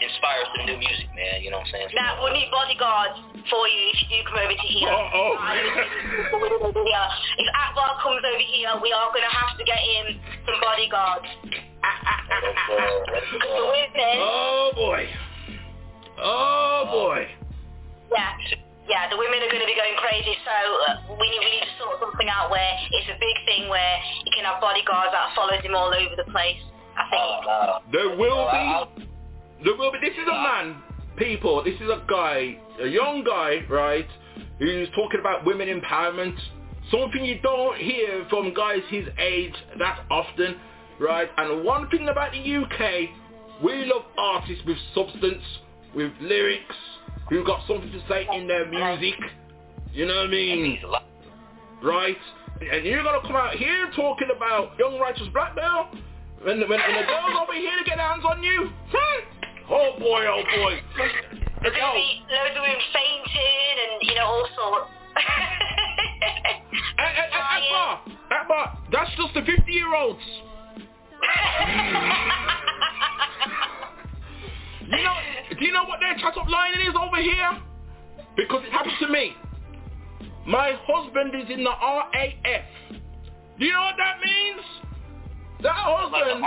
inspire 0.00 0.42
some 0.56 0.64
new 0.66 0.78
music, 0.80 1.06
man. 1.14 1.42
You 1.44 1.50
know 1.52 1.58
what 1.60 1.66
I'm 1.68 1.72
saying? 1.72 1.88
Now, 1.94 2.22
we'll 2.24 2.32
need 2.32 2.48
bodyguards 2.50 3.20
for 3.48 3.68
you 3.68 3.80
if 3.92 3.96
you 4.08 4.16
do 4.16 4.24
come 4.28 4.38
over 4.40 4.52
to 4.56 4.66
here. 4.68 4.88
Oh, 4.88 5.08
oh. 5.12 5.36
if 7.38 7.48
Akbar 7.52 8.00
comes 8.00 8.24
over 8.24 8.40
here, 8.44 8.72
we 8.80 8.92
are 8.92 9.08
going 9.12 9.24
to 9.24 9.34
have 9.34 9.56
to 9.60 9.64
get 9.64 9.78
in 9.78 10.18
some 10.48 10.58
bodyguards. 10.60 11.26
Because 13.30 13.54
the 13.56 13.66
women, 13.68 14.16
Oh 14.20 14.72
boy. 14.74 15.08
Oh 16.20 16.84
uh, 16.84 16.92
boy. 16.92 17.24
yeah, 18.12 18.36
yeah, 18.88 19.08
the 19.08 19.16
women 19.16 19.40
are 19.40 19.48
going 19.48 19.64
to 19.64 19.70
be 19.70 19.76
going 19.76 19.96
crazy. 19.96 20.36
So 20.44 20.52
uh, 20.52 21.16
we 21.16 21.24
need 21.30 21.40
we 21.40 21.50
need 21.56 21.64
to 21.64 21.72
sort 21.80 21.96
something 22.00 22.28
out 22.28 22.50
where 22.50 22.72
it's 22.92 23.08
a 23.08 23.16
big 23.16 23.36
thing 23.48 23.68
where 23.72 23.96
you 24.24 24.30
can 24.36 24.44
have 24.44 24.60
bodyguards 24.60 25.12
that 25.16 25.32
follows 25.32 25.64
him 25.64 25.74
all 25.74 25.88
over 25.88 26.16
the 26.16 26.28
place. 26.28 26.60
I 26.96 27.04
think. 27.08 27.46
Uh, 27.46 27.48
uh, 27.48 27.78
there 27.92 28.10
will 28.16 28.44
be. 28.52 29.08
There 29.64 29.76
will 29.76 29.92
be. 29.92 29.98
This 30.00 30.14
is 30.16 30.26
a 30.26 30.32
man, 30.32 30.82
people. 31.16 31.62
This 31.62 31.74
is 31.74 31.88
a 31.88 32.02
guy, 32.08 32.58
a 32.82 32.86
young 32.86 33.24
guy, 33.24 33.64
right, 33.68 34.08
who's 34.58 34.88
talking 34.94 35.20
about 35.20 35.44
women 35.44 35.68
empowerment. 35.68 36.36
Something 36.90 37.24
you 37.24 37.38
don't 37.42 37.76
hear 37.78 38.26
from 38.30 38.54
guys 38.54 38.80
his 38.88 39.06
age 39.18 39.54
that 39.78 40.00
often, 40.10 40.56
right? 40.98 41.28
And 41.36 41.64
one 41.64 41.88
thing 41.90 42.08
about 42.08 42.32
the 42.32 42.38
UK, 42.38 43.10
we 43.62 43.84
love 43.84 44.02
artists 44.18 44.64
with 44.66 44.78
substance, 44.94 45.42
with 45.94 46.10
lyrics, 46.20 46.74
who've 47.28 47.46
got 47.46 47.66
something 47.68 47.92
to 47.92 48.02
say 48.08 48.26
in 48.34 48.48
their 48.48 48.68
music. 48.68 49.18
You 49.92 50.06
know 50.06 50.16
what 50.16 50.26
I 50.26 50.30
mean? 50.30 50.78
Right? 51.82 52.16
And 52.60 52.84
you're 52.84 53.02
gonna 53.02 53.22
come 53.22 53.36
out 53.36 53.54
here 53.54 53.90
talking 53.94 54.28
about 54.34 54.78
young 54.78 54.98
righteous 54.98 55.28
black 55.32 55.54
girl 55.54 55.90
when 56.42 56.60
when, 56.60 56.68
when 56.68 56.78
the 56.78 57.06
girls 57.06 57.36
over 57.40 57.54
here 57.54 57.72
to 57.78 57.84
get 57.84 57.98
hands 57.98 58.24
on 58.28 58.42
you. 58.42 58.70
Oh 59.70 59.94
boy, 60.00 60.26
oh 60.26 60.42
boy. 60.56 60.82
There's 61.62 61.76
going 61.76 61.86
to 61.86 61.94
be 61.94 62.24
loads 62.26 62.56
of 62.56 62.62
women 62.62 62.80
fainting 62.92 63.78
and, 63.78 64.02
you 64.02 64.14
know, 64.16 64.24
all 64.26 64.48
sorts. 64.56 64.90
Akbar, 66.98 68.00
Akbar, 68.32 68.78
that's 68.90 69.10
just 69.16 69.34
the 69.34 69.42
50 69.42 69.70
year 69.70 69.94
olds. 69.94 70.18
you 74.90 75.04
know, 75.04 75.16
do 75.56 75.64
you 75.64 75.72
know 75.72 75.84
what 75.84 76.00
their 76.00 76.16
chat 76.16 76.36
up 76.36 76.48
line 76.48 76.74
is 76.80 76.94
over 77.00 77.22
here? 77.22 77.62
Because 78.36 78.64
it 78.64 78.72
happened 78.72 78.96
to 79.00 79.08
me. 79.08 79.36
My 80.46 80.72
husband 80.84 81.34
is 81.36 81.48
in 81.48 81.62
the 81.62 81.70
RAF. 81.70 82.64
Do 83.58 83.64
you 83.64 83.72
know 83.72 83.82
what 83.82 83.96
that 83.98 84.18
means? 84.24 84.62
That 85.62 85.74
husband 85.76 86.42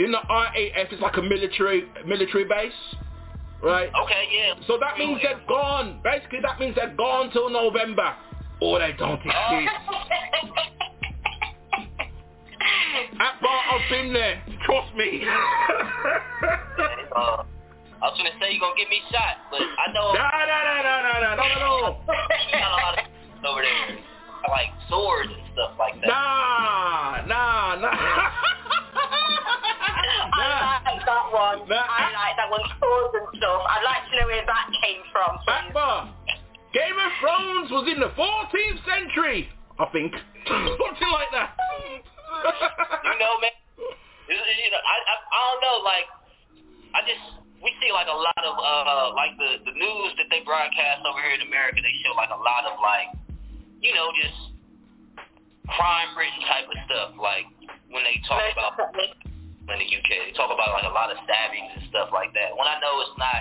in 0.00 0.12
the 0.12 0.18
RAF 0.28 0.88
it's 0.90 1.02
like 1.02 1.16
a 1.18 1.22
military 1.22 1.84
military 2.06 2.44
base, 2.44 2.72
right? 3.62 3.90
Okay, 4.04 4.28
yeah. 4.32 4.54
So 4.66 4.78
that 4.80 4.96
means 4.98 5.20
they're 5.22 5.40
gone. 5.46 6.00
Basically, 6.02 6.40
that 6.42 6.58
means 6.58 6.74
they're 6.74 6.94
gone 6.96 7.30
till 7.32 7.50
November, 7.50 8.14
or 8.60 8.78
they 8.78 8.92
don't 8.98 9.20
oh. 9.20 9.58
exist. 9.58 9.74
Akbar, 13.20 13.60
I've 13.72 13.90
been 13.90 14.12
there. 14.14 14.42
Trust 14.64 14.94
me. 14.96 15.22
uh, 17.14 17.44
I 18.00 18.08
was 18.08 18.16
gonna 18.16 18.30
say 18.40 18.52
you're 18.52 18.60
gonna 18.60 18.76
get 18.76 18.88
me 18.88 19.02
shot, 19.12 19.36
but 19.50 19.60
I 19.60 19.92
know. 19.92 20.12
No, 20.16 20.24
no, 20.48 20.58
no, 20.64 20.80
no, 20.80 20.96
no, 21.04 21.20
no, 21.20 21.36
no, 21.36 21.44
no. 21.60 22.00
no. 23.44 23.50
over 23.50 23.60
there, 23.60 23.98
like 24.48 24.72
swords 24.88 25.28
and 25.28 25.42
stuff 25.52 25.72
like 25.78 26.00
that. 26.00 26.06
Nah, 26.08 27.26
nah, 27.26 27.74
nah. 27.76 28.30
I 31.10 31.26
like 31.26 31.66
that 31.66 31.82
one. 31.82 31.90
I 31.90 32.06
like 32.14 32.36
that 32.38 32.48
one. 32.50 32.62
Swords 32.78 33.14
and 33.18 33.28
stuff. 33.34 33.60
I'd 33.66 33.82
like 33.82 34.02
to 34.06 34.12
know 34.14 34.26
where 34.30 34.46
that 34.46 34.66
came 34.78 35.02
from. 35.10 35.32
Akbar, 35.42 36.14
Game 36.70 36.94
of 36.94 37.12
Thrones 37.18 37.68
was 37.74 37.86
in 37.90 37.98
the 37.98 38.14
14th 38.14 38.80
century, 38.86 39.50
I 39.78 39.86
think. 39.90 40.14
Something 40.46 41.10
like 41.10 41.30
that. 41.34 41.58
you 41.58 43.16
know, 43.18 43.34
man. 43.42 43.54
You 44.30 44.70
know, 44.70 44.82
I, 44.86 44.96
I 45.02 45.14
I 45.18 45.38
don't 45.50 45.62
know. 45.66 45.76
Like, 45.82 46.06
I 46.94 47.00
just 47.02 47.24
we 47.58 47.74
see 47.82 47.90
like 47.90 48.06
a 48.06 48.14
lot 48.14 48.42
of 48.46 48.54
uh 48.54 49.10
like 49.18 49.34
the 49.34 49.66
the 49.66 49.74
news 49.74 50.14
that 50.16 50.30
they 50.30 50.46
broadcast 50.46 51.02
over 51.02 51.18
here 51.18 51.34
in 51.34 51.42
America. 51.42 51.82
They 51.82 51.94
show 52.06 52.14
like 52.14 52.30
a 52.30 52.38
lot 52.38 52.70
of 52.70 52.78
like, 52.78 53.10
you 53.82 53.90
know, 53.92 54.14
just 54.14 54.38
crime 55.74 56.14
written 56.14 56.40
type 56.46 56.70
of 56.70 56.78
stuff. 56.86 57.10
Like 57.18 57.50
when 57.90 58.06
they 58.06 58.22
talk 58.30 58.46
about 58.54 58.78
in 59.72 59.80
the 59.80 59.90
UK. 59.90 60.10
They 60.30 60.34
talk 60.34 60.50
about 60.50 60.74
like 60.74 60.86
a 60.86 60.94
lot 60.94 61.10
of 61.10 61.18
stabbings 61.24 61.70
and 61.78 61.84
stuff 61.90 62.10
like 62.10 62.34
that. 62.34 62.54
When 62.54 62.66
I 62.66 62.78
know 62.82 62.94
it's 63.02 63.16
not, 63.18 63.40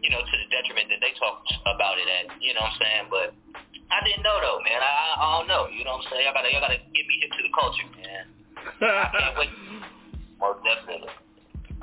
you 0.00 0.10
know, 0.10 0.20
to 0.20 0.34
the 0.36 0.48
detriment 0.50 0.90
that 0.90 1.00
they 1.00 1.14
talk 1.16 1.44
about 1.68 1.96
it 1.98 2.08
at. 2.08 2.32
You 2.42 2.54
know 2.56 2.64
what 2.64 2.76
I'm 2.76 2.82
saying? 2.82 3.04
But 3.12 3.28
I 3.92 3.98
didn't 4.04 4.24
know 4.24 4.38
though, 4.40 4.60
man. 4.64 4.80
I, 4.80 4.92
I 5.20 5.26
don't 5.38 5.48
know. 5.48 5.68
You 5.68 5.84
know 5.84 6.00
what 6.00 6.08
I'm 6.08 6.12
saying? 6.12 6.24
Y'all 6.24 6.36
gotta 6.36 6.50
y'all 6.50 6.64
gotta 6.64 6.80
get 6.92 7.04
me 7.04 7.14
hip 7.20 7.30
to 7.36 7.42
the 7.44 7.52
culture, 7.52 7.88
man. 8.00 8.24
I 8.80 9.08
can't 9.12 9.36
wait. 9.36 9.52
Most 10.40 10.64
definitely. 10.64 11.12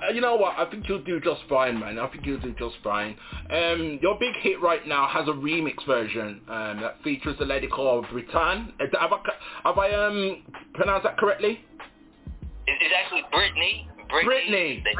Uh, 0.02 0.12
you 0.12 0.22
know 0.22 0.36
what? 0.36 0.58
I 0.58 0.70
think 0.70 0.88
you'll 0.88 1.04
do 1.04 1.20
just 1.20 1.42
fine, 1.50 1.80
man. 1.80 2.00
I 2.00 2.08
think 2.08 2.26
you'll 2.26 2.40
do 2.40 2.54
just 2.58 2.76
fine. 2.84 3.16
Um, 3.50 4.00
your 4.02 4.18
big 4.20 4.34
hit 4.42 4.62
right 4.62 4.86
now 4.88 5.08
has 5.08 5.28
a 5.28 5.32
remix 5.32 5.86
version 5.86 6.42
um, 6.48 6.80
that 6.82 7.04
features 7.04 7.36
a 7.40 7.46
lady 7.46 7.68
called 7.68 8.06
Britann. 8.06 8.74
Uh, 8.80 8.86
Have 9.00 9.12
I, 9.12 9.20
have 9.66 9.78
I 9.78 9.92
um, 9.92 10.44
pronounced 10.74 11.04
that 11.04 11.18
correctly? 11.18 11.60
It's, 12.80 12.94
actually 12.94 13.24
Brittany. 13.32 13.88
Brittany. 14.10 14.84
The- 14.84 14.94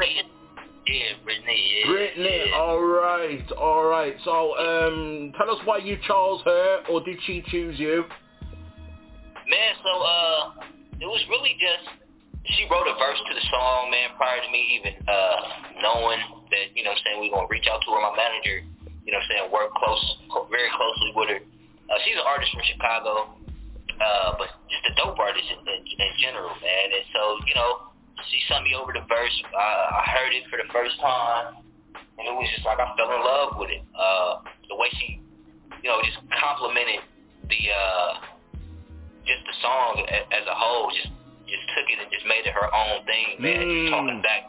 yeah, 0.90 1.12
Brittany. 1.22 1.58
Yeah, 1.84 1.90
Brittany. 1.90 2.42
Yeah. 2.50 2.56
All 2.56 2.82
right, 2.82 3.52
all 3.52 3.84
right. 3.84 4.16
So, 4.24 4.56
um, 4.58 5.32
tell 5.36 5.50
us 5.50 5.60
why 5.64 5.78
you 5.78 5.96
chose 6.06 6.40
her, 6.44 6.82
or 6.90 7.04
did 7.04 7.18
she 7.26 7.44
choose 7.50 7.78
you? 7.78 8.04
Man, 9.46 9.74
so 9.82 9.92
uh, 10.02 10.50
it 11.00 11.06
was 11.06 11.22
really 11.28 11.56
just 11.58 12.00
she 12.56 12.64
wrote 12.70 12.88
a 12.88 12.96
verse 12.96 13.20
to 13.28 13.32
the 13.34 13.44
song, 13.52 13.90
man, 13.90 14.16
prior 14.16 14.40
to 14.40 14.50
me 14.50 14.80
even 14.80 14.96
uh 15.04 15.36
knowing 15.82 16.20
that, 16.50 16.72
you 16.72 16.82
know 16.82 16.90
what 16.90 16.98
I'm 16.98 17.04
saying, 17.04 17.18
we 17.20 17.28
are 17.30 17.44
gonna 17.44 17.52
reach 17.52 17.68
out 17.68 17.80
to 17.84 17.88
her, 17.92 18.00
my 18.00 18.14
manager, 18.16 18.64
you 19.04 19.12
know 19.12 19.20
what 19.20 19.28
I'm 19.28 19.30
saying, 19.30 19.44
work 19.52 19.70
close 19.76 20.02
very 20.48 20.70
closely 20.72 21.10
with 21.14 21.28
her. 21.36 21.40
Uh 21.40 21.98
she's 22.04 22.16
an 22.16 22.24
artist 22.24 22.50
from 22.52 22.64
Chicago, 22.64 23.12
uh, 24.00 24.30
but 24.40 24.48
just 24.72 24.84
a 24.88 24.92
dope 24.96 25.18
artist 25.20 25.44
in, 25.52 25.60
in, 25.68 25.80
in 25.84 26.12
general, 26.20 26.52
man. 26.64 26.69
So, 27.12 27.20
you 27.46 27.54
know, 27.54 27.90
she 28.30 28.38
sent 28.48 28.64
me 28.64 28.74
over 28.76 28.92
the 28.92 29.04
verse. 29.08 29.36
Uh, 29.50 30.00
I 30.00 30.02
heard 30.14 30.32
it 30.34 30.44
for 30.50 30.56
the 30.60 30.68
first 30.72 30.98
time, 31.00 31.64
and 31.96 32.24
it 32.28 32.34
was 32.34 32.48
just 32.54 32.66
like 32.66 32.78
I 32.78 32.92
fell 32.96 33.10
in 33.10 33.22
love 33.24 33.50
with 33.58 33.70
it. 33.70 33.82
Uh, 33.96 34.44
the 34.68 34.76
way 34.76 34.88
she, 35.00 35.18
you 35.82 35.88
know, 35.88 35.98
just 36.04 36.20
complimented 36.36 37.00
the 37.48 37.60
uh, 37.72 38.10
just 39.26 39.42
the 39.48 39.56
song 39.64 40.04
a- 40.06 40.28
as 40.34 40.44
a 40.46 40.54
whole. 40.54 40.90
Just 40.94 41.10
just 41.48 41.64
took 41.74 41.86
it 41.90 41.98
and 41.98 42.06
just 42.14 42.22
made 42.30 42.46
it 42.46 42.54
her 42.54 42.68
own 42.70 43.02
thing, 43.08 43.40
man. 43.42 43.58
Just 43.66 43.82
Mm. 43.88 43.90
talking 43.90 44.20
back 44.22 44.42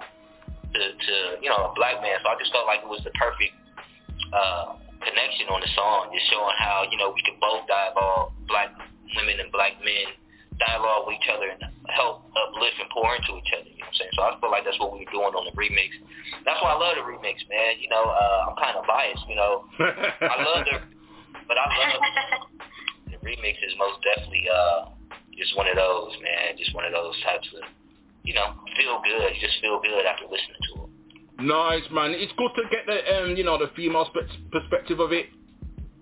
to 0.75 0.81
to 0.93 1.15
you 1.41 1.49
know 1.49 1.71
a 1.71 1.73
black 1.73 1.97
man. 2.03 2.19
So 2.21 2.29
I 2.29 2.35
just 2.37 2.51
felt 2.51 2.67
like 2.67 2.83
it 2.85 2.91
was 2.91 3.01
the 3.03 3.13
perfect 3.17 3.55
uh, 4.35 4.77
connection 5.01 5.49
on 5.49 5.59
the 5.65 5.71
song, 5.73 6.11
just 6.13 6.29
showing 6.29 6.55
how 6.59 6.85
you 6.91 6.97
know 6.99 7.09
we 7.09 7.21
could 7.25 7.39
both 7.41 7.65
dialogue, 7.67 8.35
black 8.47 8.69
women 9.17 9.39
and 9.41 9.49
black 9.51 9.73
men 9.81 10.13
dialogue 10.61 11.09
with 11.09 11.17
each 11.17 11.29
other 11.29 11.49
and 11.49 11.61
help 11.89 12.29
uplift 12.37 12.77
and 12.77 12.89
pour 12.93 13.09
into 13.17 13.35
each 13.41 13.51
other. 13.51 13.67
You 13.67 13.81
know 13.81 13.89
what 13.89 13.97
I'm 13.97 13.99
saying? 13.99 14.13
So 14.13 14.21
I 14.21 14.29
feel 14.37 14.51
like 14.53 14.63
that's 14.63 14.79
what 14.79 14.93
we 14.93 15.03
were 15.03 15.13
doing 15.13 15.33
on 15.33 15.43
the 15.49 15.55
remix. 15.57 15.97
That's 16.45 16.61
why 16.61 16.71
I 16.73 16.77
love 16.77 16.95
the 16.95 17.05
remix, 17.05 17.41
man. 17.49 17.81
You 17.81 17.89
know, 17.89 18.05
uh, 18.05 18.49
I'm 18.51 18.55
kind 18.61 18.77
of 18.77 18.85
biased. 18.85 19.25
You 19.25 19.37
know, 19.37 19.65
I 19.81 20.37
love 20.45 20.63
the, 20.69 20.77
but 21.49 21.57
I 21.57 21.65
love 21.65 21.99
the 23.09 23.17
remix 23.25 23.57
is 23.65 23.73
most 23.81 23.99
definitely 24.05 24.45
uh, 24.47 24.93
just 25.33 25.57
one 25.57 25.67
of 25.67 25.75
those, 25.75 26.13
man. 26.21 26.55
Just 26.57 26.73
one 26.77 26.85
of 26.85 26.93
those 26.93 27.17
types 27.25 27.49
of, 27.57 27.65
you 28.23 28.33
know, 28.37 28.53
feel 28.77 29.01
good. 29.01 29.33
You 29.35 29.41
just 29.41 29.59
feel 29.59 29.81
good 29.81 30.05
after 30.05 30.29
listening 30.29 30.61
to 30.71 30.85
it. 30.85 30.89
Nice, 31.41 31.87
man. 31.91 32.13
It's 32.13 32.31
good 32.37 32.53
to 32.55 32.63
get 32.69 32.85
the, 32.85 33.01
um, 33.17 33.35
you 33.35 33.43
know, 33.43 33.57
the 33.57 33.73
female 33.75 34.05
spe- 34.13 34.29
perspective 34.51 34.99
of 34.99 35.11
it. 35.11 35.27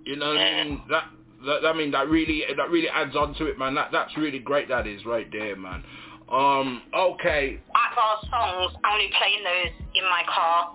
You 0.03 0.15
know 0.18 0.34
what 0.34 0.38
I 0.38 0.64
mean? 0.64 0.81
That, 0.90 1.06
that, 1.45 1.66
I 1.66 1.74
mean, 1.74 1.91
that 1.91 2.07
really, 2.10 2.44
that 2.56 2.70
really 2.70 2.90
adds 2.90 3.16
on 3.16 3.34
to 3.36 3.45
it, 3.45 3.57
man. 3.57 3.76
That, 3.76 3.90
that's 3.91 4.16
really 4.18 4.40
great. 4.40 4.68
That 4.70 4.88
is 4.88 5.06
right 5.06 5.28
there, 5.32 5.56
man. 5.56 5.84
Um, 6.30 6.82
okay. 6.94 7.60
Akbar's 7.74 8.30
songs, 8.30 8.74
I'm 8.84 8.94
only 8.94 9.10
playing 9.18 9.41
those 9.44 9.74
in 9.95 10.03
my 10.06 10.24
car 10.30 10.74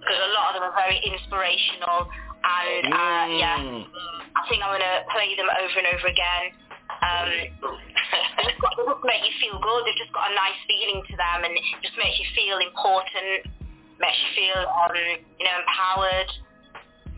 because 0.00 0.16
a 0.16 0.32
lot 0.32 0.54
of 0.54 0.60
them 0.60 0.64
are 0.72 0.76
very 0.76 0.96
inspirational 1.04 2.08
and 2.44 2.92
uh, 2.92 3.26
yeah, 3.40 3.56
Mm. 3.56 3.84
I 4.36 4.42
think 4.50 4.60
I'm 4.60 4.76
gonna 4.76 5.00
play 5.14 5.32
them 5.36 5.48
over 5.48 5.76
and 5.80 5.88
over 5.96 6.08
again. 6.12 6.44
Um, 7.00 7.28
they 8.36 8.44
just 8.52 8.60
got- 8.60 8.76
they 8.76 8.84
just 8.84 9.04
make 9.04 9.22
you 9.24 9.32
feel 9.40 9.56
good. 9.60 9.80
They've 9.86 9.96
just 9.96 10.12
got 10.12 10.28
a 10.28 10.34
nice 10.34 10.58
feeling 10.68 11.00
to 11.08 11.14
them, 11.16 11.38
and 11.48 11.52
it 11.56 11.64
just 11.80 11.96
makes 11.96 12.18
you 12.20 12.26
feel 12.36 12.58
important. 12.60 13.48
Makes 13.96 14.18
you 14.20 14.30
feel, 14.36 14.60
um, 14.68 14.92
you 15.38 15.44
know, 15.48 15.56
empowered. 15.64 16.30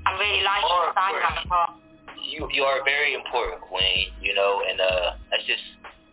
I'm 0.06 0.14
really 0.20 0.44
sound 0.46 0.62
of 0.86 0.94
that. 0.94 1.85
You 2.28 2.48
you 2.52 2.62
are 2.64 2.82
very 2.84 3.14
important, 3.14 3.60
Queen. 3.62 4.10
You 4.20 4.34
know, 4.34 4.62
and 4.68 4.80
uh, 4.80 5.06
that's 5.30 5.46
just 5.46 5.62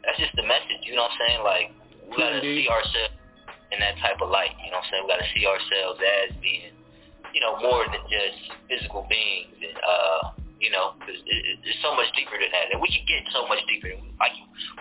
that's 0.06 0.20
just 0.20 0.36
the 0.36 0.44
message. 0.46 0.84
You 0.86 0.96
know 0.96 1.04
what 1.10 1.16
I'm 1.18 1.22
saying? 1.28 1.42
Like 1.44 1.68
we 2.10 2.14
gotta 2.18 2.40
Indeed. 2.40 2.66
see 2.66 2.70
ourselves 2.70 3.16
in 3.72 3.80
that 3.82 3.98
type 4.00 4.22
of 4.22 4.30
light. 4.30 4.54
You 4.64 4.70
know 4.72 4.78
what 4.80 4.88
I'm 4.88 4.92
saying? 4.94 5.04
We 5.06 5.10
gotta 5.12 5.30
see 5.34 5.46
ourselves 5.50 5.98
as 6.00 6.30
being, 6.40 6.74
you 7.34 7.42
know, 7.42 7.58
more 7.60 7.84
than 7.90 8.04
just 8.12 8.38
physical 8.70 9.06
beings. 9.10 9.58
And 9.60 9.78
uh, 9.82 10.22
you 10.62 10.72
know, 10.72 10.96
'cause 11.04 11.18
it, 11.28 11.40
it, 11.44 11.56
it's 11.68 11.82
so 11.84 11.92
much 11.98 12.08
deeper 12.16 12.38
than 12.40 12.48
that, 12.54 12.72
and 12.72 12.80
we 12.80 12.88
can 12.88 13.04
get 13.10 13.26
so 13.36 13.44
much 13.52 13.60
deeper. 13.68 13.92
Like 14.22 14.32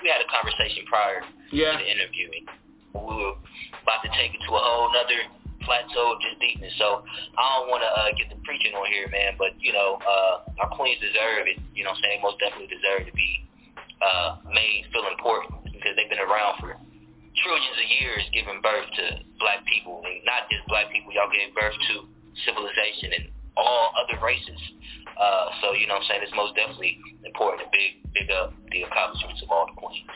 we 0.04 0.08
had 0.12 0.20
a 0.22 0.28
conversation 0.30 0.84
prior 0.86 1.24
Yeah. 1.50 1.74
to 1.74 1.82
the 1.82 1.88
interview. 1.90 2.30
and 2.30 2.46
We 2.94 3.00
were 3.18 3.34
about 3.82 4.04
to 4.06 4.10
take 4.14 4.30
it 4.36 4.40
to 4.46 4.50
a 4.54 4.62
whole 4.62 4.92
nother 4.94 5.26
plateau 5.62 6.14
of 6.14 6.18
just 6.20 6.38
deepness. 6.38 6.72
So 6.78 7.02
I 7.38 7.42
don't 7.58 7.68
want 7.70 7.82
to 7.82 7.90
uh, 7.90 8.10
get 8.18 8.30
the 8.30 8.38
preaching 8.44 8.74
on 8.74 8.86
here, 8.90 9.08
man. 9.08 9.34
But 9.38 9.56
you 9.58 9.72
know, 9.72 9.98
uh, 10.02 10.62
our 10.62 10.70
queens 10.76 11.00
deserve 11.00 11.46
it. 11.48 11.58
You 11.74 11.84
know, 11.84 11.94
what 11.94 12.02
I'm 12.02 12.04
saying 12.04 12.18
most 12.22 12.38
definitely 12.38 12.70
deserve 12.70 13.06
to 13.06 13.14
be 13.14 13.42
uh, 14.02 14.42
made 14.50 14.86
feel 14.92 15.06
important 15.08 15.72
because 15.72 15.94
they've 15.96 16.10
been 16.10 16.22
around 16.22 16.58
for 16.60 16.76
trillions 17.40 17.78
of 17.78 17.88
years, 18.02 18.22
giving 18.34 18.60
birth 18.60 18.86
to 18.98 19.04
black 19.40 19.64
people, 19.66 20.02
and 20.04 20.20
not 20.26 20.50
just 20.50 20.66
black 20.68 20.90
people. 20.92 21.14
Y'all 21.14 21.32
gave 21.32 21.54
birth 21.54 21.74
to 21.92 22.06
civilization 22.44 23.14
and 23.16 23.24
all 23.56 23.92
other 23.96 24.18
races. 24.22 24.60
Uh, 25.16 25.48
so 25.60 25.72
you 25.72 25.86
know, 25.86 26.00
what 26.00 26.08
I'm 26.08 26.08
saying 26.08 26.22
it's 26.24 26.36
most 26.36 26.56
definitely 26.56 26.98
important 27.24 27.64
to 27.64 27.68
big 27.72 28.02
big 28.12 28.28
up 28.30 28.52
the 28.72 28.82
accomplishments 28.84 29.42
of 29.42 29.50
all 29.50 29.66
the 29.68 29.76
queens, 29.76 30.08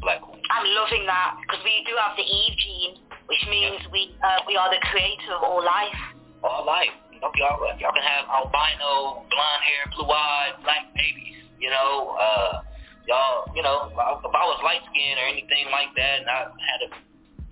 black 0.00 0.22
queens. 0.22 0.44
I'm 0.50 0.66
loving 0.74 1.04
that 1.06 1.38
because 1.42 1.62
we 1.64 1.84
do 1.84 1.94
have 1.98 2.16
the 2.16 2.24
Eve 2.24 2.56
gene, 2.58 2.94
which 3.26 3.42
means 3.50 3.82
we 3.92 4.14
uh, 4.22 4.42
we 4.46 4.56
are 4.56 4.70
the 4.70 4.80
creator 4.90 5.36
of 5.36 5.42
all 5.42 5.62
life. 5.62 6.00
all 6.42 6.64
life. 6.64 6.94
Y'all, 7.18 7.58
y'all, 7.82 7.90
can 7.90 8.06
have 8.06 8.30
albino, 8.30 9.26
blonde 9.26 9.62
hair, 9.66 9.82
blue 9.90 10.06
eyed, 10.06 10.54
black 10.62 10.86
babies. 10.94 11.42
You 11.58 11.70
know, 11.70 12.14
uh, 12.14 12.62
y'all, 13.10 13.50
you 13.58 13.62
know, 13.62 13.90
if 13.90 13.98
I 13.98 14.44
was 14.46 14.60
light 14.62 14.86
skinned 14.86 15.18
or 15.18 15.26
anything 15.26 15.66
like 15.74 15.90
that, 15.98 16.22
and 16.22 16.30
I 16.30 16.46
had 16.46 16.80
a 16.86 16.90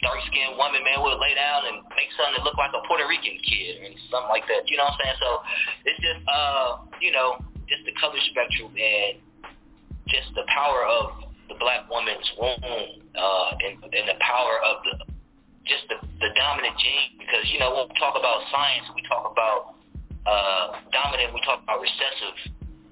dark 0.06 0.22
skinned 0.30 0.54
woman, 0.54 0.86
man, 0.86 1.02
would 1.02 1.18
lay 1.18 1.34
down 1.34 1.66
and 1.66 1.82
make 1.98 2.14
something 2.14 2.38
that 2.38 2.44
looked 2.46 2.62
like 2.62 2.70
a 2.78 2.82
Puerto 2.86 3.10
Rican 3.10 3.42
kid 3.42 3.82
or 3.82 3.90
something 4.06 4.30
like 4.30 4.46
that. 4.46 4.70
You 4.70 4.78
know 4.78 4.86
what 4.86 5.02
I'm 5.02 5.02
saying? 5.02 5.18
So 5.18 5.30
it's 5.82 5.98
just, 5.98 6.22
uh, 6.30 6.68
you 7.02 7.10
know, 7.10 7.42
just 7.66 7.82
the 7.82 7.94
color 7.98 8.22
spectrum 8.30 8.70
and 8.78 9.18
just 10.06 10.30
the 10.38 10.46
power 10.46 10.86
of 10.86 11.25
the 11.48 11.54
black 11.58 11.88
woman's 11.90 12.26
womb 12.38 12.60
uh, 13.14 13.50
and, 13.62 13.82
and 13.82 14.06
the 14.08 14.18
power 14.20 14.58
of 14.64 14.82
the 14.84 14.94
just 15.66 15.82
the, 15.90 15.98
the 16.22 16.30
dominant 16.38 16.74
gene 16.78 17.18
because 17.18 17.42
you 17.50 17.58
know 17.58 17.74
when 17.74 17.90
we 17.90 17.94
talk 17.98 18.14
about 18.14 18.42
science 18.54 18.86
we 18.94 19.02
talk 19.10 19.30
about 19.30 19.74
uh, 20.26 20.78
dominant 20.94 21.34
we 21.34 21.40
talk 21.42 21.62
about 21.62 21.82
recessive 21.82 22.36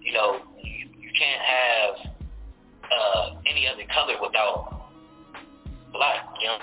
you 0.02 0.12
know 0.12 0.42
you, 0.58 0.90
you 0.98 1.10
can't 1.14 1.42
have 1.42 1.92
uh, 2.90 3.24
any 3.46 3.66
other 3.66 3.86
color 3.94 4.18
without 4.20 4.90
black 5.92 6.26
you 6.40 6.46
know? 6.50 6.58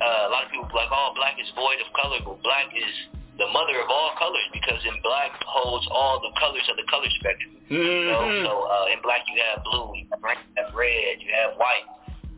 Uh, 0.00 0.28
a 0.28 0.30
lot 0.32 0.44
of 0.44 0.50
people 0.50 0.64
like 0.72 0.88
oh 0.88 1.12
black 1.14 1.36
is 1.36 1.48
void 1.54 1.76
of 1.84 1.88
color 1.92 2.16
but 2.24 2.40
black 2.42 2.72
is 2.72 3.19
the 3.40 3.48
mother 3.56 3.80
of 3.80 3.88
all 3.88 4.12
colors 4.20 4.44
because 4.52 4.78
in 4.84 5.00
black 5.02 5.32
holds 5.48 5.88
all 5.90 6.20
the 6.20 6.32
colors 6.38 6.64
of 6.68 6.76
the 6.76 6.84
color 6.92 7.08
spectrum 7.18 7.56
you 7.72 8.06
know 8.12 8.20
Mhm. 8.28 8.44
so 8.44 8.52
uh, 8.68 8.92
in 8.92 9.00
black 9.00 9.24
you 9.32 9.40
have 9.40 9.64
blue 9.64 9.96
you 9.96 10.04
have 10.12 10.20
red, 10.20 10.38
you 10.44 10.60
have, 10.60 10.74
red, 10.76 11.14
you 11.24 11.32
have 11.32 11.56
white 11.56 11.88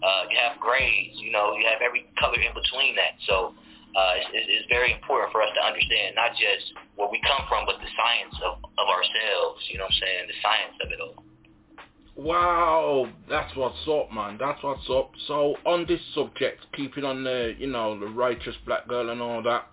uh, 0.02 0.24
you 0.30 0.36
have 0.36 0.58
grays, 0.58 1.14
you 1.14 1.30
know, 1.30 1.54
you 1.54 1.64
have 1.66 1.80
every 1.80 2.04
color 2.18 2.34
in 2.34 2.52
between 2.54 2.96
that. 2.96 3.14
So 3.26 3.54
uh, 3.94 4.12
it's, 4.18 4.30
it's 4.34 4.48
it's 4.50 4.68
very 4.68 4.92
important 4.92 5.30
for 5.30 5.42
us 5.42 5.50
to 5.54 5.62
understand 5.62 6.16
not 6.16 6.32
just 6.34 6.74
where 6.96 7.08
we 7.08 7.20
come 7.22 7.46
from, 7.48 7.66
but 7.66 7.78
the 7.78 7.90
science 7.94 8.34
of, 8.44 8.58
of 8.82 8.86
ourselves, 8.90 9.62
you 9.70 9.78
know 9.78 9.84
what 9.86 9.94
I'm 9.94 10.02
saying, 10.02 10.22
the 10.26 10.38
science 10.42 10.76
of 10.82 10.88
it 10.90 11.00
all. 11.00 11.24
Wow, 12.14 13.08
that's 13.28 13.54
what's 13.56 13.78
up, 13.88 14.12
man. 14.12 14.36
That's 14.38 14.62
what's 14.62 14.84
up. 14.90 15.12
So 15.28 15.56
on 15.64 15.86
this 15.86 16.00
subject, 16.14 16.60
keeping 16.74 17.04
on 17.04 17.24
the, 17.24 17.54
you 17.56 17.68
know, 17.68 17.98
the 17.98 18.06
righteous 18.06 18.54
black 18.66 18.86
girl 18.86 19.08
and 19.10 19.22
all 19.22 19.42
that, 19.44 19.66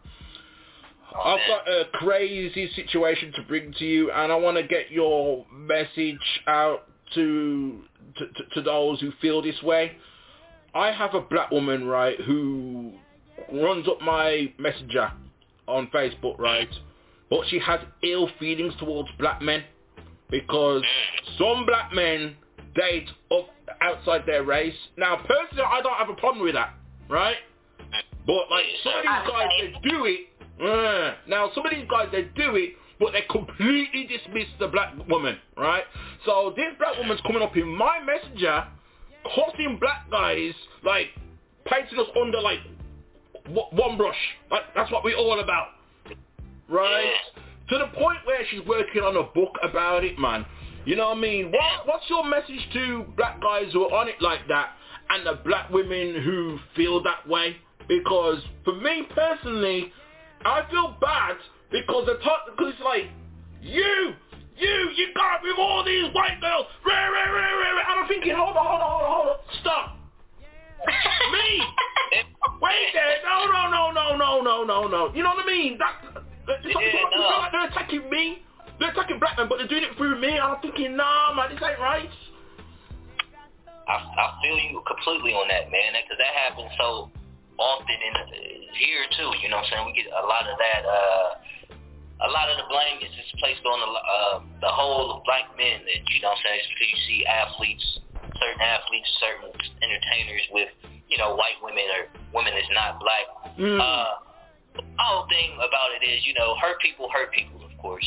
I've 1.16 1.40
got 1.48 1.68
a 1.68 1.86
crazy 1.94 2.72
situation 2.76 3.32
to 3.36 3.42
bring 3.44 3.74
to 3.80 3.86
you, 3.86 4.12
and 4.12 4.32
I 4.32 4.36
want 4.36 4.58
to 4.58 4.64
get 4.64 4.92
your 4.92 5.46
message 5.52 6.18
out 6.48 6.88
to, 7.16 7.82
to 8.18 8.26
to 8.56 8.62
those 8.62 9.00
who 9.02 9.12
feel 9.22 9.42
this 9.42 9.62
way. 9.64 9.94
I 10.74 10.92
have 10.92 11.16
a 11.16 11.22
black 11.22 11.52
woman, 11.52 11.88
right, 11.88 12.20
who 12.22 12.94
runs 13.52 13.88
up 13.88 14.02
my 14.02 14.54
messenger 14.60 15.12
on 15.68 15.88
Facebook, 15.88 16.38
right, 16.38 16.70
but 17.30 17.42
she 17.48 17.60
has 17.60 17.80
ill 18.04 18.30
feelings 18.40 18.74
towards 18.80 19.10
black 19.18 19.42
men 19.42 19.64
because 20.30 20.84
some 21.38 21.66
black 21.66 21.92
men 21.94 22.36
date 22.76 23.10
up 23.32 23.50
outside 23.82 24.24
their 24.26 24.44
race. 24.44 24.76
Now, 24.98 25.18
personally, 25.18 25.64
I 25.66 25.82
don't 25.82 25.96
have 25.96 26.10
a 26.10 26.16
problem 26.16 26.44
with 26.44 26.56
that, 26.56 26.74
right? 27.10 27.38
But 28.28 28.52
like 28.52 28.66
some 28.84 28.94
of 28.94 29.02
these 29.02 29.32
guys, 29.32 29.48
they 29.60 29.90
do 29.90 30.06
it. 30.06 30.28
Now 30.60 31.52
some 31.56 31.66
of 31.66 31.72
these 31.72 31.88
guys, 31.90 32.10
they 32.12 32.24
do 32.36 32.56
it, 32.56 32.74
but 33.00 33.14
they 33.14 33.22
completely 33.30 34.08
dismiss 34.08 34.48
the 34.60 34.68
black 34.68 34.94
woman, 35.08 35.38
right? 35.58 35.84
So 36.26 36.54
this 36.56 36.74
black 36.78 36.98
woman's 36.98 37.22
coming 37.22 37.42
up 37.42 37.56
in 37.56 37.68
my 37.68 38.00
messenger, 38.04 38.66
causing 39.36 39.78
black 39.80 40.10
guys 40.12 40.54
like 40.84 41.08
painting 41.66 42.00
us 42.00 42.08
under 42.22 42.42
like 42.42 42.60
w- 43.46 43.68
one 43.72 43.98
brush. 43.98 44.18
Like 44.52 44.64
that's 44.76 44.92
what 44.92 45.04
we're 45.04 45.18
all 45.18 45.40
about, 45.40 45.68
right? 46.70 47.14
To 47.70 47.78
the 47.78 47.88
point 47.98 48.18
where 48.26 48.40
she's 48.50 48.66
working 48.68 49.02
on 49.04 49.16
a 49.16 49.24
book 49.24 49.56
about 49.64 50.04
it, 50.04 50.18
man. 50.20 50.46
You 50.86 50.96
know 50.96 51.10
what 51.10 51.18
I 51.18 51.22
mean? 51.22 51.52
What, 51.52 51.86
what's 51.86 52.10
your 52.10 52.26
message 52.26 52.68
to 52.74 53.06
black 53.16 53.42
guys 53.42 53.72
who 53.74 53.86
are 53.86 54.02
on 54.02 54.08
it 54.08 54.16
like 54.22 54.48
that 54.48 54.72
and 55.10 55.26
the 55.26 55.40
black 55.46 55.70
women 55.70 56.22
who 56.24 56.58
feel 56.76 57.04
that 57.04 57.28
way? 57.28 57.58
Because 57.88 58.40
for 58.66 58.76
me 58.76 59.04
personally, 59.14 59.92
I 60.46 60.64
feel 60.72 60.96
bad 61.02 61.38
because 61.72 62.06
the 62.06 62.16
talk 62.24 62.48
because 62.48 62.74
it's 62.74 62.84
like 62.84 63.12
you, 63.62 64.14
you, 64.56 64.76
you 64.96 65.14
got 65.16 65.44
with 65.44 65.58
all 65.60 65.84
these 65.84 66.14
white 66.14 66.40
girls, 66.42 66.66
rah, 66.86 66.94
rah, 66.96 67.32
rah, 67.32 67.54
rah, 67.60 67.72
rah. 67.76 67.92
and 67.92 68.00
I'm 68.04 68.08
thinking, 68.08 68.36
hold 68.36 68.56
on, 68.56 68.66
hold 68.66 68.82
on, 68.82 68.90
hold 68.90 69.04
on, 69.04 69.12
hold 69.12 69.28
on, 69.28 69.40
stop. 69.62 69.86
me, 71.32 71.50
wait 72.64 72.88
there, 72.94 73.20
no, 73.28 73.46
no, 73.52 73.62
no, 73.70 73.92
no, 73.92 74.06
no, 74.16 74.42
no, 74.42 74.64
no, 74.64 74.88
no. 74.88 75.14
You 75.14 75.24
know 75.24 75.36
what 75.36 75.44
I 75.44 75.48
mean? 75.48 75.78
That, 75.78 76.24
it's 76.48 76.66
Yeah, 76.66 76.80
it's 76.80 77.16
no. 77.16 77.40
like 77.40 77.52
they're 77.52 77.68
attacking 77.68 78.10
me. 78.10 78.42
They're 78.80 78.92
attacking 78.92 79.20
black 79.20 79.38
men, 79.38 79.48
but 79.50 79.58
they're 79.60 79.68
doing 79.68 79.84
it 79.84 79.98
through 79.98 80.20
me. 80.22 80.40
And 80.40 80.40
I'm 80.40 80.62
thinking, 80.62 80.96
nah, 80.96 81.36
man, 81.36 81.52
this 81.52 81.60
ain't 81.62 81.80
right. 81.80 82.10
I, 83.88 83.94
I 83.94 84.26
feel 84.42 84.56
you 84.56 84.82
completely 84.88 85.34
on 85.34 85.50
that, 85.50 85.68
man, 85.70 85.94
because 86.00 86.18
that 86.18 86.34
happens 86.48 86.72
so 86.80 87.12
often 87.60 88.00
in 88.00 88.16
here 88.80 89.04
too. 89.20 89.36
You 89.44 89.52
know 89.52 89.60
what 89.60 89.68
I'm 89.68 89.84
saying? 89.84 89.86
We 89.86 89.94
get 90.00 90.08
a 90.08 90.26
lot 90.26 90.48
of 90.48 90.56
that. 90.56 90.82
uh 90.88 91.30
A 92.20 92.28
lot 92.28 92.52
of 92.52 92.60
the 92.60 92.68
blame 92.68 93.00
is 93.00 93.12
just 93.16 93.32
placed 93.40 93.64
on 93.64 93.80
the 93.80 93.92
uh, 93.96 94.36
the 94.60 94.72
whole 94.72 95.16
of 95.16 95.24
black 95.24 95.48
men. 95.56 95.84
That 95.88 96.04
you 96.12 96.20
know 96.20 96.36
what 96.36 96.44
I'm 96.44 96.44
saying? 96.44 96.60
It's 96.60 96.72
because 96.76 96.92
you 96.92 97.02
see 97.08 97.20
athletes, 97.24 97.86
certain 98.36 98.60
athletes, 98.60 99.08
certain 99.24 99.56
entertainers 99.80 100.44
with 100.52 100.68
you 101.08 101.16
know 101.16 101.40
white 101.40 101.56
women 101.64 101.88
or 101.96 102.12
women 102.36 102.52
that's 102.56 102.68
not 102.76 103.00
black. 103.00 103.28
Mm. 103.56 103.80
Uh, 103.80 104.12
the 104.76 104.84
whole 105.00 105.28
thing 105.32 105.56
about 105.64 105.96
it 105.96 106.04
is, 106.04 106.28
you 106.28 106.36
know, 106.36 106.60
hurt 106.60 106.80
people 106.84 107.08
hurt 107.08 107.32
people, 107.32 107.64
of 107.64 107.72
course. 107.80 108.06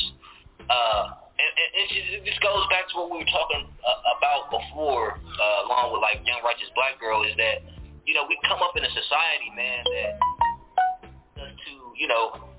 Uh, 0.68 1.16
and, 1.40 1.52
and 1.56 1.68
it, 1.80 1.86
just, 1.88 2.08
it 2.12 2.22
just 2.28 2.40
goes 2.44 2.68
back 2.68 2.86
to 2.92 2.94
what 3.00 3.10
we 3.10 3.18
were 3.24 3.32
talking 3.32 3.64
uh, 3.64 4.16
about 4.16 4.52
before, 4.52 5.16
uh, 5.16 5.66
along 5.66 5.92
with 5.92 6.04
like 6.04 6.20
Young 6.28 6.44
Righteous 6.44 6.68
Black 6.76 7.00
Girl, 7.00 7.24
is 7.24 7.32
that 7.40 7.64
you 8.06 8.14
know 8.14 8.26
we 8.26 8.38
come 8.46 8.58
up 8.62 8.74
in 8.76 8.82
a 8.82 8.92
society, 8.92 9.50
man, 9.54 9.82
that 9.86 10.12
us 11.42 11.52
to 11.54 11.72
you 11.96 12.08
know 12.08 12.52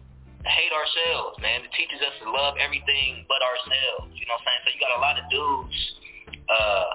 hate 0.43 0.73
ourselves, 0.75 1.39
man. 1.39 1.63
It 1.63 1.71
teaches 1.71 2.03
us 2.03 2.15
to 2.23 2.27
love 2.27 2.59
everything 2.59 3.23
but 3.31 3.39
ourselves. 3.39 4.11
You 4.15 4.27
know 4.27 4.35
what 4.35 4.43
I'm 4.43 4.51
saying? 4.51 4.61
So 4.63 4.69
you 4.75 4.79
got 4.83 4.93
a 4.99 5.01
lot 5.01 5.15
of 5.15 5.25
dudes, 5.31 5.77
uh, 6.51 6.87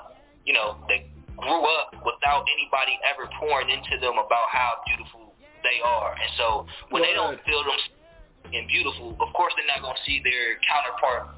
you 0.44 0.52
know, 0.52 0.76
that 0.92 1.00
grew 1.40 1.64
up 1.80 1.96
without 2.04 2.44
anybody 2.44 3.00
ever 3.08 3.24
pouring 3.40 3.72
into 3.72 3.96
them 4.04 4.20
about 4.20 4.52
how 4.52 4.84
beautiful 4.84 5.32
they 5.64 5.80
are, 5.82 6.12
and 6.14 6.30
so 6.36 6.68
when 6.92 7.02
they 7.02 7.12
don't 7.12 7.40
feel 7.44 7.64
them 7.64 7.78
being 8.48 8.68
beautiful, 8.68 9.16
of 9.20 9.30
course 9.34 9.52
they're 9.56 9.68
not 9.68 9.84
gonna 9.84 10.04
see 10.06 10.20
their 10.24 10.56
counterpart 10.64 11.36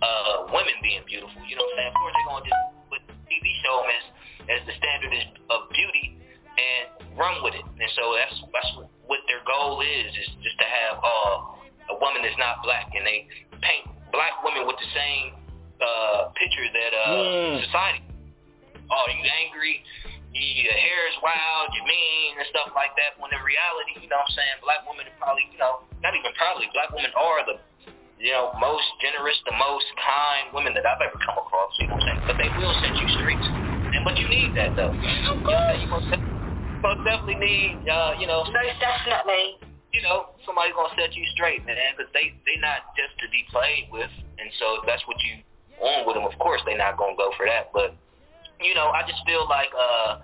uh 0.00 0.48
women 0.52 0.76
being 0.82 1.04
beautiful. 1.04 1.40
You 1.44 1.56
know 1.56 1.64
what 1.64 1.76
I'm 1.76 1.88
saying? 1.88 1.92
Of 1.92 1.98
course 2.00 2.14
they're 2.16 2.30
gonna 2.30 2.48
just 2.48 2.62
put 2.88 3.00
TV 3.28 3.46
show 3.62 3.74
them 3.84 3.90
as 3.92 4.04
as 4.48 4.60
the 4.66 4.74
standard 4.80 5.12
is 5.14 5.28
of 5.52 5.68
beauty 5.70 6.19
and 6.56 7.18
run 7.18 7.42
with 7.42 7.54
it. 7.54 7.64
And 7.64 7.90
so 7.94 8.02
that's 8.16 8.36
that's 8.52 8.70
what 9.06 9.20
their 9.26 9.42
goal 9.46 9.82
is 9.82 10.10
is 10.14 10.28
just 10.42 10.56
to 10.58 10.66
have 10.66 10.96
uh, 11.02 11.36
a 11.92 11.96
woman 11.98 12.22
that's 12.22 12.38
not 12.38 12.62
black 12.62 12.90
and 12.94 13.02
they 13.06 13.26
paint 13.62 13.90
black 14.14 14.42
women 14.42 14.66
with 14.66 14.78
the 14.78 14.90
same 14.94 15.34
uh 15.80 16.30
picture 16.36 16.66
that 16.70 16.92
uh 16.94 17.08
Mm. 17.10 17.64
society. 17.66 18.02
Oh, 18.90 19.06
you 19.10 19.22
angry? 19.46 19.82
Your 20.30 20.78
hair 20.78 21.02
is 21.10 21.18
wild, 21.22 21.74
you're 21.74 21.86
mean 21.90 22.38
and 22.38 22.46
stuff 22.54 22.70
like 22.74 22.94
that. 22.94 23.18
When 23.18 23.34
in 23.34 23.42
reality, 23.42 23.98
you 23.98 24.06
know 24.06 24.18
what 24.22 24.30
I'm 24.30 24.38
saying, 24.38 24.56
black 24.62 24.82
women 24.86 25.06
are 25.10 25.18
probably, 25.18 25.46
you 25.50 25.58
know, 25.58 25.82
not 26.06 26.14
even 26.14 26.30
probably, 26.38 26.70
black 26.70 26.94
women 26.94 27.10
are 27.18 27.42
the 27.50 27.58
you 28.20 28.30
know, 28.36 28.52
most 28.60 28.84
generous, 29.00 29.34
the 29.48 29.56
most 29.56 29.88
kind 29.96 30.52
women 30.52 30.76
that 30.76 30.84
I've 30.84 31.00
ever 31.00 31.16
come 31.24 31.40
across, 31.40 31.72
you 31.80 31.88
know 31.88 31.96
what 31.96 32.04
I'm 32.04 32.20
saying? 32.20 32.22
But 32.28 32.36
they 32.36 32.52
will 32.52 32.74
set 32.84 32.92
you 33.00 33.08
straight. 33.16 33.40
And 33.96 34.04
but 34.04 34.14
you 34.20 34.28
need 34.28 34.52
that 34.54 34.76
though. 34.76 34.92
Of 34.92 35.38
course. 35.42 35.80
You, 35.80 35.88
know, 35.88 36.29
you 36.80 36.88
most, 36.88 36.98
most 36.98 37.06
definitely 37.06 37.38
need 37.44 37.84
uh, 37.88 38.12
you 38.18 38.26
know 38.26 38.42
Most 38.48 38.80
definitely. 38.80 39.60
you 39.92 40.02
know, 40.02 40.32
somebody's 40.46 40.72
gonna 40.74 40.94
set 40.96 41.12
you 41.14 41.24
straight, 41.36 41.60
man, 41.66 41.76
because 41.96 42.10
they 42.16 42.32
they 42.48 42.56
not 42.64 42.88
just 42.96 43.12
to 43.20 43.26
be 43.28 43.44
played 43.52 43.88
with, 43.92 44.10
and 44.40 44.48
so 44.58 44.80
if 44.80 44.86
that's 44.88 45.04
what 45.06 45.16
you 45.22 45.44
on 45.80 46.06
with 46.06 46.14
them, 46.16 46.24
of 46.24 46.36
course 46.38 46.60
they're 46.64 46.78
not 46.80 46.96
gonna 46.96 47.16
go 47.16 47.32
for 47.36 47.46
that. 47.46 47.70
But 47.72 47.96
you 48.60 48.74
know, 48.74 48.92
I 48.92 49.02
just 49.08 49.20
feel 49.26 49.48
like 49.48 49.72
uh, 49.72 50.20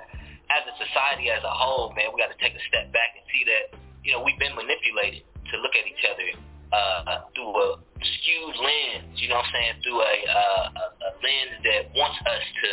as 0.53 0.63
a 0.69 0.75
society 0.77 1.31
as 1.33 1.43
a 1.43 1.51
whole, 1.51 1.93
man, 1.97 2.13
we 2.13 2.21
got 2.21 2.29
to 2.31 2.39
take 2.39 2.53
a 2.55 2.63
step 2.69 2.93
back 2.93 3.17
and 3.17 3.25
see 3.33 3.43
that 3.49 3.65
you 4.05 4.13
know 4.13 4.23
we've 4.23 4.39
been 4.39 4.55
manipulated 4.55 5.25
to 5.51 5.55
look 5.65 5.73
at 5.75 5.85
each 5.89 6.05
other 6.05 6.29
uh, 6.73 7.27
through 7.35 7.51
a 7.57 7.69
skewed 7.99 8.57
lens. 8.61 9.17
You 9.19 9.29
know 9.33 9.41
what 9.41 9.49
I'm 9.51 9.55
saying? 9.57 9.75
Through 9.83 10.01
a 10.05 10.15
uh, 10.31 10.65
a, 10.69 10.85
a 10.95 11.11
lens 11.25 11.57
that 11.65 11.83
wants 11.97 12.19
us 12.29 12.45
to 12.63 12.69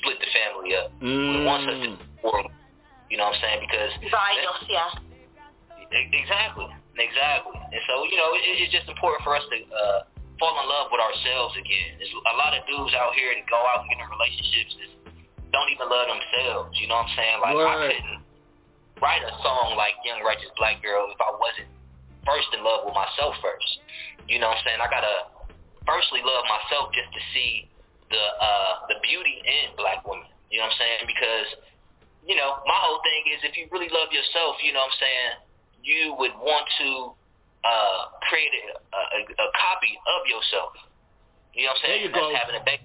split 0.00 0.18
the 0.20 0.30
family 0.36 0.76
up, 0.76 0.92
Mm. 1.00 1.44
wants 1.48 1.64
us 1.70 1.78
to 1.86 1.90
or 2.26 2.44
you 3.10 3.18
know 3.18 3.26
what 3.26 3.36
I'm 3.36 3.42
saying? 3.42 3.60
Because 3.66 3.90
Divide 3.98 4.46
us, 4.46 4.62
yeah. 4.70 4.90
Exactly, 5.90 6.70
exactly. 6.94 7.58
And 7.58 7.82
so, 7.90 8.06
you 8.06 8.14
know, 8.14 8.30
it, 8.38 8.46
it's 8.62 8.70
just 8.70 8.86
important 8.86 9.26
for 9.26 9.34
us 9.34 9.42
to 9.50 9.58
uh, 9.66 10.00
fall 10.38 10.54
in 10.54 10.66
love 10.70 10.94
with 10.94 11.02
ourselves 11.02 11.58
again. 11.58 11.98
There's 11.98 12.14
a 12.14 12.36
lot 12.38 12.54
of 12.54 12.62
dudes 12.70 12.94
out 12.94 13.10
here 13.18 13.34
that 13.34 13.42
go 13.50 13.58
out 13.58 13.82
and 13.82 13.90
get 13.90 13.98
in 13.98 14.06
relationships 14.06 14.72
that 14.78 14.90
don't 15.50 15.66
even 15.74 15.90
love 15.90 16.06
themselves. 16.06 16.78
You 16.78 16.86
know 16.86 17.02
what 17.02 17.10
I'm 17.10 17.18
saying? 17.18 17.36
Like, 17.42 17.58
I 17.58 17.76
couldn't 17.90 18.22
write 19.02 19.26
a 19.26 19.34
song 19.42 19.74
like 19.74 19.98
Young 20.06 20.22
Righteous 20.22 20.54
Black 20.54 20.78
Girl 20.78 21.10
if 21.10 21.18
I 21.18 21.34
wasn't 21.34 21.66
first 22.22 22.48
in 22.54 22.62
love 22.62 22.86
with 22.86 22.94
myself 22.94 23.34
first. 23.42 23.82
You 24.30 24.38
know 24.38 24.46
what 24.52 24.62
I'm 24.62 24.64
saying? 24.64 24.80
I 24.80 24.86
gotta 24.86 25.34
firstly 25.88 26.22
love 26.22 26.46
myself 26.46 26.94
just 26.94 27.10
to 27.10 27.20
see 27.34 27.66
the 28.14 28.22
uh, 28.38 28.72
the 28.86 29.02
beauty 29.02 29.42
in 29.42 29.74
black 29.74 30.06
women. 30.06 30.30
You 30.50 30.62
know 30.62 30.70
what 30.70 30.78
I'm 30.78 30.82
saying? 30.82 31.02
Because 31.10 31.48
you 32.26 32.36
know, 32.36 32.60
my 32.68 32.78
whole 32.84 33.00
thing 33.02 33.32
is 33.32 33.40
if 33.44 33.56
you 33.56 33.66
really 33.72 33.88
love 33.90 34.12
yourself, 34.12 34.60
you 34.62 34.72
know 34.72 34.84
what 34.84 34.92
I'm 34.92 35.00
saying, 35.00 35.30
you 35.82 36.02
would 36.20 36.34
want 36.36 36.66
to 36.80 36.90
uh, 37.64 38.00
create 38.28 38.52
a, 38.52 38.76
a, 38.76 39.20
a 39.24 39.48
copy 39.56 39.92
of 39.96 40.20
yourself. 40.28 40.72
You 41.56 41.66
know 41.66 41.74
what 41.74 41.80
I'm 41.80 41.82
saying? 41.82 41.96
There 41.96 42.04
you 42.06 42.12
That's 42.12 42.30
go. 42.32 42.36
having 42.36 42.56
a 42.60 42.64
baby. 42.64 42.84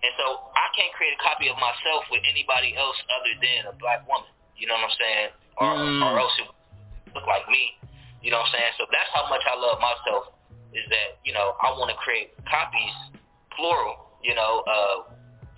And 0.00 0.12
so 0.16 0.48
I 0.56 0.66
can't 0.74 0.90
create 0.96 1.12
a 1.14 1.20
copy 1.20 1.52
of 1.52 1.56
myself 1.60 2.08
with 2.08 2.24
anybody 2.24 2.72
else 2.74 2.96
other 3.12 3.34
than 3.38 3.68
a 3.68 3.74
black 3.76 4.02
woman. 4.08 4.28
You 4.56 4.66
know 4.68 4.76
what 4.80 4.88
I'm 4.90 4.96
saying? 4.98 5.28
Or, 5.60 5.70
Mm. 5.76 6.00
or 6.08 6.12
else 6.20 6.32
it 6.40 6.48
would 6.48 7.14
look 7.20 7.26
like 7.28 7.44
me. 7.52 7.76
You 8.24 8.32
know 8.32 8.40
what 8.40 8.48
I'm 8.52 8.56
saying? 8.56 8.72
So 8.80 8.84
that's 8.92 9.08
how 9.12 9.28
much 9.28 9.44
I 9.44 9.54
love 9.56 9.76
myself 9.80 10.32
is 10.72 10.84
that, 10.88 11.20
you 11.24 11.32
know, 11.32 11.52
I 11.60 11.72
want 11.76 11.90
to 11.92 11.96
create 12.00 12.32
copies, 12.48 12.94
plural, 13.56 14.16
you 14.24 14.34
know, 14.34 14.64
uh, 14.64 14.96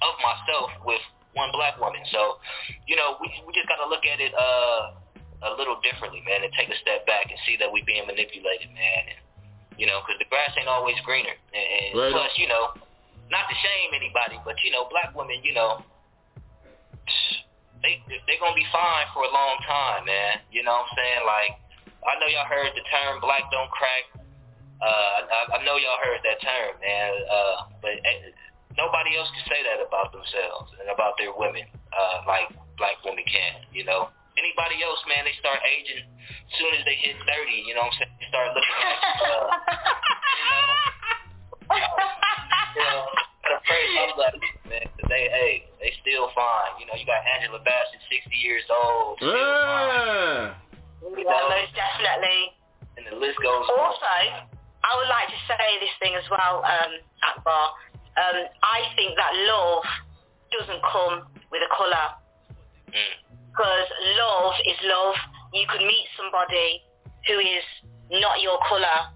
of 0.02 0.14
myself 0.22 0.70
with 0.86 1.02
one 1.34 1.50
black 1.52 1.80
woman. 1.80 2.00
So, 2.12 2.38
you 2.86 2.96
know, 2.96 3.16
we, 3.20 3.28
we 3.46 3.50
just 3.52 3.68
got 3.68 3.80
to 3.80 3.88
look 3.88 4.04
at 4.04 4.20
it 4.20 4.32
uh, 4.36 5.48
a 5.48 5.50
little 5.56 5.80
differently, 5.80 6.22
man, 6.24 6.44
and 6.44 6.52
take 6.54 6.68
a 6.68 6.78
step 6.80 7.04
back 7.08 7.28
and 7.28 7.38
see 7.46 7.56
that 7.60 7.68
we're 7.72 7.86
being 7.86 8.06
manipulated, 8.06 8.68
man. 8.72 9.02
And, 9.08 9.20
you 9.80 9.88
know, 9.88 10.04
because 10.04 10.20
the 10.20 10.28
grass 10.28 10.52
ain't 10.60 10.68
always 10.68 10.96
greener. 11.04 11.34
And, 11.52 11.66
and 11.66 11.88
Right. 11.96 12.12
plus, 12.12 12.32
you 12.36 12.46
know, 12.48 12.76
not 13.32 13.48
to 13.48 13.54
shame 13.56 13.90
anybody, 13.96 14.36
but, 14.44 14.60
you 14.62 14.70
know, 14.70 14.86
black 14.92 15.16
women, 15.16 15.40
you 15.42 15.56
know, 15.56 15.80
they 17.82 17.98
they're 18.30 18.38
gonna 18.38 18.54
be 18.54 18.66
fine 18.70 19.06
for 19.10 19.26
a 19.26 19.32
long 19.34 19.58
time, 19.66 20.06
man. 20.06 20.38
You 20.54 20.62
know 20.62 20.70
what 20.70 20.86
I'm 20.86 20.94
saying? 20.94 21.22
Like, 21.26 21.52
I 22.06 22.14
know 22.22 22.30
y'all 22.30 22.46
heard 22.46 22.70
the 22.78 22.84
term 22.86 23.18
"black 23.20 23.42
don't 23.50 23.70
crack." 23.74 24.04
Uh, 24.82 25.18
I, 25.26 25.58
I 25.58 25.64
know 25.66 25.78
y'all 25.78 25.98
heard 26.02 26.22
that 26.22 26.38
term, 26.42 26.78
man. 26.78 27.10
Uh, 27.26 27.56
but 27.82 27.94
eh, 28.02 28.30
nobody 28.78 29.16
else 29.16 29.28
can 29.34 29.44
say 29.48 29.60
that 29.66 29.78
about 29.84 30.12
themselves 30.12 30.72
and 30.80 30.88
about 30.90 31.16
their 31.18 31.32
women, 31.34 31.66
uh, 31.92 32.22
like 32.26 32.48
black 32.78 32.96
women 33.04 33.24
can. 33.28 33.62
You 33.72 33.84
know, 33.84 34.08
anybody 34.38 34.80
else, 34.84 35.00
man, 35.08 35.24
they 35.24 35.34
start 35.40 35.60
aging 35.64 36.04
as 36.08 36.52
soon 36.58 36.72
as 36.78 36.82
they 36.88 36.96
hit 36.96 37.16
30. 37.24 37.52
You 37.66 37.74
know 37.76 37.84
what 37.86 37.92
I'm 37.94 37.98
saying? 38.00 38.16
They 38.20 38.28
start 38.32 38.48
looking 38.56 38.76
like, 38.80 39.02
uh, 39.22 39.46
you 42.76 42.82
know, 42.82 43.04
gotta 43.44 43.58
praise 43.66 43.90
my 43.96 44.06
blood, 44.16 44.34
man. 44.68 44.84
'cause 44.96 45.08
they, 45.08 45.28
hey, 45.28 45.52
they 45.80 45.92
still 46.00 46.30
fine. 46.34 46.80
You 46.80 46.86
know, 46.86 46.94
you 46.96 47.04
got 47.06 47.20
Angela 47.26 47.60
Bassett, 47.60 48.00
60 48.08 48.36
years 48.36 48.64
old, 48.70 49.18
still 49.18 49.30
fine. 49.30 50.54
You 51.02 51.18
Yeah, 51.18 51.34
know, 51.34 51.48
most 51.50 51.74
definitely. 51.74 52.54
and 52.96 53.04
the 53.10 53.16
list 53.18 53.38
goes 53.42 53.66
on. 53.68 53.78
Also, 53.78 54.06
I 54.84 54.90
would 54.98 55.08
like 55.10 55.28
to 55.30 55.38
say 55.50 55.78
this 55.80 55.94
thing 55.98 56.14
as 56.14 56.26
well, 56.30 56.62
um, 56.64 56.92
Akbar. 57.22 57.70
Um, 58.12 58.38
I 58.62 58.92
think 58.94 59.16
that 59.16 59.32
love 59.48 59.84
doesn't 60.52 60.82
come 60.84 61.28
with 61.50 61.62
a 61.64 61.70
colour. 61.72 62.06
Mm. 62.92 63.12
Because 63.52 63.88
love 64.16 64.54
is 64.68 64.78
love 64.84 65.16
you 65.52 65.64
could 65.68 65.84
meet 65.84 66.08
somebody 66.16 66.80
who 67.28 67.36
is 67.38 67.64
not 68.10 68.40
your 68.40 68.56
colour 68.68 69.12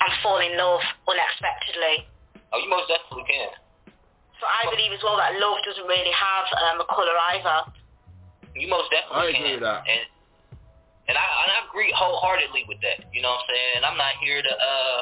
and 0.00 0.10
fall 0.22 0.38
in 0.40 0.56
love 0.56 0.80
unexpectedly. 1.08 2.08
Oh, 2.52 2.60
you 2.60 2.68
most 2.68 2.88
definitely 2.88 3.28
can. 3.28 3.52
So 4.40 4.46
I 4.46 4.68
believe 4.70 4.92
as 4.94 5.02
well 5.02 5.18
that 5.18 5.36
love 5.36 5.58
doesn't 5.66 5.88
really 5.88 6.14
have 6.14 6.46
um, 6.70 6.76
a 6.80 6.86
colour 6.88 7.16
either. 7.36 7.58
You 8.54 8.68
most 8.68 8.88
definitely 8.92 9.18
I 9.18 9.24
agree 9.32 9.44
can. 9.44 9.60
with 9.60 9.66
that. 9.66 9.82
And 9.88 10.04
and 11.08 11.16
I, 11.16 11.24
and 11.24 11.48
I 11.56 11.58
agree 11.64 11.88
wholeheartedly 11.96 12.68
with 12.68 12.80
that. 12.84 13.08
You 13.12 13.24
know 13.24 13.32
what 13.32 13.48
I'm 13.48 13.48
saying? 13.48 13.80
I'm 13.84 13.96
not 13.96 14.14
here 14.20 14.40
to 14.44 14.52
uh 14.52 15.00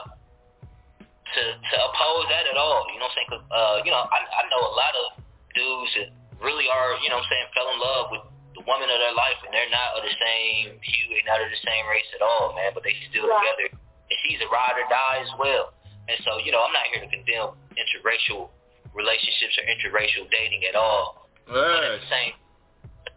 to 1.34 1.42
to 1.58 1.76
oppose 1.90 2.24
that 2.30 2.46
at 2.46 2.56
all. 2.56 2.86
You 2.92 2.98
know 3.00 3.10
what 3.10 3.18
I'm 3.18 3.26
saying? 3.26 3.28
'Cause, 3.30 3.44
uh, 3.50 3.76
you 3.84 3.90
know, 3.90 4.06
I 4.10 4.18
I 4.22 4.42
know 4.48 4.62
a 4.62 4.74
lot 4.76 4.94
of 4.94 5.06
dudes 5.54 5.92
that 5.94 6.08
really 6.40 6.68
are, 6.68 6.94
you 7.02 7.08
know 7.08 7.16
what 7.16 7.24
I'm 7.24 7.30
saying, 7.30 7.46
fell 7.54 7.68
in 7.72 7.78
love 7.80 8.10
with 8.10 8.22
the 8.54 8.60
woman 8.68 8.88
of 8.90 8.98
their 9.00 9.12
life 9.12 9.36
and 9.44 9.52
they're 9.52 9.68
not 9.70 9.96
of 9.96 10.02
the 10.04 10.14
same 10.20 10.78
hue, 10.80 11.08
they're 11.10 11.24
not 11.26 11.40
of 11.40 11.50
the 11.50 11.56
same 11.64 11.86
race 11.88 12.08
at 12.14 12.22
all, 12.22 12.52
man, 12.54 12.72
but 12.74 12.82
they 12.84 12.94
still 13.08 13.26
Yeah. 13.26 13.40
together. 13.40 13.68
And 14.10 14.18
she's 14.22 14.40
a 14.40 14.48
ride 14.48 14.76
or 14.78 14.86
die 14.88 15.18
as 15.18 15.32
well. 15.34 15.72
And 16.08 16.22
so, 16.24 16.38
you 16.38 16.52
know, 16.52 16.62
I'm 16.62 16.72
not 16.72 16.86
here 16.86 17.00
to 17.00 17.08
condemn 17.08 17.56
interracial 17.76 18.50
relationships 18.92 19.58
or 19.58 19.62
interracial 19.64 20.30
dating 20.30 20.64
at 20.66 20.76
all. 20.76 21.26
But 21.46 21.84
at 21.84 22.00
the 22.00 22.06
same, 22.06 22.34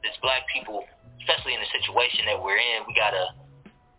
as 0.04 0.18
black 0.18 0.48
people, 0.48 0.88
especially 1.20 1.54
in 1.54 1.60
the 1.62 1.68
situation 1.68 2.26
that 2.26 2.42
we're 2.42 2.58
in, 2.58 2.86
we 2.88 2.94
gotta 2.94 3.34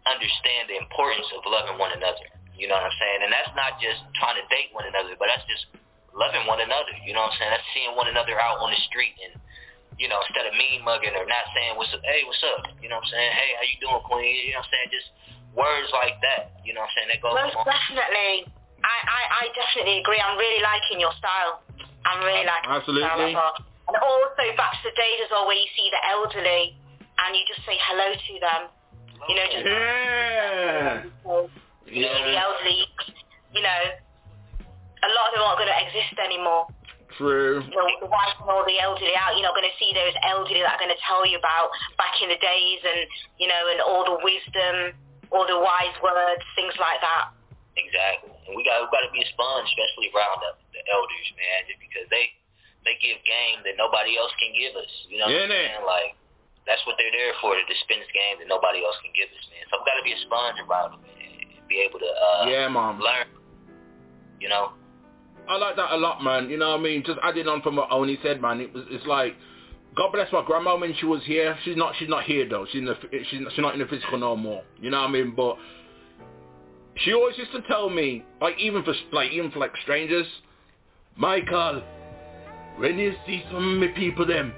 understand 0.07 0.69
the 0.69 0.77
importance 0.77 1.31
of 1.33 1.45
loving 1.47 1.79
one 1.79 1.93
another. 1.93 2.27
You 2.61 2.69
know 2.69 2.77
what 2.77 2.93
I'm 2.93 2.97
saying? 3.01 3.21
And 3.25 3.33
that's 3.33 3.49
not 3.57 3.81
just 3.81 4.05
trying 4.21 4.37
to 4.37 4.45
date 4.53 4.69
one 4.77 4.85
another, 4.85 5.17
but 5.17 5.33
that's 5.33 5.49
just 5.49 5.73
loving 6.13 6.45
one 6.45 6.61
another. 6.61 6.93
You 7.09 7.17
know 7.17 7.25
what 7.25 7.33
I'm 7.33 7.39
saying? 7.41 7.53
That's 7.57 7.69
seeing 7.73 7.97
one 7.97 8.13
another 8.13 8.37
out 8.37 8.61
on 8.61 8.69
the 8.69 8.81
street 8.85 9.17
and 9.25 9.41
you 10.01 10.09
know, 10.09 10.17
instead 10.25 10.49
of 10.49 10.57
mean 10.57 10.81
mugging 10.81 11.13
or 11.13 11.29
not 11.29 11.45
saying 11.53 11.77
what's 11.77 11.93
up, 11.93 12.01
hey, 12.01 12.25
what's 12.25 12.41
up? 12.57 12.73
You 12.81 12.89
know 12.89 12.97
what 12.97 13.05
I'm 13.05 13.13
saying? 13.13 13.33
Hey, 13.37 13.49
how 13.61 13.65
you 13.69 13.77
doing, 13.85 14.01
Queen? 14.09 14.33
You 14.49 14.57
know 14.57 14.65
what 14.65 14.73
I'm 14.73 14.73
saying? 14.73 14.89
Just 14.97 15.09
words 15.53 15.93
like 15.93 16.17
that. 16.25 16.57
You 16.65 16.73
know 16.73 16.81
what 16.81 16.89
I'm 16.89 16.97
saying? 16.97 17.09
That 17.13 17.21
goes 17.21 17.37
Most 17.37 17.61
on. 17.61 17.69
definitely. 17.69 18.49
I, 18.81 18.97
I, 18.97 19.21
I 19.29 19.43
definitely 19.53 20.01
agree. 20.01 20.17
I'm 20.17 20.41
really 20.41 20.65
liking 20.65 21.05
your 21.05 21.13
style. 21.21 21.61
I'm 22.09 22.25
really 22.25 22.49
liking 22.49 22.73
Absolutely. 22.73 23.05
your 23.05 23.37
style. 23.37 23.61
as. 23.61 23.93
And 23.93 23.97
also 24.01 24.45
back 24.57 24.73
to 24.81 24.89
the 24.89 24.97
days 24.97 25.21
as 25.21 25.29
well 25.29 25.45
where 25.45 25.61
you 25.61 25.69
see 25.77 25.93
the 25.93 26.01
elderly 26.17 26.73
and 27.21 27.31
you 27.37 27.45
just 27.45 27.61
say 27.69 27.77
hello 27.85 28.09
to 28.17 28.33
them. 28.41 28.63
You 29.29 29.35
know, 29.37 29.47
just 29.53 29.65
Yeah. 29.69 31.05
You 31.87 32.03
know, 32.05 32.13
the 32.13 32.37
elderly, 32.37 32.85
you 33.55 33.63
know, 33.63 33.81
a 35.01 35.11
lot 35.11 35.29
of 35.29 35.33
them 35.37 35.43
aren't 35.45 35.61
going 35.65 35.73
to 35.73 35.81
exist 35.89 36.17
anymore. 36.21 36.69
True. 37.17 37.61
You 37.67 37.77
know, 37.77 37.89
the 38.01 38.11
wife 38.11 38.37
and 38.41 38.49
all 38.49 38.65
the 38.65 38.79
elderly 38.81 39.13
out, 39.19 39.35
you're 39.37 39.45
not 39.45 39.57
going 39.57 39.69
to 39.69 39.77
see 39.81 39.91
those 39.93 40.15
elderly 40.25 40.63
that 40.63 40.79
are 40.79 40.83
going 40.83 40.95
to 40.95 41.03
tell 41.05 41.25
you 41.27 41.37
about 41.37 41.73
back 42.01 42.17
in 42.23 42.31
the 42.31 42.39
days 42.39 42.81
and, 42.85 43.05
you 43.37 43.49
know, 43.51 43.63
and 43.73 43.81
all 43.83 44.07
the 44.07 44.19
wisdom, 44.23 44.95
all 45.35 45.45
the 45.45 45.59
wise 45.59 45.97
words, 46.01 46.45
things 46.55 46.73
like 46.79 47.01
that. 47.03 47.35
Exactly. 47.77 48.31
And 48.49 48.55
we 48.57 48.63
got 48.67 48.83
we 48.83 48.89
got 48.91 49.05
to 49.07 49.13
be 49.15 49.23
a 49.23 49.29
sponge, 49.31 49.67
especially 49.71 50.11
around 50.11 50.43
the, 50.43 50.53
the 50.75 50.83
elders, 50.91 51.29
man, 51.39 51.59
just 51.71 51.81
because 51.81 52.07
they 52.11 52.35
they 52.83 52.97
give 52.99 53.21
game 53.23 53.63
that 53.63 53.77
nobody 53.79 54.17
else 54.19 54.33
can 54.41 54.51
give 54.57 54.75
us. 54.75 54.91
You 55.07 55.23
know 55.23 55.31
what 55.31 55.45
I'm 55.45 55.51
Yeah, 55.51 55.77
saying? 55.77 55.85
Like 55.87 56.13
that's 56.67 56.83
what 56.85 56.99
they're 56.99 57.15
there 57.15 57.33
for, 57.41 57.55
to 57.57 57.65
dispense 57.71 58.07
game 58.11 58.43
that 58.43 58.49
nobody 58.51 58.83
else 58.85 58.99
can 59.01 59.15
give 59.15 59.31
us, 59.33 59.45
man. 59.55 59.65
So 59.71 59.81
we 59.81 59.85
got 59.87 59.99
to 59.99 60.07
be 60.07 60.15
a 60.15 60.21
sponge 60.27 60.59
around 60.61 60.99
them 60.99 61.03
and 61.09 61.20
be 61.71 61.81
able 61.89 61.99
to 62.01 62.05
uh, 62.07 62.47
Yeah, 62.49 62.69
mom. 62.69 63.01
learn. 63.01 63.27
You 64.41 64.49
know. 64.51 64.73
I 65.49 65.57
like 65.57 65.77
that 65.77 65.93
a 65.93 65.97
lot, 65.97 66.23
man. 66.23 66.51
You 66.51 66.59
know 66.59 66.71
what 66.73 66.81
I 66.81 66.83
mean? 66.83 67.03
Just 67.05 67.19
adding 67.23 67.49
on 67.49 67.63
from 67.63 67.77
what 67.77 67.91
Oni 67.91 68.19
said, 68.23 68.41
man. 68.43 68.61
It 68.61 68.73
was, 68.75 68.85
it's 68.91 69.07
like, 69.07 69.35
God 69.97 70.13
bless 70.13 70.31
my 70.33 70.45
grandma 70.45 70.79
when 70.79 70.95
she 71.01 71.07
was 71.07 71.23
here. 71.25 71.57
She's 71.65 71.77
not, 71.77 71.95
she's 71.99 72.09
not 72.09 72.23
here 72.25 72.47
though. 72.49 72.67
She's 72.71 72.81
in 72.81 72.85
the, 72.85 72.95
she's, 73.11 73.41
she's 73.51 73.59
not 73.59 73.73
in 73.75 73.81
the 73.81 73.87
physical 73.87 74.19
no 74.19 74.37
more. 74.37 74.63
You 74.81 74.91
know 74.91 75.01
what 75.01 75.09
I 75.09 75.13
mean? 75.13 75.33
But 75.35 75.57
she 76.97 77.13
always 77.15 77.37
used 77.39 77.53
to 77.53 77.63
tell 77.63 77.89
me, 77.91 78.25
like 78.41 78.59
even 78.59 78.83
for, 78.85 78.95
like 79.13 79.33
even 79.33 79.51
for 79.51 79.59
like 79.59 79.73
strangers, 79.83 80.27
Michael, 81.17 81.83
when 82.77 82.99
you 82.99 83.15
see 83.27 83.43
some 83.51 83.75
of 83.75 83.81
my 83.81 83.89
people, 83.89 84.25
them, 84.27 84.53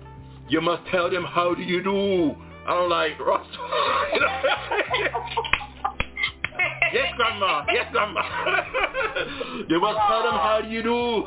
you 0.48 0.60
must 0.60 0.82
tell 0.90 1.09
them 1.10 1.24
how 1.24 1.55
do 1.55 1.62
you 1.62 1.82
do. 1.82 2.30
And 2.32 2.36
I'm 2.68 2.90
like, 2.90 3.18
Ross. 3.18 3.47
you 6.93 6.98
know? 6.98 7.05
yes, 7.05 7.14
grandma. 7.16 7.64
Yes, 7.73 7.86
grandma. 7.93 8.23
they 9.69 9.78
must 9.78 9.98
tell 10.09 10.23
them 10.23 10.36
how 10.36 10.60
do 10.62 10.69
you 10.69 10.82
do. 10.82 11.27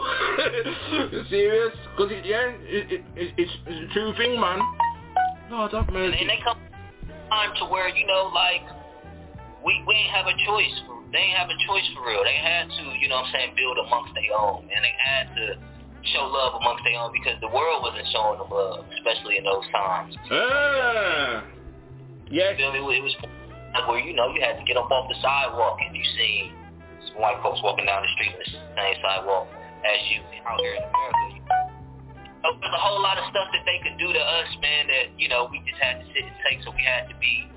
serious? 1.29 1.73
Cause 1.97 2.09
it, 2.11 2.25
yeah, 2.25 2.53
it, 2.61 2.91
it, 2.91 3.01
it, 3.15 3.33
it's, 3.37 3.51
it's 3.65 3.91
a 3.91 3.93
true 3.93 4.13
thing, 4.17 4.39
man. 4.39 4.59
No, 5.49 5.67
that 5.71 5.91
man. 5.91 6.13
And 6.13 6.29
they 6.29 6.39
come 6.43 6.57
time 7.29 7.53
to 7.59 7.65
where 7.65 7.89
you 7.89 8.05
know, 8.07 8.31
like 8.33 8.63
we 9.65 9.83
we 9.87 9.93
ain't 9.95 10.13
have 10.13 10.27
a 10.27 10.35
choice. 10.45 10.73
For, 10.85 11.01
they 11.11 11.19
ain't 11.19 11.37
have 11.37 11.49
a 11.49 11.57
choice 11.65 11.85
for 11.95 12.05
real. 12.07 12.23
They 12.23 12.37
had 12.37 12.69
to, 12.69 12.83
you 12.99 13.07
know, 13.07 13.21
what 13.21 13.29
I'm 13.29 13.33
saying, 13.33 13.53
build 13.55 13.77
amongst 13.77 14.13
their 14.13 14.33
own, 14.37 14.69
and 14.69 14.79
they 14.83 14.93
had 14.97 15.35
to 15.35 15.45
show 16.13 16.25
love 16.29 16.61
amongst 16.61 16.83
their 16.83 16.99
own 16.99 17.11
because 17.13 17.39
the 17.41 17.49
world 17.49 17.81
wasn't 17.81 18.05
showing 18.13 18.37
them 18.37 18.49
love, 18.49 18.85
especially 18.97 19.37
in 19.37 19.43
those 19.43 19.65
times. 19.71 20.15
Ah. 20.29 21.43
Yes. 22.29 22.57
You 22.57 22.71
feel 22.71 22.73
me? 22.73 22.97
It 22.97 23.03
was 23.03 23.15
where 23.83 23.99
you 23.99 24.15
know 24.15 24.31
you 24.31 24.39
had 24.39 24.55
to 24.55 24.63
get 24.63 24.77
up 24.77 24.89
off 24.89 25.11
the 25.11 25.19
sidewalk 25.19 25.77
and 25.83 25.95
you 25.95 26.03
see 26.15 26.51
some 27.11 27.21
white 27.21 27.39
folks 27.43 27.59
walking 27.63 27.85
down 27.85 28.01
the 28.01 28.11
street 28.15 28.31
on 28.31 28.39
the 28.39 28.51
same 28.51 28.95
sidewalk 29.03 29.47
as 29.83 29.99
you 30.09 30.23
out 30.47 30.59
here 30.63 30.79
in 30.79 30.83
America. 30.83 31.25
So 32.45 32.53
There's 32.61 32.77
a 32.77 32.83
whole 32.83 33.01
lot 33.01 33.17
of 33.17 33.25
stuff 33.33 33.49
that 33.51 33.65
they 33.65 33.81
could 33.81 33.97
do 33.97 34.13
to 34.13 34.21
us, 34.21 34.49
man. 34.61 34.87
That 34.87 35.17
you 35.17 35.27
know 35.27 35.49
we 35.51 35.59
just 35.65 35.81
had 35.81 35.99
to 36.01 36.05
sit 36.13 36.23
and 36.23 36.35
take. 36.45 36.61
So 36.63 36.71
we 36.71 36.85
had 36.85 37.09
to 37.09 37.15
be 37.17 37.49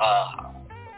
uh, 0.00 0.50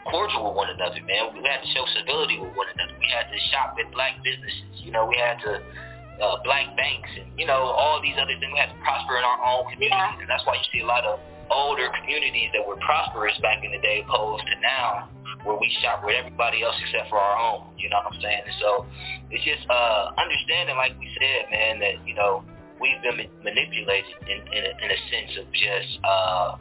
cordial 0.07 0.47
with 0.47 0.55
one 0.55 0.69
another, 0.71 1.03
man. 1.03 1.35
We 1.35 1.43
had 1.43 1.61
to 1.61 1.69
show 1.75 1.83
civility 1.93 2.39
with 2.39 2.55
one 2.55 2.67
another. 2.71 2.95
We 2.97 3.07
had 3.11 3.27
to 3.27 3.39
shop 3.51 3.75
at 3.77 3.91
black 3.91 4.23
businesses. 4.23 4.79
You 4.79 4.95
know, 4.95 5.05
we 5.05 5.19
had 5.19 5.43
to 5.43 5.59
uh, 6.23 6.41
black 6.43 6.71
banks 6.75 7.09
and 7.19 7.27
you 7.37 7.45
know 7.45 7.67
all 7.75 8.01
these 8.01 8.15
other 8.15 8.33
things. 8.39 8.51
We 8.51 8.59
had 8.59 8.71
to 8.71 8.79
prosper 8.79 9.19
in 9.19 9.23
our 9.27 9.39
own 9.43 9.69
communities, 9.71 10.23
and 10.23 10.29
that's 10.29 10.45
why 10.47 10.55
you 10.55 10.65
see 10.71 10.81
a 10.81 10.87
lot 10.87 11.03
of 11.03 11.19
older 11.51 11.89
communities 11.99 12.49
that 12.53 12.65
were 12.65 12.77
prosperous 12.77 13.37
back 13.41 13.63
in 13.63 13.71
the 13.71 13.79
day 13.79 14.03
opposed 14.05 14.43
to 14.47 14.55
now 14.61 15.09
where 15.43 15.57
we 15.57 15.71
shop 15.81 16.03
with 16.03 16.15
everybody 16.15 16.63
else 16.63 16.75
except 16.83 17.09
for 17.09 17.17
our 17.17 17.37
own. 17.37 17.71
You 17.77 17.89
know 17.89 18.03
what 18.03 18.13
I'm 18.13 18.21
saying? 18.21 18.43
So 18.59 18.85
it's 19.31 19.43
just 19.43 19.63
uh, 19.69 20.11
understanding, 20.17 20.75
like 20.75 20.97
we 20.99 21.07
said, 21.19 21.51
man, 21.51 21.79
that 21.79 22.03
you 22.07 22.15
know 22.15 22.43
we've 22.81 23.01
been 23.01 23.17
manipulated 23.43 24.11
in 24.27 24.43
in 24.51 24.61
a, 24.67 24.71
in 24.83 24.89
a 24.91 24.99
sense 25.07 25.31
of 25.39 25.45
just 25.53 25.91
uh, 26.03 26.57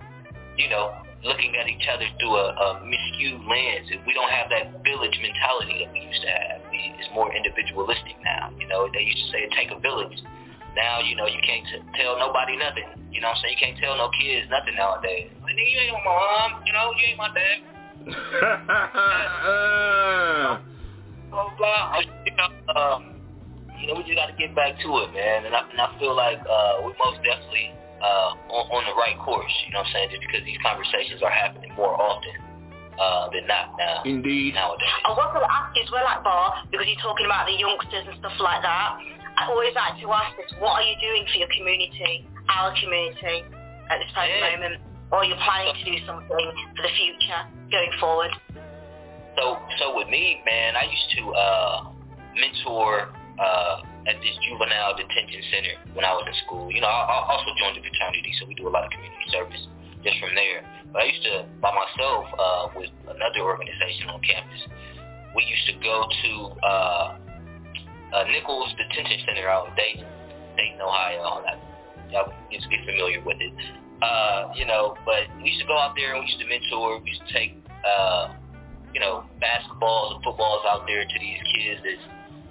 you 0.56 0.68
know 0.68 0.94
looking 1.24 1.56
at 1.56 1.66
each 1.66 1.86
other 1.90 2.06
through 2.20 2.36
a, 2.36 2.46
a 2.54 2.68
miscued 2.86 3.42
lens. 3.48 3.90
We 4.06 4.14
don't 4.14 4.30
have 4.30 4.48
that 4.50 4.84
village 4.84 5.18
mentality 5.18 5.82
that 5.82 5.92
we 5.92 6.06
used 6.06 6.22
to 6.22 6.30
have. 6.30 6.60
It's 6.70 7.10
more 7.12 7.34
individualistic 7.34 8.14
now. 8.22 8.52
You 8.60 8.68
know, 8.68 8.88
they 8.92 9.02
used 9.02 9.18
to 9.26 9.32
say 9.32 9.38
it 9.42 9.52
take 9.56 9.70
a 9.74 9.80
village. 9.80 10.22
Now, 10.76 11.00
you 11.00 11.16
know, 11.16 11.24
you 11.24 11.40
can't 11.40 11.64
t- 11.64 11.80
tell 11.96 12.20
nobody 12.20 12.52
nothing. 12.60 12.84
You 13.10 13.24
know 13.24 13.32
what 13.32 13.40
I'm 13.40 13.48
saying? 13.48 13.56
You 13.56 13.60
can't 13.64 13.80
tell 13.80 13.96
no 13.96 14.12
kids 14.12 14.44
nothing 14.52 14.76
nowadays. 14.76 15.32
Like, 15.40 15.56
nigga, 15.56 15.72
you 15.72 15.80
ain't 15.88 15.96
my 15.96 16.04
mom. 16.04 16.60
You 16.68 16.76
know, 16.76 16.92
you 16.92 17.02
ain't 17.08 17.16
my 17.16 17.32
dad. 17.32 17.64
blah, 21.32 21.48
blah. 21.56 21.96
You 22.28 22.36
know, 22.36 22.52
um, 22.76 23.24
you 23.80 23.88
know, 23.88 23.96
we 23.96 24.04
just 24.04 24.20
got 24.20 24.28
to 24.28 24.36
get 24.36 24.52
back 24.52 24.76
to 24.84 24.88
it, 25.00 25.16
man. 25.16 25.48
And 25.48 25.56
I, 25.56 25.64
and 25.64 25.80
I 25.80 25.88
feel 25.96 26.12
like 26.12 26.44
uh, 26.44 26.84
we're 26.84 26.92
most 27.00 27.24
definitely 27.24 27.72
uh, 28.04 28.36
on, 28.52 28.68
on 28.76 28.84
the 28.84 28.92
right 29.00 29.16
course. 29.24 29.48
You 29.64 29.72
know 29.72 29.80
what 29.80 29.88
I'm 29.96 29.96
saying? 29.96 30.12
Just 30.12 30.28
because 30.28 30.44
these 30.44 30.60
conversations 30.60 31.24
are 31.24 31.32
happening 31.32 31.72
more 31.72 31.96
often 31.96 32.36
uh, 33.00 33.32
than 33.32 33.48
not 33.48 33.80
now. 33.80 34.04
Indeed. 34.04 34.60
Nowadays. 34.60 34.92
I 35.04 35.16
was 35.16 35.32
going 35.32 35.40
to 35.40 35.48
ask 35.48 35.72
you 35.72 35.80
as 35.84 35.88
well, 35.88 36.04
like 36.04 36.20
Bar, 36.20 36.68
because 36.68 36.84
you're 36.84 37.00
talking 37.00 37.24
about 37.24 37.48
the 37.48 37.56
youngsters 37.56 38.12
and 38.12 38.20
stuff 38.20 38.36
like 38.44 38.60
that. 38.60 39.00
I 39.36 39.52
always 39.52 39.74
like 39.74 40.00
to 40.00 40.06
ask 40.12 40.36
this, 40.36 40.50
what 40.58 40.80
are 40.80 40.86
you 40.86 40.96
doing 41.00 41.24
for 41.28 41.38
your 41.38 41.52
community, 41.52 42.24
our 42.48 42.72
community, 42.80 43.44
at 43.90 43.98
this 44.00 44.10
present 44.12 44.40
Yeah. 44.40 44.56
moment? 44.56 44.80
Or 45.12 45.18
are 45.18 45.24
you 45.24 45.36
planning 45.36 45.74
to 45.76 45.84
do 45.84 46.06
something 46.06 46.52
for 46.74 46.82
the 46.82 46.88
future, 46.96 47.40
going 47.70 47.92
forward? 48.00 48.32
So, 49.36 49.60
so 49.78 49.94
with 49.94 50.08
me, 50.08 50.42
man, 50.44 50.74
I 50.74 50.84
used 50.84 51.10
to 51.20 51.22
uh, 51.34 51.84
mentor 52.34 53.12
uh, 53.38 53.82
at 54.08 54.16
this 54.22 54.34
juvenile 54.48 54.96
detention 54.96 55.42
center 55.52 55.74
when 55.92 56.04
I 56.04 56.12
was 56.16 56.24
in 56.26 56.34
school. 56.46 56.72
You 56.72 56.80
know, 56.80 56.88
I, 56.88 57.04
I 57.04 57.36
also 57.36 57.52
joined 57.60 57.76
the 57.76 57.84
fraternity, 57.84 58.32
so 58.40 58.46
we 58.46 58.54
do 58.54 58.66
a 58.66 58.72
lot 58.72 58.84
of 58.84 58.90
community 58.90 59.28
service 59.30 59.60
just 60.02 60.18
from 60.18 60.34
there. 60.34 60.64
But 60.92 61.02
I 61.02 61.04
used 61.12 61.22
to, 61.24 61.44
by 61.60 61.70
myself, 61.76 62.24
uh, 62.32 62.68
with 62.74 62.90
another 63.04 63.44
organization 63.44 64.08
on 64.08 64.20
campus, 64.22 64.62
we 65.36 65.44
used 65.44 65.66
to 65.68 65.74
go 65.84 66.08
to 66.08 66.30
uh, 66.64 67.18
uh, 68.12 68.24
Nichols 68.30 68.72
Detention 68.76 69.20
Center 69.26 69.48
out 69.48 69.68
in 69.68 69.74
Dayton, 69.74 70.06
Dayton, 70.56 70.80
Ohio. 70.80 71.42
I, 71.42 71.58
y'all 72.10 72.32
need 72.50 72.60
to 72.62 72.68
be 72.68 72.78
familiar 72.86 73.22
with 73.22 73.38
it. 73.40 73.52
Uh, 74.02 74.52
you 74.54 74.66
know, 74.66 74.96
but 75.04 75.24
we 75.40 75.50
used 75.50 75.60
to 75.60 75.66
go 75.66 75.78
out 75.78 75.96
there 75.96 76.14
and 76.14 76.20
we 76.20 76.26
used 76.28 76.40
to 76.40 76.46
mentor. 76.46 77.00
We 77.00 77.10
used 77.10 77.24
to 77.26 77.32
take, 77.32 77.56
uh, 77.80 78.34
you 78.92 79.00
know, 79.00 79.24
basketballs 79.40 80.16
and 80.16 80.24
footballs 80.24 80.64
out 80.68 80.86
there 80.86 81.04
to 81.04 81.16
these 81.18 81.40
kids 81.56 81.80
that's, 81.80 82.04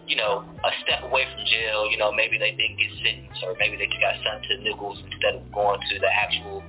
you 0.07 0.15
know, 0.18 0.41
a 0.41 0.72
step 0.82 1.06
away 1.06 1.26
from 1.30 1.45
jail. 1.45 1.90
You 1.90 1.98
know, 1.98 2.11
maybe 2.11 2.38
they 2.38 2.52
didn't 2.57 2.77
get 2.82 2.90
sentenced 2.98 3.41
or 3.45 3.56
maybe 3.60 3.77
they 3.77 3.86
just 3.86 4.02
got 4.02 4.18
sent 4.26 4.41
to 4.41 4.57
Nichols 4.65 4.98
instead 5.06 5.38
of 5.38 5.45
going 5.53 5.80
to 5.80 5.95
the 6.02 6.10
actual 6.10 6.64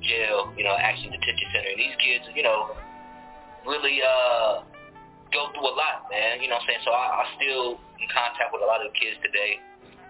jail, 0.00 0.54
you 0.56 0.64
know, 0.64 0.78
actually 0.78 1.10
detention 1.10 1.48
center. 1.50 1.70
And 1.74 1.78
these 1.78 1.96
kids, 1.98 2.24
you 2.34 2.42
know, 2.46 2.78
really 3.66 3.98
uh, 3.98 4.62
go 5.30 5.50
through 5.54 5.66
a 5.66 5.74
lot, 5.74 6.10
man. 6.10 6.42
You 6.42 6.50
know 6.50 6.58
what 6.58 6.66
I'm 6.66 6.78
saying? 6.78 6.84
So 6.84 6.92
I, 6.92 7.06
I 7.20 7.24
still 7.38 7.78
in 7.98 8.08
contact 8.10 8.50
with 8.50 8.62
a 8.62 8.68
lot 8.68 8.84
of 8.84 8.92
kids 8.94 9.18
today. 9.22 9.58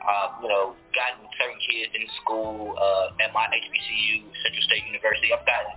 Uh, 0.00 0.32
you 0.40 0.48
know, 0.48 0.72
gotten 0.96 1.28
certain 1.36 1.60
kids 1.60 1.92
in 1.92 2.08
school 2.24 2.72
uh, 2.80 3.12
at 3.20 3.36
my 3.36 3.44
HBCU, 3.52 4.24
Central 4.40 4.64
State 4.64 4.88
University. 4.88 5.28
I've 5.28 5.44
gotten 5.44 5.76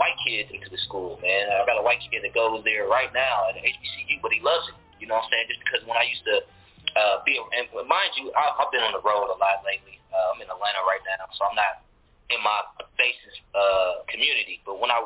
white 0.00 0.16
kids 0.24 0.48
into 0.48 0.72
the 0.72 0.80
school, 0.88 1.20
man. 1.20 1.52
I've 1.52 1.68
got 1.68 1.76
a 1.76 1.84
white 1.84 2.00
kid 2.00 2.24
that 2.24 2.32
goes 2.32 2.64
there 2.64 2.88
right 2.88 3.12
now 3.12 3.52
at 3.52 3.60
HBCU, 3.60 4.24
but 4.24 4.32
he 4.32 4.40
loves 4.40 4.72
it. 4.72 4.76
You 4.96 5.06
know 5.10 5.20
what 5.20 5.28
I'm 5.28 5.36
saying? 5.36 5.52
Just 5.52 5.60
because 5.60 5.84
when 5.84 6.00
I 6.00 6.08
used 6.08 6.24
to 6.24 6.36
uh, 6.96 7.16
be, 7.28 7.36
and 7.36 7.68
mind 7.84 8.16
you, 8.16 8.32
I, 8.32 8.56
I've 8.56 8.72
been 8.72 8.80
on 8.80 8.96
the 8.96 9.04
road 9.04 9.28
a 9.28 9.36
lot 9.36 9.60
lately. 9.68 10.00
Uh, 10.08 10.32
I'm 10.32 10.40
in 10.40 10.48
Atlanta 10.48 10.82
right 10.88 11.04
now, 11.04 11.28
so 11.36 11.44
I'm 11.44 11.54
not 11.58 11.84
in 12.32 12.40
my 12.40 12.58
basis 12.96 13.36
uh, 13.52 14.06
community. 14.08 14.64
But 14.64 14.80
when 14.80 14.88
I 14.88 15.04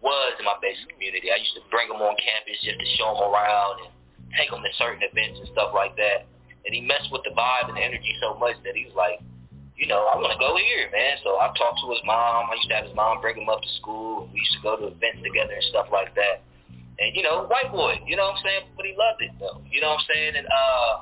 was 0.00 0.32
in 0.40 0.44
my 0.48 0.56
basic 0.60 0.88
community, 0.88 1.28
I 1.28 1.36
used 1.36 1.54
to 1.56 1.64
bring 1.68 1.88
them 1.88 2.00
on 2.00 2.16
campus 2.16 2.56
just 2.64 2.80
to 2.80 2.88
show 2.96 3.12
them 3.16 3.28
around 3.28 3.84
and 3.84 3.90
take 4.36 4.48
them 4.48 4.64
to 4.64 4.72
certain 4.80 5.04
events 5.04 5.40
and 5.40 5.48
stuff 5.52 5.76
like 5.76 5.96
that. 6.00 6.24
And 6.64 6.72
he 6.72 6.80
messed 6.84 7.08
with 7.12 7.24
the 7.24 7.32
vibe 7.32 7.72
and 7.72 7.76
the 7.76 7.84
energy 7.84 8.12
so 8.20 8.36
much 8.36 8.56
that 8.64 8.76
he 8.76 8.88
was 8.88 8.96
like, 8.96 9.20
you 9.76 9.88
know, 9.88 10.04
I 10.12 10.20
want 10.20 10.28
to 10.36 10.40
go 10.40 10.60
here, 10.60 10.92
man. 10.92 11.16
So 11.24 11.40
I 11.40 11.48
talked 11.56 11.80
to 11.80 11.88
his 11.88 12.04
mom. 12.04 12.52
I 12.52 12.54
used 12.60 12.68
to 12.68 12.76
have 12.76 12.84
his 12.84 12.96
mom 12.96 13.24
bring 13.24 13.40
him 13.40 13.48
up 13.48 13.64
to 13.64 13.70
school. 13.80 14.28
We 14.28 14.44
used 14.44 14.52
to 14.60 14.62
go 14.64 14.76
to 14.76 14.92
events 14.92 15.24
together 15.24 15.56
and 15.56 15.64
stuff 15.72 15.88
like 15.88 16.12
that. 16.20 16.44
And, 17.00 17.16
you 17.16 17.24
know, 17.24 17.48
white 17.48 17.72
boy, 17.72 17.96
you 18.04 18.12
know 18.12 18.28
what 18.28 18.36
I'm 18.36 18.44
saying? 18.44 18.64
But 18.76 18.84
he 18.84 18.92
loved 18.92 19.24
it, 19.24 19.32
though. 19.40 19.64
You 19.72 19.80
know 19.80 19.96
what 19.96 20.04
I'm 20.04 20.08
saying? 20.12 20.32
And 20.36 20.46
uh, 20.52 20.92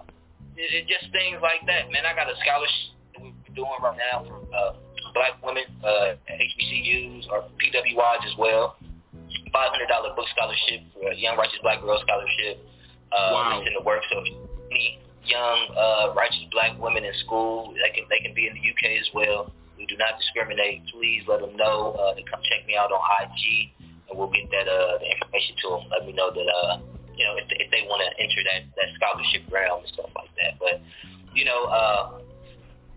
it, 0.54 0.70
it 0.70 0.82
just 0.86 1.10
things 1.10 1.42
like 1.42 1.66
that, 1.66 1.90
man. 1.90 2.06
I 2.06 2.14
got 2.14 2.30
a 2.30 2.38
scholarship 2.38 2.94
we're 3.18 3.54
doing 3.58 3.82
right 3.82 3.98
now 3.98 4.22
for 4.22 4.38
uh, 4.54 4.78
black 5.10 5.42
women, 5.42 5.66
uh, 5.82 6.14
HBCUs 6.30 7.26
or 7.34 7.50
PWIs 7.58 8.22
as 8.30 8.38
well. 8.38 8.78
$500 9.52 10.16
book 10.16 10.26
scholarship 10.34 10.80
for 10.94 11.10
a 11.10 11.16
Young 11.16 11.36
Righteous 11.36 11.58
Black 11.62 11.80
Girl 11.80 11.98
Scholarship. 12.02 12.60
Uh, 13.12 13.32
Wow. 13.32 13.58
It's 13.58 13.68
in 13.68 13.74
the 13.74 13.84
works. 13.84 14.04
So 14.12 14.20
any 14.70 15.00
young 15.24 15.58
uh, 15.76 16.12
righteous 16.16 16.44
black 16.52 16.76
women 16.80 17.04
in 17.04 17.12
school, 17.24 17.72
they 17.76 17.92
can 17.92 18.04
they 18.08 18.20
can 18.20 18.34
be 18.34 18.48
in 18.48 18.54
the 18.56 18.64
UK 18.64 19.00
as 19.00 19.08
well. 19.14 19.52
We 19.76 19.86
do 19.86 19.96
not 19.96 20.18
discriminate. 20.18 20.82
Please 20.92 21.22
let 21.28 21.40
them 21.40 21.56
know 21.56 21.96
uh, 21.96 22.14
to 22.14 22.22
come 22.28 22.40
check 22.44 22.66
me 22.66 22.76
out 22.76 22.90
on 22.90 23.00
IG, 23.24 23.72
and 24.10 24.18
we'll 24.18 24.32
get 24.32 24.50
that 24.50 24.66
uh, 24.68 24.98
the 24.98 25.08
information 25.08 25.54
to 25.62 25.66
them. 25.72 25.82
Let 25.88 26.04
me 26.04 26.12
know 26.12 26.28
that 26.32 26.48
uh, 26.48 26.80
you 27.16 27.24
know 27.24 27.36
if 27.40 27.48
they, 27.48 27.64
if 27.64 27.70
they 27.70 27.86
want 27.88 28.02
to 28.04 28.10
enter 28.20 28.40
that 28.44 28.68
that 28.76 28.88
scholarship 29.00 29.48
realm 29.48 29.84
and 29.84 29.92
stuff 29.92 30.10
like 30.16 30.32
that. 30.36 30.58
But 30.60 30.82
you 31.32 31.44
know, 31.44 31.64
uh, 31.64 32.18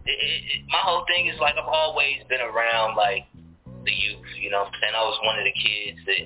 it, 0.06 0.18
it, 0.18 0.66
my 0.68 0.82
whole 0.82 1.06
thing 1.08 1.28
is 1.28 1.40
like 1.40 1.56
I've 1.56 1.70
always 1.70 2.20
been 2.28 2.42
around 2.42 2.96
like 2.98 3.31
the 3.86 3.92
youth. 3.92 4.26
You 4.40 4.50
know 4.52 4.66
what 4.66 4.74
I'm 4.74 4.80
saying? 4.82 4.96
I 4.96 5.04
was 5.04 5.18
one 5.24 5.38
of 5.40 5.46
the 5.46 5.56
kids 5.56 6.00
that 6.06 6.24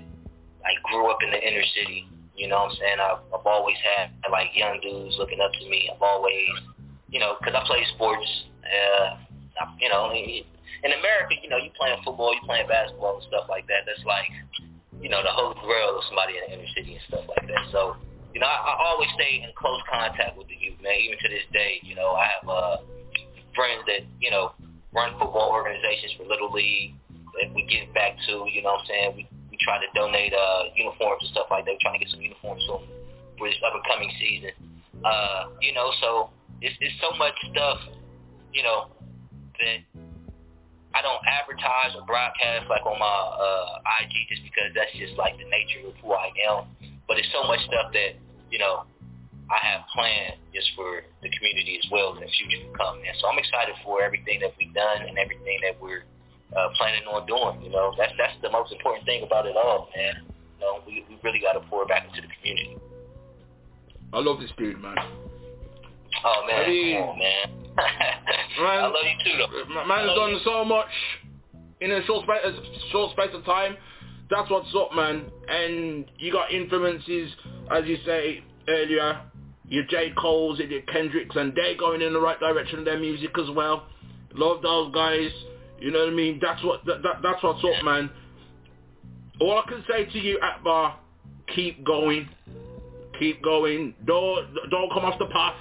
like 0.64 0.80
grew 0.84 1.10
up 1.12 1.20
in 1.24 1.32
the 1.32 1.42
inner 1.42 1.66
city. 1.76 2.08
You 2.36 2.48
know 2.52 2.68
what 2.68 2.72
I'm 2.72 2.78
saying? 2.78 3.00
I've, 3.00 3.24
I've 3.32 3.48
always 3.48 3.78
had 3.96 4.12
like 4.32 4.52
young 4.54 4.80
dudes 4.82 5.16
looking 5.18 5.40
up 5.40 5.52
to 5.54 5.64
me. 5.70 5.90
I've 5.94 6.02
always, 6.02 6.52
you 7.08 7.20
know, 7.20 7.38
because 7.40 7.56
I 7.56 7.64
play 7.66 7.86
sports. 7.96 8.28
Uh, 8.66 9.24
you 9.80 9.88
know, 9.88 10.12
in 10.12 10.92
America, 10.92 11.34
you 11.42 11.50
know, 11.50 11.58
you 11.58 11.72
playing 11.80 11.98
football, 12.04 12.34
you 12.34 12.42
playing 12.44 12.68
basketball 12.68 13.18
and 13.18 13.26
stuff 13.32 13.48
like 13.48 13.66
that. 13.68 13.88
That's 13.88 14.04
like, 14.04 14.28
you 15.00 15.08
know, 15.08 15.24
the 15.24 15.32
holy 15.32 15.56
grail 15.64 15.96
of 15.96 16.04
somebody 16.12 16.36
in 16.38 16.44
the 16.46 16.52
inner 16.60 16.72
city 16.76 17.00
and 17.00 17.04
stuff 17.08 17.24
like 17.30 17.48
that. 17.48 17.64
So, 17.72 17.96
you 18.34 18.40
know, 18.44 18.48
I, 18.48 18.58
I 18.60 18.74
always 18.92 19.08
stay 19.16 19.40
in 19.40 19.50
close 19.56 19.80
contact 19.88 20.38
with 20.38 20.48
the 20.52 20.58
youth, 20.60 20.76
man. 20.84 20.98
Even 21.00 21.18
to 21.24 21.30
this 21.30 21.48
day, 21.54 21.80
you 21.84 21.96
know, 21.96 22.12
I 22.20 22.28
have 22.36 22.46
uh, 22.50 22.78
friends 23.56 23.88
that, 23.88 24.04
you 24.20 24.30
know, 24.30 24.52
run 24.92 25.16
football 25.18 25.52
organizations 25.56 26.12
for 26.18 26.28
Little 26.28 26.52
League 26.52 26.96
that 27.42 27.54
we 27.54 27.64
give 27.68 27.94
back 27.94 28.18
to, 28.28 28.48
you 28.52 28.62
know 28.62 28.80
what 28.80 28.82
I'm 28.82 28.88
saying? 28.88 29.10
We 29.16 29.28
we 29.52 29.58
try 29.64 29.80
to 29.80 29.88
donate 29.96 30.34
uh 30.34 30.72
uniforms 30.76 31.24
and 31.24 31.32
stuff 31.32 31.48
like 31.52 31.66
that. 31.66 31.80
We're 31.80 31.86
trying 31.86 32.00
to 32.00 32.04
get 32.04 32.12
some 32.12 32.22
uniforms 32.22 32.64
for, 32.68 32.82
for 33.38 33.48
this 33.48 33.58
upcoming 33.64 34.12
season. 34.20 34.52
Uh, 35.04 35.52
you 35.62 35.74
know, 35.74 35.92
so 36.02 36.30
it's 36.62 36.76
it's 36.80 36.96
so 37.00 37.16
much 37.18 37.36
stuff, 37.52 37.80
you 38.54 38.64
know, 38.64 38.92
that 39.60 39.80
I 40.96 41.02
don't 41.04 41.24
advertise 41.28 41.96
or 41.96 42.04
broadcast 42.08 42.68
like 42.70 42.86
on 42.86 43.00
my 43.00 43.16
uh 43.40 44.02
IG 44.04 44.14
just 44.28 44.44
because 44.44 44.72
that's 44.76 44.92
just 44.96 45.16
like 45.16 45.38
the 45.38 45.48
nature 45.48 45.88
of 45.88 45.96
who 46.04 46.12
I 46.14 46.32
am. 46.50 46.68
But 47.08 47.20
it's 47.20 47.30
so 47.32 47.44
much 47.48 47.60
stuff 47.68 47.94
that, 47.94 48.18
you 48.50 48.58
know, 48.58 48.84
I 49.52 49.60
have 49.62 49.86
planned 49.94 50.42
just 50.54 50.72
for 50.76 51.06
the 51.22 51.30
community 51.38 51.78
as 51.78 51.86
well 51.92 52.18
in 52.18 52.26
the 52.26 52.32
future 52.34 52.66
to 52.66 52.72
come. 52.74 52.98
And 52.98 53.14
so 53.22 53.30
I'm 53.30 53.38
excited 53.38 53.76
for 53.86 54.02
everything 54.02 54.42
that 54.42 54.58
we've 54.58 54.74
done 54.74 55.06
and 55.06 55.18
everything 55.20 55.60
that 55.62 55.78
we're 55.78 56.04
uh, 56.56 56.70
planning 56.78 57.04
on 57.08 57.26
doing. 57.26 57.64
You 57.64 57.72
know, 57.72 57.94
that's 57.98 58.14
that's 58.18 58.36
the 58.42 58.50
most 58.52 58.72
important 58.72 59.06
thing 59.06 59.24
about 59.24 59.46
it 59.46 59.56
all, 59.56 59.90
man. 59.96 60.24
You 60.26 60.62
know, 60.62 60.80
we 60.86 61.06
we 61.10 61.18
really 61.24 61.40
got 61.40 61.54
to 61.54 61.62
pour 61.70 61.86
back 61.86 62.06
into 62.08 62.22
the 62.22 62.28
community. 62.38 62.78
I 64.14 64.20
love 64.20 64.40
this 64.40 64.52
dude, 64.58 64.82
man. 64.82 64.96
Oh 66.24 66.44
man, 66.48 66.64
I 66.64 66.68
mean- 66.68 66.98
on, 66.98 67.20
man. 67.20 67.62
Man, 68.58 68.80
I 68.80 68.88
love 68.88 68.96
you 69.04 69.32
too, 69.32 69.38
though. 69.38 69.86
Man 69.86 70.08
has 70.08 70.16
done 70.16 70.40
so 70.46 70.64
much 70.64 70.88
in 71.82 71.92
a 71.92 72.06
short 72.06 72.24
space, 72.24 72.40
a 72.46 72.90
short 72.92 73.12
space 73.12 73.32
of 73.34 73.44
time. 73.44 73.76
That's 74.30 74.50
what's 74.50 74.74
up, 74.74 74.96
man. 74.96 75.26
And 75.50 76.06
you 76.18 76.32
got 76.32 76.54
influences, 76.54 77.32
as 77.70 77.84
you 77.86 77.98
say 78.06 78.46
earlier, 78.70 79.22
your 79.68 79.84
J. 79.86 80.14
Cole's 80.18 80.62
and 80.62 80.72
your 80.72 80.84
Kendricks, 80.84 81.36
and 81.36 81.54
they're 81.54 81.76
going 81.78 82.02
in 82.02 82.14
the 82.14 82.20
right 82.20 82.40
direction 82.40 82.80
of 82.80 82.86
their 82.86 82.98
music 83.00 83.32
as 83.38 83.50
well. 83.54 83.88
Love 84.34 84.62
those 84.62 84.94
guys. 84.94 85.32
You 85.80 85.92
know 85.92 86.00
what 86.00 86.10
I 86.10 86.16
mean? 86.16 86.40
That's 86.42 86.64
what 86.64 86.86
that, 86.86 87.02
that 87.04 87.22
that's 87.22 87.44
what's 87.44 87.64
up, 87.64 87.84
man. 87.84 88.10
All 89.42 89.58
I 89.58 89.70
can 89.70 89.84
say 89.90 90.06
to 90.06 90.20
you, 90.20 90.40
Akbar, 90.42 90.98
keep 91.54 91.84
going, 91.84 92.30
keep 93.20 93.44
going. 93.44 93.94
Don't 94.06 94.48
don't 94.72 94.92
come 94.94 95.06
off 95.06 95.20
the 95.20 95.28
path. 95.28 95.56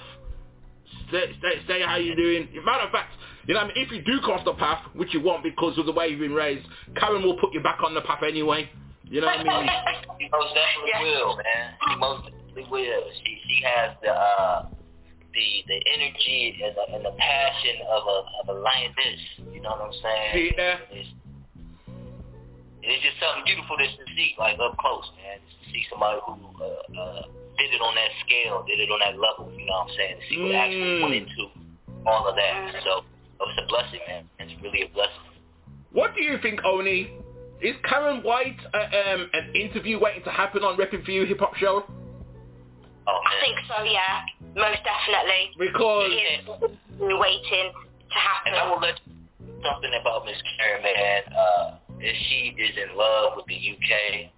Stay, 1.09 1.25
stay, 1.39 1.61
stay 1.65 1.81
how 1.85 1.97
you're 1.97 2.15
doing. 2.15 2.47
Matter 2.65 2.85
of 2.85 2.91
fact, 2.91 3.11
you 3.47 3.53
know, 3.53 3.61
what 3.61 3.71
I 3.71 3.75
mean, 3.75 3.85
if 3.85 3.91
you 3.91 4.01
do 4.01 4.21
come 4.21 4.31
off 4.31 4.45
the 4.45 4.53
path, 4.53 4.81
which 4.95 5.13
you 5.13 5.21
won't 5.21 5.43
because 5.43 5.77
of 5.77 5.85
the 5.85 5.91
way 5.91 6.07
you've 6.07 6.19
been 6.19 6.33
raised, 6.33 6.65
Karyn 6.95 7.23
will 7.23 7.37
put 7.37 7.53
you 7.53 7.61
back 7.61 7.79
on 7.85 7.93
the 7.93 8.01
path 8.01 8.23
anyway. 8.27 8.69
You 9.03 9.21
know 9.21 9.27
what 9.27 9.39
I 9.39 9.43
mean? 9.43 9.69
She 10.19 10.29
most 10.31 10.55
definitely 10.55 11.11
will, 11.11 11.37
man. 11.37 11.73
She 11.87 11.95
most 11.97 12.23
definitely 12.23 12.65
will. 12.71 13.03
She 13.23 13.37
she 13.47 13.63
has 13.63 13.95
the 14.01 14.11
uh 14.11 14.69
the 15.35 15.49
the 15.67 15.77
energy 15.93 16.57
and 16.63 16.73
the, 16.73 16.83
and 16.95 17.03
the 17.05 17.15
passion 17.19 17.83
of 17.91 18.01
a 18.07 18.17
of 18.41 18.45
a 18.49 18.55
lioness. 18.59 19.21
You 19.51 19.61
know 19.61 19.75
what 19.75 19.91
I'm 19.91 19.95
saying? 19.99 20.31
See 20.33 20.51
there? 20.55 20.79
It's, 20.91 21.09
it's 22.81 23.01
just 23.03 23.17
something 23.19 23.43
beautiful 23.45 23.75
just 23.77 23.97
to 23.97 24.05
see, 24.15 24.33
like 24.39 24.57
up 24.61 24.77
close, 24.77 25.05
man. 25.19 25.41
Just 25.43 25.57
to 25.59 25.65
see 25.73 25.83
somebody 25.89 26.21
who 26.23 26.33
uh, 26.37 27.01
uh, 27.01 27.21
did 27.57 27.73
it 27.73 27.81
on 27.81 27.93
that 27.95 28.11
scale, 28.23 28.63
did 28.63 28.79
it 28.79 28.89
on 28.89 28.99
that 29.03 29.17
level. 29.19 29.51
You 29.51 29.65
know 29.67 29.85
what 29.85 29.91
I'm 29.91 29.97
saying? 29.97 30.15
To 30.17 30.23
see 30.29 30.37
what 30.39 30.55
actually 30.55 31.01
went 31.03 31.15
into 31.15 31.43
all 32.05 32.29
of 32.29 32.35
that. 32.35 32.55
So 32.85 33.03
it's 33.41 33.59
a 33.59 33.67
blessing, 33.67 33.99
man. 34.07 34.29
It's 34.39 34.53
really 34.61 34.83
a 34.83 34.89
blessing. 34.93 35.35
What 35.91 36.13
do 36.15 36.23
you 36.23 36.37
think, 36.41 36.63
Oni? 36.63 37.11
Is 37.61 37.75
Karyn 37.89 38.23
White 38.23 38.59
uh, 38.73 39.13
um, 39.13 39.29
an 39.33 39.55
interview 39.55 39.97
waiting 39.97 40.23
to 40.23 40.29
happen 40.29 40.63
on 40.63 40.77
Repping 40.77 41.05
For 41.05 41.11
You 41.11 41.25
Hip 41.25 41.39
Hop 41.39 41.55
Show? 41.55 41.83
Oh, 43.07 43.19
I 43.21 43.33
think 43.41 43.57
so, 43.67 43.83
yeah. 43.83 44.25
Most 44.55 44.81
definitely. 44.81 45.51
Because 45.59 46.09
It 46.09 46.41
is 46.41 46.71
We're 46.99 47.19
waiting 47.19 47.71
to 47.71 48.17
happen. 48.17 48.53
And 48.53 48.55
I 48.55 48.69
will 48.71 48.81
let 48.81 48.99
something 49.61 49.93
about 49.99 50.25
Miss 50.25 50.37
Karyn, 50.57 50.81
man. 50.81 51.21
Uh, 51.33 51.75
is 51.99 52.15
she 52.27 52.53
is 52.57 52.75
in 52.77 52.97
love 52.97 53.33
with 53.35 53.45
the 53.47 53.55
UK. 53.55 54.31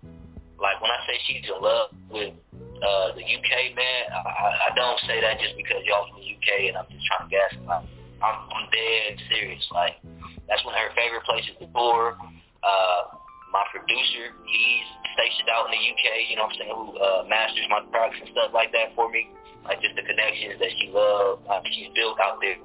Like 0.60 0.82
when 0.82 0.92
I 0.92 1.00
say 1.06 1.16
she's 1.28 1.46
in 1.46 1.62
love 1.62 1.90
with 2.10 2.34
uh, 2.54 3.08
the 3.14 3.24
UK, 3.26 3.76
man, 3.76 4.04
I, 4.14 4.70
I 4.70 4.76
don't 4.76 5.00
say 5.06 5.22
that 5.22 5.40
just 5.40 5.58
because 5.58 5.82
y'all 5.86 6.08
from 6.10 6.22
the 6.22 6.30
UK 6.34 6.70
and 6.70 6.78
I'm 6.78 6.86
just 6.90 7.06
trying 7.08 7.30
to 7.30 7.32
gas 7.34 7.52
them 7.54 7.70
out. 7.70 7.86
I'm, 8.22 8.38
I'm 8.50 8.66
dead 8.70 9.22
serious. 9.30 9.66
Like 9.72 10.02
that's 10.50 10.64
one 10.66 10.74
of 10.74 10.82
her 10.82 10.94
favorite 10.96 11.24
places 11.26 11.54
to 11.60 11.68
tour. 11.74 12.18
Uh, 12.64 13.17
my 13.52 13.64
producer, 13.72 14.36
he's 14.44 14.88
stationed 15.16 15.50
out 15.50 15.72
in 15.72 15.80
the 15.80 15.82
UK, 15.82 16.06
you 16.30 16.36
know 16.36 16.46
what 16.48 16.56
I'm 16.56 16.60
saying, 16.60 16.74
who 16.74 16.86
uh, 17.00 17.22
masters 17.32 17.68
my 17.72 17.82
products 17.90 18.20
and 18.20 18.30
stuff 18.36 18.52
like 18.52 18.72
that 18.76 18.92
for 18.94 19.08
me. 19.10 19.32
Like 19.64 19.82
just 19.82 19.96
the 19.96 20.04
connections 20.04 20.60
that 20.60 20.72
she 20.80 20.92
loves, 20.92 21.44
uh, 21.48 21.60
she's 21.72 21.92
built 21.96 22.20
out 22.20 22.40
there, 22.40 22.60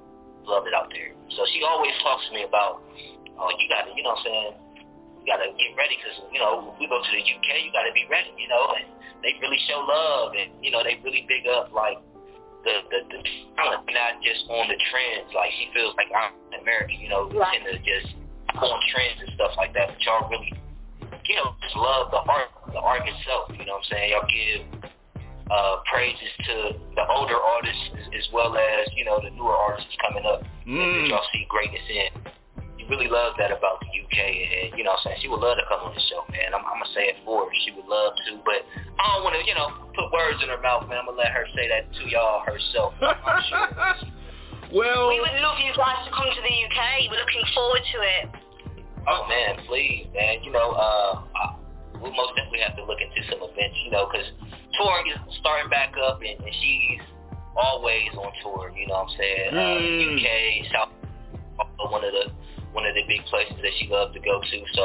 love 0.46 0.66
it 0.66 0.74
out 0.74 0.90
there. 0.90 1.14
So 1.34 1.46
she 1.50 1.62
always 1.62 1.94
talks 2.02 2.26
to 2.28 2.32
me 2.34 2.46
about, 2.46 2.82
oh, 3.38 3.50
you 3.58 3.66
got 3.70 3.86
to, 3.86 3.90
you 3.94 4.02
know 4.02 4.14
what 4.14 4.22
I'm 4.22 4.28
saying, 4.28 4.52
you 5.22 5.26
got 5.26 5.40
to 5.42 5.50
get 5.54 5.70
ready 5.78 5.98
because, 5.98 6.18
you 6.34 6.38
know, 6.42 6.74
we 6.78 6.86
go 6.90 6.98
to 6.98 7.12
the 7.14 7.22
UK, 7.22 7.48
you 7.62 7.70
got 7.70 7.86
to 7.86 7.94
be 7.94 8.06
ready, 8.10 8.30
you 8.38 8.50
know, 8.50 8.74
and 8.74 8.86
they 9.22 9.38
really 9.38 9.58
show 9.70 9.82
love 9.82 10.34
and, 10.34 10.50
you 10.62 10.70
know, 10.70 10.82
they 10.82 10.98
really 11.02 11.26
big 11.30 11.46
up, 11.46 11.70
like, 11.70 11.98
the, 12.62 12.74
the, 12.94 13.00
the 13.10 13.18
talent, 13.58 13.82
not 13.90 14.22
just 14.22 14.46
on 14.46 14.70
the 14.70 14.78
trends. 14.90 15.26
Like, 15.34 15.50
she 15.58 15.66
feels 15.74 15.98
like 15.98 16.06
I'm 16.14 16.30
American, 16.62 16.98
you 17.02 17.10
know, 17.10 17.26
we 17.26 17.38
tend 17.50 17.66
to 17.66 17.78
just 17.82 18.14
on 18.54 18.78
trends 18.94 19.18
and 19.18 19.30
stuff 19.34 19.54
like 19.56 19.74
that, 19.74 19.90
but 19.94 19.98
y'all 20.06 20.28
really, 20.30 20.54
you 21.28 21.36
know, 21.36 21.54
just 21.62 21.76
love 21.76 22.10
the 22.10 22.22
art, 22.28 22.48
the 22.72 22.78
art 22.80 23.02
itself, 23.06 23.50
you 23.58 23.64
know 23.66 23.78
what 23.78 23.86
I'm 23.86 23.90
saying? 23.90 24.10
Y'all 24.10 24.28
give 24.28 24.90
uh, 25.50 25.76
praises 25.90 26.32
to 26.48 26.54
the 26.96 27.04
older 27.10 27.36
artists 27.36 27.84
as, 27.98 28.06
as 28.18 28.26
well 28.32 28.56
as, 28.56 28.88
you 28.96 29.04
know, 29.04 29.20
the 29.22 29.30
newer 29.30 29.54
artists 29.54 29.92
coming 30.00 30.24
up 30.26 30.42
that 30.42 30.48
Mm. 30.66 31.08
y'all 31.10 31.26
see 31.32 31.44
greatness 31.50 31.82
in. 31.90 32.10
You 32.78 32.86
really 32.88 33.06
love 33.10 33.34
that 33.38 33.50
about 33.50 33.78
the 33.82 33.90
UK, 33.94 34.18
and, 34.18 34.74
you 34.74 34.82
you 34.82 34.84
know 34.84 34.90
what 34.98 35.06
I'm 35.06 35.14
saying, 35.14 35.18
she 35.22 35.28
would 35.30 35.38
love 35.42 35.58
to 35.58 35.66
come 35.70 35.86
on 35.86 35.94
the 35.94 36.02
show, 36.10 36.26
man. 36.34 36.50
I'm, 36.54 36.66
I'm 36.66 36.82
going 36.82 36.86
to 36.86 36.94
say 36.94 37.06
it 37.14 37.16
for 37.24 37.46
her. 37.46 37.52
She 37.66 37.70
would 37.78 37.86
love 37.86 38.14
to, 38.26 38.42
but 38.42 38.66
I 38.98 39.02
don't 39.14 39.22
want 39.22 39.38
to, 39.38 39.42
you 39.46 39.54
know, 39.54 39.70
put 39.94 40.10
words 40.10 40.42
in 40.42 40.50
her 40.50 40.58
mouth, 40.58 40.90
man. 40.90 40.98
I'm 41.02 41.06
going 41.06 41.18
to 41.18 41.22
let 41.22 41.30
her 41.30 41.46
say 41.54 41.70
that 41.70 41.86
to 41.94 42.02
y'all 42.10 42.42
herself. 42.42 42.94
I'm 43.02 43.42
sure. 43.46 43.70
well, 44.74 45.14
We 45.14 45.22
would 45.22 45.38
love 45.38 45.62
you 45.62 45.70
guys 45.78 46.02
to 46.06 46.10
come 46.10 46.26
to 46.26 46.42
the 46.42 46.54
UK. 46.66 47.06
We're 47.10 47.22
looking 47.22 47.46
forward 47.54 47.82
to 47.86 47.98
it. 48.02 48.41
Oh 49.06 49.26
man, 49.28 49.64
please, 49.66 50.06
man. 50.14 50.42
You 50.42 50.52
know, 50.52 50.70
uh, 50.72 51.22
I- 51.36 51.54
we'll 52.00 52.12
most 52.12 52.34
definitely 52.36 52.60
have 52.60 52.76
to 52.76 52.84
look 52.84 52.98
into 53.00 53.22
some 53.30 53.42
events, 53.42 53.76
you 53.84 53.90
know, 53.90 54.06
because 54.10 54.26
touring 54.78 55.06
is 55.10 55.18
starting 55.38 55.70
back 55.70 55.94
up, 56.02 56.20
and, 56.22 56.38
and 56.40 56.54
she's 56.62 57.00
always 57.56 58.08
on 58.16 58.32
tour. 58.42 58.72
You 58.76 58.86
know 58.88 59.02
what 59.04 59.10
I'm 59.10 59.16
saying? 59.18 59.50
Uh, 59.54 59.78
Mm. 59.78 60.16
UK, 60.18 60.26
South, 60.72 60.90
Africa, 61.60 61.84
one 61.90 62.04
of 62.04 62.12
the 62.12 62.30
one 62.72 62.86
of 62.86 62.94
the 62.94 63.02
big 63.06 63.20
places 63.26 63.56
that 63.60 63.72
she 63.78 63.86
loves 63.88 64.14
to 64.14 64.20
go 64.20 64.40
to. 64.40 64.58
So, 64.72 64.84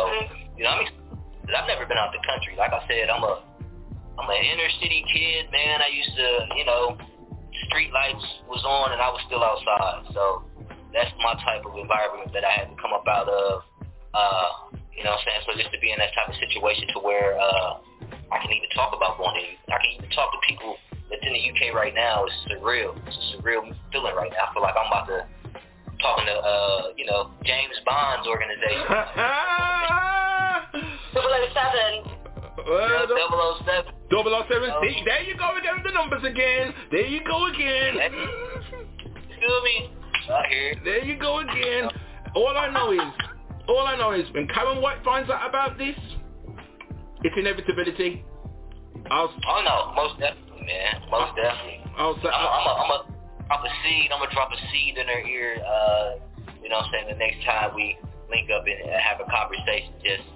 you 0.58 0.64
know, 0.66 0.70
I'm 0.76 0.82
excited. 0.82 1.56
I've 1.56 1.68
never 1.68 1.86
been 1.86 1.98
out 1.98 2.12
the 2.12 2.20
country. 2.28 2.56
Like 2.58 2.74
I 2.74 2.84
said, 2.88 3.10
I'm 3.10 3.24
a 3.24 3.42
I'm 4.20 4.28
an 4.30 4.42
inner 4.44 4.68
city 4.82 5.06
kid, 5.14 5.48
man. 5.52 5.80
I 5.82 5.88
used 5.88 6.12
to, 6.18 6.28
you 6.58 6.66
know, 6.66 6.98
street 7.70 7.94
lights 7.94 8.26
was 8.50 8.60
on 8.66 8.92
and 8.92 9.00
I 9.02 9.08
was 9.10 9.22
still 9.28 9.44
outside. 9.44 10.12
So 10.14 10.44
that's 10.92 11.12
my 11.24 11.34
type 11.46 11.64
of 11.66 11.78
environment 11.78 12.34
that 12.34 12.44
I 12.44 12.52
had 12.52 12.68
to 12.70 12.76
come 12.82 12.92
up 12.94 13.08
out 13.08 13.30
of. 13.30 13.64
Uh, 14.14 14.74
you 14.96 15.04
know 15.04 15.12
what 15.14 15.22
I'm 15.22 15.26
saying? 15.26 15.42
So 15.46 15.54
just 15.58 15.72
to 15.74 15.80
be 15.80 15.92
in 15.92 16.00
that 16.00 16.14
type 16.16 16.30
of 16.30 16.38
situation 16.42 16.88
to 16.96 17.00
where 17.00 17.38
uh, 17.38 17.82
I 18.32 18.38
can 18.42 18.52
even 18.52 18.70
talk 18.74 18.96
about 18.96 19.18
going 19.18 19.36
to, 19.36 19.48
I 19.74 19.78
can 19.82 19.92
even 20.00 20.10
talk 20.12 20.32
to 20.34 20.40
people 20.48 20.76
that's 21.10 21.24
in 21.24 21.34
the 21.34 21.44
UK 21.52 21.76
right 21.76 21.94
now. 21.94 22.26
It's 22.26 22.36
surreal. 22.50 22.98
It's 23.06 23.16
a 23.16 23.26
surreal 23.38 23.68
feeling 23.92 24.16
right 24.16 24.32
now. 24.32 24.50
I 24.50 24.54
feel 24.54 24.64
like 24.64 24.76
I'm 24.76 24.88
about 24.90 25.08
to 25.08 25.26
talking 26.02 26.26
to, 26.26 26.36
uh, 26.38 26.82
you 26.98 27.06
know, 27.06 27.32
James 27.44 27.78
Bond's 27.86 28.28
organization. 28.28 28.86
007. 31.14 32.14
Well, 32.68 33.08
Double 33.08 33.40
O 33.40 33.56
Seven. 33.66 33.94
007. 34.12 34.72
See, 34.82 35.04
there 35.06 35.24
you 35.24 35.38
go 35.38 35.56
again 35.56 35.76
with 35.76 35.86
the 35.86 35.92
numbers 35.92 36.24
again. 36.24 36.74
There 36.92 37.06
you 37.06 37.24
go 37.24 37.48
again. 37.48 37.96
Feel 39.40 39.62
me? 39.64 39.92
Out 40.30 40.46
here. 40.50 40.76
There 40.84 41.06
you 41.06 41.18
go 41.18 41.40
again. 41.40 41.88
All 42.36 42.58
I 42.58 42.70
know 42.70 42.92
is, 42.92 43.14
all 43.68 43.86
I 43.86 43.96
know 43.98 44.12
is 44.12 44.26
when 44.34 44.48
Karyn 44.48 44.82
White 44.82 45.04
finds 45.04 45.30
out 45.30 45.48
about 45.48 45.78
this, 45.78 45.96
it's 47.24 47.36
inevitability. 47.38 48.24
I'll, 49.10 49.34
Oh 49.48 49.62
no, 49.64 49.94
most 49.96 50.20
definitely, 50.20 50.66
man. 50.66 51.02
Most 51.10 51.36
definitely. 51.36 51.84
I'll 51.98 52.16
say, 52.22 52.30
I'm 52.30 52.46
a, 52.46 52.50
I'm 52.50 52.68
a, 52.68 52.74
I'm 52.84 52.92
a 52.92 53.18
drop 53.48 53.64
a 53.64 53.72
seed. 53.84 54.12
I'm 54.12 54.20
gonna 54.20 54.34
drop 54.34 54.52
a 54.52 54.60
seed 54.72 54.98
in 54.98 55.08
her 55.08 55.22
ear. 55.24 55.58
Uh, 55.64 56.20
you 56.62 56.70
know 56.70 56.78
what 56.78 56.86
I'm 56.86 56.92
saying? 56.92 57.08
The 57.10 57.20
next 57.20 57.44
time 57.46 57.74
we 57.76 57.98
link 58.30 58.50
up 58.52 58.66
and 58.68 58.92
have 59.00 59.20
a 59.24 59.28
conversation, 59.32 59.94
just 60.04 60.28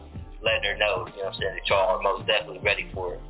letting 0.42 0.64
her 0.64 0.78
know. 0.78 1.08
You 1.12 1.24
know 1.24 1.32
what 1.32 1.36
I'm 1.36 1.40
saying? 1.40 1.56
That 1.60 1.68
y'all 1.68 1.98
are 1.98 2.02
most 2.02 2.28
definitely 2.28 2.64
ready 2.64 2.88
for 2.94 3.16
it. 3.16 3.22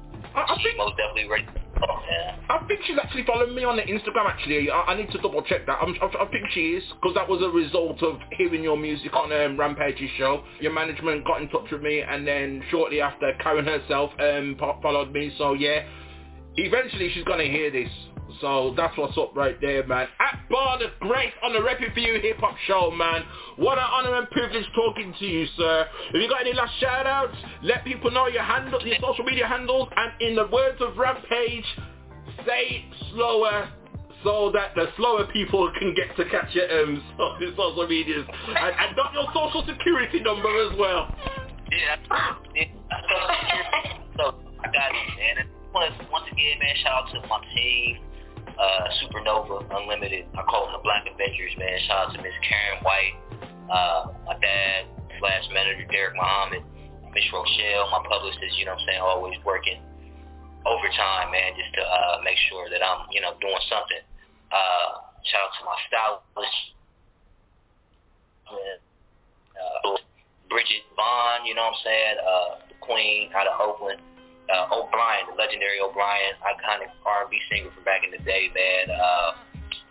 She's 0.61 0.77
most 0.77 0.97
definitely 0.97 1.27
ready. 1.27 1.47
Man. 1.81 2.39
I 2.49 2.67
think 2.67 2.81
she's 2.85 2.97
actually 3.01 3.23
following 3.25 3.55
me 3.55 3.63
on 3.63 3.77
the 3.77 3.83
Instagram. 3.83 4.27
Actually, 4.27 4.69
I, 4.69 4.81
I 4.81 4.95
need 4.95 5.09
to 5.11 5.17
double 5.19 5.41
check 5.43 5.65
that. 5.67 5.79
I'm, 5.81 5.95
I, 6.01 6.23
I 6.23 6.27
think 6.31 6.45
she 6.51 6.71
is 6.71 6.83
because 6.95 7.15
that 7.15 7.27
was 7.27 7.41
a 7.41 7.49
result 7.49 8.03
of 8.03 8.19
hearing 8.37 8.63
your 8.63 8.77
music 8.77 9.13
on 9.15 9.31
um, 9.31 9.57
Rampage's 9.57 10.09
show. 10.17 10.43
Your 10.59 10.73
management 10.73 11.25
got 11.25 11.41
in 11.41 11.49
touch 11.49 11.71
with 11.71 11.81
me, 11.81 12.01
and 12.01 12.27
then 12.27 12.63
shortly 12.69 13.01
after, 13.01 13.31
Karyn 13.43 13.65
herself 13.65 14.11
um, 14.19 14.55
fo- 14.59 14.79
followed 14.81 15.11
me. 15.13 15.33
So 15.37 15.53
yeah, 15.53 15.85
eventually 16.55 17.11
she's 17.13 17.23
gonna 17.23 17.45
hear 17.45 17.71
this. 17.71 17.89
So 18.39 18.73
that's 18.77 18.97
what's 18.97 19.17
up 19.17 19.35
right 19.35 19.59
there, 19.59 19.85
man. 19.85 20.07
Akbar 20.19 20.79
the 20.79 20.87
Great 20.99 21.33
on 21.43 21.53
the 21.53 21.59
Repping 21.59 21.93
For 21.93 21.99
You 21.99 22.19
Hip 22.21 22.37
Hop 22.37 22.55
Show, 22.67 22.91
man. 22.91 23.23
What 23.57 23.77
an 23.77 23.85
honor 23.91 24.15
and 24.15 24.29
privilege 24.29 24.65
talking 24.75 25.13
to 25.19 25.25
you, 25.25 25.45
sir. 25.57 25.85
If 26.13 26.21
you 26.21 26.29
got 26.29 26.41
any 26.41 26.53
last 26.53 26.79
shout 26.79 27.07
outs? 27.07 27.35
Let 27.63 27.83
people 27.83 28.11
know 28.11 28.27
your 28.27 28.43
handle, 28.43 28.85
your 28.85 28.97
social 29.01 29.25
media 29.25 29.47
handles, 29.47 29.89
and 29.95 30.11
in 30.21 30.35
the 30.35 30.47
words 30.47 30.77
of 30.81 30.97
Rampage, 30.97 31.65
say 32.45 32.85
it 32.85 32.95
slower 33.13 33.69
so 34.23 34.51
that 34.53 34.75
the 34.75 34.85
slower 34.97 35.25
people 35.33 35.71
can 35.79 35.95
get 35.95 36.15
to 36.15 36.29
catch 36.29 36.53
your 36.53 36.83
um, 36.83 37.03
so- 37.17 37.37
your 37.39 37.51
social 37.57 37.87
medias. 37.87 38.25
And, 38.47 38.57
and 38.57 38.95
got 38.95 39.13
your 39.13 39.25
social 39.33 39.65
security 39.67 40.19
number 40.19 40.49
as 40.69 40.77
well. 40.77 41.15
Yeah. 41.71 41.95
yeah. 42.55 42.65
so 44.17 44.35
I 44.59 44.67
got 44.67 44.91
it, 44.91 45.07
man. 45.17 45.37
And 45.39 45.49
once, 45.73 45.93
once 46.11 46.25
again, 46.31 46.59
man, 46.59 46.75
shout 46.83 47.05
out 47.05 47.13
to 47.13 47.27
my 47.27 47.39
team, 47.55 47.97
uh, 48.57 48.87
Supernova 49.01 49.65
Unlimited. 49.69 50.25
I 50.33 50.43
call 50.43 50.65
them 50.67 50.79
the 50.79 50.83
Black 50.83 51.05
Avengers, 51.07 51.53
man. 51.57 51.79
Shout 51.87 52.09
out 52.09 52.15
to 52.15 52.21
Miss 52.21 52.35
Karyn 52.43 52.83
White, 52.83 53.15
uh, 53.69 54.11
my 54.25 54.35
dad 54.39 54.85
slash 55.19 55.45
manager 55.53 55.85
Derek 55.91 56.15
Muhammad, 56.15 56.63
Miss 57.13 57.25
Rochelle, 57.31 57.89
my 57.91 58.01
publicist. 58.07 58.57
You 58.57 58.65
know 58.65 58.73
what 58.73 58.81
I'm 58.81 58.87
saying? 58.87 59.01
Always 59.01 59.37
working 59.45 59.79
overtime, 60.65 61.31
man, 61.31 61.53
just 61.57 61.73
to 61.75 61.81
uh, 61.81 62.21
make 62.23 62.37
sure 62.49 62.69
that 62.69 62.81
I'm, 62.83 63.07
you 63.11 63.21
know, 63.21 63.33
doing 63.41 63.63
something. 63.69 64.03
Uh, 64.51 65.01
shout 65.25 65.47
out 65.47 65.53
to 65.57 65.63
my 65.65 65.77
stylist, 65.87 66.57
uh, 68.51 69.97
Bridget 70.49 70.83
Vaughn, 70.95 71.45
you 71.45 71.55
know 71.55 71.63
what 71.71 71.79
I'm 71.79 71.83
saying? 71.85 72.17
Uh, 72.19 72.49
the 72.67 72.75
Queen 72.81 73.31
out 73.33 73.47
of 73.47 73.55
Oakland. 73.61 74.01
Uh, 74.51 74.83
O'Bryan, 74.83 75.31
the 75.31 75.35
legendary 75.39 75.79
O'Bryan, 75.79 76.35
iconic 76.43 76.91
R&B 77.07 77.39
singer 77.47 77.71
from 77.71 77.87
back 77.87 78.03
in 78.03 78.11
the 78.11 78.19
day, 78.27 78.51
man. 78.51 78.91
Uh, 78.91 79.31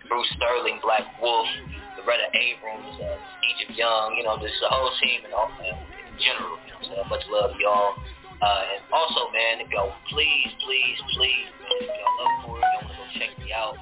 Bruce 0.04 0.28
Sterling, 0.36 0.76
Black 0.84 1.06
Wolf, 1.22 1.48
Loretta 1.96 2.28
Abrams, 2.36 2.92
uh, 3.00 3.16
Egypt 3.56 3.72
Young, 3.78 4.20
you 4.20 4.24
know, 4.26 4.36
just 4.36 4.58
the 4.60 4.68
whole 4.68 4.92
team 5.00 5.24
and 5.24 5.32
all, 5.32 5.48
in 5.64 5.72
general, 6.20 6.60
you 6.66 6.92
know 6.92 7.08
what 7.08 7.08
Much 7.08 7.24
love, 7.32 7.56
y'all. 7.56 7.96
Uh, 8.42 8.72
and 8.76 8.80
also, 8.92 9.32
man, 9.32 9.64
if 9.64 9.68
y'all 9.72 9.92
please, 10.12 10.52
please, 10.64 10.98
please, 11.16 11.48
man, 11.60 11.80
if 11.80 11.92
y'all 11.96 12.20
up 12.20 12.32
for 12.44 12.54
it, 12.58 12.64
y'all 12.68 12.84
want 12.84 12.92
to 12.92 12.96
go 13.00 13.06
check 13.16 13.32
me 13.40 13.52
out, 13.52 13.76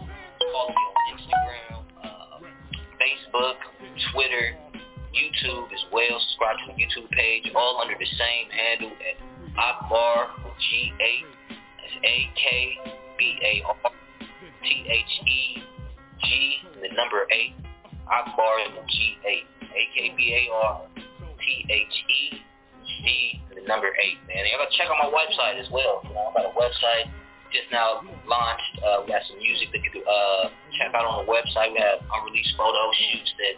follow 0.53 0.71
me 0.71 0.85
on 0.85 0.97
Instagram, 1.17 1.79
uh, 2.07 2.39
Facebook, 3.03 3.59
Twitter, 4.13 4.55
YouTube 5.15 5.67
as 5.73 5.85
well. 5.91 6.19
Subscribe 6.31 6.57
to 6.63 6.65
the 6.71 6.79
YouTube 6.79 7.11
page, 7.11 7.51
all 7.55 7.81
under 7.81 7.95
the 7.99 8.11
same 8.19 8.47
handle 8.51 8.93
at 9.03 9.17
Akbar 9.59 10.31
G8. 10.55 11.27
That's 11.51 11.97
A-K-B-A-R 12.05 13.75
T-H-E-G, 14.63 16.31
the 16.81 16.89
number 16.95 17.27
8. 17.31 17.55
Akbar 18.07 18.55
G8. 18.87 19.43
A-K-B-A-R 19.79 20.87
T-H-E-G, 21.39 23.05
the 23.55 23.63
number 23.67 23.89
8, 23.95 24.27
man. 24.27 24.39
And 24.39 24.47
y'all 24.51 24.63
gotta 24.63 24.75
check 24.77 24.89
out 24.91 24.99
my 24.99 25.11
website 25.11 25.61
as 25.61 25.71
well. 25.71 26.03
You 26.07 26.15
know, 26.15 26.31
I 26.35 26.43
got 26.43 26.51
a 26.51 26.55
website 26.55 27.11
just 27.53 27.71
now 27.73 28.03
launched. 28.29 28.75
Uh, 28.85 29.03
we 29.03 29.09
got 29.13 29.23
some 29.29 29.39
music 29.39 29.73
that 29.73 29.83
you 29.83 29.91
can 29.91 30.05
uh, 30.05 30.51
check 30.77 30.93
out 30.95 31.05
on 31.05 31.25
the 31.25 31.29
website. 31.31 31.73
We 31.73 31.81
have 31.81 32.05
unreleased 32.05 32.55
photo 32.57 32.93
shoots 32.93 33.33
that 33.39 33.57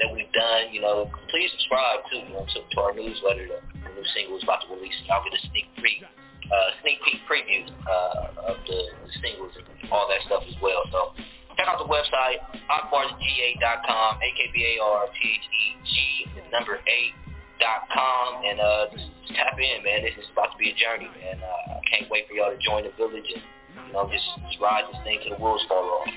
that 0.00 0.08
we've 0.12 0.30
done. 0.32 0.72
You 0.72 0.80
know, 0.80 1.10
please 1.28 1.50
subscribe 1.52 2.04
too. 2.10 2.24
You 2.24 2.32
know, 2.34 2.46
to, 2.46 2.58
to 2.62 2.76
our 2.80 2.94
newsletter. 2.94 3.60
New 3.96 4.06
single 4.12 4.36
is 4.36 4.44
about 4.44 4.60
to 4.62 4.68
release. 4.70 4.94
I'll 5.08 5.24
get 5.24 5.32
a 5.32 5.42
sneak 5.48 5.66
peek, 5.80 6.04
uh, 6.04 6.68
sneak 6.84 7.00
peek 7.02 7.24
preview 7.24 7.64
uh, 7.88 8.52
of 8.52 8.56
the, 8.68 8.80
the 9.02 9.10
singles 9.24 9.56
and 9.56 9.64
all 9.90 10.06
that 10.12 10.20
stuff 10.28 10.44
as 10.44 10.56
well. 10.60 10.84
So 10.92 11.16
check 11.56 11.66
out 11.66 11.80
the 11.80 11.88
website 11.88 12.44
akbarsga.com, 12.68 14.10
a 14.20 14.28
k 14.36 14.40
b 14.52 14.56
a 14.76 14.84
r 14.84 15.08
t 15.16 15.18
h 15.24 15.46
e 15.48 15.64
g 15.82 15.94
the 16.36 16.42
number 16.52 16.78
eight 16.86 17.16
dot 17.58 17.88
com, 17.88 18.44
and 18.44 18.60
uh, 18.60 18.86
just, 18.92 19.08
just 19.24 19.34
tap 19.34 19.56
in, 19.56 19.82
man. 19.82 20.04
This 20.04 20.12
is 20.20 20.28
about 20.32 20.52
to 20.52 20.58
be 20.60 20.70
a 20.70 20.76
journey, 20.76 21.08
man. 21.08 21.40
Uh, 21.40 21.80
I 21.80 21.80
can't 21.88 22.10
wait 22.10 22.28
for 22.28 22.34
y'all 22.34 22.52
to 22.52 22.60
join 22.60 22.84
the 22.84 22.92
village 23.00 23.26
and 23.32 23.42
you 23.88 23.92
know 23.92 24.04
just, 24.12 24.28
just 24.48 24.60
ride 24.60 24.84
this 24.92 25.00
thing 25.04 25.20
to 25.24 25.30
the 25.32 25.40
wheels 25.40 25.64
fall 25.68 26.04
off. 26.04 26.08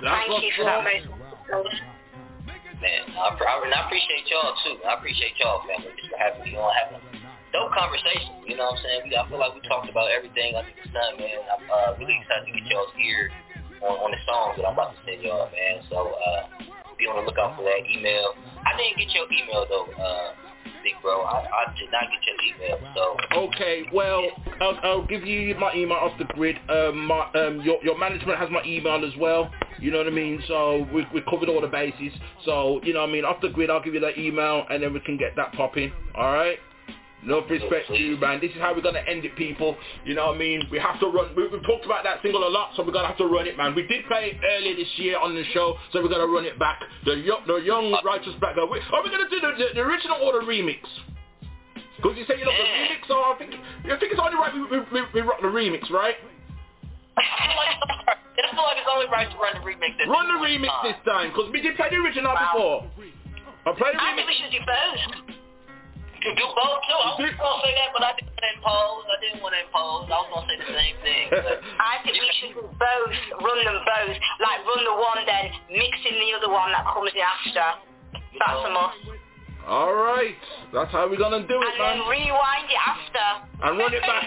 Thank 0.00 0.44
you 0.44 0.52
for 0.56 0.64
that, 0.64 0.84
mate. 0.84 1.04
Man, 2.82 3.14
I, 3.14 3.30
I, 3.30 3.54
I 3.62 3.86
appreciate 3.86 4.26
y'all 4.26 4.58
too. 4.66 4.82
I 4.82 4.98
appreciate 4.98 5.38
y'all, 5.38 5.62
family. 5.62 5.94
For 6.10 6.18
having 6.18 6.50
you 6.50 6.58
on 6.58 6.74
having 6.74 6.98
dope 7.54 7.70
conversation. 7.70 8.42
You 8.42 8.58
know 8.58 8.74
what 8.74 8.82
I'm 8.82 8.82
saying? 8.82 9.00
We, 9.06 9.14
I 9.14 9.22
feel 9.30 9.38
like 9.38 9.54
we 9.54 9.62
talked 9.70 9.86
about 9.86 10.10
everything 10.10 10.58
under 10.58 10.74
the 10.74 10.90
sun, 10.90 11.14
man. 11.14 11.46
I'm 11.46 11.62
uh, 11.70 11.94
really 12.02 12.18
excited 12.18 12.50
to 12.50 12.52
get 12.58 12.66
y'all's 12.66 12.90
ear 12.98 13.30
on, 13.86 13.94
on 14.02 14.10
the 14.10 14.18
songs 14.26 14.58
that 14.58 14.66
I'm 14.66 14.74
about 14.74 14.98
to 14.98 14.98
send 15.06 15.22
y'all, 15.22 15.46
man. 15.46 15.78
So 15.86 16.10
uh, 16.10 16.42
be 16.98 17.06
on 17.06 17.22
the 17.22 17.24
lookout 17.30 17.54
for 17.54 17.62
that 17.62 17.86
email. 17.86 18.34
I 18.66 18.74
didn't 18.74 18.98
get 18.98 19.14
your 19.14 19.30
email 19.30 19.62
though, 19.70 19.86
uh, 19.94 20.34
bro. 21.02 21.22
I, 21.22 21.38
I 21.38 21.62
did 21.78 21.90
not 21.92 22.04
get 22.10 22.20
your 22.26 22.36
email. 22.56 22.78
So 22.94 23.16
Okay, 23.48 23.84
well, 23.92 24.30
I'll, 24.60 24.78
I'll 24.82 25.06
give 25.06 25.24
you 25.24 25.54
my 25.56 25.72
email 25.74 25.98
off 25.98 26.12
the 26.18 26.24
grid. 26.24 26.56
Um, 26.68 27.06
my, 27.06 27.28
um, 27.34 27.60
your, 27.62 27.78
your 27.82 27.98
management 27.98 28.38
has 28.38 28.50
my 28.50 28.62
email 28.64 29.04
as 29.04 29.16
well. 29.18 29.50
You 29.80 29.90
know 29.90 29.98
what 29.98 30.06
I 30.06 30.10
mean? 30.10 30.42
So 30.46 30.86
we 30.92 31.06
we 31.12 31.22
covered 31.22 31.48
all 31.48 31.60
the 31.60 31.66
bases. 31.66 32.12
So 32.44 32.80
you 32.84 32.92
know 32.92 33.00
what 33.00 33.08
I 33.08 33.12
mean? 33.12 33.24
Off 33.24 33.40
the 33.40 33.48
grid, 33.48 33.70
I'll 33.70 33.82
give 33.82 33.94
you 33.94 34.00
that 34.00 34.18
email, 34.18 34.64
and 34.70 34.82
then 34.82 34.92
we 34.92 35.00
can 35.00 35.16
get 35.16 35.34
that 35.36 35.52
popping. 35.54 35.92
All 36.14 36.32
right? 36.32 36.58
No 37.24 37.38
respect 37.46 37.86
to 37.88 37.94
you, 37.96 38.16
man. 38.18 38.40
This 38.40 38.50
is 38.50 38.58
how 38.58 38.74
we're 38.74 38.82
gonna 38.82 39.04
end 39.06 39.24
it, 39.24 39.36
people. 39.36 39.76
You 40.04 40.14
know 40.14 40.26
what 40.34 40.36
I 40.36 40.38
mean? 40.38 40.66
We 40.72 40.78
have 40.78 40.98
to 40.98 41.06
run. 41.06 41.30
We, 41.36 41.46
we've 41.46 41.62
talked 41.62 41.86
about 41.86 42.02
that 42.02 42.18
single 42.20 42.42
a 42.46 42.50
lot, 42.50 42.70
so 42.74 42.82
we're 42.82 42.90
gonna 42.92 43.06
have 43.06 43.18
to 43.18 43.26
run 43.26 43.46
it, 43.46 43.56
man. 43.56 43.74
We 43.76 43.86
did 43.86 44.06
play 44.06 44.34
it 44.34 44.42
earlier 44.42 44.74
this 44.74 44.90
year 44.96 45.18
on 45.18 45.34
the 45.34 45.44
show, 45.54 45.78
so 45.92 46.02
we're 46.02 46.10
gonna 46.10 46.26
run 46.26 46.44
it 46.44 46.58
back. 46.58 46.82
The 47.04 47.14
young, 47.14 47.46
the 47.46 47.56
young 47.62 47.94
righteous 48.04 48.34
black. 48.40 48.56
We- 48.56 48.62
Are 48.62 49.02
we 49.02 49.10
gonna 49.10 49.30
do 49.30 49.38
the, 49.38 49.52
the, 49.54 49.66
the 49.74 49.80
original 49.86 50.18
or 50.18 50.32
the 50.40 50.46
remix? 50.46 50.82
Because 51.96 52.18
you 52.18 52.24
say 52.26 52.34
you 52.42 52.46
love 52.46 52.58
the 52.58 52.66
remix, 52.66 53.06
so 53.06 53.14
I 53.14 53.34
think 53.38 53.54
I 53.54 53.96
think 54.02 54.10
it's 54.10 54.18
only 54.20 54.34
right 54.34 54.50
we, 54.52 54.66
we, 54.66 54.78
we, 54.90 55.00
we 55.14 55.20
rock 55.22 55.38
the 55.40 55.46
remix, 55.46 55.86
right? 55.90 56.16
I 57.16 57.22
feel 58.50 58.58
like 58.66 58.76
it's 58.82 58.90
only 58.90 59.06
right 59.06 59.30
to 59.30 59.36
run 59.38 59.54
the 59.54 59.62
remix. 59.62 59.94
This 59.94 60.08
Run 60.10 60.26
the 60.26 60.42
remix 60.42 60.74
this 60.82 60.98
time, 61.06 61.30
because 61.30 61.52
we 61.52 61.60
did 61.62 61.76
play 61.76 61.86
the 61.90 62.02
original 62.02 62.34
before. 62.34 62.90
I 63.62 63.70
played 63.78 63.94
the 63.94 64.02
remix. 64.02 64.10
I 64.10 64.16
think 64.18 64.26
we 64.26 64.34
should 64.42 64.50
do 64.50 64.62
both. 64.66 65.31
You 66.22 66.32
do 66.38 66.46
both 66.54 66.78
too. 66.86 66.94
I 66.94 67.18
was 67.18 67.34
gonna 67.34 67.58
say 67.66 67.72
that, 67.82 67.90
but 67.90 68.02
I 68.06 68.12
didn't 68.14 68.30
want 68.30 68.46
to 68.46 68.50
impose. 68.54 69.04
I 69.10 69.16
didn't 69.18 69.40
want 69.42 69.54
to 69.58 69.60
impose. 69.66 70.06
I 70.06 70.18
was 70.22 70.28
gonna 70.30 70.46
say 70.46 70.56
the 70.62 70.70
same 70.70 70.96
thing. 71.02 71.26
I 71.82 71.98
think 72.06 72.14
we 72.14 72.30
should 72.38 72.54
do 72.54 72.62
both, 72.70 73.14
run 73.42 73.58
them 73.66 73.78
both. 73.82 74.16
Like 74.38 74.62
run 74.62 74.82
the 74.86 74.94
one 74.94 75.20
then, 75.26 75.46
mix 75.74 75.92
in 76.06 76.14
the 76.22 76.28
other 76.38 76.50
one 76.54 76.70
that 76.70 76.86
comes 76.86 77.10
in 77.10 77.22
after. 77.22 77.68
That's 78.38 78.62
a 78.62 78.70
must. 78.70 79.18
All 79.66 79.94
right, 79.94 80.34
that's 80.74 80.90
how 80.90 81.06
we're 81.08 81.18
gonna 81.18 81.46
do 81.46 81.54
it, 81.54 81.68
And 81.70 81.78
then 81.78 81.98
man. 82.02 82.10
rewind 82.10 82.66
it 82.66 82.82
after. 82.82 83.26
And 83.62 83.78
run 83.78 83.94
it 83.94 84.02
back. 84.02 84.26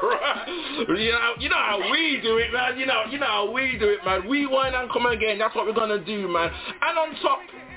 you 0.96 1.12
know, 1.12 1.32
you 1.38 1.48
know 1.48 1.60
how 1.60 1.76
we 1.90 2.20
do 2.22 2.38
it, 2.38 2.52
man. 2.52 2.78
You 2.78 2.86
know, 2.86 3.04
you 3.10 3.18
know 3.18 3.26
how 3.26 3.50
we 3.52 3.76
do 3.78 3.88
it, 3.88 4.00
man. 4.04 4.28
Rewind 4.28 4.74
and 4.74 4.90
come 4.90 5.04
again. 5.06 5.38
That's 5.38 5.54
what 5.54 5.66
we're 5.66 5.74
gonna 5.76 6.02
do, 6.02 6.26
man. 6.28 6.50
And 6.80 6.98
on 6.98 7.14
top, 7.20 7.40
w- 7.48 7.69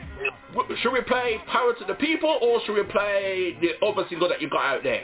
should 0.82 0.94
we 0.94 1.02
play 1.02 1.38
"Power 1.48 1.74
to 1.74 1.86
the 1.86 1.96
People" 1.96 2.38
or 2.42 2.62
should 2.66 2.76
we 2.76 2.84
play 2.84 3.58
the 3.62 3.80
other 3.86 4.06
single 4.10 4.30
that 4.30 4.42
you 4.42 4.50
got 4.50 4.66
out 4.66 4.84
there? 4.84 5.04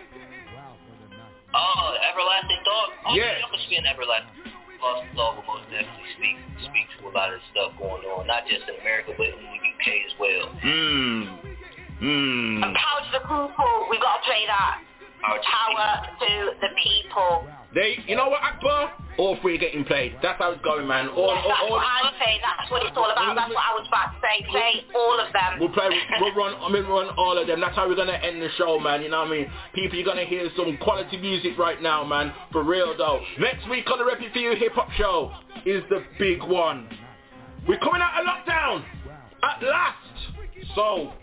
oh, 1.54 1.98
everlasting 2.12 2.62
thought. 2.64 2.92
Oh, 3.08 3.16
Yeah. 3.16 3.38
yeah, 3.40 3.46
I'm 3.46 3.54
an 3.54 3.86
everlasting. 3.86 4.54
Lost 4.82 5.04
Love 5.16 5.36
will 5.36 5.44
most 5.44 5.68
definitely 5.68 6.08
speak 6.16 6.38
speak 6.64 6.88
to 7.00 7.10
a 7.10 7.12
lot 7.12 7.34
of 7.34 7.42
stuff 7.52 7.76
going 7.78 8.04
on, 8.16 8.28
not 8.28 8.48
just 8.48 8.64
in 8.64 8.80
America 8.80 9.12
but 9.18 9.28
in 9.28 9.36
the 9.36 9.60
UK 9.60 9.88
as 10.08 10.14
well. 10.20 10.48
Hmm. 10.64 11.24
Hmm. 12.00 12.64
Power 12.64 13.02
to 13.04 13.12
the 13.12 13.20
people, 13.20 13.88
we 13.92 14.00
got 14.00 14.24
to 14.24 14.24
play 14.24 14.48
that. 14.48 14.80
Power 15.20 16.08
to 16.16 16.32
the 16.64 16.72
people. 16.80 17.44
They, 17.74 17.98
you 18.08 18.16
know 18.16 18.30
what, 18.30 18.42
Akbar? 18.42 18.94
All 19.20 19.38
three 19.42 19.58
getting 19.58 19.84
played. 19.84 20.16
That's 20.24 20.40
how 20.40 20.52
it's 20.52 20.64
going, 20.64 20.88
man. 20.88 21.10
All, 21.10 21.28
Yes, 21.36 21.44
all, 21.44 21.50
that's 21.50 21.62
all, 21.62 21.70
what 21.70 21.86
I'm 21.86 22.14
saying. 22.18 22.40
That's 22.42 22.72
what 22.72 22.82
it's 22.86 22.98
all 22.98 23.12
about. 23.12 23.36
That's 23.36 23.54
what 23.54 23.62
I 23.62 23.74
was 23.78 23.88
about 23.88 24.16
to 24.16 24.20
say. 24.24 24.46
Play 24.50 24.74
all 24.96 25.20
of 25.20 25.34
them. 25.34 25.60
We'll 25.60 25.70
play, 25.70 25.90
we'll 26.20 26.34
run, 26.34 26.56
I 26.56 26.72
mean, 26.72 26.86
run 26.86 27.10
all 27.18 27.38
of 27.38 27.46
them. 27.46 27.60
That's 27.60 27.76
how 27.76 27.88
we're 27.88 27.96
gonna 27.96 28.14
end 28.14 28.42
the 28.42 28.50
show, 28.58 28.80
man. 28.80 29.04
You 29.04 29.10
know 29.10 29.20
what 29.20 29.28
I 29.28 29.44
mean? 29.44 29.52
People, 29.76 29.98
you're 29.98 30.06
gonna 30.06 30.26
hear 30.26 30.50
some 30.56 30.78
quality 30.78 31.18
music 31.18 31.58
right 31.60 31.82
now, 31.82 32.04
man. 32.04 32.34
For 32.52 32.64
real 32.64 32.98
though. 32.98 33.20
Next 33.40 33.70
week 33.70 33.86
on 33.92 34.00
the 34.00 34.06
Rep 34.06 34.20
For 34.20 34.40
You 34.40 34.56
Hip 34.56 34.74
Hop 34.74 34.90
Show 34.98 35.32
is 35.66 35.84
the 35.90 36.04
big 36.18 36.42
one. 36.42 36.88
We're 37.68 37.80
coming 37.80 38.02
out 38.02 38.20
of 38.20 38.26
lockdown 38.26 38.86
at 39.44 39.62
last. 39.62 39.98
So 40.76 41.14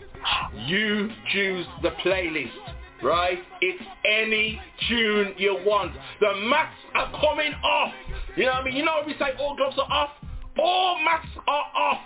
you 0.65 1.09
choose 1.33 1.65
the 1.81 1.89
playlist. 2.05 2.66
Right? 3.03 3.39
It's 3.61 3.83
any 4.05 4.59
tune 4.89 5.33
you 5.37 5.59
want. 5.65 5.93
The 6.19 6.33
masks 6.45 6.79
are 6.95 7.11
coming 7.21 7.53
off. 7.63 7.93
You 8.35 8.45
know 8.45 8.51
what 8.51 8.61
I 8.61 8.65
mean? 8.65 8.75
You 8.75 8.85
know 8.85 9.01
we 9.05 9.13
say 9.13 9.31
all 9.39 9.55
gloves 9.55 9.77
are 9.77 9.91
off? 9.91 10.09
All 10.59 10.99
masks 11.03 11.29
are 11.47 11.65
off. 11.75 11.99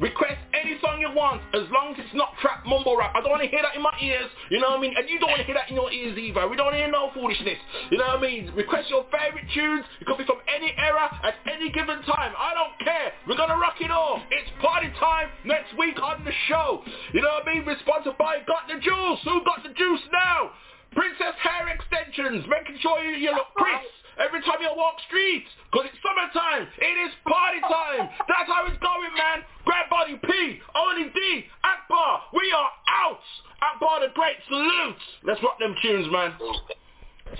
Request 0.00 0.42
any 0.50 0.74
song 0.82 0.98
you 0.98 1.06
want 1.14 1.38
as 1.54 1.70
long 1.70 1.94
as 1.94 2.02
it's 2.02 2.14
not 2.18 2.34
trap 2.42 2.66
mumble 2.66 2.98
rap. 2.98 3.14
I 3.14 3.22
don't 3.22 3.30
want 3.30 3.46
to 3.46 3.48
hear 3.48 3.62
that 3.62 3.78
in 3.78 3.82
my 3.82 3.94
ears. 4.02 4.26
You 4.50 4.58
know 4.58 4.74
what 4.74 4.78
I 4.78 4.82
mean? 4.82 4.94
And 4.98 5.06
you 5.06 5.22
don't 5.22 5.30
want 5.30 5.38
to 5.38 5.46
hear 5.46 5.54
that 5.54 5.70
in 5.70 5.78
your 5.78 5.86
ears 5.92 6.18
either. 6.18 6.50
We 6.50 6.58
don't 6.58 6.74
hear 6.74 6.90
no 6.90 7.14
foolishness. 7.14 7.62
You 7.94 7.98
know 8.02 8.18
what 8.18 8.18
I 8.18 8.26
mean? 8.26 8.50
Request 8.58 8.90
your 8.90 9.06
favorite 9.14 9.46
tunes. 9.54 9.86
It 10.02 10.10
could 10.10 10.18
be 10.18 10.26
from 10.26 10.42
any 10.50 10.74
era 10.74 11.06
at 11.22 11.38
any 11.46 11.70
given 11.70 12.02
time. 12.10 12.34
I 12.34 12.58
don't 12.58 12.74
care. 12.82 13.14
We're 13.30 13.38
going 13.38 13.54
to 13.54 13.60
rock 13.62 13.78
it 13.78 13.94
off. 13.94 14.18
It's 14.34 14.50
party 14.58 14.90
time 14.98 15.30
next 15.46 15.78
week 15.78 16.02
on 16.02 16.26
the 16.26 16.34
show. 16.50 16.82
You 17.14 17.22
know 17.22 17.30
what 17.38 17.46
I 17.46 17.54
mean? 17.54 17.62
We're 17.62 17.78
sponsored 17.86 18.18
by 18.18 18.42
Got 18.50 18.66
the 18.66 18.82
Juice. 18.82 19.20
Who 19.22 19.46
got 19.46 19.62
the 19.62 19.70
juice 19.78 20.04
now? 20.10 20.50
Princess 20.90 21.38
Hair 21.38 21.70
Extensions. 21.70 22.50
Making 22.50 22.82
sure 22.82 22.98
you, 22.98 23.14
you 23.14 23.30
look 23.30 23.54
crisp 23.54 23.86
every 24.18 24.40
time 24.42 24.60
you 24.60 24.70
walk 24.76 25.00
streets. 25.06 25.48
Because 25.70 25.90
it's 25.90 25.98
summertime. 26.02 26.68
It 26.78 26.96
is 27.06 27.12
party 27.26 27.60
time. 27.60 28.08
That's 28.28 28.48
how 28.48 28.66
it's 28.66 28.78
going, 28.78 29.14
man. 29.14 29.42
Grab 29.64 29.90
Body 29.90 30.18
P, 30.22 30.60
Oni 30.74 31.10
D, 31.10 31.46
Akbar. 31.64 32.30
We 32.32 32.52
are 32.52 32.70
out. 32.88 33.24
Akbar 33.62 34.00
the 34.00 34.12
Great. 34.14 34.36
Salute. 34.48 34.96
Let's 35.24 35.42
rock 35.42 35.58
them 35.58 35.74
tunes, 35.82 36.06
man. 36.12 36.34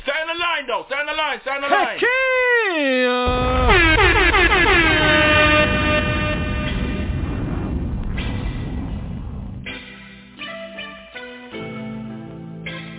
Stay 0.03 0.13
on 0.13 0.27
the 0.27 0.35
line, 0.41 0.67
though. 0.67 0.85
Stay 0.89 0.97
on 0.97 1.07
the 1.07 1.13
line. 1.13 1.41
Stay 1.43 1.51
on 1.51 1.63
the 1.63 1.69
line. 1.69 1.99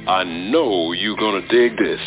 I 0.07 0.23
know 0.23 0.91
you're 0.91 1.17
gonna 1.17 1.47
dig 1.47 1.77
this. 1.77 1.99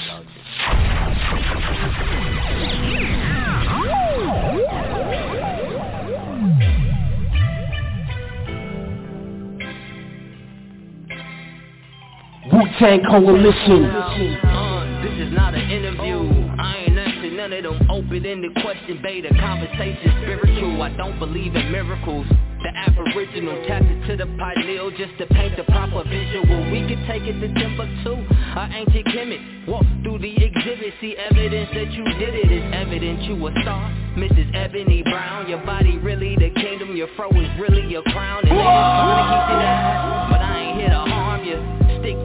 Wu-Tang 12.81 13.03
Coalition. 13.11 13.85
Uh, 13.87 15.03
this 15.03 15.27
is 15.27 15.33
not 15.33 15.55
an 15.55 15.69
interview. 15.71 16.31
I 16.59 16.87
ain't 16.87 16.99
answering 16.99 17.37
none 17.37 17.53
of 17.53 17.63
them 17.65 17.91
open-ended 17.91 18.55
question 18.63 19.01
beta 19.03 19.31
conversation 19.35 20.13
spiritual. 20.23 20.83
I 20.83 20.91
don't 20.97 21.19
believe 21.19 21.57
in 21.57 21.73
miracles. 21.73 22.27
The 22.63 22.71
aboriginal 22.75 23.67
tapped 23.67 23.85
into 23.85 24.17
the 24.17 24.27
pineal 24.27 24.91
just 24.93 25.17
to 25.19 25.27
paint 25.27 25.57
the 25.57 25.65
proper 25.65 26.05
visual. 26.09 26.71
We 26.71 26.87
could 26.87 27.03
take 27.07 27.23
it 27.23 27.41
to 27.41 27.49
Timbuktu, 27.51 28.15
our 28.55 28.71
ancient 28.73 29.07
chemist. 29.07 29.43
Walk 29.69 29.85
through 30.03 30.19
the 30.19 30.35
exhibit, 30.37 30.95
see 31.01 31.17
evidence 31.17 31.71
that 31.75 31.91
you 31.91 32.05
did 32.19 32.35
it. 32.35 32.51
It's 32.51 32.77
evident 32.77 33.23
you 33.23 33.35
a 33.47 33.51
star, 33.63 33.91
Mrs. 34.15 34.55
Ebony 34.55 35.03
Brown. 35.03 35.49
Your 35.49 35.65
body 35.67 35.99
really 35.99 36.37
the 36.37 36.51
kingdom, 36.51 36.95
your 36.95 37.09
fro 37.17 37.29
is 37.31 37.49
really 37.59 37.87
your 37.91 38.03
crown. 38.03 38.43
And 38.47 38.53
niggas 38.55 38.63
trying 38.63 39.19
to 39.19 39.47
keep 39.51 39.59
down, 39.63 40.18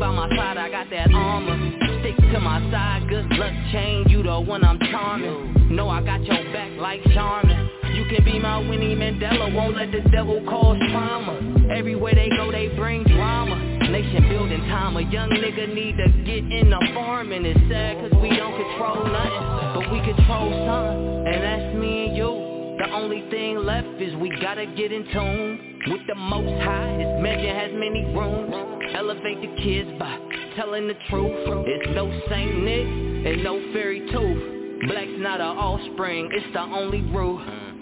by 0.03 0.11
my 0.11 0.27
side, 0.35 0.57
I 0.57 0.69
got 0.69 0.89
that 0.89 1.13
armor. 1.13 1.55
Stick 2.01 2.17
to 2.34 2.39
my 2.41 2.59
side, 2.71 3.07
good 3.07 3.25
luck 3.39 3.53
chain, 3.71 4.03
you 4.09 4.21
the 4.21 4.38
one 4.38 4.65
I'm 4.65 4.77
charming. 4.91 5.73
Know 5.73 5.88
I 5.88 6.03
got 6.03 6.21
your 6.25 6.43
back 6.51 6.71
like 6.77 7.01
charming. 7.13 7.69
You 7.95 8.03
can 8.11 8.25
be 8.25 8.38
my 8.38 8.57
Winnie 8.57 8.97
Mandela, 8.97 9.55
won't 9.55 9.77
let 9.77 9.93
the 9.93 10.01
devil 10.11 10.43
cause 10.43 10.77
trauma. 10.91 11.39
Everywhere 11.71 12.15
they 12.15 12.27
go, 12.35 12.51
they 12.51 12.67
bring 12.75 13.05
drama. 13.05 13.55
Nation 13.89 14.27
building 14.27 14.59
time, 14.67 14.97
a 14.97 15.01
young 15.01 15.30
nigga 15.30 15.73
need 15.73 15.95
to 15.95 16.09
get 16.25 16.43
in 16.51 16.69
the 16.69 16.81
farm 16.93 17.31
And 17.31 17.45
It's 17.45 17.59
sad 17.69 17.95
cause 18.01 18.21
we 18.21 18.30
don't 18.35 18.57
control 18.59 19.05
nothing, 19.07 19.80
but 19.80 19.91
we 19.91 19.99
control 20.03 20.51
something, 20.67 21.31
and 21.31 21.43
that's 21.43 21.75
me 21.77 22.07
and 22.07 22.17
you. 22.17 22.43
The 22.84 22.91
only 22.91 23.23
thing 23.31 23.55
left 23.60 23.88
is 24.01 24.14
we 24.15 24.30
gotta 24.41 24.65
get 24.65 24.91
in 24.91 25.05
tune 25.14 25.80
with 25.88 26.01
the 26.05 26.15
most 26.15 26.61
high. 26.64 26.97
This 26.97 27.23
mansion 27.23 27.55
has 27.55 27.72
many 27.72 28.03
rooms. 28.14 28.53
Elevate 28.93 29.39
the 29.39 29.55
kids 29.64 29.89
by 29.97 30.19
telling 30.57 30.89
the 30.89 30.95
truth. 31.10 31.31
It's 31.65 31.95
no 31.95 32.11
Saint 32.30 32.61
Nick 32.61 32.85
and 32.85 33.41
no 33.41 33.72
fairy 33.72 34.01
tooth. 34.11 34.89
Black's 34.89 35.15
not 35.15 35.39
an 35.39 35.55
offspring, 35.57 36.30
it's 36.34 36.51
the 36.51 36.60
only 36.60 37.01
rule. 37.03 37.39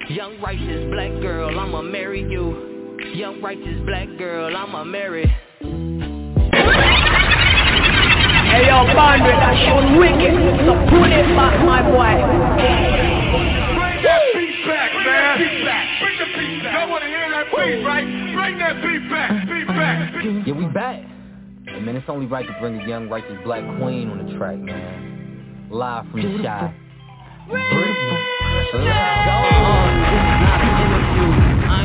Young 0.09 0.39
righteous 0.39 0.85
black 0.91 1.09
girl, 1.19 1.59
I'ma 1.59 1.81
marry 1.81 2.21
you. 2.21 2.99
Young 3.15 3.41
righteous 3.41 3.81
black 3.87 4.07
girl, 4.19 4.55
I'ma 4.55 4.83
marry. 4.83 5.25
Hey 8.51 8.67
yo, 8.67 8.85
Bandit, 8.93 9.33
that 9.33 9.55
shit 9.65 9.97
wicked. 9.97 10.33
So 10.67 10.77
pull 10.91 11.09
it 11.09 11.25
back, 11.35 11.57
my 11.65 11.81
boy. 11.89 13.70
Bring 14.63 14.77
that 14.77 14.91
beat 14.91 15.05
back, 15.05 15.05
man. 15.05 15.37
Beat 15.39 15.65
back. 15.65 15.85
Bring 16.01 16.17
the 16.19 16.25
beat 16.37 16.63
back. 16.63 16.73
Y'all 16.73 16.89
want 16.89 17.03
to 17.03 17.09
hear 17.09 17.29
that 17.29 17.45
beat, 17.49 17.83
right? 17.85 18.05
Bring 18.05 18.57
that 18.59 18.81
beat 18.81 19.09
back. 19.09 19.31
Beat 19.47 19.67
back. 19.67 20.13
Yeah, 20.45 20.53
we 20.53 20.65
back. 20.65 21.03
Hey, 21.65 21.79
man, 21.79 21.95
it's 21.95 22.09
only 22.09 22.25
right 22.25 22.45
to 22.45 22.53
bring 22.59 22.79
a 22.79 22.87
young 22.87 23.09
righteous 23.09 23.37
black 23.43 23.63
queen 23.79 24.09
on 24.09 24.25
the 24.25 24.37
track, 24.37 24.57
man. 24.57 25.67
Live 25.69 26.05
from 26.11 26.21
the 26.21 26.43
shy. 26.43 26.73
I 27.51 27.55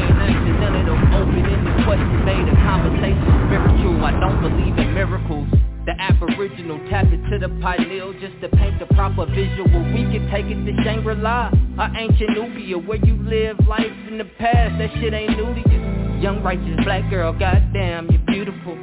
ain't 0.01 0.19
answering 0.19 0.61
none 0.61 0.77
of 0.77 0.85
them 0.87 1.15
open-ended 1.15 1.85
questions 1.85 2.25
made 2.25 2.49
a 2.49 2.57
conversation 2.65 3.31
spiritual. 3.47 4.05
I 4.05 4.13
don't 4.21 4.41
believe 4.43 4.77
in 4.79 4.95
miracles. 4.95 5.49
The 5.87 5.95
aboriginal 6.01 6.81
tap 6.91 7.07
into 7.07 7.39
the 7.39 7.49
pineal 7.63 8.13
just 8.15 8.41
to 8.41 8.49
paint 8.49 8.81
the 8.81 8.87
proper 8.87 9.25
visual. 9.25 9.71
We 9.95 10.03
can 10.11 10.29
take 10.33 10.47
it 10.47 10.59
to 10.67 10.83
Shangri-La, 10.83 11.53
or 11.79 11.91
ancient 11.97 12.31
Nubia, 12.31 12.77
where 12.77 12.99
you 12.99 13.15
live 13.23 13.57
life 13.69 13.87
in 14.09 14.19
the 14.19 14.25
past. 14.37 14.79
That 14.79 14.91
shit 14.99 15.15
ain't 15.15 15.37
new 15.37 15.55
to 15.55 15.71
you. 15.71 16.21
Young 16.21 16.43
righteous 16.43 16.83
black 16.83 17.09
girl, 17.09 17.33
goddamn, 17.33 18.11
you're 18.11 18.27
beautiful. 18.27 18.77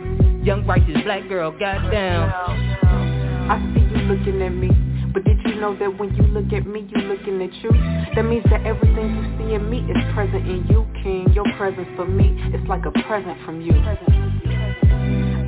Young 0.45 0.65
righteous 0.65 1.03
black 1.03 1.27
girl, 1.27 1.51
goddamn. 1.51 2.31
I 3.51 3.59
see 3.75 3.81
you 3.81 4.01
looking 4.07 4.41
at 4.41 4.53
me. 4.53 4.69
But 5.13 5.25
did 5.25 5.39
you 5.45 5.55
know 5.59 5.77
that 5.77 5.99
when 5.99 6.15
you 6.15 6.23
look 6.23 6.53
at 6.53 6.65
me, 6.65 6.87
you 6.89 7.01
looking 7.01 7.41
at 7.41 7.53
you? 7.55 7.71
That 8.15 8.23
means 8.23 8.45
that 8.49 8.65
everything 8.65 9.13
you 9.13 9.37
see 9.37 9.53
in 9.55 9.69
me 9.69 9.79
is 9.79 10.13
present 10.13 10.47
in 10.47 10.65
you, 10.69 10.87
King. 11.03 11.33
Your 11.33 11.45
presence 11.57 11.89
for 11.97 12.05
me 12.05 12.41
is 12.53 12.65
like 12.69 12.85
a 12.85 12.91
present 13.03 13.37
from 13.45 13.59
you. 13.59 13.73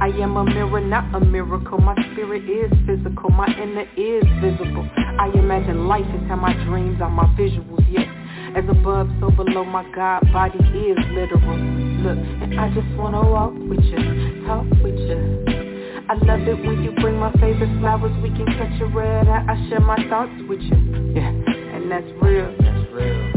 I 0.01 0.07
am 0.21 0.35
a 0.35 0.43
mirror, 0.43 0.81
not 0.81 1.13
a 1.15 1.19
miracle. 1.25 1.77
My 1.77 1.95
spirit 2.11 2.43
is 2.49 2.71
physical, 2.85 3.29
my 3.29 3.47
inner 3.47 3.87
is 3.95 4.23
visible. 4.41 4.87
I 4.97 5.31
imagine 5.33 5.87
life 5.87 6.05
is 6.05 6.27
how 6.27 6.35
my 6.35 6.53
dreams 6.65 7.01
are 7.01 7.09
my 7.09 7.25
visuals, 7.37 7.85
yes. 7.89 8.07
As 8.55 8.63
above, 8.69 9.09
so 9.19 9.31
below 9.31 9.65
my 9.65 9.83
God 9.93 10.21
body 10.31 10.59
is 10.59 10.97
literal. 11.11 11.57
Look, 11.57 12.17
and 12.17 12.59
I 12.59 12.73
just 12.73 12.87
wanna 12.97 13.21
walk 13.21 13.53
with 13.53 13.83
you, 13.83 14.45
talk 14.45 14.65
with 14.83 14.97
you. 14.99 15.65
I 16.07 16.13
love 16.13 16.47
it 16.47 16.65
when 16.65 16.83
you 16.83 16.91
bring 17.01 17.17
my 17.17 17.31
favorite 17.33 17.79
flowers. 17.79 18.11
We 18.21 18.29
can 18.29 18.45
catch 18.45 18.79
a 18.81 18.85
red 18.85 19.27
eye. 19.27 19.45
I 19.47 19.69
share 19.69 19.79
my 19.79 19.97
thoughts 20.07 20.31
with 20.47 20.61
you. 20.61 21.13
Yeah, 21.15 21.29
and 21.29 21.89
that's 21.89 22.05
real. 22.21 22.53
That's 22.59 22.93
real. 22.93 23.34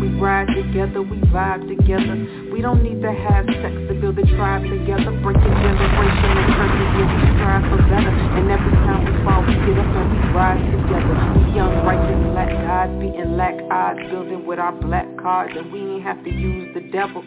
We 0.00 0.12
ride 0.20 0.48
together, 0.52 1.00
we 1.00 1.16
vibe 1.32 1.68
together. 1.68 2.16
We 2.52 2.60
don't 2.60 2.82
need 2.82 3.00
to 3.00 3.12
have 3.12 3.46
sex 3.48 3.74
to 3.88 3.94
build 3.96 4.18
a 4.18 4.26
tribe 4.36 4.62
together. 4.62 5.12
Breaking 5.24 5.56
generational 5.56 6.46
curses, 6.52 6.90
yeah, 6.96 7.08
we 7.08 7.20
strive 7.36 7.64
for 7.72 7.80
better. 7.88 8.12
And 8.12 8.50
every 8.52 8.76
time 8.84 9.08
we 9.08 9.12
fall, 9.24 9.40
we 9.40 9.54
get 9.64 9.80
up 9.80 9.88
and 9.96 10.08
we 10.12 10.20
rise 10.36 10.60
together. 10.68 11.14
We 11.36 11.56
young, 11.56 11.72
righteous, 11.88 12.20
black 12.32 12.52
guys, 12.52 12.92
beating 13.00 13.36
lack 13.36 13.56
odds, 13.72 14.00
building 14.10 14.44
with 14.44 14.58
our 14.58 14.72
black 14.72 15.08
cards, 15.16 15.54
and 15.56 15.72
we 15.72 15.80
ain't 15.80 16.04
have 16.04 16.22
to 16.24 16.30
use 16.30 16.74
the 16.74 16.84
devil. 16.92 17.24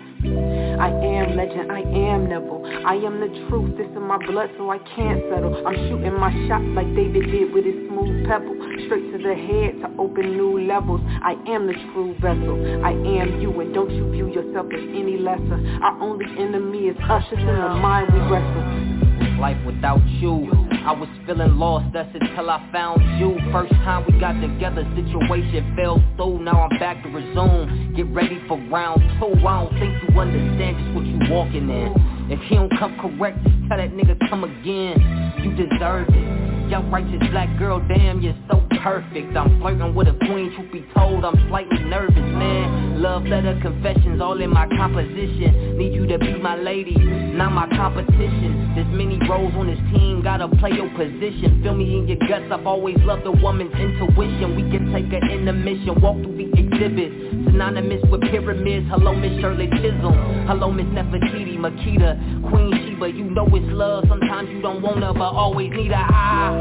I 0.79 0.89
am 0.89 1.35
legend, 1.35 1.71
I 1.71 1.81
am 1.81 2.29
Neville. 2.29 2.63
I 2.85 2.95
am 2.95 3.19
the 3.19 3.27
truth, 3.49 3.77
this 3.77 3.87
in 3.95 4.03
my 4.03 4.17
blood, 4.25 4.49
so 4.57 4.69
I 4.71 4.79
can't 4.95 5.21
settle. 5.29 5.51
I'm 5.67 5.75
shooting 5.89 6.15
my 6.15 6.31
shot 6.47 6.63
like 6.71 6.87
David 6.95 7.29
did 7.31 7.53
with 7.53 7.65
his 7.65 7.75
smooth 7.87 8.25
pebble. 8.27 8.55
Straight 8.85 9.11
to 9.11 9.17
the 9.19 9.35
head 9.35 9.81
to 9.83 9.87
open 9.99 10.37
new 10.37 10.61
levels. 10.61 11.01
I 11.21 11.35
am 11.47 11.67
the 11.67 11.75
true 11.91 12.15
vessel. 12.21 12.55
I 12.85 12.91
am 12.91 13.41
you, 13.41 13.51
and 13.59 13.73
don't 13.73 13.91
you 13.91 14.09
view 14.11 14.31
yourself 14.31 14.67
as 14.71 14.79
any 14.95 15.17
lesser. 15.17 15.59
Our 15.83 15.99
only 15.99 16.25
enemy 16.39 16.87
is 16.87 16.97
us, 17.09 17.23
it's 17.31 17.41
in 17.41 17.47
the 17.47 17.75
mind 17.75 18.13
we 18.13 18.19
wrestle. 18.31 19.39
Life 19.39 19.59
without 19.65 20.05
you, 20.07 20.51
I 20.89 20.93
was 20.93 21.07
feeling 21.27 21.59
lost, 21.59 21.93
that's 21.93 22.09
until 22.19 22.49
I 22.49 22.67
found 22.71 22.99
you. 23.19 23.37
First 23.51 23.71
time 23.85 24.11
we 24.11 24.19
got 24.19 24.33
together, 24.41 24.81
situation 24.95 25.75
fell 25.75 26.01
through. 26.15 26.41
Now 26.41 26.67
I'm 26.67 26.79
back 26.79 27.03
to 27.03 27.09
resume, 27.09 27.93
get 27.95 28.07
ready 28.07 28.41
for 28.47 28.57
round 28.71 28.99
two. 29.19 29.37
I 29.45 29.65
don't 29.65 29.73
think 29.77 29.93
you 30.01 30.19
understand 30.19 30.77
just 30.79 30.95
what 30.95 31.05
you 31.05 31.31
walking 31.31 31.69
in. 31.69 31.93
If 32.31 32.39
he 32.49 32.55
don't 32.55 32.75
come 32.79 32.97
correct, 32.97 33.37
just 33.43 33.55
tell 33.69 33.77
that 33.77 33.91
nigga 33.91 34.17
come 34.31 34.43
again. 34.43 34.97
You 35.43 35.53
deserve 35.53 36.07
it 36.09 36.48
Young 36.69 36.91
righteous 36.91 37.19
black 37.31 37.49
girl, 37.57 37.79
damn, 37.87 38.21
you're 38.21 38.37
so 38.47 38.61
perfect. 38.83 39.35
I'm 39.35 39.59
flirting 39.59 39.95
with 39.95 40.07
a 40.07 40.13
queen, 40.13 40.53
truth 40.55 40.71
be 40.71 40.85
told, 40.93 41.25
I'm 41.25 41.35
slightly 41.49 41.79
nervous, 41.79 42.15
man. 42.15 43.01
Love 43.01 43.23
letter 43.23 43.57
confessions, 43.59 44.21
all 44.21 44.39
in 44.39 44.51
my 44.51 44.67
composition. 44.67 45.77
Need 45.79 45.93
you 45.93 46.05
to 46.05 46.19
be 46.19 46.35
my 46.35 46.55
lady, 46.55 46.95
not 46.95 47.53
my 47.53 47.67
competition. 47.75 48.73
There's 48.75 48.87
many 48.87 49.17
roles 49.27 49.53
on 49.55 49.65
this 49.65 49.79
team, 49.91 50.21
gotta 50.21 50.47
play 50.57 50.71
your 50.71 50.89
position. 50.91 51.59
Feel 51.63 51.73
me 51.73 51.97
in 51.97 52.07
your 52.07 52.19
guts, 52.29 52.45
I've 52.51 52.67
always 52.67 52.97
loved 52.99 53.25
a 53.25 53.31
woman's 53.31 53.73
intuition. 53.73 54.55
We 54.55 54.69
can 54.69 54.93
take 54.93 55.09
her 55.09 55.27
in 55.27 55.45
the 55.45 55.53
mission, 55.53 55.99
walk 56.01 56.17
through 56.21 56.37
the 56.37 56.53
exhibits. 56.53 57.15
Synonymous 57.49 58.03
with 58.11 58.21
pyramids, 58.21 58.85
hello 58.89 59.15
Miss 59.15 59.41
Shirley 59.41 59.69
Chisholm. 59.81 60.45
Hello 60.45 60.71
Miss 60.71 60.85
Nefertiti, 60.87 61.57
Makeda, 61.57 62.49
Queen 62.51 62.71
Sheba. 62.85 63.09
You 63.09 63.25
know 63.25 63.47
it's 63.47 63.65
love, 63.73 64.05
sometimes 64.07 64.49
you 64.49 64.61
don't 64.61 64.81
want 64.81 65.01
her 65.03 65.13
but 65.13 65.33
always 65.33 65.71
need 65.71 65.91
her 65.91 65.95
I, 65.95 66.58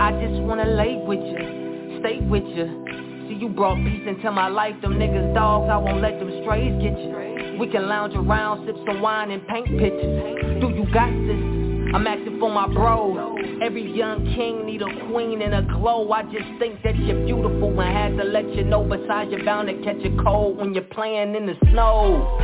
I 0.00 0.10
just 0.20 0.40
wanna 0.42 0.66
lay 0.66 0.96
with 1.04 1.20
you, 1.20 2.00
stay 2.00 2.20
with 2.20 2.44
you 2.44 2.84
See 3.28 3.34
you 3.40 3.48
brought 3.48 3.76
peace 3.76 4.04
into 4.06 4.30
my 4.30 4.48
life, 4.48 4.74
them 4.82 4.94
niggas 4.94 5.32
dogs, 5.34 5.70
I 5.70 5.78
won't 5.78 6.02
let 6.02 6.18
them 6.18 6.30
strays 6.42 6.72
get 6.82 6.98
you 6.98 7.56
We 7.58 7.68
can 7.68 7.88
lounge 7.88 8.14
around, 8.14 8.66
sip 8.66 8.76
some 8.86 9.00
wine 9.00 9.30
and 9.30 9.46
paint 9.46 9.66
pictures 9.78 10.60
Do 10.60 10.68
you 10.68 10.84
got 10.92 11.08
this? 11.08 11.54
I'm 11.94 12.08
asking 12.08 12.40
for 12.40 12.50
my 12.50 12.66
bros. 12.66 13.38
Every 13.62 13.88
young 13.96 14.24
king 14.34 14.66
need 14.66 14.82
a 14.82 15.08
queen 15.08 15.40
and 15.42 15.54
a 15.54 15.62
glow. 15.62 16.10
I 16.10 16.24
just 16.24 16.58
think 16.58 16.82
that 16.82 16.98
you're 16.98 17.24
beautiful 17.24 17.70
and 17.80 17.96
had 17.96 18.16
to 18.20 18.28
let 18.28 18.52
you 18.52 18.64
know. 18.64 18.82
Besides, 18.82 19.30
you're 19.30 19.44
bound 19.44 19.68
to 19.68 19.74
catch 19.84 20.04
a 20.04 20.22
cold 20.24 20.58
when 20.58 20.74
you're 20.74 20.82
playing 20.90 21.36
in 21.36 21.46
the 21.46 21.54
snow. 21.70 22.36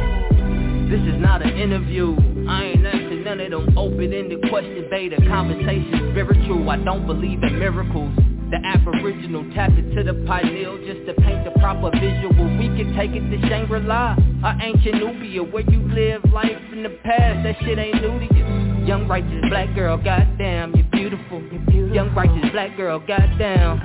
This 0.88 1.00
is 1.00 1.20
not 1.20 1.42
an 1.42 1.58
interview. 1.58 2.16
I 2.48 2.64
ain't 2.64 2.82
none 3.30 3.40
of 3.40 3.50
them 3.66 3.78
open-ended 3.78 4.50
questions. 4.50 4.86
They 4.90 5.08
the 5.08 5.16
conversation 5.28 6.10
spiritual. 6.10 6.68
I 6.68 6.76
don't 6.82 7.06
believe 7.06 7.42
in 7.42 7.58
miracles. 7.60 8.10
The 8.50 8.58
aboriginal 8.66 9.46
tap 9.54 9.70
into 9.70 10.02
the 10.02 10.14
pineal 10.26 10.78
just 10.78 11.06
to 11.06 11.14
paint 11.22 11.44
the 11.44 11.52
proper 11.60 11.90
visual. 11.94 12.58
We 12.58 12.66
can 12.74 12.92
take 12.98 13.12
it 13.12 13.22
to 13.30 13.48
Shangri-La 13.48 14.16
or 14.42 14.54
ancient 14.60 14.96
Nubia 14.96 15.44
where 15.44 15.62
you 15.70 15.78
live 15.94 16.24
life 16.32 16.58
in 16.72 16.82
the 16.82 16.90
past. 17.04 17.44
That 17.44 17.54
shit 17.62 17.78
ain't 17.78 18.02
new 18.02 18.18
to 18.18 18.34
you. 18.34 18.86
Young 18.86 19.06
righteous 19.06 19.44
black 19.48 19.72
girl, 19.76 19.96
goddamn, 19.96 20.74
you're 20.74 20.90
beautiful. 20.90 21.40
You're 21.40 21.62
beautiful. 21.70 21.94
Young 21.94 22.12
righteous 22.12 22.50
black 22.50 22.76
girl, 22.76 22.98
goddamn. 22.98 23.78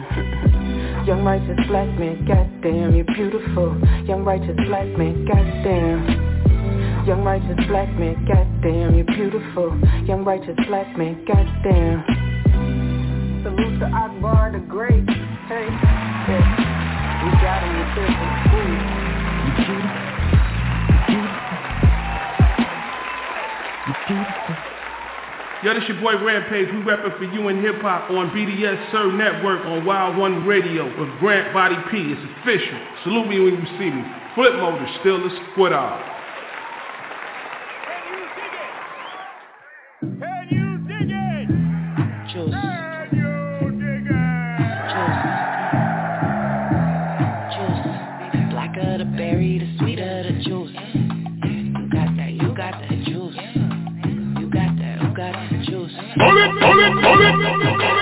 Young 1.05 1.23
righteous 1.23 1.67
black 1.67 1.99
man, 1.99 2.25
goddamn, 2.25 2.95
you're 2.95 3.05
beautiful. 3.13 3.77
Young 4.07 4.23
righteous 4.25 4.57
black 4.65 4.87
man, 4.97 5.25
goddamn. 5.25 6.35
Young 7.05 7.23
righteous 7.23 7.59
black 7.67 7.87
man, 7.99 8.15
goddamn, 8.25 8.95
you're 8.95 9.05
beautiful. 9.05 9.79
Young 10.07 10.25
righteous 10.25 10.55
black 10.67 10.97
man, 10.97 11.23
goddamn. 11.23 12.03
Salute 13.43 13.79
to 13.79 13.85
Akbar 13.85 14.51
the 14.51 14.57
Great. 14.65 15.07
Hey, 15.45 15.69
hey. 16.25 16.41
We 17.21 17.29
got 17.45 17.61
him 17.61 17.77
with 17.77 17.93
this. 17.93 18.09
Ooh. 18.57 18.73
You 19.45 19.53
beautiful. 19.53 20.01
You 23.85 23.93
beautiful. 24.09 24.57
Yo, 25.61 25.77
this 25.77 25.85
your 25.87 26.01
boy 26.01 26.17
Rampage. 26.25 26.73
We 26.73 26.81
reppin' 26.81 27.13
for 27.19 27.25
you 27.25 27.49
in 27.49 27.61
hip 27.61 27.81
hop 27.81 28.09
on 28.09 28.31
BDS 28.31 28.91
Sir 28.91 29.11
Network 29.11 29.63
on 29.67 29.85
Wild 29.85 30.17
One 30.17 30.43
Radio 30.47 30.85
with 30.99 31.09
Grant 31.19 31.53
Body 31.53 31.77
P. 31.91 31.97
It's 32.01 32.19
official. 32.41 32.79
Salute 33.03 33.27
me 33.27 33.39
when 33.41 33.53
you 33.61 33.67
see 33.77 33.91
me. 33.93 34.03
Flip 34.33 34.55
motor, 34.55 34.87
still 35.01 35.21
the 35.21 35.29
squid 35.53 35.71
out. 35.71 36.14
Can 40.05 40.47
you 40.51 40.77
dig 40.87 41.09
it? 41.09 41.47
Juice. 42.31 42.53
Can 42.53 43.09
you 43.11 43.71
dig 43.81 44.05
it? 44.05 44.15
Juice. 47.55 48.51
Blacker 48.51 48.93
the 48.99 49.05
berry, 49.17 49.57
the 49.57 49.67
sweeter 49.79 50.23
the 50.23 50.33
juice. 50.43 50.75
You 50.93 51.89
got 51.89 52.09
that, 52.17 52.31
you 52.33 52.49
got 52.55 52.73
that 52.81 53.03
juice. 53.05 53.35
You 54.39 54.47
got 54.51 54.77
that, 54.77 55.01
you 55.01 55.09
got 55.15 55.33
that 55.33 55.65
juice. 55.65 55.95
Hold 56.17 56.37
it, 56.37 56.51
hold 56.61 56.79
it, 56.79 56.91
hold 57.01 57.81
it, 57.81 57.94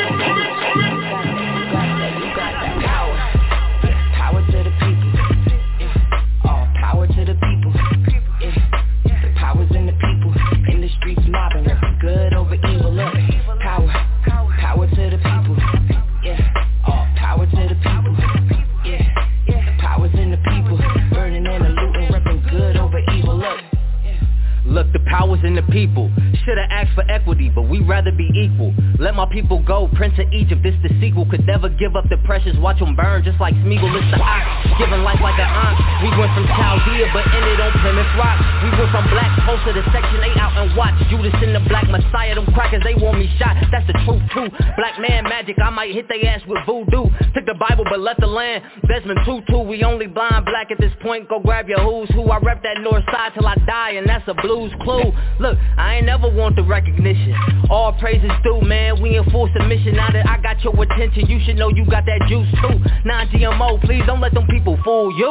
power's 25.14 25.44
in 25.44 25.54
the 25.54 25.62
people. 25.72 26.10
Should've 26.46 26.70
asked 26.70 26.94
for 26.96 27.04
equity, 27.10 27.50
but 27.50 27.64
we 27.70 27.80
rather 27.80 28.12
be 28.12 28.30
equal. 28.36 28.74
Let 29.00 29.16
my 29.16 29.26
people 29.32 29.64
go, 29.64 29.90
Prince 29.96 30.20
of 30.20 30.32
Egypt, 30.34 30.62
this 30.64 30.76
the 30.84 30.90
sequel. 31.00 31.26
Could 31.26 31.46
never 31.48 31.70
give 31.70 31.96
up 31.96 32.06
the 32.10 32.18
precious, 32.26 32.56
watch 32.58 32.80
them 32.80 32.96
burn 32.96 33.24
just 33.24 33.40
like 33.40 33.54
Smeagol. 33.64 33.92
It's 33.96 34.12
the 34.12 34.20
ox, 34.20 34.44
giving 34.78 35.04
life 35.04 35.20
like 35.22 35.40
an 35.40 35.48
aunt. 35.48 35.78
We 36.04 36.10
went 36.20 36.36
from 36.36 36.48
Chaldea, 36.48 37.08
but 37.14 37.24
ended 37.32 37.60
on 37.60 37.72
Plymouth 37.80 38.14
Rock. 38.20 38.38
We 38.64 38.70
went 38.76 38.92
from 38.92 39.08
Black 39.10 39.32
Tulsa 39.46 39.64
to 39.64 39.72
the 39.80 39.84
Section 39.96 40.20
8 40.20 40.38
out 40.38 40.54
and 40.60 40.76
watch. 40.76 40.96
Judas 41.08 41.34
in 41.42 41.54
the 41.54 41.64
Black 41.72 41.88
Messiah, 41.88 42.36
them 42.36 42.46
crackers, 42.52 42.84
they 42.84 42.96
want 42.96 43.20
me 43.20 43.32
shot. 43.40 43.56
That's 43.72 43.88
the 43.88 43.96
truth 44.04 44.24
too. 44.36 44.52
Black 44.76 45.00
man 45.00 45.24
magic, 45.24 45.56
I 45.64 45.70
might 45.70 45.96
hit 45.96 46.10
they 46.10 46.28
ass 46.28 46.42
with 46.48 46.60
voodoo. 46.66 47.08
Took 47.32 47.46
the 47.46 47.56
Bible, 47.56 47.86
but 47.88 48.00
left 48.00 48.20
the 48.20 48.28
land. 48.28 48.64
Desmond 48.88 49.20
Tutu, 49.24 49.64
we 49.64 49.84
only 49.84 50.08
blind 50.08 50.46
black 50.46 50.72
at 50.72 50.78
this 50.80 50.92
point. 51.02 51.30
Go 51.30 51.40
grab 51.40 51.70
your 51.70 51.80
who's 51.80 52.10
who. 52.12 52.30
I 52.30 52.38
rep 52.40 52.64
that 52.64 52.82
north 52.82 53.04
side 53.08 53.32
till 53.34 53.48
I 53.48 53.56
die, 53.66 53.92
and 53.92 54.08
that's 54.08 54.28
a 54.28 54.34
blues 54.34 54.74
clue. 54.82 55.14
Look, 55.40 55.58
I 55.78 55.96
ain't 55.96 56.06
never 56.06 56.33
want 56.34 56.56
the 56.56 56.64
recognition. 56.64 57.36
All 57.70 57.94
praises 57.94 58.32
due, 58.44 58.62
man. 58.62 59.02
We 59.02 59.18
in 59.18 59.24
full 59.32 59.50
submission. 59.58 59.96
Now 59.96 60.12
that 60.12 60.28
I 60.28 60.42
got 60.42 60.64
your 60.64 60.74
attention, 60.82 61.28
you 61.28 61.40
should 61.46 61.58
know 61.58 61.70
you 61.70 61.86
got 61.86 62.06
that 62.06 62.22
juice 62.28 62.48
too. 62.62 62.80
Non-GMO, 63.06 63.82
please 63.82 64.04
don't 64.06 64.22
let 64.22 64.34
them 64.34 64.48
people 64.48 64.78
fool 64.84 65.12
you. 65.18 65.30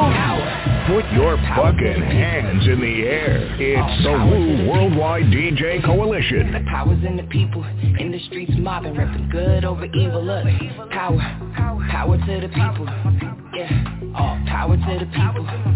Put 0.87 1.11
your 1.12 1.37
fucking 1.57 2.03
hands 2.03 2.66
in 2.66 2.81
the 2.81 3.03
air. 3.07 3.57
It's 3.59 4.05
the 4.05 4.12
Wu 4.12 4.69
Worldwide 4.69 5.24
DJ 5.24 5.85
Coalition. 5.85 6.53
The 6.53 6.65
power's 6.70 7.05
in 7.05 7.16
the 7.16 7.24
people, 7.24 7.65
in 7.99 8.11
the 8.12 8.20
streets 8.27 8.53
mobbing, 8.57 8.95
repping 8.95 9.31
good 9.31 9.65
over 9.65 9.87
evil. 9.87 10.24
Look, 10.24 10.45
power, 10.91 11.19
power 11.91 12.19
to 12.19 12.41
the 12.41 12.49
people. 12.49 12.87
Yeah, 13.55 14.12
all 14.16 14.41
power 14.47 14.77
to 14.77 14.99
the 14.99 15.07
people. 15.07 15.72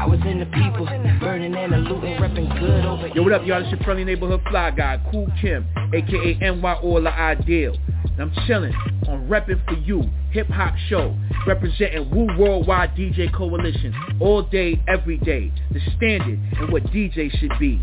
Yeah, 0.00 0.16
the 0.16 0.28
in 0.28 0.38
the 0.38 0.46
people, 0.46 0.86
burning 1.20 1.54
and 1.54 1.84
looting, 1.84 2.16
repping 2.16 2.58
good 2.58 2.86
over 2.86 3.08
Yo, 3.08 3.22
what 3.22 3.32
up, 3.32 3.44
y'all? 3.44 3.60
It's 3.60 3.70
your 3.70 3.80
friendly 3.80 4.04
neighborhood 4.04 4.40
fly 4.48 4.70
guy, 4.70 4.98
Cool 5.10 5.28
Kim, 5.42 5.66
aka 5.92 6.38
NY 6.40 6.72
Orla 6.82 7.10
Ideal. 7.10 7.76
And 8.04 8.20
I'm 8.20 8.32
chilling 8.46 8.72
on 9.08 9.28
Reppin' 9.28 9.62
For 9.66 9.74
You, 9.74 10.08
hip 10.30 10.48
hop 10.48 10.74
show, 10.88 11.14
representing 11.46 12.10
Wu 12.10 12.28
Worldwide 12.38 12.94
DJ 12.96 13.30
Coalition, 13.34 13.94
all 14.20 14.42
day, 14.42 14.82
every 14.88 15.18
day, 15.18 15.52
the 15.70 15.80
standard 15.98 16.38
and 16.58 16.72
what 16.72 16.82
DJ 16.84 17.30
should 17.38 17.52
be. 17.60 17.78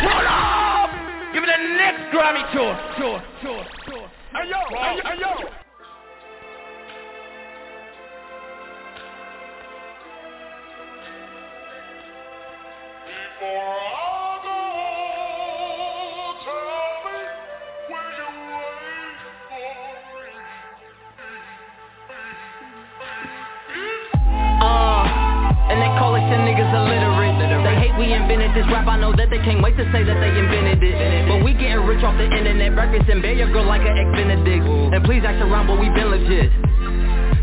Hold 0.00 0.24
up! 0.24 0.90
Give 1.34 1.42
me 1.42 1.48
the 1.48 1.76
next 1.76 2.14
Grammy 2.14 2.52
tour, 2.54 2.74
tour, 2.98 3.22
tour, 3.42 3.66
tour. 3.86 4.10
Hey 4.32 4.48
yo, 4.48 4.56
hey 4.70 4.96
yo, 4.96 5.02
hey 5.04 5.20
yo. 5.20 5.57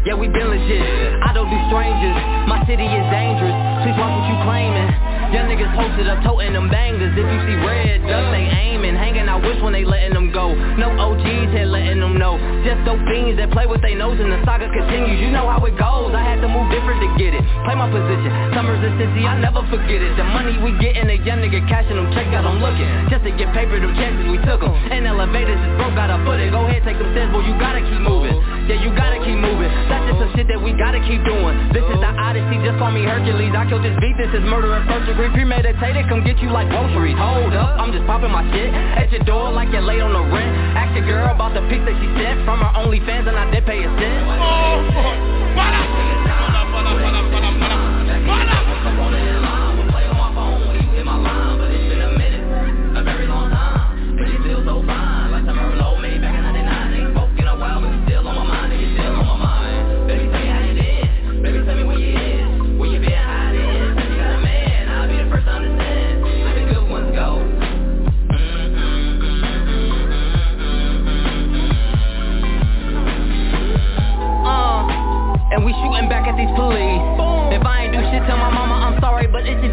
Yeah, 0.05 0.13
we 0.13 0.27
been 0.27 0.51
legit. 0.51 0.83
I 1.23 1.33
don't 1.33 1.49
do 1.49 1.57
strangers. 1.71 2.19
My 2.45 2.61
city 2.67 2.85
is 2.85 3.05
dangerous. 3.09 3.55
Please 3.81 3.97
watch 3.97 4.13
what 4.13 4.27
you 4.29 4.37
claiming. 4.45 5.24
Young 5.33 5.49
niggas 5.49 5.73
posted 5.73 6.07
up 6.07 6.21
toting 6.23 6.53
them 6.53 6.69
bangers. 6.69 7.13
If 7.13 7.25
you 7.25 7.39
see 7.47 7.57
red 7.65 8.01
dust, 8.05 8.29
they 8.31 8.45
aiming. 8.45 8.95
Hanging 8.95 9.27
out 9.27 9.41
wish 9.41 9.57
when 9.61 9.73
they 9.73 9.83
letting 9.83 10.13
them 10.13 10.31
go. 10.31 10.53
No 10.77 10.93
OGs 10.93 11.49
here 11.51 11.65
letting 11.65 11.99
them 11.99 12.17
know. 12.17 12.37
Just 12.61 12.85
dope 12.85 13.01
fiends 13.09 13.37
that 13.41 13.49
play 13.49 13.65
with 13.65 13.81
their 13.81 13.97
nose 13.97 14.21
and 14.21 14.31
the 14.31 14.39
saga 14.45 14.69
continues. 14.69 15.17
You 15.19 15.33
know 15.33 15.49
how 15.49 15.59
it 15.65 15.73
goes. 15.75 16.13
I 16.13 16.21
had 16.21 16.41
to 16.45 16.49
move 16.49 16.69
different 16.69 17.01
to 17.01 17.09
get 17.17 17.33
it. 17.33 17.43
Play 17.65 17.75
my 17.75 17.89
position. 17.89 18.29
Summers 18.53 18.81
and 18.85 18.93
Cincy, 19.01 19.25
I 19.25 19.41
never 19.41 19.65
forget 19.73 19.99
it. 19.99 20.13
The 20.15 20.23
money 20.23 20.53
we 20.61 20.77
getting, 20.77 21.09
a 21.09 21.17
young 21.25 21.41
nigga 21.41 21.65
cashing 21.65 21.97
them 21.97 22.13
checks 22.13 22.29
out, 22.37 22.45
I'm 22.45 22.61
looking. 22.61 22.85
Just 23.09 23.25
to 23.25 23.33
get 23.33 23.49
paper, 23.57 23.81
them 23.81 23.97
chances 23.97 24.29
we 24.29 24.37
took 24.45 24.61
them. 24.61 24.71
And 24.93 25.09
elevators 25.09 25.57
is 25.57 25.73
broke, 25.81 25.97
gotta 25.97 26.21
put 26.21 26.37
it. 26.37 26.53
Go 26.53 26.69
ahead, 26.69 26.85
take 26.85 27.01
them 27.01 27.09
steps, 27.17 27.33
boy, 27.33 27.41
you 27.41 27.57
gotta 27.57 27.81
keep 27.81 28.01
moving. 28.05 28.37
Yeah, 28.69 28.77
you 28.79 28.93
gotta 28.93 29.17
keep 29.25 29.37
moving. 29.37 29.69
That's 29.89 30.04
just 30.07 30.19
some 30.21 30.31
shit 30.37 30.47
that 30.49 30.61
we 30.61 30.71
gotta 30.73 31.01
keep 31.03 31.21
doing. 31.25 31.55
This 31.73 31.83
is 31.85 31.97
the 31.99 32.11
Odyssey, 32.15 32.57
just 32.63 32.77
call 32.77 32.91
me 32.91 33.03
Hercules. 33.03 33.53
I 33.53 33.65
killed 33.69 33.83
this 33.83 33.95
beat, 33.99 34.15
this 34.17 34.31
is 34.33 34.43
murder 34.45 34.73
and 34.77 34.85
first 34.87 35.05
degree. 35.09 35.29
Premeditated, 35.33 36.07
come 36.07 36.23
get 36.23 36.37
you 36.39 36.49
like 36.53 36.69
groceries. 36.69 37.17
Hold 37.17 37.53
up, 37.53 37.77
I'm 37.81 37.91
just 37.91 38.05
popping 38.05 38.31
my 38.31 38.45
shit. 38.53 38.69
At 38.73 39.11
your 39.11 39.23
door 39.25 39.51
like 39.51 39.69
you're 39.73 39.85
late 39.85 40.01
on 40.01 40.13
the 40.13 40.23
rent. 40.31 40.51
Ask 40.77 40.95
your 40.95 41.05
girl 41.05 41.27
about 41.33 41.53
the 41.53 41.61
pics 41.67 41.83
that 41.85 41.95
she 41.99 42.07
sent 42.17 42.45
from 42.45 42.61
her 42.61 42.71
OnlyFans 42.79 43.27
and 43.27 43.37
I 43.37 43.45
did 43.51 43.65
pay 43.65 43.81
a 43.83 43.89
cent. 43.99 44.21
Oh, 44.39 45.35
Uh, 45.55 46.14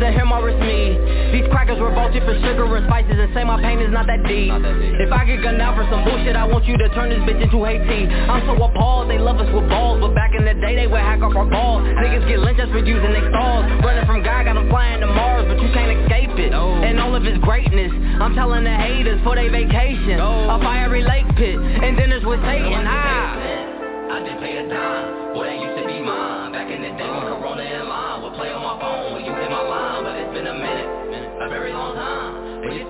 sorry, 0.02 0.10
but 0.10 0.18
it's 0.18 0.18
either 0.18 0.18
him 0.18 0.32
or 0.32 0.50
it's 0.50 0.58
me. 0.60 0.98
These 1.32 1.48
crackers 1.50 1.80
revolted 1.80 2.22
for 2.24 2.34
sugar 2.42 2.66
and 2.76 2.86
spices 2.86 3.16
and 3.16 3.30
say 3.34 3.44
my 3.44 3.60
pain 3.62 3.78
is 3.80 3.92
not 3.92 4.06
that 4.06 4.26
deep. 4.26 4.52
If 4.98 5.12
I 5.12 5.24
get 5.24 5.42
gunned 5.42 5.62
out 5.62 5.76
for 5.76 5.86
some 5.90 6.04
bullshit, 6.04 6.36
I 6.36 6.44
want 6.44 6.66
you 6.66 6.76
to 6.76 6.88
turn 6.94 7.08
this 7.10 7.22
bitch 7.24 7.40
into 7.40 7.64
Haiti. 7.64 8.10
I'm 8.10 8.44
so 8.46 8.58
appalled, 8.62 9.08
they 9.08 9.18
love 9.18 9.38
us 9.38 9.48
with 9.54 9.68
balls, 9.68 10.00
but 10.00 10.14
back 10.14 10.34
in 10.34 10.44
the 10.44 10.54
day 10.58 10.74
they 10.74 10.86
would 10.86 11.00
hack 11.00 11.22
off 11.22 11.34
our 11.36 11.46
balls. 11.46 11.82
Niggas 11.82 12.26
get 12.28 12.38
lynched 12.40 12.60
just 12.60 12.72
for 12.72 12.82
using 12.82 13.12
their 13.12 13.28
stalls. 13.30 13.64
Running 13.80 14.06
from 14.06 14.22
God, 14.22 14.44
got 14.44 14.54
them 14.54 14.68
flying 14.68 15.00
to 15.00 15.06
Mars, 15.06 15.46
but 15.46 15.60
you 15.62 15.70
can't 15.72 15.92
escape 16.02 16.36
it. 16.38 16.52
And 16.52 17.00
all 17.00 17.14
of 17.14 17.22
his 17.22 17.38
greatness, 17.38 17.92
I'm 18.20 18.34
telling 18.34 18.64
the 18.64 18.74
haters 18.74 19.20
for 19.22 19.36
their 19.36 19.50
vacation. 19.50 20.20
A 20.20 20.58
fiery 20.60 21.02
lake 21.02 21.28
pit, 21.36 21.56
and 21.56 21.96
dinners 21.96 22.24
with 22.24 22.40
Satan. 22.42 22.84
Ah. 22.86 23.70
I 24.12 24.20
did 24.20 24.36
pay 24.44 24.60
a 24.60 24.68
dime. 24.68 25.32
Boy, 25.32 25.48
that 25.48 25.56
used 25.56 25.78
to 25.80 25.86
be 25.88 25.96
mine. 26.04 26.52
Back 26.52 26.68
in 26.68 26.82
the 26.82 26.92
day 27.00 27.08
when 27.08 27.24
Corona 27.24 27.62
and 27.62 27.88
line 27.88 28.11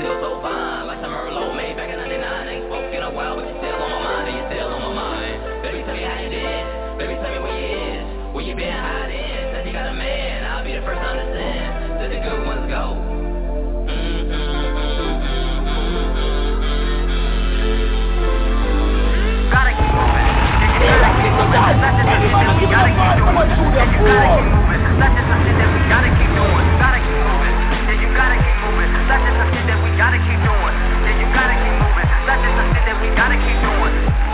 still 0.03 0.19
so 0.19 0.43
fine. 0.43 0.91
Like 0.91 0.99
some 0.99 1.15
Merlot 1.15 1.55
made 1.55 1.79
back 1.79 1.87
in 1.87 1.95
99. 1.95 2.19
Ain't 2.19 2.67
spoke 2.67 2.91
in 2.91 3.07
a 3.07 3.13
while, 3.15 3.39
but 3.39 3.47
you 3.47 3.55
still 3.63 3.79
on 3.79 3.87
my 3.87 4.03
mind. 4.03 4.27
And 4.27 4.35
you 4.35 4.45
still 4.51 4.75
on 4.75 4.83
my 4.83 4.91
mind. 4.99 5.63
Baby, 5.63 5.79
tell 5.87 5.95
me 5.95 6.03
how 6.03 6.19
you 6.19 6.27
did. 6.27 6.63
Baby, 6.99 7.15
tell 7.23 7.31
me 7.31 7.39
where 7.39 7.55
you 7.55 7.71
is. 7.71 8.03
Where 8.35 8.43
you 8.43 8.55
been 8.59 8.75
hiding? 8.75 9.55
Said 9.55 9.63
you 9.63 9.71
got 9.71 9.87
a 9.87 9.95
man. 9.95 10.43
I'll 10.43 10.67
be 10.67 10.75
the 10.75 10.83
first 10.83 10.99
to 10.99 11.07
understand. 11.07 12.03
Said 12.03 12.11
the 12.11 12.19
good 12.19 12.43
ones 12.43 12.67
go. 12.67 12.99
Gotta 19.55 19.71
keep 19.79 19.87
moving. 19.87 20.27
You 20.59 20.99
gotta 20.99 21.15
keep 21.15 21.31
moving. 21.31 21.79
That's 21.79 21.95
just 21.95 22.11
the 22.11 22.43
that 22.43 22.51
we 22.51 22.67
gotta 22.75 22.91
keep 22.91 23.07
doing. 23.15 23.23
Gotta 23.23 23.71
keep 23.87 24.03
moving. 24.51 24.83
That's 24.99 25.15
gotta 25.15 26.11
keep. 26.11 26.43
Gotta 26.83 26.99
keep 27.07 27.23
moving. 27.23 27.55
You 28.03 28.09
gotta 28.19 28.39
keep 28.43 28.57
moving. 28.67 28.91
That's 29.07 29.23
just 29.23 29.42
gotta 30.03 30.19
keep 30.19 30.43
doing. 30.43 30.75
Yeah, 31.07 31.15
you 31.15 31.27
gotta 31.31 31.55
keep 31.63 31.75
moving. 31.79 32.09
That's 32.27 32.43
just 32.43 32.57
the 32.59 32.67
shit 32.75 32.83
that 32.91 32.99
we 32.99 33.07
gotta 33.15 33.39
keep 33.39 33.55
doing. 33.63 34.32